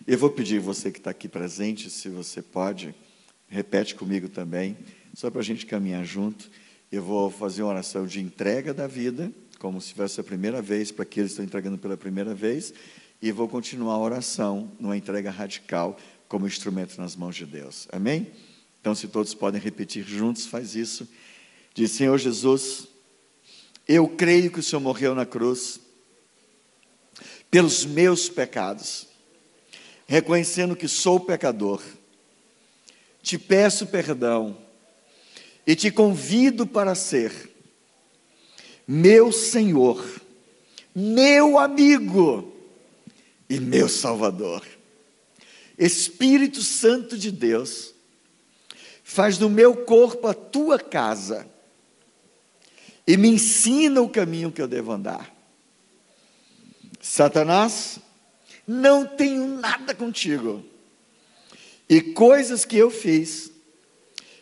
Eu 0.05 0.17
vou 0.17 0.29
pedir 0.29 0.59
você 0.59 0.91
que 0.91 0.99
está 0.99 1.11
aqui 1.11 1.27
presente, 1.27 1.89
se 1.89 2.09
você 2.09 2.41
pode, 2.41 2.95
repete 3.47 3.95
comigo 3.95 4.29
também, 4.29 4.77
só 5.13 5.29
para 5.29 5.41
a 5.41 5.43
gente 5.43 5.65
caminhar 5.65 6.05
junto. 6.05 6.49
Eu 6.91 7.03
vou 7.03 7.29
fazer 7.29 7.63
uma 7.63 7.71
oração 7.71 8.07
de 8.07 8.21
entrega 8.21 8.73
da 8.73 8.87
vida, 8.87 9.31
como 9.59 9.81
se 9.81 9.93
fosse 9.93 10.19
a 10.21 10.23
primeira 10.23 10.61
vez, 10.61 10.91
para 10.91 11.03
aqueles 11.03 11.31
que 11.31 11.33
estão 11.33 11.45
entregando 11.45 11.77
pela 11.77 11.97
primeira 11.97 12.33
vez, 12.33 12.73
e 13.21 13.31
vou 13.31 13.47
continuar 13.47 13.95
a 13.95 13.99
oração 13.99 14.71
numa 14.79 14.95
entrega 14.95 15.29
radical, 15.29 15.97
como 16.27 16.47
instrumento 16.47 16.97
nas 16.97 17.15
mãos 17.15 17.35
de 17.35 17.45
Deus. 17.45 17.87
Amém? 17.91 18.27
Então, 18.79 18.93
se 18.95 19.07
todos 19.07 19.33
podem 19.33 19.59
repetir 19.59 20.05
juntos, 20.05 20.45
faz 20.45 20.75
isso. 20.75 21.07
Diz: 21.73 21.91
Senhor 21.91 22.17
Jesus, 22.17 22.87
eu 23.87 24.07
creio 24.07 24.51
que 24.51 24.59
o 24.59 24.63
Senhor 24.63 24.79
morreu 24.79 25.13
na 25.13 25.25
cruz 25.25 25.79
pelos 27.49 27.85
meus 27.85 28.29
pecados, 28.29 29.07
reconhecendo 30.05 30.75
que 30.75 30.87
sou 30.87 31.19
pecador. 31.19 31.81
Te 33.21 33.37
peço 33.37 33.87
perdão 33.87 34.57
e 35.65 35.75
te 35.75 35.91
convido 35.91 36.65
para 36.65 36.95
ser 36.95 37.51
meu 38.87 39.33
Senhor, 39.33 40.21
meu 40.95 41.59
amigo 41.59 42.53
e 43.49 43.59
meu 43.59 43.89
Salvador. 43.89 44.65
Espírito 45.77 46.61
Santo 46.61 47.17
de 47.17 47.31
Deus, 47.31 47.93
faz 49.03 49.37
do 49.37 49.49
meu 49.49 49.75
corpo 49.75 50.27
a 50.27 50.33
tua 50.33 50.79
casa 50.79 51.47
e 53.05 53.15
me 53.15 53.29
ensina 53.29 54.01
o 54.01 54.09
caminho 54.09 54.51
que 54.51 54.61
eu 54.61 54.67
devo 54.67 54.91
andar. 54.91 55.36
Satanás, 57.07 57.99
não 58.67 59.05
tenho 59.05 59.47
nada 59.47 59.95
contigo. 59.95 60.63
E 61.89 62.01
coisas 62.01 62.65
que 62.65 62.77
eu 62.77 62.91
fiz, 62.91 63.49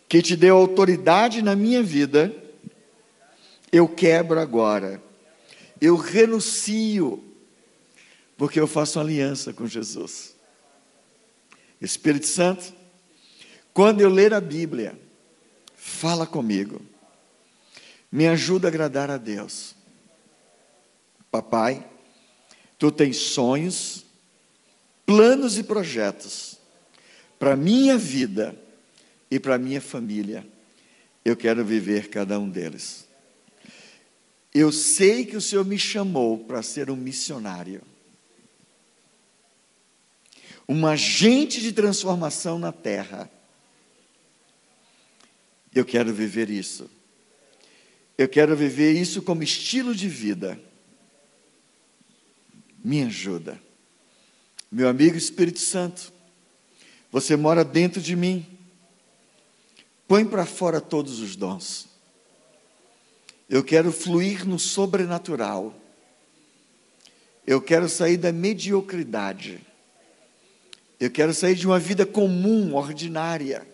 que 0.10 0.20
te 0.20 0.36
deu 0.36 0.58
autoridade 0.58 1.44
na 1.44 1.56
minha 1.56 1.84
vida, 1.84 2.36
eu 3.72 3.88
quebro 3.88 4.40
agora. 4.40 5.02
Eu 5.80 5.96
renuncio, 5.96 7.24
porque 8.36 8.60
eu 8.60 8.66
faço 8.66 9.00
aliança 9.00 9.54
com 9.54 9.68
Jesus. 9.68 10.36
Espírito 11.80 12.26
Santo, 12.26 12.74
quando 13.76 14.02
eu 14.02 14.10
ler 14.10 14.34
a 14.34 14.42
Bíblia, 14.42 15.00
fala 15.76 16.26
comigo, 16.26 16.82
me 18.12 18.28
ajuda 18.28 18.68
a 18.68 18.70
agradar 18.70 19.12
a 19.12 19.18
Deus. 19.18 19.76
Papai, 21.30 21.86
tu 22.78 22.92
tens 22.92 23.18
sonhos, 23.18 24.06
planos 25.06 25.58
e 25.58 25.64
projetos 25.64 26.58
para 27.38 27.56
minha 27.56 27.98
vida 27.98 28.56
e 29.30 29.40
para 29.40 29.58
minha 29.58 29.82
família. 29.82 30.46
Eu 31.24 31.36
quero 31.36 31.66
viver 31.66 32.10
cada 32.10 32.40
um 32.40 32.50
deles. 32.50 33.06
Eu 34.54 34.72
sei 34.72 35.26
que 35.26 35.36
o 35.36 35.42
Senhor 35.42 35.66
me 35.66 35.78
chamou 35.78 36.40
para 36.40 36.62
ser 36.62 36.90
um 36.90 36.96
missionário 36.96 37.82
um 40.68 40.86
agente 40.86 41.62
de 41.62 41.72
transformação 41.72 42.58
na 42.58 42.72
terra. 42.72 43.30
Eu 45.74 45.86
quero 45.86 46.14
viver 46.14 46.50
isso. 46.50 46.90
Eu 48.18 48.28
quero 48.28 48.56
viver 48.56 48.94
isso 48.94 49.22
como 49.22 49.44
estilo 49.44 49.94
de 49.94 50.08
vida. 50.08 50.60
Me 52.86 53.02
ajuda. 53.02 53.60
Meu 54.72 54.88
amigo 54.88 55.18
Espírito 55.18 55.58
Santo, 55.58 56.14
você 57.12 57.36
mora 57.36 57.66
dentro 57.66 58.00
de 58.00 58.16
mim. 58.16 58.46
Põe 60.08 60.24
para 60.24 60.46
fora 60.46 60.80
todos 60.80 61.20
os 61.20 61.36
dons. 61.36 61.88
Eu 63.50 63.64
quero 63.64 63.92
fluir 63.92 64.48
no 64.48 64.60
sobrenatural. 64.60 65.74
Eu 67.48 67.60
quero 67.60 67.90
sair 67.90 68.18
da 68.18 68.32
mediocridade. 68.32 69.66
Eu 71.00 71.10
quero 71.10 71.34
sair 71.34 71.56
de 71.56 71.66
uma 71.66 71.80
vida 71.80 72.06
comum, 72.06 72.76
ordinária. 72.76 73.68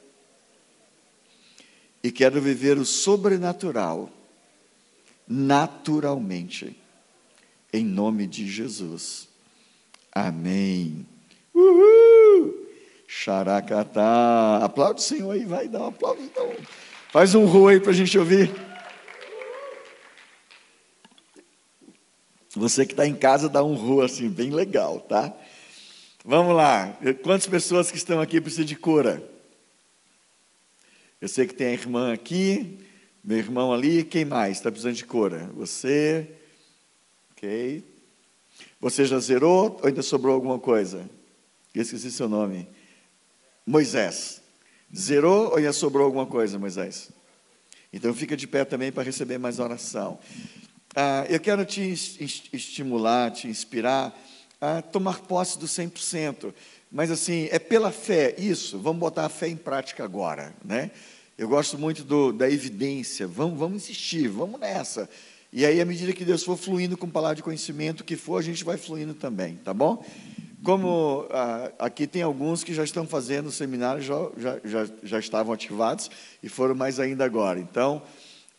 E 2.02 2.14
quero 2.14 2.40
viver 2.42 2.78
o 2.78 2.86
sobrenatural, 2.86 4.10
naturalmente. 5.28 6.81
Em 7.74 7.86
nome 7.86 8.28
de 8.28 8.48
Jesus. 8.50 9.30
Amém. 10.12 11.06
Uhul! 11.54 12.68
Xaracatá. 13.08 14.60
Aplaude 14.64 15.02
o 15.02 15.04
Senhor 15.04 15.32
aí, 15.32 15.46
vai 15.46 15.68
dar 15.68 15.82
um 15.82 15.88
aplauso. 15.88 16.22
Então. 16.22 16.52
Faz 17.10 17.36
um 17.36 17.46
ru 17.46 17.68
aí 17.68 17.80
para 17.80 17.92
a 17.92 17.94
gente 17.94 18.18
ouvir. 18.18 18.52
Você 22.54 22.86
que 22.86 22.94
está 22.94 23.08
em 23.08 23.16
casa, 23.16 23.48
dá 23.48 23.64
um 23.64 23.76
ru 23.76 24.02
assim, 24.02 24.30
bem 24.30 24.50
legal, 24.50 25.00
tá? 25.00 25.34
Vamos 26.26 26.56
lá. 26.56 26.98
Quantas 27.24 27.48
pessoas 27.48 27.90
que 27.90 27.98
estão 27.98 28.20
aqui 28.20 28.42
precisam 28.42 28.66
de 28.66 28.76
cura? 28.76 29.24
Eu 31.22 31.28
sei 31.28 31.48
que 31.48 31.54
tem 31.54 31.68
a 31.68 31.74
irmã 31.74 32.14
aqui, 32.14 32.80
meu 33.24 33.38
irmão 33.38 33.72
ali. 33.72 34.04
Quem 34.04 34.26
mais 34.26 34.58
está 34.58 34.70
precisando 34.70 34.96
de 34.96 35.06
cura? 35.06 35.50
Você. 35.56 36.28
Ok. 37.42 37.84
Você 38.80 39.04
já 39.04 39.18
zerou 39.18 39.80
ou 39.82 39.88
ainda 39.88 40.04
sobrou 40.04 40.36
alguma 40.36 40.60
coisa? 40.60 41.10
Eu 41.74 41.82
esqueci 41.82 42.12
seu 42.12 42.30
nome. 42.30 42.68
Moisés. 43.66 44.44
Zerou 44.96 45.50
ou 45.50 45.56
ainda 45.56 45.74
sobrou 45.74 46.06
alguma 46.06 46.28
coisa, 46.28 46.60
Moisés? 46.60 47.10
Então 47.92 48.14
fica 48.14 48.38
de 48.38 48.46
pé 48.46 48.64
também 48.64 48.92
para 48.92 49.02
receber 49.02 49.40
mais 49.40 49.58
oração. 49.58 50.20
Ah, 50.96 51.26
eu 51.30 51.40
quero 51.40 51.66
te 51.66 51.82
estimular, 51.82 53.32
te 53.32 53.48
inspirar 53.48 54.16
a 54.60 54.84
tomar 54.84 55.22
posse 55.22 55.58
do 55.58 55.66
100%. 55.66 56.54
Mas 56.92 57.10
assim, 57.10 57.48
é 57.50 57.58
pela 57.58 57.92
fé, 57.92 58.36
isso, 58.38 58.78
vamos 58.78 59.00
botar 59.00 59.26
a 59.26 59.30
fé 59.30 59.48
em 59.48 59.58
prática 59.58 60.04
agora, 60.04 60.54
né? 60.64 60.92
Eu 61.36 61.50
gosto 61.50 61.76
muito 61.76 62.04
do, 62.04 62.32
da 62.32 62.48
evidência, 62.48 63.26
vamos, 63.26 63.58
vamos 63.58 63.82
insistir, 63.82 64.28
vamos 64.28 64.60
nessa. 64.60 65.10
E 65.54 65.66
aí, 65.66 65.82
à 65.82 65.86
medida 65.86 66.14
que 66.14 66.24
Deus 66.24 66.44
for 66.44 66.56
fluindo 66.56 66.98
com 66.98 67.10
palavra 67.10 67.36
de 67.36 67.44
conhecimento, 67.44 68.06
que 68.06 68.16
for, 68.16 68.38
a 68.38 68.42
gente 68.42 68.64
vai 68.64 68.78
fluindo 68.78 69.14
também, 69.14 69.58
tá 69.58 69.74
bom? 69.74 70.02
Como 70.64 71.28
ah, 71.30 71.72
aqui 71.78 72.08
tem 72.08 72.22
alguns 72.22 72.64
que 72.64 72.74
já 72.74 72.86
estão 72.86 73.06
fazendo 73.06 73.48
o 73.48 73.52
seminário, 73.52 74.02
já, 74.02 74.16
já, 74.38 74.62
já, 74.64 74.88
já 75.04 75.20
estavam 75.20 75.54
ativados 75.54 76.10
e 76.42 76.48
foram 76.48 76.74
mais 76.74 77.02
ainda 77.02 77.26
agora. 77.26 77.60
Então, 77.60 78.02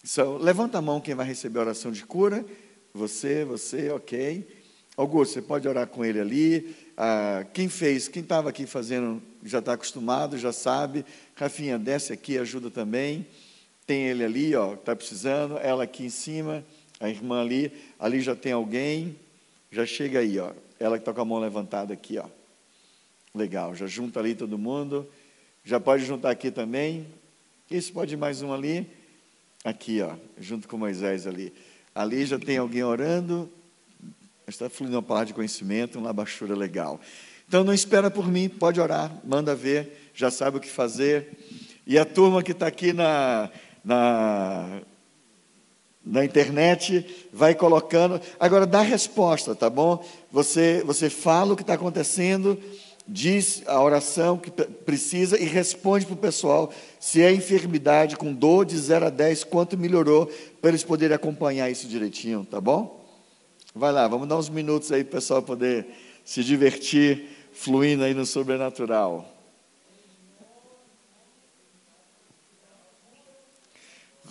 so, 0.05 0.37
levanta 0.37 0.77
a 0.79 0.83
mão 0.83 1.01
quem 1.01 1.15
vai 1.15 1.25
receber 1.25 1.61
a 1.61 1.63
oração 1.63 1.91
de 1.93 2.05
cura. 2.05 2.45
Você, 2.93 3.43
você, 3.45 3.91
ok. 3.91 4.47
Augusto, 4.95 5.33
você 5.33 5.43
pode 5.43 5.67
orar 5.67 5.87
com 5.87 6.05
ele 6.05 6.21
ali. 6.21 6.77
Ah, 6.95 7.47
quem 7.55 7.71
fez, 7.71 8.07
quem 8.07 8.23
estava 8.23 8.51
aqui 8.51 8.67
fazendo, 8.67 9.23
já 9.43 9.61
está 9.61 9.73
acostumado, 9.73 10.37
já 10.37 10.53
sabe. 10.53 11.07
Rafinha, 11.35 11.79
desce 11.79 12.13
aqui, 12.13 12.37
ajuda 12.37 12.71
também. 12.71 13.27
Tem 13.87 14.09
ele 14.09 14.25
ali, 14.25 14.55
ó, 14.55 14.75
está 14.75 14.95
precisando. 14.95 15.57
Ela 15.57 15.85
aqui 15.85 16.05
em 16.05 16.11
cima, 16.11 16.65
a 17.03 17.11
irmã 17.11 17.43
ali. 17.43 17.73
Ali 17.99 18.21
já 18.21 18.35
tem 18.35 18.53
alguém. 18.53 19.17
Já 19.71 19.85
chega 19.85 20.21
aí, 20.21 20.39
ó. 20.39 20.53
Ela 20.81 20.97
que 20.97 21.03
está 21.03 21.13
com 21.13 21.21
a 21.21 21.25
mão 21.25 21.39
levantada 21.39 21.93
aqui, 21.93 22.19
ó. 22.19 22.25
Legal, 23.35 23.75
já 23.75 23.87
junta 23.87 24.21
ali 24.21 24.35
todo 24.35 24.57
mundo. 24.57 25.07
Já 25.65 25.79
pode 25.79 26.05
juntar 26.05 26.31
aqui 26.31 26.51
também. 26.51 27.07
Esse 27.71 27.93
pode 27.93 28.15
ir 28.15 28.17
mais 28.17 28.41
um 28.43 28.53
ali. 28.53 28.87
Aqui, 29.65 30.01
ó, 30.01 30.15
junto 30.39 30.67
com 30.67 30.79
Moisés 30.79 31.27
ali. 31.27 31.53
Ali 31.95 32.25
já 32.25 32.39
tem 32.39 32.57
alguém 32.57 32.83
orando 32.83 33.51
está 34.53 34.69
fluindo 34.69 34.97
uma 34.97 35.03
palavra 35.03 35.27
de 35.27 35.35
conhecimento, 35.35 35.99
uma 35.99 36.09
labachura 36.09 36.55
legal. 36.55 37.01
Então 37.49 37.65
não 37.65 37.73
espera 37.73 38.11
por 38.11 38.29
mim, 38.29 38.49
pode 38.49 38.81
orar, 38.81 39.13
manda 39.25 39.55
ver, 39.55 40.11
já 40.15 40.31
sabe 40.31 40.57
o 40.57 40.61
que 40.61 40.69
fazer. 40.69 41.29
E 41.87 41.99
a 41.99 42.05
turma 42.05 42.43
que 42.43 42.53
está 42.53 42.67
aqui 42.67 42.93
na, 42.93 43.51
na, 43.85 44.81
na 46.05 46.25
internet 46.25 47.07
vai 47.33 47.55
colocando. 47.55 48.21
Agora 48.39 48.67
dá 48.67 48.81
resposta, 48.81 49.55
tá 49.55 49.71
bom? 49.71 50.05
Você, 50.31 50.83
você 50.85 51.09
fala 51.09 51.53
o 51.53 51.57
que 51.57 51.63
está 51.63 51.75
acontecendo, 51.75 52.59
diz 53.07 53.63
a 53.67 53.83
oração 53.83 54.39
que 54.39 54.51
precisa 54.51 55.39
e 55.39 55.45
responde 55.45 56.07
para 56.07 56.15
o 56.15 56.19
pessoal 56.19 56.73
se 56.99 57.23
é 57.23 57.33
enfermidade 57.33 58.17
com 58.17 58.33
dor 58.33 58.65
de 58.65 58.77
0 58.79 59.07
a 59.07 59.11
10, 59.11 59.45
quanto 59.45 59.79
melhorou, 59.79 60.31
para 60.61 60.71
eles 60.71 60.85
poderem 60.85 61.15
acompanhar 61.15 61.71
isso 61.71 61.87
direitinho, 61.87 62.47
tá 62.49 62.61
bom? 62.61 63.01
Vai 63.75 63.93
lá, 63.93 64.07
vamos 64.07 64.29
dar 64.29 64.37
uns 64.37 64.49
minutos 64.49 64.93
aí 64.93 65.03
para 65.03 65.19
o 65.19 65.21
pessoal 65.21 65.43
poder 65.43 65.87
se 66.25 66.45
divertir, 66.45 67.25
fluindo 67.53 68.05
aí 68.05 68.15
no 68.15 68.27
sobrenatural. 68.27 69.32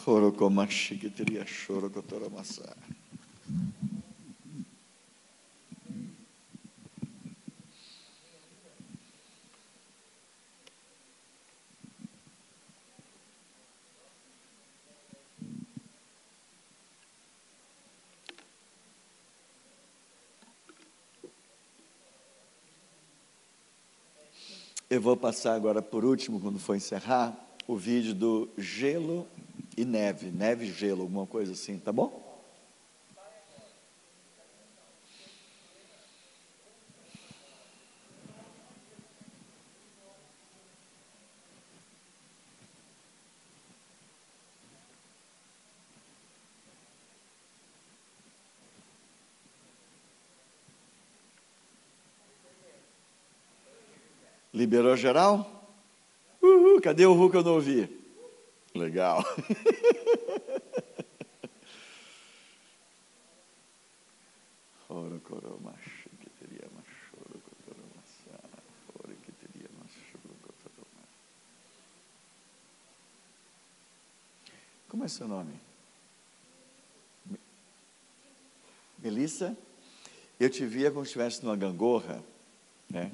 Chorocomaxiquitria, 0.04 1.46
chorocotoramassá. 1.46 2.76
Eu 24.90 25.00
vou 25.00 25.16
passar 25.16 25.54
agora 25.54 25.82
por 25.82 26.04
último, 26.04 26.40
quando 26.42 26.58
for 26.58 26.76
encerrar, 26.76 27.34
o 27.68 27.78
vídeo 27.78 28.16
do 28.16 28.50
gelo 28.58 29.28
e 29.78 29.86
neve, 29.86 30.32
neve 30.32 30.66
e 30.66 30.72
gelo, 30.72 31.04
alguma 31.04 31.26
coisa 31.26 31.54
assim, 31.54 31.80
tá 31.80 31.92
bom? 31.92 32.30
Liberou 54.54 54.98
geral? 54.98 55.50
Uhul, 56.42 56.82
cadê 56.82 57.06
o 57.06 57.14
Ru 57.14 57.30
que 57.30 57.38
eu 57.38 57.44
não 57.44 57.54
ouvi? 57.54 58.01
Legal. 58.74 59.24
Como 74.92 75.06
é 75.06 75.08
seu 75.08 75.26
nome? 75.26 75.54
Melissa? 79.00 79.58
Eu 80.38 80.50
te 80.50 80.66
via 80.66 80.92
como 80.92 81.06
se 81.06 81.10
estivesse 81.10 81.44
numa 81.44 81.56
gangorra, 81.56 82.22
né? 82.90 83.12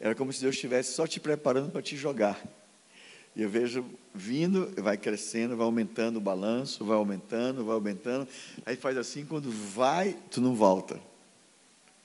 Era 0.00 0.14
como 0.14 0.32
se 0.32 0.40
Deus 0.40 0.54
estivesse 0.54 0.94
só 0.94 1.06
te 1.06 1.20
preparando 1.20 1.70
para 1.70 1.82
te 1.82 1.96
jogar. 1.96 2.42
E 3.36 3.42
eu 3.42 3.50
vejo 3.50 3.84
vindo, 4.14 4.72
vai 4.82 4.96
crescendo, 4.96 5.58
vai 5.58 5.66
aumentando 5.66 6.16
o 6.16 6.20
balanço, 6.22 6.82
vai 6.86 6.96
aumentando, 6.96 7.62
vai 7.66 7.74
aumentando. 7.74 8.26
Aí 8.64 8.76
faz 8.76 8.96
assim, 8.96 9.26
quando 9.26 9.50
vai, 9.50 10.16
tu 10.30 10.40
não 10.40 10.54
volta. 10.54 10.98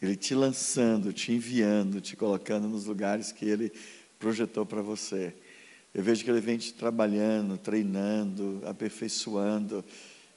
Ele 0.01 0.17
te 0.17 0.35
lançando, 0.35 1.13
te 1.13 1.31
enviando, 1.31 2.01
te 2.01 2.17
colocando 2.17 2.67
nos 2.67 2.85
lugares 2.85 3.31
que 3.31 3.45
ele 3.45 3.71
projetou 4.19 4.65
para 4.65 4.81
você. 4.81 5.33
Eu 5.93 6.03
vejo 6.03 6.21
que 6.21 6.29
ele 6.29 6.41
vem 6.41 6.57
te 6.57 6.73
trabalhando, 6.73 7.57
treinando, 7.57 8.61
aperfeiçoando. 8.65 9.85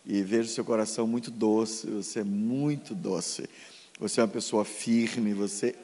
E 0.06 0.22
vejo 0.22 0.48
seu 0.48 0.64
coração 0.64 1.08
muito 1.08 1.28
doce, 1.28 1.88
você 1.88 2.20
é 2.20 2.24
muito 2.24 2.94
doce. 2.94 3.48
Você 3.98 4.20
é 4.20 4.22
uma 4.22 4.28
pessoa 4.30 4.64
firme, 4.64 5.34
você. 5.34 5.74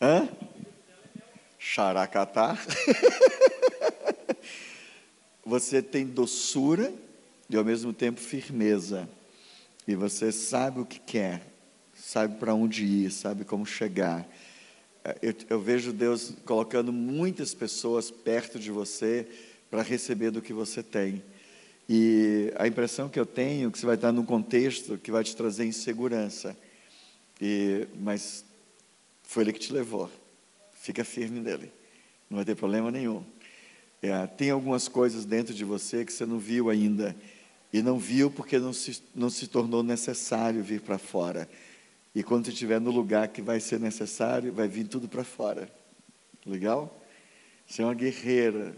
Hã? 0.00 0.26
Xaracatá. 1.58 2.56
você 5.46 5.80
tem 5.80 6.04
doçura 6.04 6.92
e 7.48 7.56
ao 7.56 7.64
mesmo 7.64 7.92
tempo 7.92 8.20
firmeza. 8.20 9.08
E 9.86 9.94
você 9.94 10.32
sabe 10.32 10.80
o 10.80 10.84
que 10.84 10.98
quer, 10.98 11.40
sabe 11.94 12.36
para 12.38 12.52
onde 12.52 12.84
ir, 12.84 13.12
sabe 13.12 13.44
como 13.44 13.64
chegar. 13.64 14.28
Eu, 15.22 15.32
eu, 15.48 15.60
vejo 15.60 15.92
Deus 15.92 16.32
colocando 16.44 16.92
muitas 16.92 17.54
pessoas 17.54 18.10
perto 18.10 18.58
de 18.58 18.72
você 18.72 19.28
para 19.70 19.82
receber 19.82 20.32
do 20.32 20.42
que 20.42 20.52
você 20.52 20.82
tem. 20.82 21.22
E 21.88 22.52
a 22.56 22.66
impressão 22.66 23.08
que 23.08 23.20
eu 23.20 23.24
tenho 23.24 23.68
é 23.68 23.70
que 23.70 23.78
você 23.78 23.86
vai 23.86 23.94
estar 23.94 24.10
num 24.10 24.24
contexto 24.24 24.98
que 24.98 25.12
vai 25.12 25.22
te 25.22 25.36
trazer 25.36 25.64
insegurança. 25.64 26.56
E, 27.40 27.86
mas 28.00 28.44
foi 29.22 29.44
Ele 29.44 29.52
que 29.52 29.60
te 29.60 29.72
levou. 29.72 30.10
Fica 30.72 31.04
firme 31.04 31.38
nele. 31.38 31.70
Não 32.28 32.36
vai 32.36 32.44
ter 32.44 32.56
problema 32.56 32.90
nenhum. 32.90 33.22
É, 34.02 34.26
tem 34.26 34.50
algumas 34.50 34.88
coisas 34.88 35.24
dentro 35.24 35.54
de 35.54 35.64
você 35.64 36.04
que 36.04 36.12
você 36.12 36.26
não 36.26 36.38
viu 36.38 36.70
ainda. 36.70 37.16
E 37.72 37.82
não 37.82 37.98
viu 37.98 38.30
porque 38.30 38.58
não 38.58 38.72
se, 38.72 39.02
não 39.14 39.28
se 39.28 39.46
tornou 39.46 39.82
necessário 39.82 40.62
vir 40.62 40.80
para 40.80 40.98
fora. 40.98 41.48
E 42.14 42.22
quando 42.22 42.46
você 42.46 42.52
estiver 42.52 42.80
no 42.80 42.90
lugar 42.90 43.28
que 43.28 43.42
vai 43.42 43.60
ser 43.60 43.78
necessário, 43.78 44.52
vai 44.52 44.68
vir 44.68 44.86
tudo 44.86 45.08
para 45.08 45.24
fora. 45.24 45.70
Legal? 46.44 47.02
Você 47.66 47.82
é 47.82 47.84
uma 47.84 47.94
guerreira. 47.94 48.76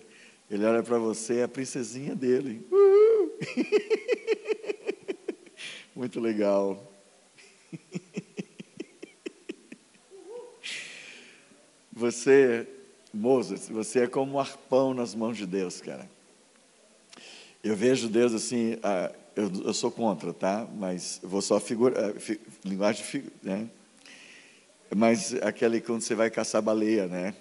Ele 0.50 0.64
olha 0.64 0.82
para 0.82 0.98
você, 0.98 1.40
é 1.40 1.44
a 1.44 1.48
princesinha 1.48 2.16
dele. 2.16 2.66
Muito 5.94 6.18
legal. 6.18 6.90
Você, 11.92 12.66
Moses, 13.12 13.68
você 13.68 14.00
é 14.00 14.06
como 14.06 14.34
um 14.34 14.40
arpão 14.40 14.92
nas 14.92 15.14
mãos 15.14 15.36
de 15.36 15.46
Deus, 15.46 15.80
cara. 15.80 16.08
Eu 17.62 17.74
vejo 17.74 18.08
Deus 18.08 18.32
assim, 18.34 18.78
ah, 18.82 19.10
eu, 19.34 19.50
eu, 19.64 19.74
sou 19.74 19.90
contra, 19.90 20.32
tá? 20.32 20.66
Mas 20.76 21.20
vou 21.22 21.42
só 21.42 21.58
figura, 21.58 22.10
ah, 22.10 22.20
fi, 22.20 22.40
linguagem, 22.64 23.04
figura, 23.04 23.32
né? 23.42 23.68
Mas 24.94 25.34
aquele 25.34 25.80
quando 25.80 26.00
você 26.00 26.14
vai 26.14 26.30
caçar 26.30 26.62
baleia, 26.62 27.06
né? 27.06 27.34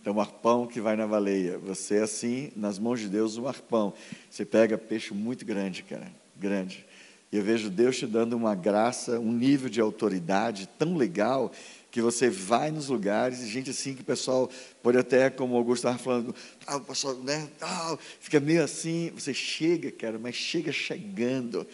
Então, 0.00 0.14
um 0.14 0.20
arpão 0.20 0.66
que 0.68 0.80
vai 0.80 0.94
na 0.94 1.06
baleia. 1.06 1.58
Você 1.58 1.96
é 1.96 2.02
assim, 2.02 2.52
nas 2.54 2.78
mãos 2.78 3.00
de 3.00 3.08
Deus, 3.08 3.36
um 3.38 3.48
arpão. 3.48 3.92
Você 4.30 4.44
pega 4.44 4.78
peixe 4.78 5.12
muito 5.12 5.44
grande, 5.44 5.82
cara, 5.82 6.06
grande. 6.36 6.86
E 7.32 7.36
eu 7.36 7.42
vejo 7.42 7.68
Deus 7.68 7.98
te 7.98 8.06
dando 8.06 8.36
uma 8.36 8.54
graça, 8.54 9.18
um 9.18 9.32
nível 9.32 9.68
de 9.68 9.80
autoridade 9.80 10.68
tão 10.78 10.96
legal 10.96 11.50
que 11.96 12.02
você 12.02 12.28
vai 12.28 12.70
nos 12.70 12.88
lugares 12.88 13.40
e 13.40 13.48
gente 13.48 13.70
assim 13.70 13.94
que 13.94 14.02
o 14.02 14.04
pessoal 14.04 14.50
pode 14.82 14.98
até, 14.98 15.30
como 15.30 15.54
o 15.54 15.56
Augusto 15.56 15.88
estava 15.88 15.96
falando, 15.96 16.34
ah, 16.66 16.76
o 16.76 16.82
pessoal, 16.82 17.14
né, 17.14 17.48
ah, 17.58 17.96
fica 18.20 18.38
meio 18.38 18.62
assim, 18.62 19.10
você 19.14 19.32
chega, 19.32 19.90
cara, 19.90 20.18
mas 20.18 20.34
chega 20.34 20.70
chegando. 20.70 21.66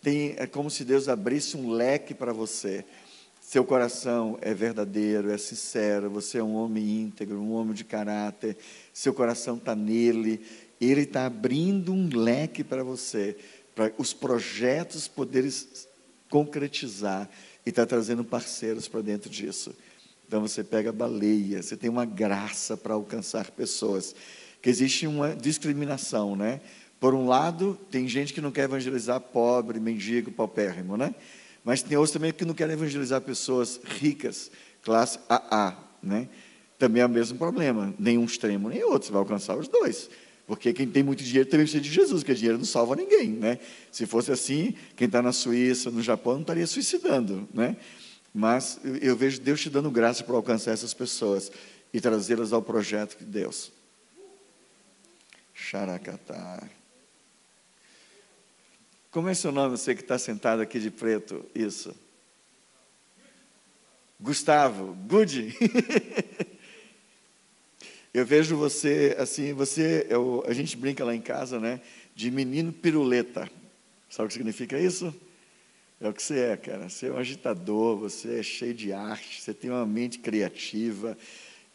Tem, 0.00 0.34
é 0.38 0.46
como 0.46 0.70
se 0.70 0.82
Deus 0.82 1.10
abrisse 1.10 1.58
um 1.58 1.68
leque 1.68 2.14
para 2.14 2.32
você. 2.32 2.86
Seu 3.38 3.66
coração 3.66 4.38
é 4.40 4.54
verdadeiro, 4.54 5.30
é 5.30 5.36
sincero, 5.36 6.08
você 6.08 6.38
é 6.38 6.42
um 6.42 6.54
homem 6.54 7.02
íntegro, 7.02 7.38
um 7.38 7.52
homem 7.52 7.74
de 7.74 7.84
caráter, 7.84 8.56
seu 8.94 9.12
coração 9.12 9.58
está 9.58 9.74
nele, 9.74 10.40
ele 10.80 11.02
está 11.02 11.26
abrindo 11.26 11.92
um 11.92 12.08
leque 12.16 12.64
para 12.64 12.82
você, 12.82 13.36
para 13.74 13.92
os 13.98 14.14
projetos 14.14 15.06
poderem 15.06 15.52
concretizar 16.30 17.28
e 17.66 17.70
está 17.70 17.84
trazendo 17.84 18.24
parceiros 18.24 18.86
para 18.86 19.02
dentro 19.02 19.28
disso. 19.28 19.74
Então 20.26 20.40
você 20.40 20.62
pega 20.62 20.92
baleia, 20.92 21.60
você 21.60 21.76
tem 21.76 21.90
uma 21.90 22.04
graça 22.04 22.76
para 22.76 22.94
alcançar 22.94 23.50
pessoas. 23.50 24.14
Que 24.62 24.70
existe 24.70 25.06
uma 25.06 25.34
discriminação, 25.34 26.36
né? 26.36 26.60
Por 26.98 27.12
um 27.12 27.26
lado, 27.26 27.78
tem 27.90 28.08
gente 28.08 28.32
que 28.32 28.40
não 28.40 28.50
quer 28.50 28.62
evangelizar 28.62 29.20
pobre, 29.20 29.78
mendigo, 29.78 30.30
paupérrimo, 30.30 30.96
né? 30.96 31.14
Mas 31.64 31.82
tem 31.82 31.98
outros 31.98 32.12
também 32.12 32.32
que 32.32 32.44
não 32.44 32.54
querem 32.54 32.74
evangelizar 32.74 33.20
pessoas 33.20 33.80
ricas, 33.84 34.50
classe 34.82 35.18
AA, 35.28 35.76
né? 36.02 36.28
Também 36.78 37.02
é 37.02 37.06
o 37.06 37.08
mesmo 37.08 37.36
problema, 37.36 37.92
nenhum 37.98 38.24
extremo 38.24 38.68
nem 38.68 38.82
outro, 38.84 39.06
você 39.06 39.12
vai 39.12 39.20
alcançar 39.20 39.56
os 39.56 39.66
dois. 39.66 40.08
Porque 40.46 40.72
quem 40.72 40.86
tem 40.88 41.02
muito 41.02 41.24
dinheiro 41.24 41.48
também 41.48 41.66
precisa 41.66 41.82
de 41.82 41.90
Jesus, 41.90 42.22
porque 42.22 42.34
dinheiro 42.34 42.56
não 42.56 42.64
salva 42.64 42.94
ninguém, 42.94 43.30
né? 43.30 43.58
Se 43.90 44.06
fosse 44.06 44.30
assim, 44.30 44.74
quem 44.94 45.06
está 45.06 45.20
na 45.20 45.32
Suíça, 45.32 45.90
no 45.90 46.00
Japão, 46.00 46.34
não 46.34 46.42
estaria 46.42 46.66
suicidando, 46.66 47.48
né? 47.52 47.76
Mas 48.32 48.78
eu 49.00 49.16
vejo 49.16 49.40
Deus 49.40 49.60
te 49.60 49.68
dando 49.68 49.90
graça 49.90 50.22
para 50.22 50.36
alcançar 50.36 50.70
essas 50.70 50.94
pessoas 50.94 51.50
e 51.92 52.00
trazê-las 52.00 52.52
ao 52.52 52.62
projeto 52.62 53.18
de 53.18 53.24
Deus. 53.24 53.72
Xaracatá. 55.52 56.62
Como 59.10 59.28
é 59.28 59.34
seu 59.34 59.50
nome, 59.50 59.76
você 59.76 59.94
que 59.94 60.02
está 60.02 60.18
sentado 60.18 60.60
aqui 60.60 60.78
de 60.78 60.90
preto? 60.90 61.44
Isso. 61.54 61.94
Gustavo. 64.20 64.94
Good. 65.08 65.56
Eu 68.16 68.24
vejo 68.24 68.56
você, 68.56 69.14
assim, 69.18 69.52
você, 69.52 70.06
eu, 70.08 70.42
a 70.48 70.54
gente 70.54 70.74
brinca 70.74 71.04
lá 71.04 71.14
em 71.14 71.20
casa, 71.20 71.60
né, 71.60 71.82
de 72.14 72.30
menino 72.30 72.72
piruleta. 72.72 73.46
Sabe 74.08 74.24
o 74.24 74.28
que 74.28 74.32
significa 74.32 74.80
isso? 74.80 75.14
É 76.00 76.08
o 76.08 76.14
que 76.14 76.22
você 76.22 76.38
é, 76.38 76.56
cara. 76.56 76.88
Você 76.88 77.08
é 77.08 77.12
um 77.12 77.18
agitador, 77.18 77.98
você 77.98 78.38
é 78.38 78.42
cheio 78.42 78.72
de 78.72 78.90
arte, 78.90 79.42
você 79.42 79.52
tem 79.52 79.68
uma 79.68 79.84
mente 79.84 80.18
criativa. 80.18 81.14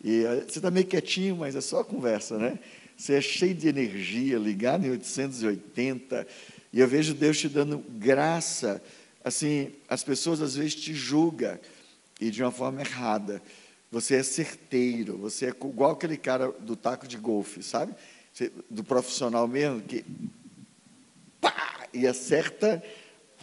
E 0.04 0.24
eh, 0.24 0.46
você 0.48 0.58
está 0.58 0.72
meio 0.72 0.88
quietinho, 0.88 1.38
mas 1.38 1.56
é 1.56 1.62
só 1.62 1.84
conversa, 1.84 2.40
né? 2.40 2.58
Você 2.98 3.14
é 3.14 3.22
cheio 3.22 3.54
de 3.54 3.68
energia, 3.68 4.40
ligado 4.40 4.84
em 4.84 4.90
880. 4.90 6.26
E 6.74 6.80
eu 6.80 6.88
vejo 6.88 7.14
Deus 7.14 7.38
te 7.38 7.50
dando 7.50 7.78
graça. 7.78 8.82
Assim, 9.24 9.74
as 9.88 10.04
pessoas 10.04 10.42
às 10.42 10.56
vezes 10.56 10.74
te 10.74 10.92
julgam, 10.92 11.60
e 12.20 12.32
de 12.32 12.42
uma 12.42 12.52
forma 12.52 12.82
errada. 12.82 13.44
Você 13.92 14.16
é 14.16 14.24
certeiro, 14.24 15.18
você 15.18 15.48
é 15.48 15.50
igual 15.50 15.92
aquele 15.92 16.18
cara 16.18 16.52
do 16.52 16.76
taco 16.76 17.08
de 17.08 17.18
golfe, 17.18 17.62
sabe? 17.62 17.94
do 18.70 18.84
profissional 18.84 19.48
mesmo, 19.48 19.82
que 19.82 20.06
pá, 21.40 21.88
e 21.94 22.08
acerta, 22.08 22.82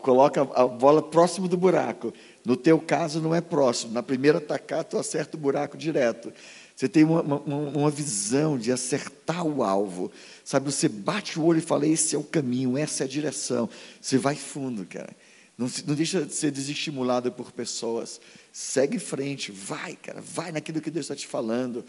coloca 0.01 0.43
a 0.55 0.67
bola 0.67 1.03
próximo 1.03 1.49
do 1.49 1.57
buraco. 1.57 2.13
No 2.45 2.57
teu 2.57 2.81
caso, 2.81 3.21
não 3.21 3.35
é 3.35 3.41
próximo. 3.41 3.93
Na 3.93 4.03
primeira 4.03 4.41
tacada, 4.41 4.85
tu 4.85 4.99
acerta 4.99 5.37
o 5.37 5.41
buraco 5.41 5.77
direto. 5.77 6.33
Você 6.75 6.89
tem 6.89 7.05
uma, 7.05 7.21
uma, 7.21 7.57
uma, 7.57 7.91
visão 7.91 8.57
de 8.57 8.71
acertar 8.71 9.45
o 9.45 9.63
alvo. 9.63 10.11
Sabe, 10.45 10.71
você 10.71 10.89
bate 10.89 11.39
o 11.39 11.45
olho 11.45 11.59
e 11.59 11.63
fala: 11.63 11.87
esse 11.87 12.15
é 12.15 12.19
o 12.19 12.23
caminho, 12.23 12.79
essa 12.79 13.03
é 13.03 13.07
a 13.07 13.09
direção. 13.09 13.69
Você 14.01 14.17
vai 14.17 14.37
fundo, 14.37 14.87
cara. 14.87 15.11
Não, 15.57 15.69
não 15.87 15.95
deixa 15.97 16.25
de 16.25 16.33
ser 16.33 16.53
desestimulado 16.53 17.33
por 17.33 17.51
pessoas. 17.51 18.21
Segue 18.53 18.97
em 18.97 19.01
frente, 19.01 19.53
vai, 19.53 19.97
cara, 19.97 20.21
vai 20.21 20.53
naquilo 20.53 20.81
que 20.81 20.91
Deus 20.91 21.05
está 21.05 21.15
te 21.15 21.27
falando. 21.27 21.85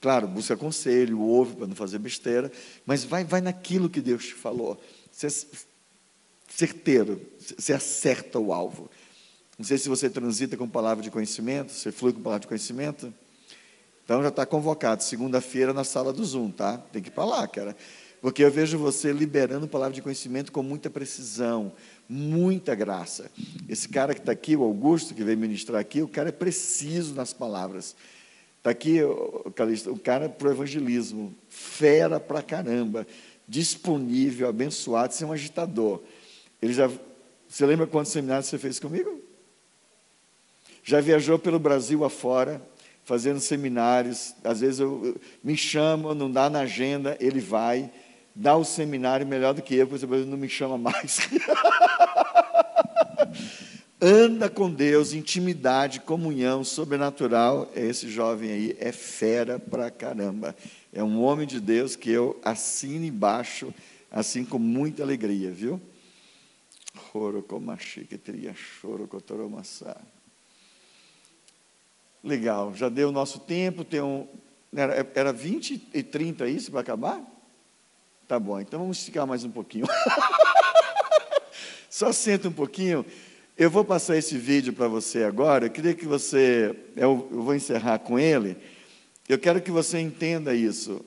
Claro, 0.00 0.28
busca 0.28 0.56
conselho, 0.56 1.20
ouve 1.20 1.56
para 1.56 1.66
não 1.66 1.74
fazer 1.74 1.98
besteira, 1.98 2.50
mas 2.84 3.04
vai, 3.04 3.24
vai 3.24 3.40
naquilo 3.40 3.88
que 3.88 4.00
Deus 4.00 4.26
te 4.26 4.34
falou. 4.34 4.80
Você 5.10 5.26
é 5.26 5.30
certeiro, 6.48 7.20
você 7.38 7.72
acerta 7.72 8.38
o 8.38 8.52
alvo. 8.52 8.90
Não 9.58 9.64
sei 9.64 9.78
se 9.78 9.88
você 9.88 10.10
transita 10.10 10.56
com 10.56 10.68
palavra 10.68 11.02
de 11.02 11.10
conhecimento, 11.10 11.72
você 11.72 11.92
flui 11.92 12.12
com 12.12 12.20
palavra 12.20 12.40
de 12.40 12.48
conhecimento. 12.48 13.12
Então 14.04 14.22
já 14.22 14.28
está 14.28 14.44
convocado, 14.44 15.02
segunda-feira 15.02 15.72
na 15.72 15.84
sala 15.84 16.12
do 16.12 16.24
Zoom, 16.24 16.50
tá? 16.50 16.76
Tem 16.76 17.00
que 17.00 17.08
ir 17.08 17.12
para 17.12 17.24
lá, 17.24 17.48
cara. 17.48 17.76
Porque 18.20 18.42
eu 18.42 18.50
vejo 18.50 18.76
você 18.78 19.12
liberando 19.12 19.68
palavra 19.68 19.94
de 19.94 20.02
conhecimento 20.02 20.50
com 20.50 20.62
muita 20.62 20.90
precisão, 20.90 21.72
muita 22.08 22.74
graça. 22.74 23.30
Esse 23.68 23.88
cara 23.88 24.14
que 24.14 24.20
está 24.20 24.32
aqui, 24.32 24.56
o 24.56 24.62
Augusto, 24.62 25.14
que 25.14 25.24
veio 25.24 25.38
ministrar 25.38 25.80
aqui, 25.80 26.02
o 26.02 26.08
cara 26.08 26.28
é 26.28 26.32
preciso 26.32 27.14
nas 27.14 27.32
palavras. 27.32 27.96
Está 28.58 28.70
aqui, 28.70 29.02
o, 29.02 29.52
Calista, 29.54 29.90
o 29.90 29.98
cara 29.98 30.28
para 30.28 30.48
o 30.48 30.50
evangelismo, 30.50 31.34
fera 31.48 32.18
pra 32.18 32.42
caramba, 32.42 33.06
disponível, 33.46 34.48
abençoado, 34.48 35.12
ser 35.12 35.24
é 35.24 35.26
um 35.26 35.32
agitador. 35.32 36.00
Ele 36.62 36.72
já, 36.72 36.90
você 37.48 37.66
lembra 37.66 37.86
quantos 37.86 38.12
seminários 38.12 38.46
você 38.46 38.58
fez 38.58 38.78
comigo? 38.78 39.20
Já 40.82 41.00
viajou 41.00 41.38
pelo 41.38 41.58
Brasil 41.58 42.04
afora, 42.04 42.60
fazendo 43.04 43.38
seminários. 43.40 44.34
Às 44.42 44.60
vezes 44.60 44.80
eu, 44.80 45.14
me 45.42 45.56
chama, 45.56 46.14
não 46.14 46.30
dá 46.30 46.48
na 46.48 46.60
agenda, 46.60 47.16
ele 47.20 47.40
vai, 47.40 47.90
dá 48.34 48.56
o 48.56 48.64
seminário 48.64 49.26
melhor 49.26 49.54
do 49.54 49.62
que 49.62 49.74
eu, 49.74 49.86
porque 49.86 50.04
ele 50.04 50.24
não 50.24 50.36
me 50.36 50.48
chama 50.48 50.76
mais. 50.76 51.20
Anda 54.00 54.50
com 54.50 54.70
Deus, 54.70 55.14
intimidade, 55.14 56.00
comunhão 56.00 56.62
sobrenatural. 56.62 57.70
Esse 57.74 58.08
jovem 58.08 58.50
aí 58.50 58.76
é 58.78 58.92
fera 58.92 59.58
pra 59.58 59.90
caramba. 59.90 60.54
É 60.92 61.02
um 61.02 61.22
homem 61.22 61.46
de 61.46 61.58
Deus 61.58 61.96
que 61.96 62.10
eu 62.10 62.38
assino 62.44 63.06
embaixo, 63.06 63.72
assim 64.10 64.44
com 64.44 64.58
muita 64.58 65.02
alegria, 65.02 65.50
viu? 65.50 65.80
Legal, 72.22 72.74
já 72.74 72.88
deu 72.88 73.08
o 73.08 73.12
nosso 73.12 73.38
tempo, 73.40 73.84
tem 73.84 74.00
um, 74.00 74.26
era, 74.74 75.10
era 75.14 75.32
20 75.32 75.88
e 75.94 76.02
30 76.02 76.48
isso 76.48 76.70
para 76.70 76.80
acabar? 76.80 77.33
Tá 78.26 78.40
bom, 78.40 78.58
então 78.58 78.80
vamos 78.80 78.98
esticar 78.98 79.26
mais 79.26 79.44
um 79.44 79.50
pouquinho. 79.50 79.86
Só 81.90 82.10
senta 82.10 82.48
um 82.48 82.52
pouquinho. 82.52 83.04
Eu 83.56 83.70
vou 83.70 83.84
passar 83.84 84.16
esse 84.16 84.38
vídeo 84.38 84.72
para 84.72 84.88
você 84.88 85.24
agora. 85.24 85.66
Eu 85.66 85.70
queria 85.70 85.92
que 85.92 86.06
você, 86.06 86.74
eu, 86.96 87.28
eu 87.30 87.42
vou 87.42 87.54
encerrar 87.54 87.98
com 87.98 88.18
ele. 88.18 88.56
Eu 89.28 89.38
quero 89.38 89.60
que 89.60 89.70
você 89.70 90.00
entenda 90.00 90.54
isso. 90.54 91.04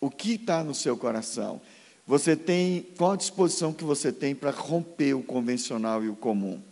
O 0.00 0.08
que 0.10 0.36
está 0.36 0.64
no 0.64 0.74
seu 0.74 0.96
coração? 0.96 1.60
Você 2.06 2.34
tem 2.34 2.86
qual 2.96 3.12
a 3.12 3.16
disposição 3.16 3.70
que 3.70 3.84
você 3.84 4.10
tem 4.10 4.34
para 4.34 4.50
romper 4.50 5.12
o 5.12 5.22
convencional 5.22 6.02
e 6.02 6.08
o 6.08 6.16
comum? 6.16 6.62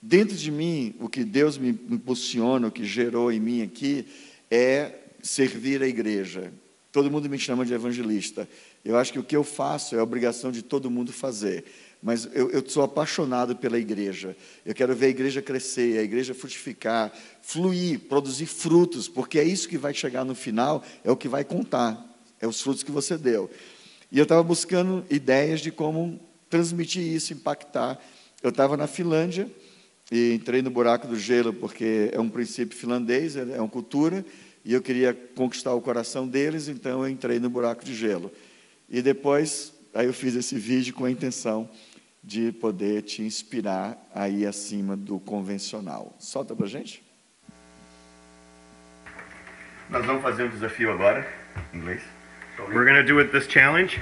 Dentro 0.00 0.36
de 0.36 0.52
mim, 0.52 0.94
o 1.00 1.08
que 1.08 1.24
Deus 1.24 1.58
me 1.58 1.70
impulsiona, 1.70 2.68
o 2.68 2.72
que 2.72 2.84
gerou 2.84 3.32
em 3.32 3.40
mim 3.40 3.62
aqui, 3.62 4.06
é 4.48 5.00
servir 5.20 5.82
a 5.82 5.88
igreja. 5.88 6.52
Todo 6.92 7.10
mundo 7.10 7.28
me 7.28 7.38
chama 7.38 7.66
de 7.66 7.74
evangelista. 7.74 8.48
Eu 8.86 8.96
acho 8.96 9.12
que 9.12 9.18
o 9.18 9.24
que 9.24 9.34
eu 9.34 9.42
faço 9.42 9.96
é 9.96 10.02
obrigação 10.02 10.52
de 10.52 10.62
todo 10.62 10.88
mundo 10.88 11.12
fazer. 11.12 11.64
Mas 12.00 12.28
eu, 12.32 12.48
eu 12.50 12.62
sou 12.68 12.84
apaixonado 12.84 13.56
pela 13.56 13.76
igreja. 13.76 14.36
Eu 14.64 14.72
quero 14.72 14.94
ver 14.94 15.06
a 15.06 15.08
igreja 15.08 15.42
crescer, 15.42 15.98
a 15.98 16.02
igreja 16.04 16.32
frutificar, 16.32 17.12
fluir, 17.42 17.98
produzir 18.00 18.46
frutos, 18.46 19.08
porque 19.08 19.40
é 19.40 19.44
isso 19.44 19.68
que 19.68 19.76
vai 19.76 19.92
chegar 19.92 20.24
no 20.24 20.36
final, 20.36 20.84
é 21.02 21.10
o 21.10 21.16
que 21.16 21.26
vai 21.26 21.42
contar, 21.42 22.00
é 22.40 22.46
os 22.46 22.60
frutos 22.60 22.84
que 22.84 22.92
você 22.92 23.18
deu. 23.18 23.50
E 24.12 24.18
eu 24.18 24.22
estava 24.22 24.44
buscando 24.44 25.04
ideias 25.10 25.60
de 25.60 25.72
como 25.72 26.20
transmitir 26.48 27.02
isso, 27.02 27.32
impactar. 27.32 28.00
Eu 28.40 28.50
estava 28.50 28.76
na 28.76 28.86
Finlândia, 28.86 29.50
e 30.12 30.32
entrei 30.32 30.62
no 30.62 30.70
buraco 30.70 31.08
do 31.08 31.18
gelo 31.18 31.52
porque 31.52 32.10
é 32.12 32.20
um 32.20 32.28
princípio 32.28 32.78
finlandês, 32.78 33.34
é 33.34 33.60
uma 33.60 33.68
cultura, 33.68 34.24
e 34.64 34.72
eu 34.72 34.80
queria 34.80 35.12
conquistar 35.34 35.74
o 35.74 35.80
coração 35.80 36.28
deles, 36.28 36.68
então 36.68 37.02
eu 37.02 37.08
entrei 37.08 37.40
no 37.40 37.50
buraco 37.50 37.84
de 37.84 37.92
gelo. 37.92 38.30
E 38.88 39.02
depois, 39.02 39.72
aí 39.94 40.06
eu 40.06 40.12
fiz 40.12 40.34
esse 40.34 40.56
vídeo 40.56 40.94
com 40.94 41.04
a 41.04 41.10
intenção 41.10 41.68
de 42.22 42.52
poder 42.52 43.02
te 43.02 43.22
inspirar 43.22 43.96
a 44.14 44.28
ir 44.28 44.46
acima 44.46 44.96
do 44.96 45.18
convencional. 45.20 46.14
Solta 46.18 46.54
para 46.54 46.66
gente. 46.66 47.04
Nós 49.88 50.04
vamos 50.04 50.22
fazer 50.22 50.44
um 50.44 50.48
desafio 50.48 50.92
agora, 50.92 51.26
em 51.72 51.78
inglês. 51.78 52.02
We're 52.58 52.84
going 52.84 52.96
to 52.96 53.04
do 53.04 53.20
it 53.20 53.30
this 53.30 53.46
challenge. 53.46 54.00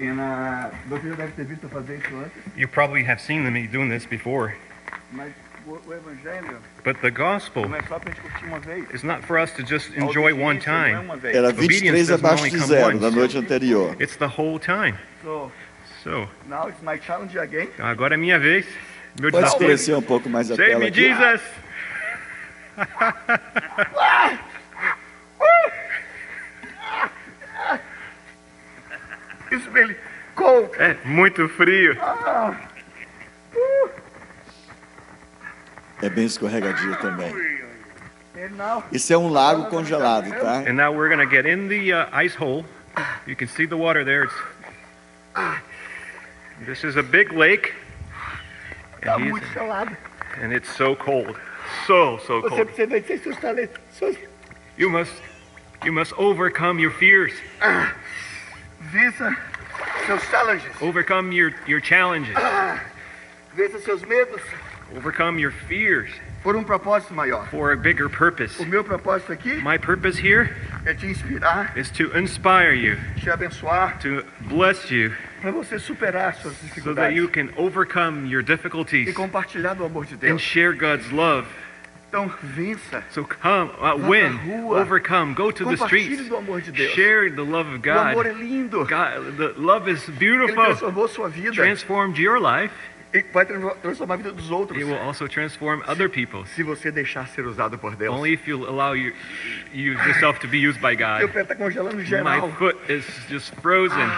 E 0.00 0.04
na... 0.04 0.70
Você 0.88 1.10
já 1.10 1.14
deve 1.14 1.32
ter 1.32 1.44
visto 1.44 1.68
fazer 1.68 1.98
isso 1.98 2.16
antes. 2.16 2.56
You 2.56 2.68
probably 2.68 3.04
have 3.04 3.20
seen 3.20 3.48
me 3.50 3.68
doing 3.68 3.90
this 3.90 4.06
before. 4.06 4.56
Mas 5.12 5.32
But 6.84 7.00
the 7.00 7.10
gospel 7.10 7.64
é 7.66 8.94
is 8.94 9.02
not 9.04 9.22
for 9.24 9.38
us 9.38 9.52
to 9.52 9.62
just 9.62 9.90
enjoy 9.96 10.32
one 10.34 10.58
é 10.58 10.60
time. 10.60 10.96
uma 11.04 11.16
vez. 11.16 11.36
Era 11.36 11.50
Obedience 11.50 11.80
23 11.80 12.08
doesn't 12.08 12.14
abaixo 12.24 12.44
only 12.44 12.50
de 12.50 12.58
zero 12.66 12.86
once. 12.88 13.00
da 13.00 13.10
noite 13.10 13.38
anterior. 13.38 13.94
It's 14.00 14.16
the 14.16 14.26
whole 14.28 14.58
time. 14.58 14.96
So, 15.22 15.50
So, 16.02 16.26
now 16.48 16.66
it's 16.68 16.80
my 16.82 16.98
challenge 16.98 17.36
again. 17.38 17.68
agora 17.78 18.14
é 18.14 18.16
minha 18.16 18.38
vez. 18.38 18.64
Meu 19.20 19.30
Pode 19.30 19.44
desafio. 19.44 19.66
escurecer 19.66 19.96
um 19.98 20.02
pouco 20.02 20.28
mais 20.30 20.50
a 20.50 20.56
Save 20.56 20.68
tela 20.68 20.80
me, 20.80 20.86
aqui. 20.86 21.00
Jesus! 21.02 21.42
It's 29.52 29.66
really 29.68 29.96
cold. 30.36 30.70
É 30.78 30.96
muito 31.04 31.48
frio. 31.48 31.96
É 36.02 36.08
bem 36.08 36.24
escorregadio 36.26 36.96
também. 36.96 37.32
And 38.36 38.56
now, 38.56 38.82
Isso 38.90 39.12
é 39.12 39.18
um 39.18 39.28
lago 39.28 39.66
congelado, 39.66 40.30
tá? 40.30 40.64
And 40.66 40.74
now 40.74 40.92
we're 40.94 41.14
going 41.14 41.26
to 41.26 41.30
get 41.30 41.44
in 41.46 41.68
the 41.68 41.92
uh, 41.92 42.06
ice 42.12 42.34
hole. 42.34 42.64
You 43.26 43.36
can 43.36 43.46
see 43.48 43.66
the 43.66 43.76
water 43.76 44.04
there. 44.04 44.24
It's, 44.24 44.34
this 46.66 46.84
is 46.84 46.96
a 46.96 47.02
big 47.02 47.32
lake. 47.32 47.72
tá 49.02 49.14
And, 49.16 49.24
he's- 49.24 49.30
muito 49.32 49.46
gelado. 49.52 49.96
and 50.42 50.52
it's 50.54 50.70
so 50.74 50.94
cold. 50.96 51.36
So, 51.86 52.18
so 52.26 52.40
Você 52.40 52.48
cold. 52.48 52.66
precisa 52.66 52.86
vencer 52.86 53.18
seus 53.20 53.36
talentos. 53.36 53.78
You 54.78 54.88
must, 54.88 55.12
you 55.84 55.92
must 55.92 56.12
overcome 56.16 56.80
your 56.80 56.92
fears. 56.92 57.32
Vença 58.90 59.36
seus 60.06 60.22
challenges. 60.30 60.70
Overcome 60.80 61.32
your, 61.32 61.52
your 61.66 61.80
challenges. 61.82 62.34
Vença 63.54 63.78
seus 63.80 64.02
medos 64.02 64.40
Overcome 64.96 65.38
your 65.38 65.52
fears 65.68 66.10
por 66.42 66.56
um 66.56 66.64
propósito 66.64 67.14
maior. 67.14 67.46
for 67.48 67.72
a 67.72 67.76
bigger 67.76 68.08
purpose. 68.08 68.60
O 68.60 68.66
meu 68.66 68.82
propósito 68.82 69.32
aqui 69.32 69.62
My 69.62 69.78
purpose 69.78 70.18
here 70.18 70.50
é 70.84 70.94
te 70.94 71.06
inspirar, 71.06 71.76
is 71.76 71.90
to 71.90 72.16
inspire 72.16 72.72
you, 72.72 72.96
te 73.20 73.30
abençoar, 73.30 73.98
to 74.00 74.24
bless 74.48 74.90
you, 74.90 75.12
para 75.40 75.50
você 75.52 75.78
superar 75.78 76.34
suas 76.34 76.56
so 76.82 76.94
that 76.94 77.14
you 77.14 77.28
can 77.28 77.50
overcome 77.56 78.26
your 78.26 78.40
e 78.40 78.44
difficulties 78.44 79.14
compartilhar 79.14 79.74
do 79.74 79.84
amor 79.84 80.06
de 80.06 80.14
and 80.26 80.38
share 80.38 80.72
God's 80.72 81.10
love. 81.10 81.46
Então, 82.08 82.28
vença. 82.42 83.04
So 83.12 83.24
come, 83.24 83.70
uh, 83.78 83.96
win, 83.96 84.36
rua. 84.38 84.80
overcome, 84.80 85.32
go 85.32 85.52
to 85.52 85.64
the 85.64 85.76
streets, 85.84 86.28
do 86.28 86.36
amor 86.36 86.60
de 86.60 86.72
Deus. 86.72 86.92
share 86.92 87.30
the 87.30 87.42
love 87.42 87.72
of 87.72 87.88
O 87.88 87.92
amor 87.92 88.26
é 88.26 88.30
God. 88.30 88.40
lindo. 88.40 88.78
God, 88.84 89.36
the 89.36 89.54
love 89.56 89.88
is 89.88 90.08
Ele 90.08 90.18
beautiful, 90.18 90.64
transformou 90.64 91.06
sua 91.06 91.28
vida 91.28 91.52
transformed 91.52 92.18
your 92.18 92.40
life. 92.40 92.74
E 93.12 93.22
vai 93.32 93.44
tra- 93.44 93.74
transformar 93.82 94.14
a 94.14 94.16
vida 94.18 94.32
dos 94.32 94.50
outros. 94.50 94.78
It 94.78 94.84
will 94.90 94.98
also 95.00 95.26
transform 95.28 95.82
other 95.88 96.08
people's. 96.08 96.48
Se 96.50 96.62
você 96.62 96.90
deixar 96.92 97.26
ser 97.28 97.44
usado 97.46 97.76
por 97.78 97.96
Deus. 97.96 98.14
Only 98.14 98.32
if 98.34 98.46
you 98.48 98.64
allow 98.68 98.94
you, 98.94 99.12
you 99.72 99.94
yourself 99.94 100.38
to 100.40 100.48
be 100.48 100.58
used 100.58 100.80
by 100.80 100.96
Meu 100.96 101.26
God. 101.26 101.32
pé 101.32 101.42
está 101.42 101.54
congelando 101.56 101.96
My 101.96 102.04
geral. 102.04 102.52
foot 102.52 102.76
is 102.88 103.04
just 103.28 103.52
frozen. 103.60 104.08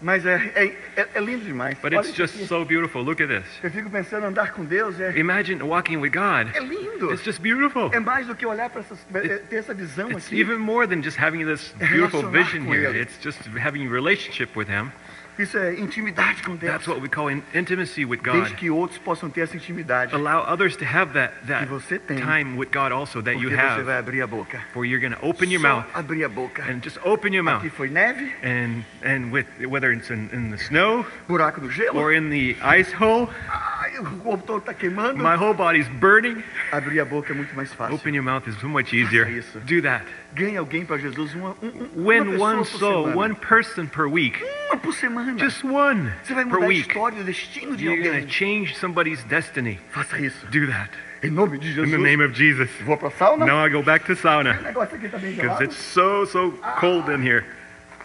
Mas 0.00 0.26
é, 0.26 0.34
é, 0.56 0.64
é- 0.96 1.08
é 1.14 1.20
lindo 1.20 1.44
demais. 1.44 1.78
but 1.80 1.92
Olha 1.92 2.00
it's 2.00 2.12
just 2.16 2.34
aqui. 2.34 2.46
so 2.48 2.64
beautiful. 2.64 3.02
Look 3.04 3.22
at 3.22 3.28
this. 3.28 3.44
Eu 3.62 3.70
fico 3.70 3.88
pensando, 3.88 4.26
andar 4.26 4.50
com 4.52 4.64
Deus 4.64 4.98
é, 4.98 5.16
Imagine 5.16 5.62
walking 5.62 5.98
with 5.98 6.10
God. 6.10 6.48
é 6.56 6.58
lindo. 6.60 7.12
It's 7.12 7.22
just 7.24 7.40
beautiful. 7.40 7.88
É 7.92 8.00
mais 8.00 8.26
do 8.26 8.34
que 8.34 8.44
olhar 8.44 8.68
para 8.68 8.80
essas, 8.80 8.98
é- 9.14 9.36
ter 9.48 9.56
essa 9.56 9.72
visão 9.72 10.10
It's 10.10 10.26
aqui. 10.26 10.40
even 10.40 10.56
more 10.56 10.88
than 10.88 11.02
just 11.04 11.16
having 11.20 11.44
this 11.44 11.72
beautiful 11.78 12.28
vision 12.28 12.66
here. 12.66 12.84
Ele. 12.86 13.00
It's 13.02 13.16
just 13.22 13.38
having 13.64 13.86
a 13.86 13.90
relationship 13.90 14.58
with 14.58 14.66
Him. 14.68 14.90
Isso 15.38 15.56
é 15.56 15.74
intimidade 15.80 16.42
com 16.42 16.54
Deus. 16.56 16.72
That's 16.72 16.86
what 16.86 17.00
we 17.00 17.08
call 17.08 17.30
in- 17.30 17.42
intimacy 17.54 18.04
with 18.04 18.20
Deixe 18.22 18.50
God. 18.50 18.56
que 18.58 18.70
outros 18.70 18.98
possam 18.98 19.30
ter 19.30 19.40
essa 19.42 19.56
intimidade. 19.56 20.14
Allow 20.14 20.44
others 20.52 20.76
to 20.76 20.84
have 20.84 21.12
that, 21.14 21.32
that 21.46 21.64
Que 21.64 21.70
você 21.72 21.98
tem. 21.98 22.18
time 22.18 22.56
with 22.58 22.68
God 22.72 22.92
also 22.92 23.22
that 23.22 23.36
you 23.40 23.48
Porque 23.48 23.56
você 23.56 23.66
have, 23.80 23.82
vai 23.84 23.98
abrir 23.98 24.20
a 24.22 24.26
boca. 24.26 24.60
where 24.74 24.84
you're 24.86 25.00
going 25.00 25.18
to 25.18 25.26
open 25.26 25.50
your 25.50 25.60
Só 25.62 25.68
mouth 25.76 25.86
abrir 25.94 26.24
a 26.24 26.28
boca. 26.28 26.62
and 26.64 26.80
just 26.82 26.98
open 27.02 27.32
your 27.34 27.42
mouth. 27.44 27.60
Aqui 27.64 27.70
foi 27.70 27.88
neve, 27.88 28.30
And 28.42 28.84
and 29.02 29.30
with 29.32 29.46
whether 29.66 29.90
it's 29.92 30.10
in, 30.10 30.28
in 30.32 30.50
the 30.50 30.58
snow 30.58 31.04
buraco 31.28 31.60
no 31.62 31.68
gelo. 31.70 31.94
or 31.96 32.12
in 32.12 32.28
the 32.30 32.54
ice 32.62 32.92
hole, 32.92 33.28
Ai, 33.48 33.98
o 33.98 34.04
corpo 34.22 34.44
todo 34.46 34.58
está 34.58 34.74
queimando. 34.74 35.16
my 35.22 35.34
whole 35.36 35.54
body's 35.54 35.88
burning. 35.88 36.42
Abrir 36.70 37.00
a 37.00 37.04
boca 37.06 37.32
é 37.32 37.34
muito 37.34 37.54
mais 37.56 37.72
fácil. 37.72 37.94
Open 37.94 38.14
your 38.14 38.22
mouth 38.24 38.46
is 38.46 38.54
so 38.60 38.68
much 38.68 38.92
easier. 38.94 39.26
isso. 39.30 39.58
Do 39.60 39.80
that. 39.82 40.04
Ganhe 40.34 40.56
alguém 40.56 40.84
para 40.84 40.96
Jesus 40.96 41.34
uma, 41.34 41.50
um, 41.62 41.66
um, 41.66 41.90
uma 41.94 42.44
one 42.44 42.64
soul, 42.64 43.04
semana. 43.04 43.16
one 43.16 43.34
person 43.34 43.86
per 43.86 44.06
week. 44.06 44.42
Uma 44.70 44.78
por 44.78 44.94
semana. 44.94 45.38
Just 45.38 45.62
one 45.62 46.10
Você 46.24 46.32
vai 46.34 46.44
mudar 46.44 46.64
a 46.64 46.68
week. 46.68 46.88
história, 46.88 47.20
o 47.20 47.24
destino 47.24 47.76
de 47.76 47.84
You're 47.84 48.02
going 48.02 48.14
alguém. 48.14 48.26
to 48.26 48.32
change 48.32 48.74
somebody's 48.76 49.22
destiny. 49.24 49.78
Faça 49.90 50.18
isso. 50.18 50.46
Do 50.46 50.66
that. 50.68 50.90
Em 51.22 51.30
nome 51.30 51.58
de 51.58 51.68
In 51.68 51.74
Jesus. 51.74 51.90
the 51.90 51.98
name 51.98 52.24
of 52.24 52.34
Jesus. 52.34 52.70
Vou 52.80 52.96
para 52.96 53.10
sauna. 53.10 53.44
Now 53.44 53.64
I 53.64 53.68
go 53.68 53.82
back 53.82 54.06
to 54.06 54.12
O 54.12 54.16
sauna 54.16 54.54
negócio 54.54 54.96
aqui 54.96 55.08
tá 55.08 55.18
bem 55.18 55.32
because 55.32 55.48
gelado. 55.48 55.64
it's 55.64 55.76
so, 55.76 56.24
so 56.24 56.52
cold 56.80 57.10
in 57.12 57.22
here. 57.22 57.44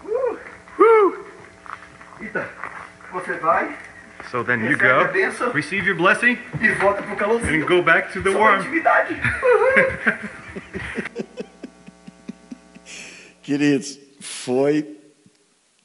Uh, 0.03 0.37
uh. 0.79 1.25
Então, 2.21 2.45
você 3.13 3.33
vai 3.35 3.75
So 4.29 4.43
then 4.43 4.65
you 4.65 4.77
go, 4.77 5.07
receive 5.53 5.85
your 5.87 5.95
blessing, 5.95 6.37
e 6.59 6.67
volta 6.73 7.01
pro 7.01 7.37
and 7.37 7.65
go 7.65 7.81
back 7.81 8.11
to 8.11 8.21
the 8.21 8.31
warm. 8.31 8.61
Queridos, 13.47 13.97
foi, 14.19 14.97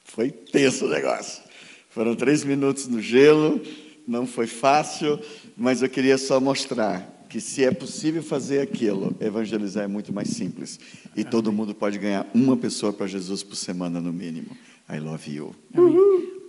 foi 0.03 0.29
tenso 0.29 0.85
o 0.85 0.89
negócio. 0.89 1.41
Foram 1.89 2.13
três 2.13 2.43
minutos 2.43 2.89
no 2.89 3.01
gelo, 3.01 3.61
não 4.05 4.27
foi 4.27 4.47
fácil, 4.47 5.17
mas 5.55 5.81
eu 5.81 5.87
queria 5.87 6.17
só 6.17 6.41
mostrar 6.41 7.25
que 7.29 7.39
se 7.39 7.63
é 7.63 7.71
possível 7.71 8.21
fazer 8.21 8.59
aquilo, 8.59 9.15
evangelizar 9.17 9.85
é 9.85 9.87
muito 9.87 10.11
mais 10.11 10.27
simples. 10.27 10.77
E 11.15 11.23
todo 11.23 11.53
mundo 11.53 11.73
pode 11.73 11.97
ganhar 11.97 12.27
uma 12.33 12.57
pessoa 12.57 12.91
para 12.91 13.07
Jesus 13.07 13.43
por 13.43 13.55
semana, 13.55 14.01
no 14.01 14.11
mínimo. 14.11 14.57
I 14.89 14.99
love 14.99 15.33
you. 15.33 15.55
Amém. 15.73 15.97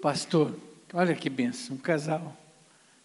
Pastor, 0.02 0.52
olha 0.92 1.14
que 1.14 1.30
benção, 1.30 1.76
um 1.76 1.78
casal. 1.78 2.36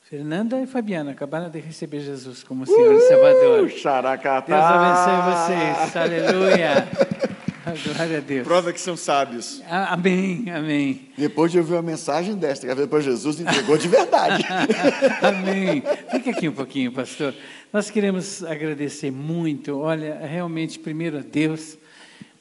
Fernanda 0.02 0.60
e 0.60 0.66
Fabiana 0.66 1.12
acabaram 1.12 1.48
de 1.48 1.60
receber 1.60 2.00
Jesus 2.00 2.44
como 2.44 2.66
Senhor 2.66 2.96
e 2.96 3.02
Salvador. 3.02 3.70
Xaracatá! 3.70 4.48
Deus 4.48 4.66
abençoe 4.66 5.86
vocês. 5.86 5.96
Aleluia. 5.96 6.90
Glória 7.64 8.18
a 8.18 8.22
Deus. 8.22 8.48
Prova 8.48 8.72
que 8.72 8.80
são 8.80 8.96
sábios. 8.96 9.62
Amém, 9.70 10.50
amém. 10.50 11.10
Depois 11.18 11.52
de 11.52 11.58
ouvir 11.58 11.74
uma 11.74 11.82
mensagem 11.82 12.36
desta, 12.36 12.66
que 12.66 12.74
depois 12.74 13.04
Jesus 13.04 13.40
entregou 13.40 13.78
de 13.78 13.88
verdade. 13.88 14.46
Amém. 15.22 15.84
Fica 16.10 16.32
aqui 16.32 16.48
um 16.48 16.54
pouquinho, 16.54 16.92
pastor. 16.92 17.34
Nós 17.72 17.90
queremos 17.90 18.44
agradecer 18.44 19.12
muito, 19.12 19.78
olha, 19.78 20.20
realmente, 20.26 20.80
primeiro 20.80 21.20
a 21.20 21.22
Deus, 21.22 21.78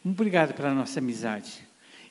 obrigado 0.05 0.55
pela 0.55 0.73
nossa 0.73 1.01
amizade. 1.01 1.66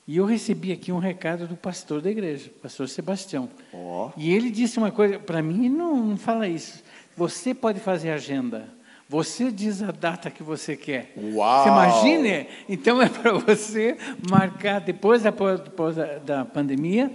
E 0.08 0.18
eu 0.18 0.26
recebi 0.26 0.72
aqui 0.72 0.92
um 0.92 1.00
recado 1.00 1.48
do 1.48 1.56
pastor 1.58 2.02
da 2.02 2.10
igreja, 2.10 2.50
pastor 2.62 2.88
Sebastião. 2.88 3.50
Ó. 3.74 4.12
E 4.16 4.34
ele 4.34 4.50
disse 4.52 4.78
uma 4.78 4.92
coisa, 4.92 5.20
para 5.20 5.42
mim, 5.42 5.68
não, 5.68 5.98
não 5.98 6.18
fala 6.18 6.48
isso. 6.48 6.84
Você 7.16 7.54
pode 7.54 7.80
fazer 7.80 8.12
agenda. 8.12 8.77
Você 9.10 9.52
diz 9.52 9.82
a 9.82 9.92
data 9.92 10.30
que 10.30 10.44
você 10.44 10.76
quer. 10.76 11.14
Uau! 11.16 11.64
Você 11.64 11.70
imagine? 11.70 12.48
Então 12.68 13.02
é 13.02 13.08
para 13.08 13.34
você 13.34 13.98
marcar, 14.30 14.82
depois 14.82 15.24
da, 15.24 15.32
depois 15.32 15.96
da, 16.26 16.44
pandemia, 16.44 17.12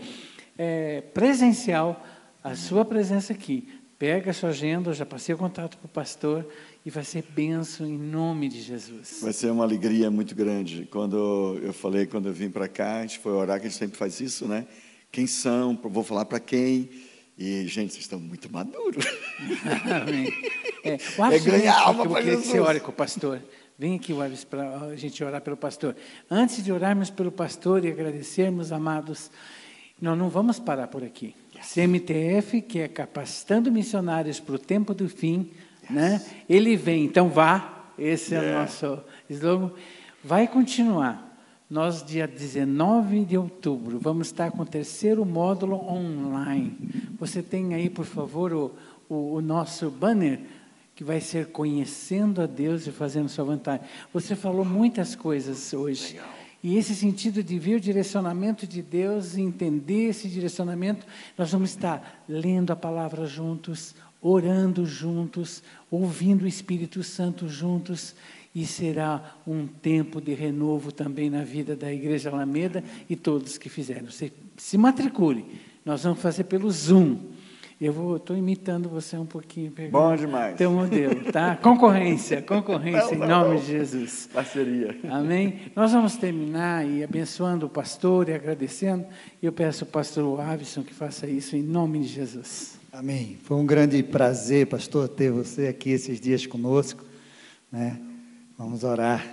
é, 0.56 1.02
presencial, 1.12 2.02
a 2.42 2.54
sua 2.54 2.84
presença 2.84 3.32
aqui. 3.32 3.68
Pega 3.98 4.30
a 4.30 4.34
sua 4.34 4.48
agenda, 4.48 4.90
eu 4.90 4.94
já 4.94 5.06
passei 5.06 5.34
o 5.34 5.38
contato 5.38 5.76
para 5.76 5.86
o 5.86 5.88
pastor 5.88 6.44
e 6.84 6.90
vai 6.90 7.04
ser 7.04 7.24
benção 7.28 7.86
em 7.86 7.98
nome 7.98 8.48
de 8.48 8.60
Jesus. 8.60 9.20
Vai 9.22 9.32
ser 9.32 9.50
uma 9.50 9.62
alegria 9.62 10.10
muito 10.10 10.34
grande. 10.34 10.88
Quando 10.90 11.60
eu 11.62 11.72
falei, 11.72 12.06
quando 12.06 12.26
eu 12.26 12.32
vim 12.32 12.50
para 12.50 12.66
cá, 12.66 12.96
a 12.96 13.02
gente 13.02 13.18
foi 13.18 13.32
orar, 13.32 13.60
que 13.60 13.66
a 13.66 13.68
gente 13.68 13.78
sempre 13.78 13.96
faz 13.96 14.18
isso, 14.18 14.48
né? 14.48 14.66
Quem 15.12 15.26
são? 15.26 15.78
Vou 15.84 16.02
falar 16.02 16.24
para 16.24 16.40
quem? 16.40 16.88
E, 17.36 17.66
gente, 17.66 17.92
vocês 17.92 18.04
estão 18.04 18.20
muito 18.20 18.50
maduros. 18.52 19.04
Amém. 19.84 20.32
É, 20.84 20.98
o 21.16 21.24
É 21.26 21.38
ganhar 21.38 21.78
alma 21.78 22.04
pra 22.04 22.20
queria 22.20 22.36
que 22.38 22.42
você 22.42 22.52
Jesus. 22.54 22.68
ore 22.68 22.80
com 22.80 22.90
o 22.90 22.92
pastor. 22.92 23.40
Vem 23.78 23.94
aqui, 23.94 24.12
Wabs, 24.12 24.42
para 24.42 24.80
a 24.80 24.96
gente 24.96 25.22
orar 25.22 25.40
pelo 25.40 25.56
pastor. 25.56 25.94
Antes 26.28 26.64
de 26.64 26.72
orarmos 26.72 27.08
pelo 27.08 27.30
pastor 27.30 27.84
e 27.84 27.88
agradecermos, 27.88 28.72
amados, 28.72 29.30
nós 30.00 30.18
não 30.18 30.28
vamos 30.28 30.58
parar 30.58 30.88
por 30.88 31.04
aqui. 31.04 31.36
CMTF, 31.62 32.60
que 32.62 32.80
é 32.80 32.88
capacitando 32.88 33.70
missionários 33.70 34.40
para 34.40 34.56
o 34.56 34.58
tempo 34.58 34.92
do 34.92 35.08
fim, 35.08 35.52
né? 35.88 36.20
ele 36.48 36.76
vem, 36.76 37.04
então 37.04 37.28
vá, 37.28 37.92
esse 37.96 38.34
é 38.34 38.40
o 38.40 38.52
nosso 38.54 38.98
slogan, 39.30 39.70
vai 40.24 40.48
continuar. 40.48 41.31
Nós, 41.72 42.04
dia 42.04 42.28
19 42.28 43.24
de 43.24 43.38
outubro, 43.38 43.98
vamos 43.98 44.26
estar 44.26 44.50
com 44.50 44.60
o 44.60 44.66
terceiro 44.66 45.24
módulo 45.24 45.76
online. 45.88 46.76
Você 47.18 47.42
tem 47.42 47.72
aí, 47.72 47.88
por 47.88 48.04
favor, 48.04 48.52
o, 48.52 48.72
o, 49.08 49.36
o 49.36 49.40
nosso 49.40 49.88
banner, 49.88 50.40
que 50.94 51.02
vai 51.02 51.18
ser 51.18 51.46
Conhecendo 51.46 52.42
a 52.42 52.46
Deus 52.46 52.86
e 52.86 52.92
Fazendo 52.92 53.30
Sua 53.30 53.46
Vontade. 53.46 53.84
Você 54.12 54.36
falou 54.36 54.66
muitas 54.66 55.16
coisas 55.16 55.72
hoje. 55.72 56.20
E 56.62 56.76
esse 56.76 56.94
sentido 56.94 57.42
de 57.42 57.58
ver 57.58 57.76
o 57.76 57.80
direcionamento 57.80 58.66
de 58.66 58.82
Deus, 58.82 59.38
entender 59.38 60.10
esse 60.10 60.28
direcionamento, 60.28 61.06
nós 61.38 61.50
vamos 61.52 61.70
estar 61.70 62.22
lendo 62.28 62.70
a 62.70 62.76
palavra 62.76 63.24
juntos, 63.24 63.94
orando 64.20 64.84
juntos, 64.84 65.62
ouvindo 65.90 66.42
o 66.42 66.46
Espírito 66.46 67.02
Santo 67.02 67.48
juntos, 67.48 68.14
e 68.54 68.66
será 68.66 69.36
um 69.46 69.66
tempo 69.66 70.20
de 70.20 70.34
renovo 70.34 70.92
também 70.92 71.30
na 71.30 71.42
vida 71.42 71.74
da 71.74 71.92
Igreja 71.92 72.30
Alameda 72.30 72.84
e 73.08 73.16
todos 73.16 73.56
que 73.56 73.68
fizeram. 73.68 74.10
Se, 74.10 74.32
se 74.56 74.76
matricule, 74.76 75.44
nós 75.84 76.02
vamos 76.04 76.20
fazer 76.20 76.44
pelo 76.44 76.70
Zoom. 76.70 77.16
Eu 77.80 78.16
estou 78.16 78.36
imitando 78.36 78.88
você 78.88 79.16
um 79.16 79.26
pouquinho. 79.26 79.72
pegando 79.72 79.90
Bom 79.90 80.14
demais. 80.14 80.56
Teu 80.56 80.70
modelo, 80.70 81.32
tá? 81.32 81.56
Concorrência, 81.56 82.40
concorrência, 82.40 83.12
em 83.12 83.18
nome 83.18 83.58
de 83.58 83.66
Jesus. 83.66 84.28
Parceria. 84.32 84.96
Amém? 85.10 85.62
Nós 85.74 85.90
vamos 85.90 86.14
terminar 86.14 86.86
e 86.86 87.02
abençoando 87.02 87.66
o 87.66 87.68
pastor 87.68 88.28
e 88.28 88.34
agradecendo. 88.34 89.04
E 89.42 89.46
eu 89.46 89.52
peço 89.52 89.82
ao 89.82 89.90
pastor 89.90 90.40
Avison 90.40 90.84
que 90.84 90.94
faça 90.94 91.26
isso 91.26 91.56
em 91.56 91.62
nome 91.62 91.98
de 91.98 92.06
Jesus. 92.06 92.78
Amém. 92.92 93.36
Foi 93.42 93.56
um 93.56 93.66
grande 93.66 94.00
prazer, 94.00 94.68
pastor, 94.68 95.08
ter 95.08 95.32
você 95.32 95.66
aqui 95.66 95.90
esses 95.90 96.20
dias 96.20 96.46
conosco. 96.46 97.04
Né? 97.72 97.98
Vamos 98.62 98.84
orar. 98.84 99.26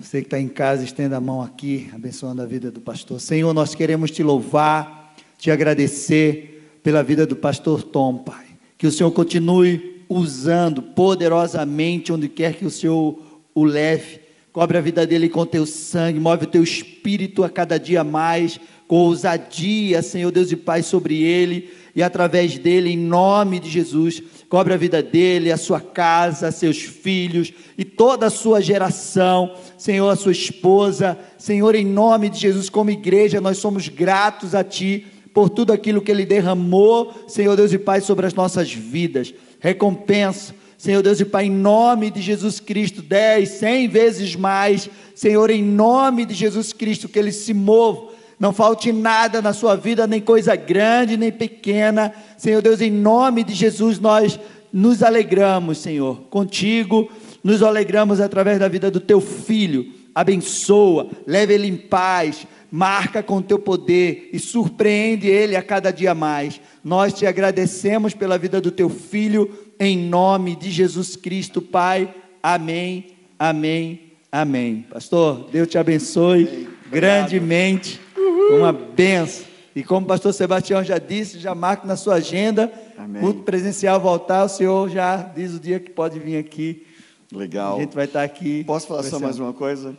Você 0.00 0.22
que 0.22 0.26
está 0.26 0.40
em 0.40 0.48
casa, 0.48 0.82
estenda 0.82 1.18
a 1.18 1.20
mão 1.20 1.42
aqui, 1.42 1.90
abençoando 1.92 2.40
a 2.40 2.46
vida 2.46 2.70
do 2.70 2.80
pastor. 2.80 3.20
Senhor, 3.20 3.52
nós 3.52 3.74
queremos 3.74 4.10
te 4.10 4.22
louvar, 4.22 5.14
te 5.36 5.50
agradecer 5.50 6.78
pela 6.82 7.02
vida 7.02 7.26
do 7.26 7.36
pastor 7.36 7.82
Tom, 7.82 8.16
Pai. 8.16 8.46
Que 8.78 8.86
o 8.86 8.90
Senhor 8.90 9.10
continue 9.10 10.02
usando 10.08 10.80
poderosamente 10.80 12.10
onde 12.10 12.26
quer 12.26 12.54
que 12.54 12.64
o 12.64 12.70
Senhor 12.70 13.22
o 13.54 13.64
leve. 13.64 14.20
Cobre 14.50 14.78
a 14.78 14.80
vida 14.80 15.06
dele 15.06 15.28
com 15.28 15.44
teu 15.44 15.66
sangue, 15.66 16.18
move 16.18 16.44
o 16.44 16.50
teu 16.50 16.62
espírito 16.62 17.44
a 17.44 17.50
cada 17.50 17.78
dia 17.78 18.02
mais, 18.02 18.58
com 18.88 18.96
ousadia, 18.96 20.00
Senhor 20.00 20.32
Deus 20.32 20.50
e 20.50 20.56
Pai, 20.56 20.82
sobre 20.82 21.22
ele 21.22 21.70
e 21.94 22.02
através 22.02 22.58
dele, 22.58 22.90
em 22.90 22.96
nome 22.96 23.60
de 23.60 23.70
Jesus. 23.70 24.22
Cobre 24.48 24.74
a 24.74 24.76
vida 24.76 25.02
dele, 25.02 25.52
a 25.52 25.56
sua 25.56 25.80
casa, 25.80 26.50
seus 26.50 26.78
filhos 26.78 27.52
e 27.78 27.84
toda 27.84 28.26
a 28.26 28.30
sua 28.30 28.60
geração, 28.60 29.54
Senhor, 29.78 30.08
a 30.08 30.16
sua 30.16 30.32
esposa. 30.32 31.18
Senhor, 31.38 31.74
em 31.74 31.84
nome 31.84 32.28
de 32.28 32.38
Jesus, 32.38 32.68
como 32.68 32.90
igreja, 32.90 33.40
nós 33.40 33.58
somos 33.58 33.88
gratos 33.88 34.54
a 34.54 34.64
Ti 34.64 35.06
por 35.32 35.48
tudo 35.48 35.72
aquilo 35.72 36.00
que 36.00 36.10
Ele 36.10 36.24
derramou, 36.24 37.12
Senhor 37.26 37.56
Deus 37.56 37.72
e 37.72 37.78
Pai, 37.78 38.00
sobre 38.00 38.26
as 38.26 38.34
nossas 38.34 38.72
vidas. 38.72 39.34
Recompensa. 39.58 40.54
Senhor 40.76 41.02
Deus 41.02 41.18
e 41.18 41.24
Pai, 41.24 41.46
em 41.46 41.50
nome 41.50 42.10
de 42.10 42.20
Jesus 42.20 42.60
Cristo, 42.60 43.00
dez, 43.00 43.50
cem 43.50 43.88
vezes 43.88 44.36
mais, 44.36 44.90
Senhor, 45.14 45.48
em 45.48 45.62
nome 45.62 46.26
de 46.26 46.34
Jesus 46.34 46.72
Cristo, 46.72 47.08
que 47.08 47.18
Ele 47.18 47.32
se 47.32 47.54
mova, 47.54 48.08
não 48.38 48.52
falte 48.52 48.92
nada 48.92 49.40
na 49.40 49.52
sua 49.52 49.76
vida, 49.76 50.06
nem 50.06 50.20
coisa 50.20 50.56
grande, 50.56 51.16
nem 51.16 51.30
pequena, 51.30 52.12
Senhor 52.36 52.60
Deus, 52.60 52.80
em 52.80 52.90
nome 52.90 53.44
de 53.44 53.54
Jesus, 53.54 53.98
nós 53.98 54.38
nos 54.72 55.02
alegramos, 55.02 55.78
Senhor, 55.78 56.22
contigo, 56.30 57.10
nos 57.42 57.62
alegramos 57.62 58.20
através 58.20 58.58
da 58.58 58.68
vida 58.68 58.90
do 58.90 59.00
Teu 59.00 59.20
Filho, 59.20 59.86
abençoa, 60.14 61.08
leve 61.26 61.54
Ele 61.54 61.68
em 61.68 61.76
paz, 61.76 62.46
marca 62.70 63.22
com 63.22 63.40
Teu 63.40 63.58
poder 63.58 64.30
e 64.32 64.38
surpreende 64.38 65.28
Ele 65.28 65.54
a 65.54 65.62
cada 65.62 65.92
dia 65.92 66.14
mais, 66.14 66.60
nós 66.82 67.12
te 67.12 67.26
agradecemos 67.26 68.14
pela 68.14 68.36
vida 68.36 68.60
do 68.60 68.70
Teu 68.70 68.88
Filho, 68.88 69.50
em 69.78 69.96
nome 69.96 70.56
de 70.56 70.70
Jesus 70.70 71.16
Cristo, 71.16 71.62
Pai. 71.62 72.12
Amém, 72.42 73.06
amém, 73.38 74.12
amém. 74.30 74.84
Pastor, 74.90 75.48
Deus 75.50 75.68
te 75.68 75.78
abençoe 75.78 76.68
grandemente. 76.90 78.03
Uma 78.34 78.72
benção. 78.72 79.46
E 79.74 79.82
como 79.82 80.04
o 80.04 80.08
pastor 80.08 80.32
Sebastião 80.32 80.84
já 80.84 80.98
disse, 80.98 81.38
já 81.38 81.54
marque 81.54 81.86
na 81.86 81.96
sua 81.96 82.14
agenda, 82.14 82.72
Amém. 82.96 83.20
culto 83.20 83.42
presencial 83.42 84.00
voltar, 84.00 84.44
o 84.44 84.48
senhor 84.48 84.88
já 84.88 85.16
diz 85.16 85.54
o 85.54 85.58
dia 85.58 85.80
que 85.80 85.90
pode 85.90 86.18
vir 86.20 86.36
aqui. 86.36 86.86
Legal. 87.32 87.78
A 87.78 87.80
gente 87.80 87.94
vai 87.94 88.04
estar 88.04 88.22
aqui. 88.22 88.62
Posso 88.64 88.86
falar 88.86 89.02
só 89.02 89.18
mais 89.18 89.38
uma 89.38 89.52
coisa? 89.52 89.96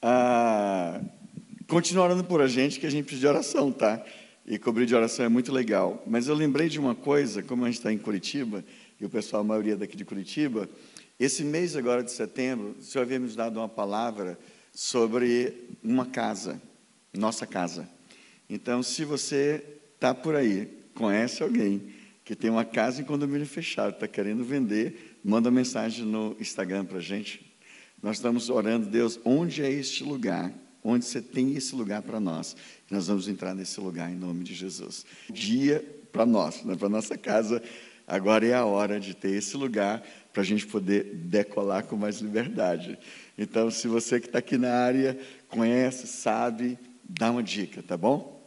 Ah, 0.00 1.00
continua 1.68 2.04
orando 2.04 2.22
por 2.22 2.40
a 2.40 2.46
gente, 2.46 2.78
que 2.78 2.86
a 2.86 2.90
gente 2.90 3.06
precisa 3.06 3.22
de 3.22 3.26
oração, 3.26 3.72
tá? 3.72 4.00
E 4.46 4.56
cobrir 4.56 4.86
de 4.86 4.94
oração 4.94 5.24
é 5.24 5.28
muito 5.28 5.52
legal. 5.52 6.00
Mas 6.06 6.28
eu 6.28 6.34
lembrei 6.36 6.68
de 6.68 6.78
uma 6.78 6.94
coisa, 6.94 7.42
como 7.42 7.64
a 7.64 7.66
gente 7.66 7.78
está 7.78 7.92
em 7.92 7.98
Curitiba, 7.98 8.64
e 9.00 9.04
o 9.04 9.10
pessoal, 9.10 9.42
a 9.42 9.44
maioria 9.44 9.76
daqui 9.76 9.96
de 9.96 10.04
Curitiba, 10.04 10.68
esse 11.18 11.42
mês 11.42 11.74
agora 11.74 12.04
de 12.04 12.12
setembro, 12.12 12.76
o 12.78 12.82
Senhor 12.82 13.02
havia 13.02 13.18
nos 13.18 13.34
dado 13.34 13.58
uma 13.58 13.68
palavra 13.68 14.38
sobre 14.72 15.52
uma 15.82 16.06
casa, 16.06 16.60
nossa 17.18 17.46
casa. 17.46 17.88
Então, 18.48 18.82
se 18.82 19.04
você 19.04 19.62
está 19.94 20.14
por 20.14 20.36
aí, 20.36 20.66
conhece 20.94 21.42
alguém 21.42 21.94
que 22.24 22.34
tem 22.34 22.50
uma 22.50 22.64
casa 22.64 23.00
em 23.00 23.04
condomínio 23.04 23.46
fechado, 23.46 23.94
está 23.94 24.08
querendo 24.08 24.44
vender, 24.44 25.18
manda 25.24 25.50
mensagem 25.50 26.04
no 26.04 26.36
Instagram 26.40 26.84
para 26.84 26.98
a 26.98 27.02
gente. 27.02 27.54
Nós 28.02 28.16
estamos 28.16 28.50
orando, 28.50 28.86
Deus, 28.86 29.18
onde 29.24 29.62
é 29.62 29.70
este 29.70 30.02
lugar? 30.02 30.52
Onde 30.82 31.04
você 31.04 31.20
tem 31.20 31.54
esse 31.56 31.74
lugar 31.74 32.02
para 32.02 32.20
nós? 32.20 32.56
Nós 32.90 33.08
vamos 33.08 33.28
entrar 33.28 33.54
nesse 33.54 33.80
lugar 33.80 34.10
em 34.10 34.16
nome 34.16 34.44
de 34.44 34.54
Jesus. 34.54 35.04
Dia 35.30 35.84
para 36.12 36.24
nós, 36.24 36.62
né, 36.64 36.76
para 36.76 36.88
nossa 36.88 37.16
casa. 37.16 37.62
Agora 38.06 38.46
é 38.46 38.54
a 38.54 38.64
hora 38.64 39.00
de 39.00 39.14
ter 39.14 39.30
esse 39.30 39.56
lugar 39.56 40.02
para 40.32 40.42
a 40.42 40.44
gente 40.44 40.66
poder 40.66 41.14
decolar 41.14 41.84
com 41.84 41.96
mais 41.96 42.20
liberdade. 42.20 42.98
Então, 43.36 43.70
se 43.70 43.88
você 43.88 44.20
que 44.20 44.26
está 44.26 44.38
aqui 44.38 44.56
na 44.56 44.72
área 44.72 45.18
conhece, 45.48 46.06
sabe, 46.06 46.78
dá 47.08 47.30
uma 47.30 47.42
dica, 47.42 47.82
tá 47.82 47.96
bom? 47.96 48.42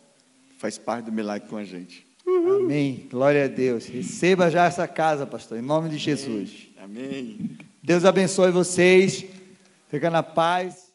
Faz 0.57 0.77
parte 0.77 1.05
do 1.05 1.11
milagre 1.11 1.47
com 1.47 1.57
a 1.57 1.63
gente. 1.63 2.05
Amém. 2.27 3.07
Glória 3.09 3.45
a 3.45 3.47
Deus. 3.47 3.85
Receba 3.85 4.51
já 4.51 4.65
essa 4.65 4.87
casa, 4.87 5.25
pastor, 5.25 5.57
em 5.57 5.61
nome 5.61 5.89
de 5.89 5.97
Jesus. 5.97 6.69
Amém. 6.77 7.57
Deus 7.81 8.05
abençoe 8.05 8.51
vocês. 8.51 9.25
Fica 9.89 10.09
na 10.09 10.21
paz. 10.21 10.88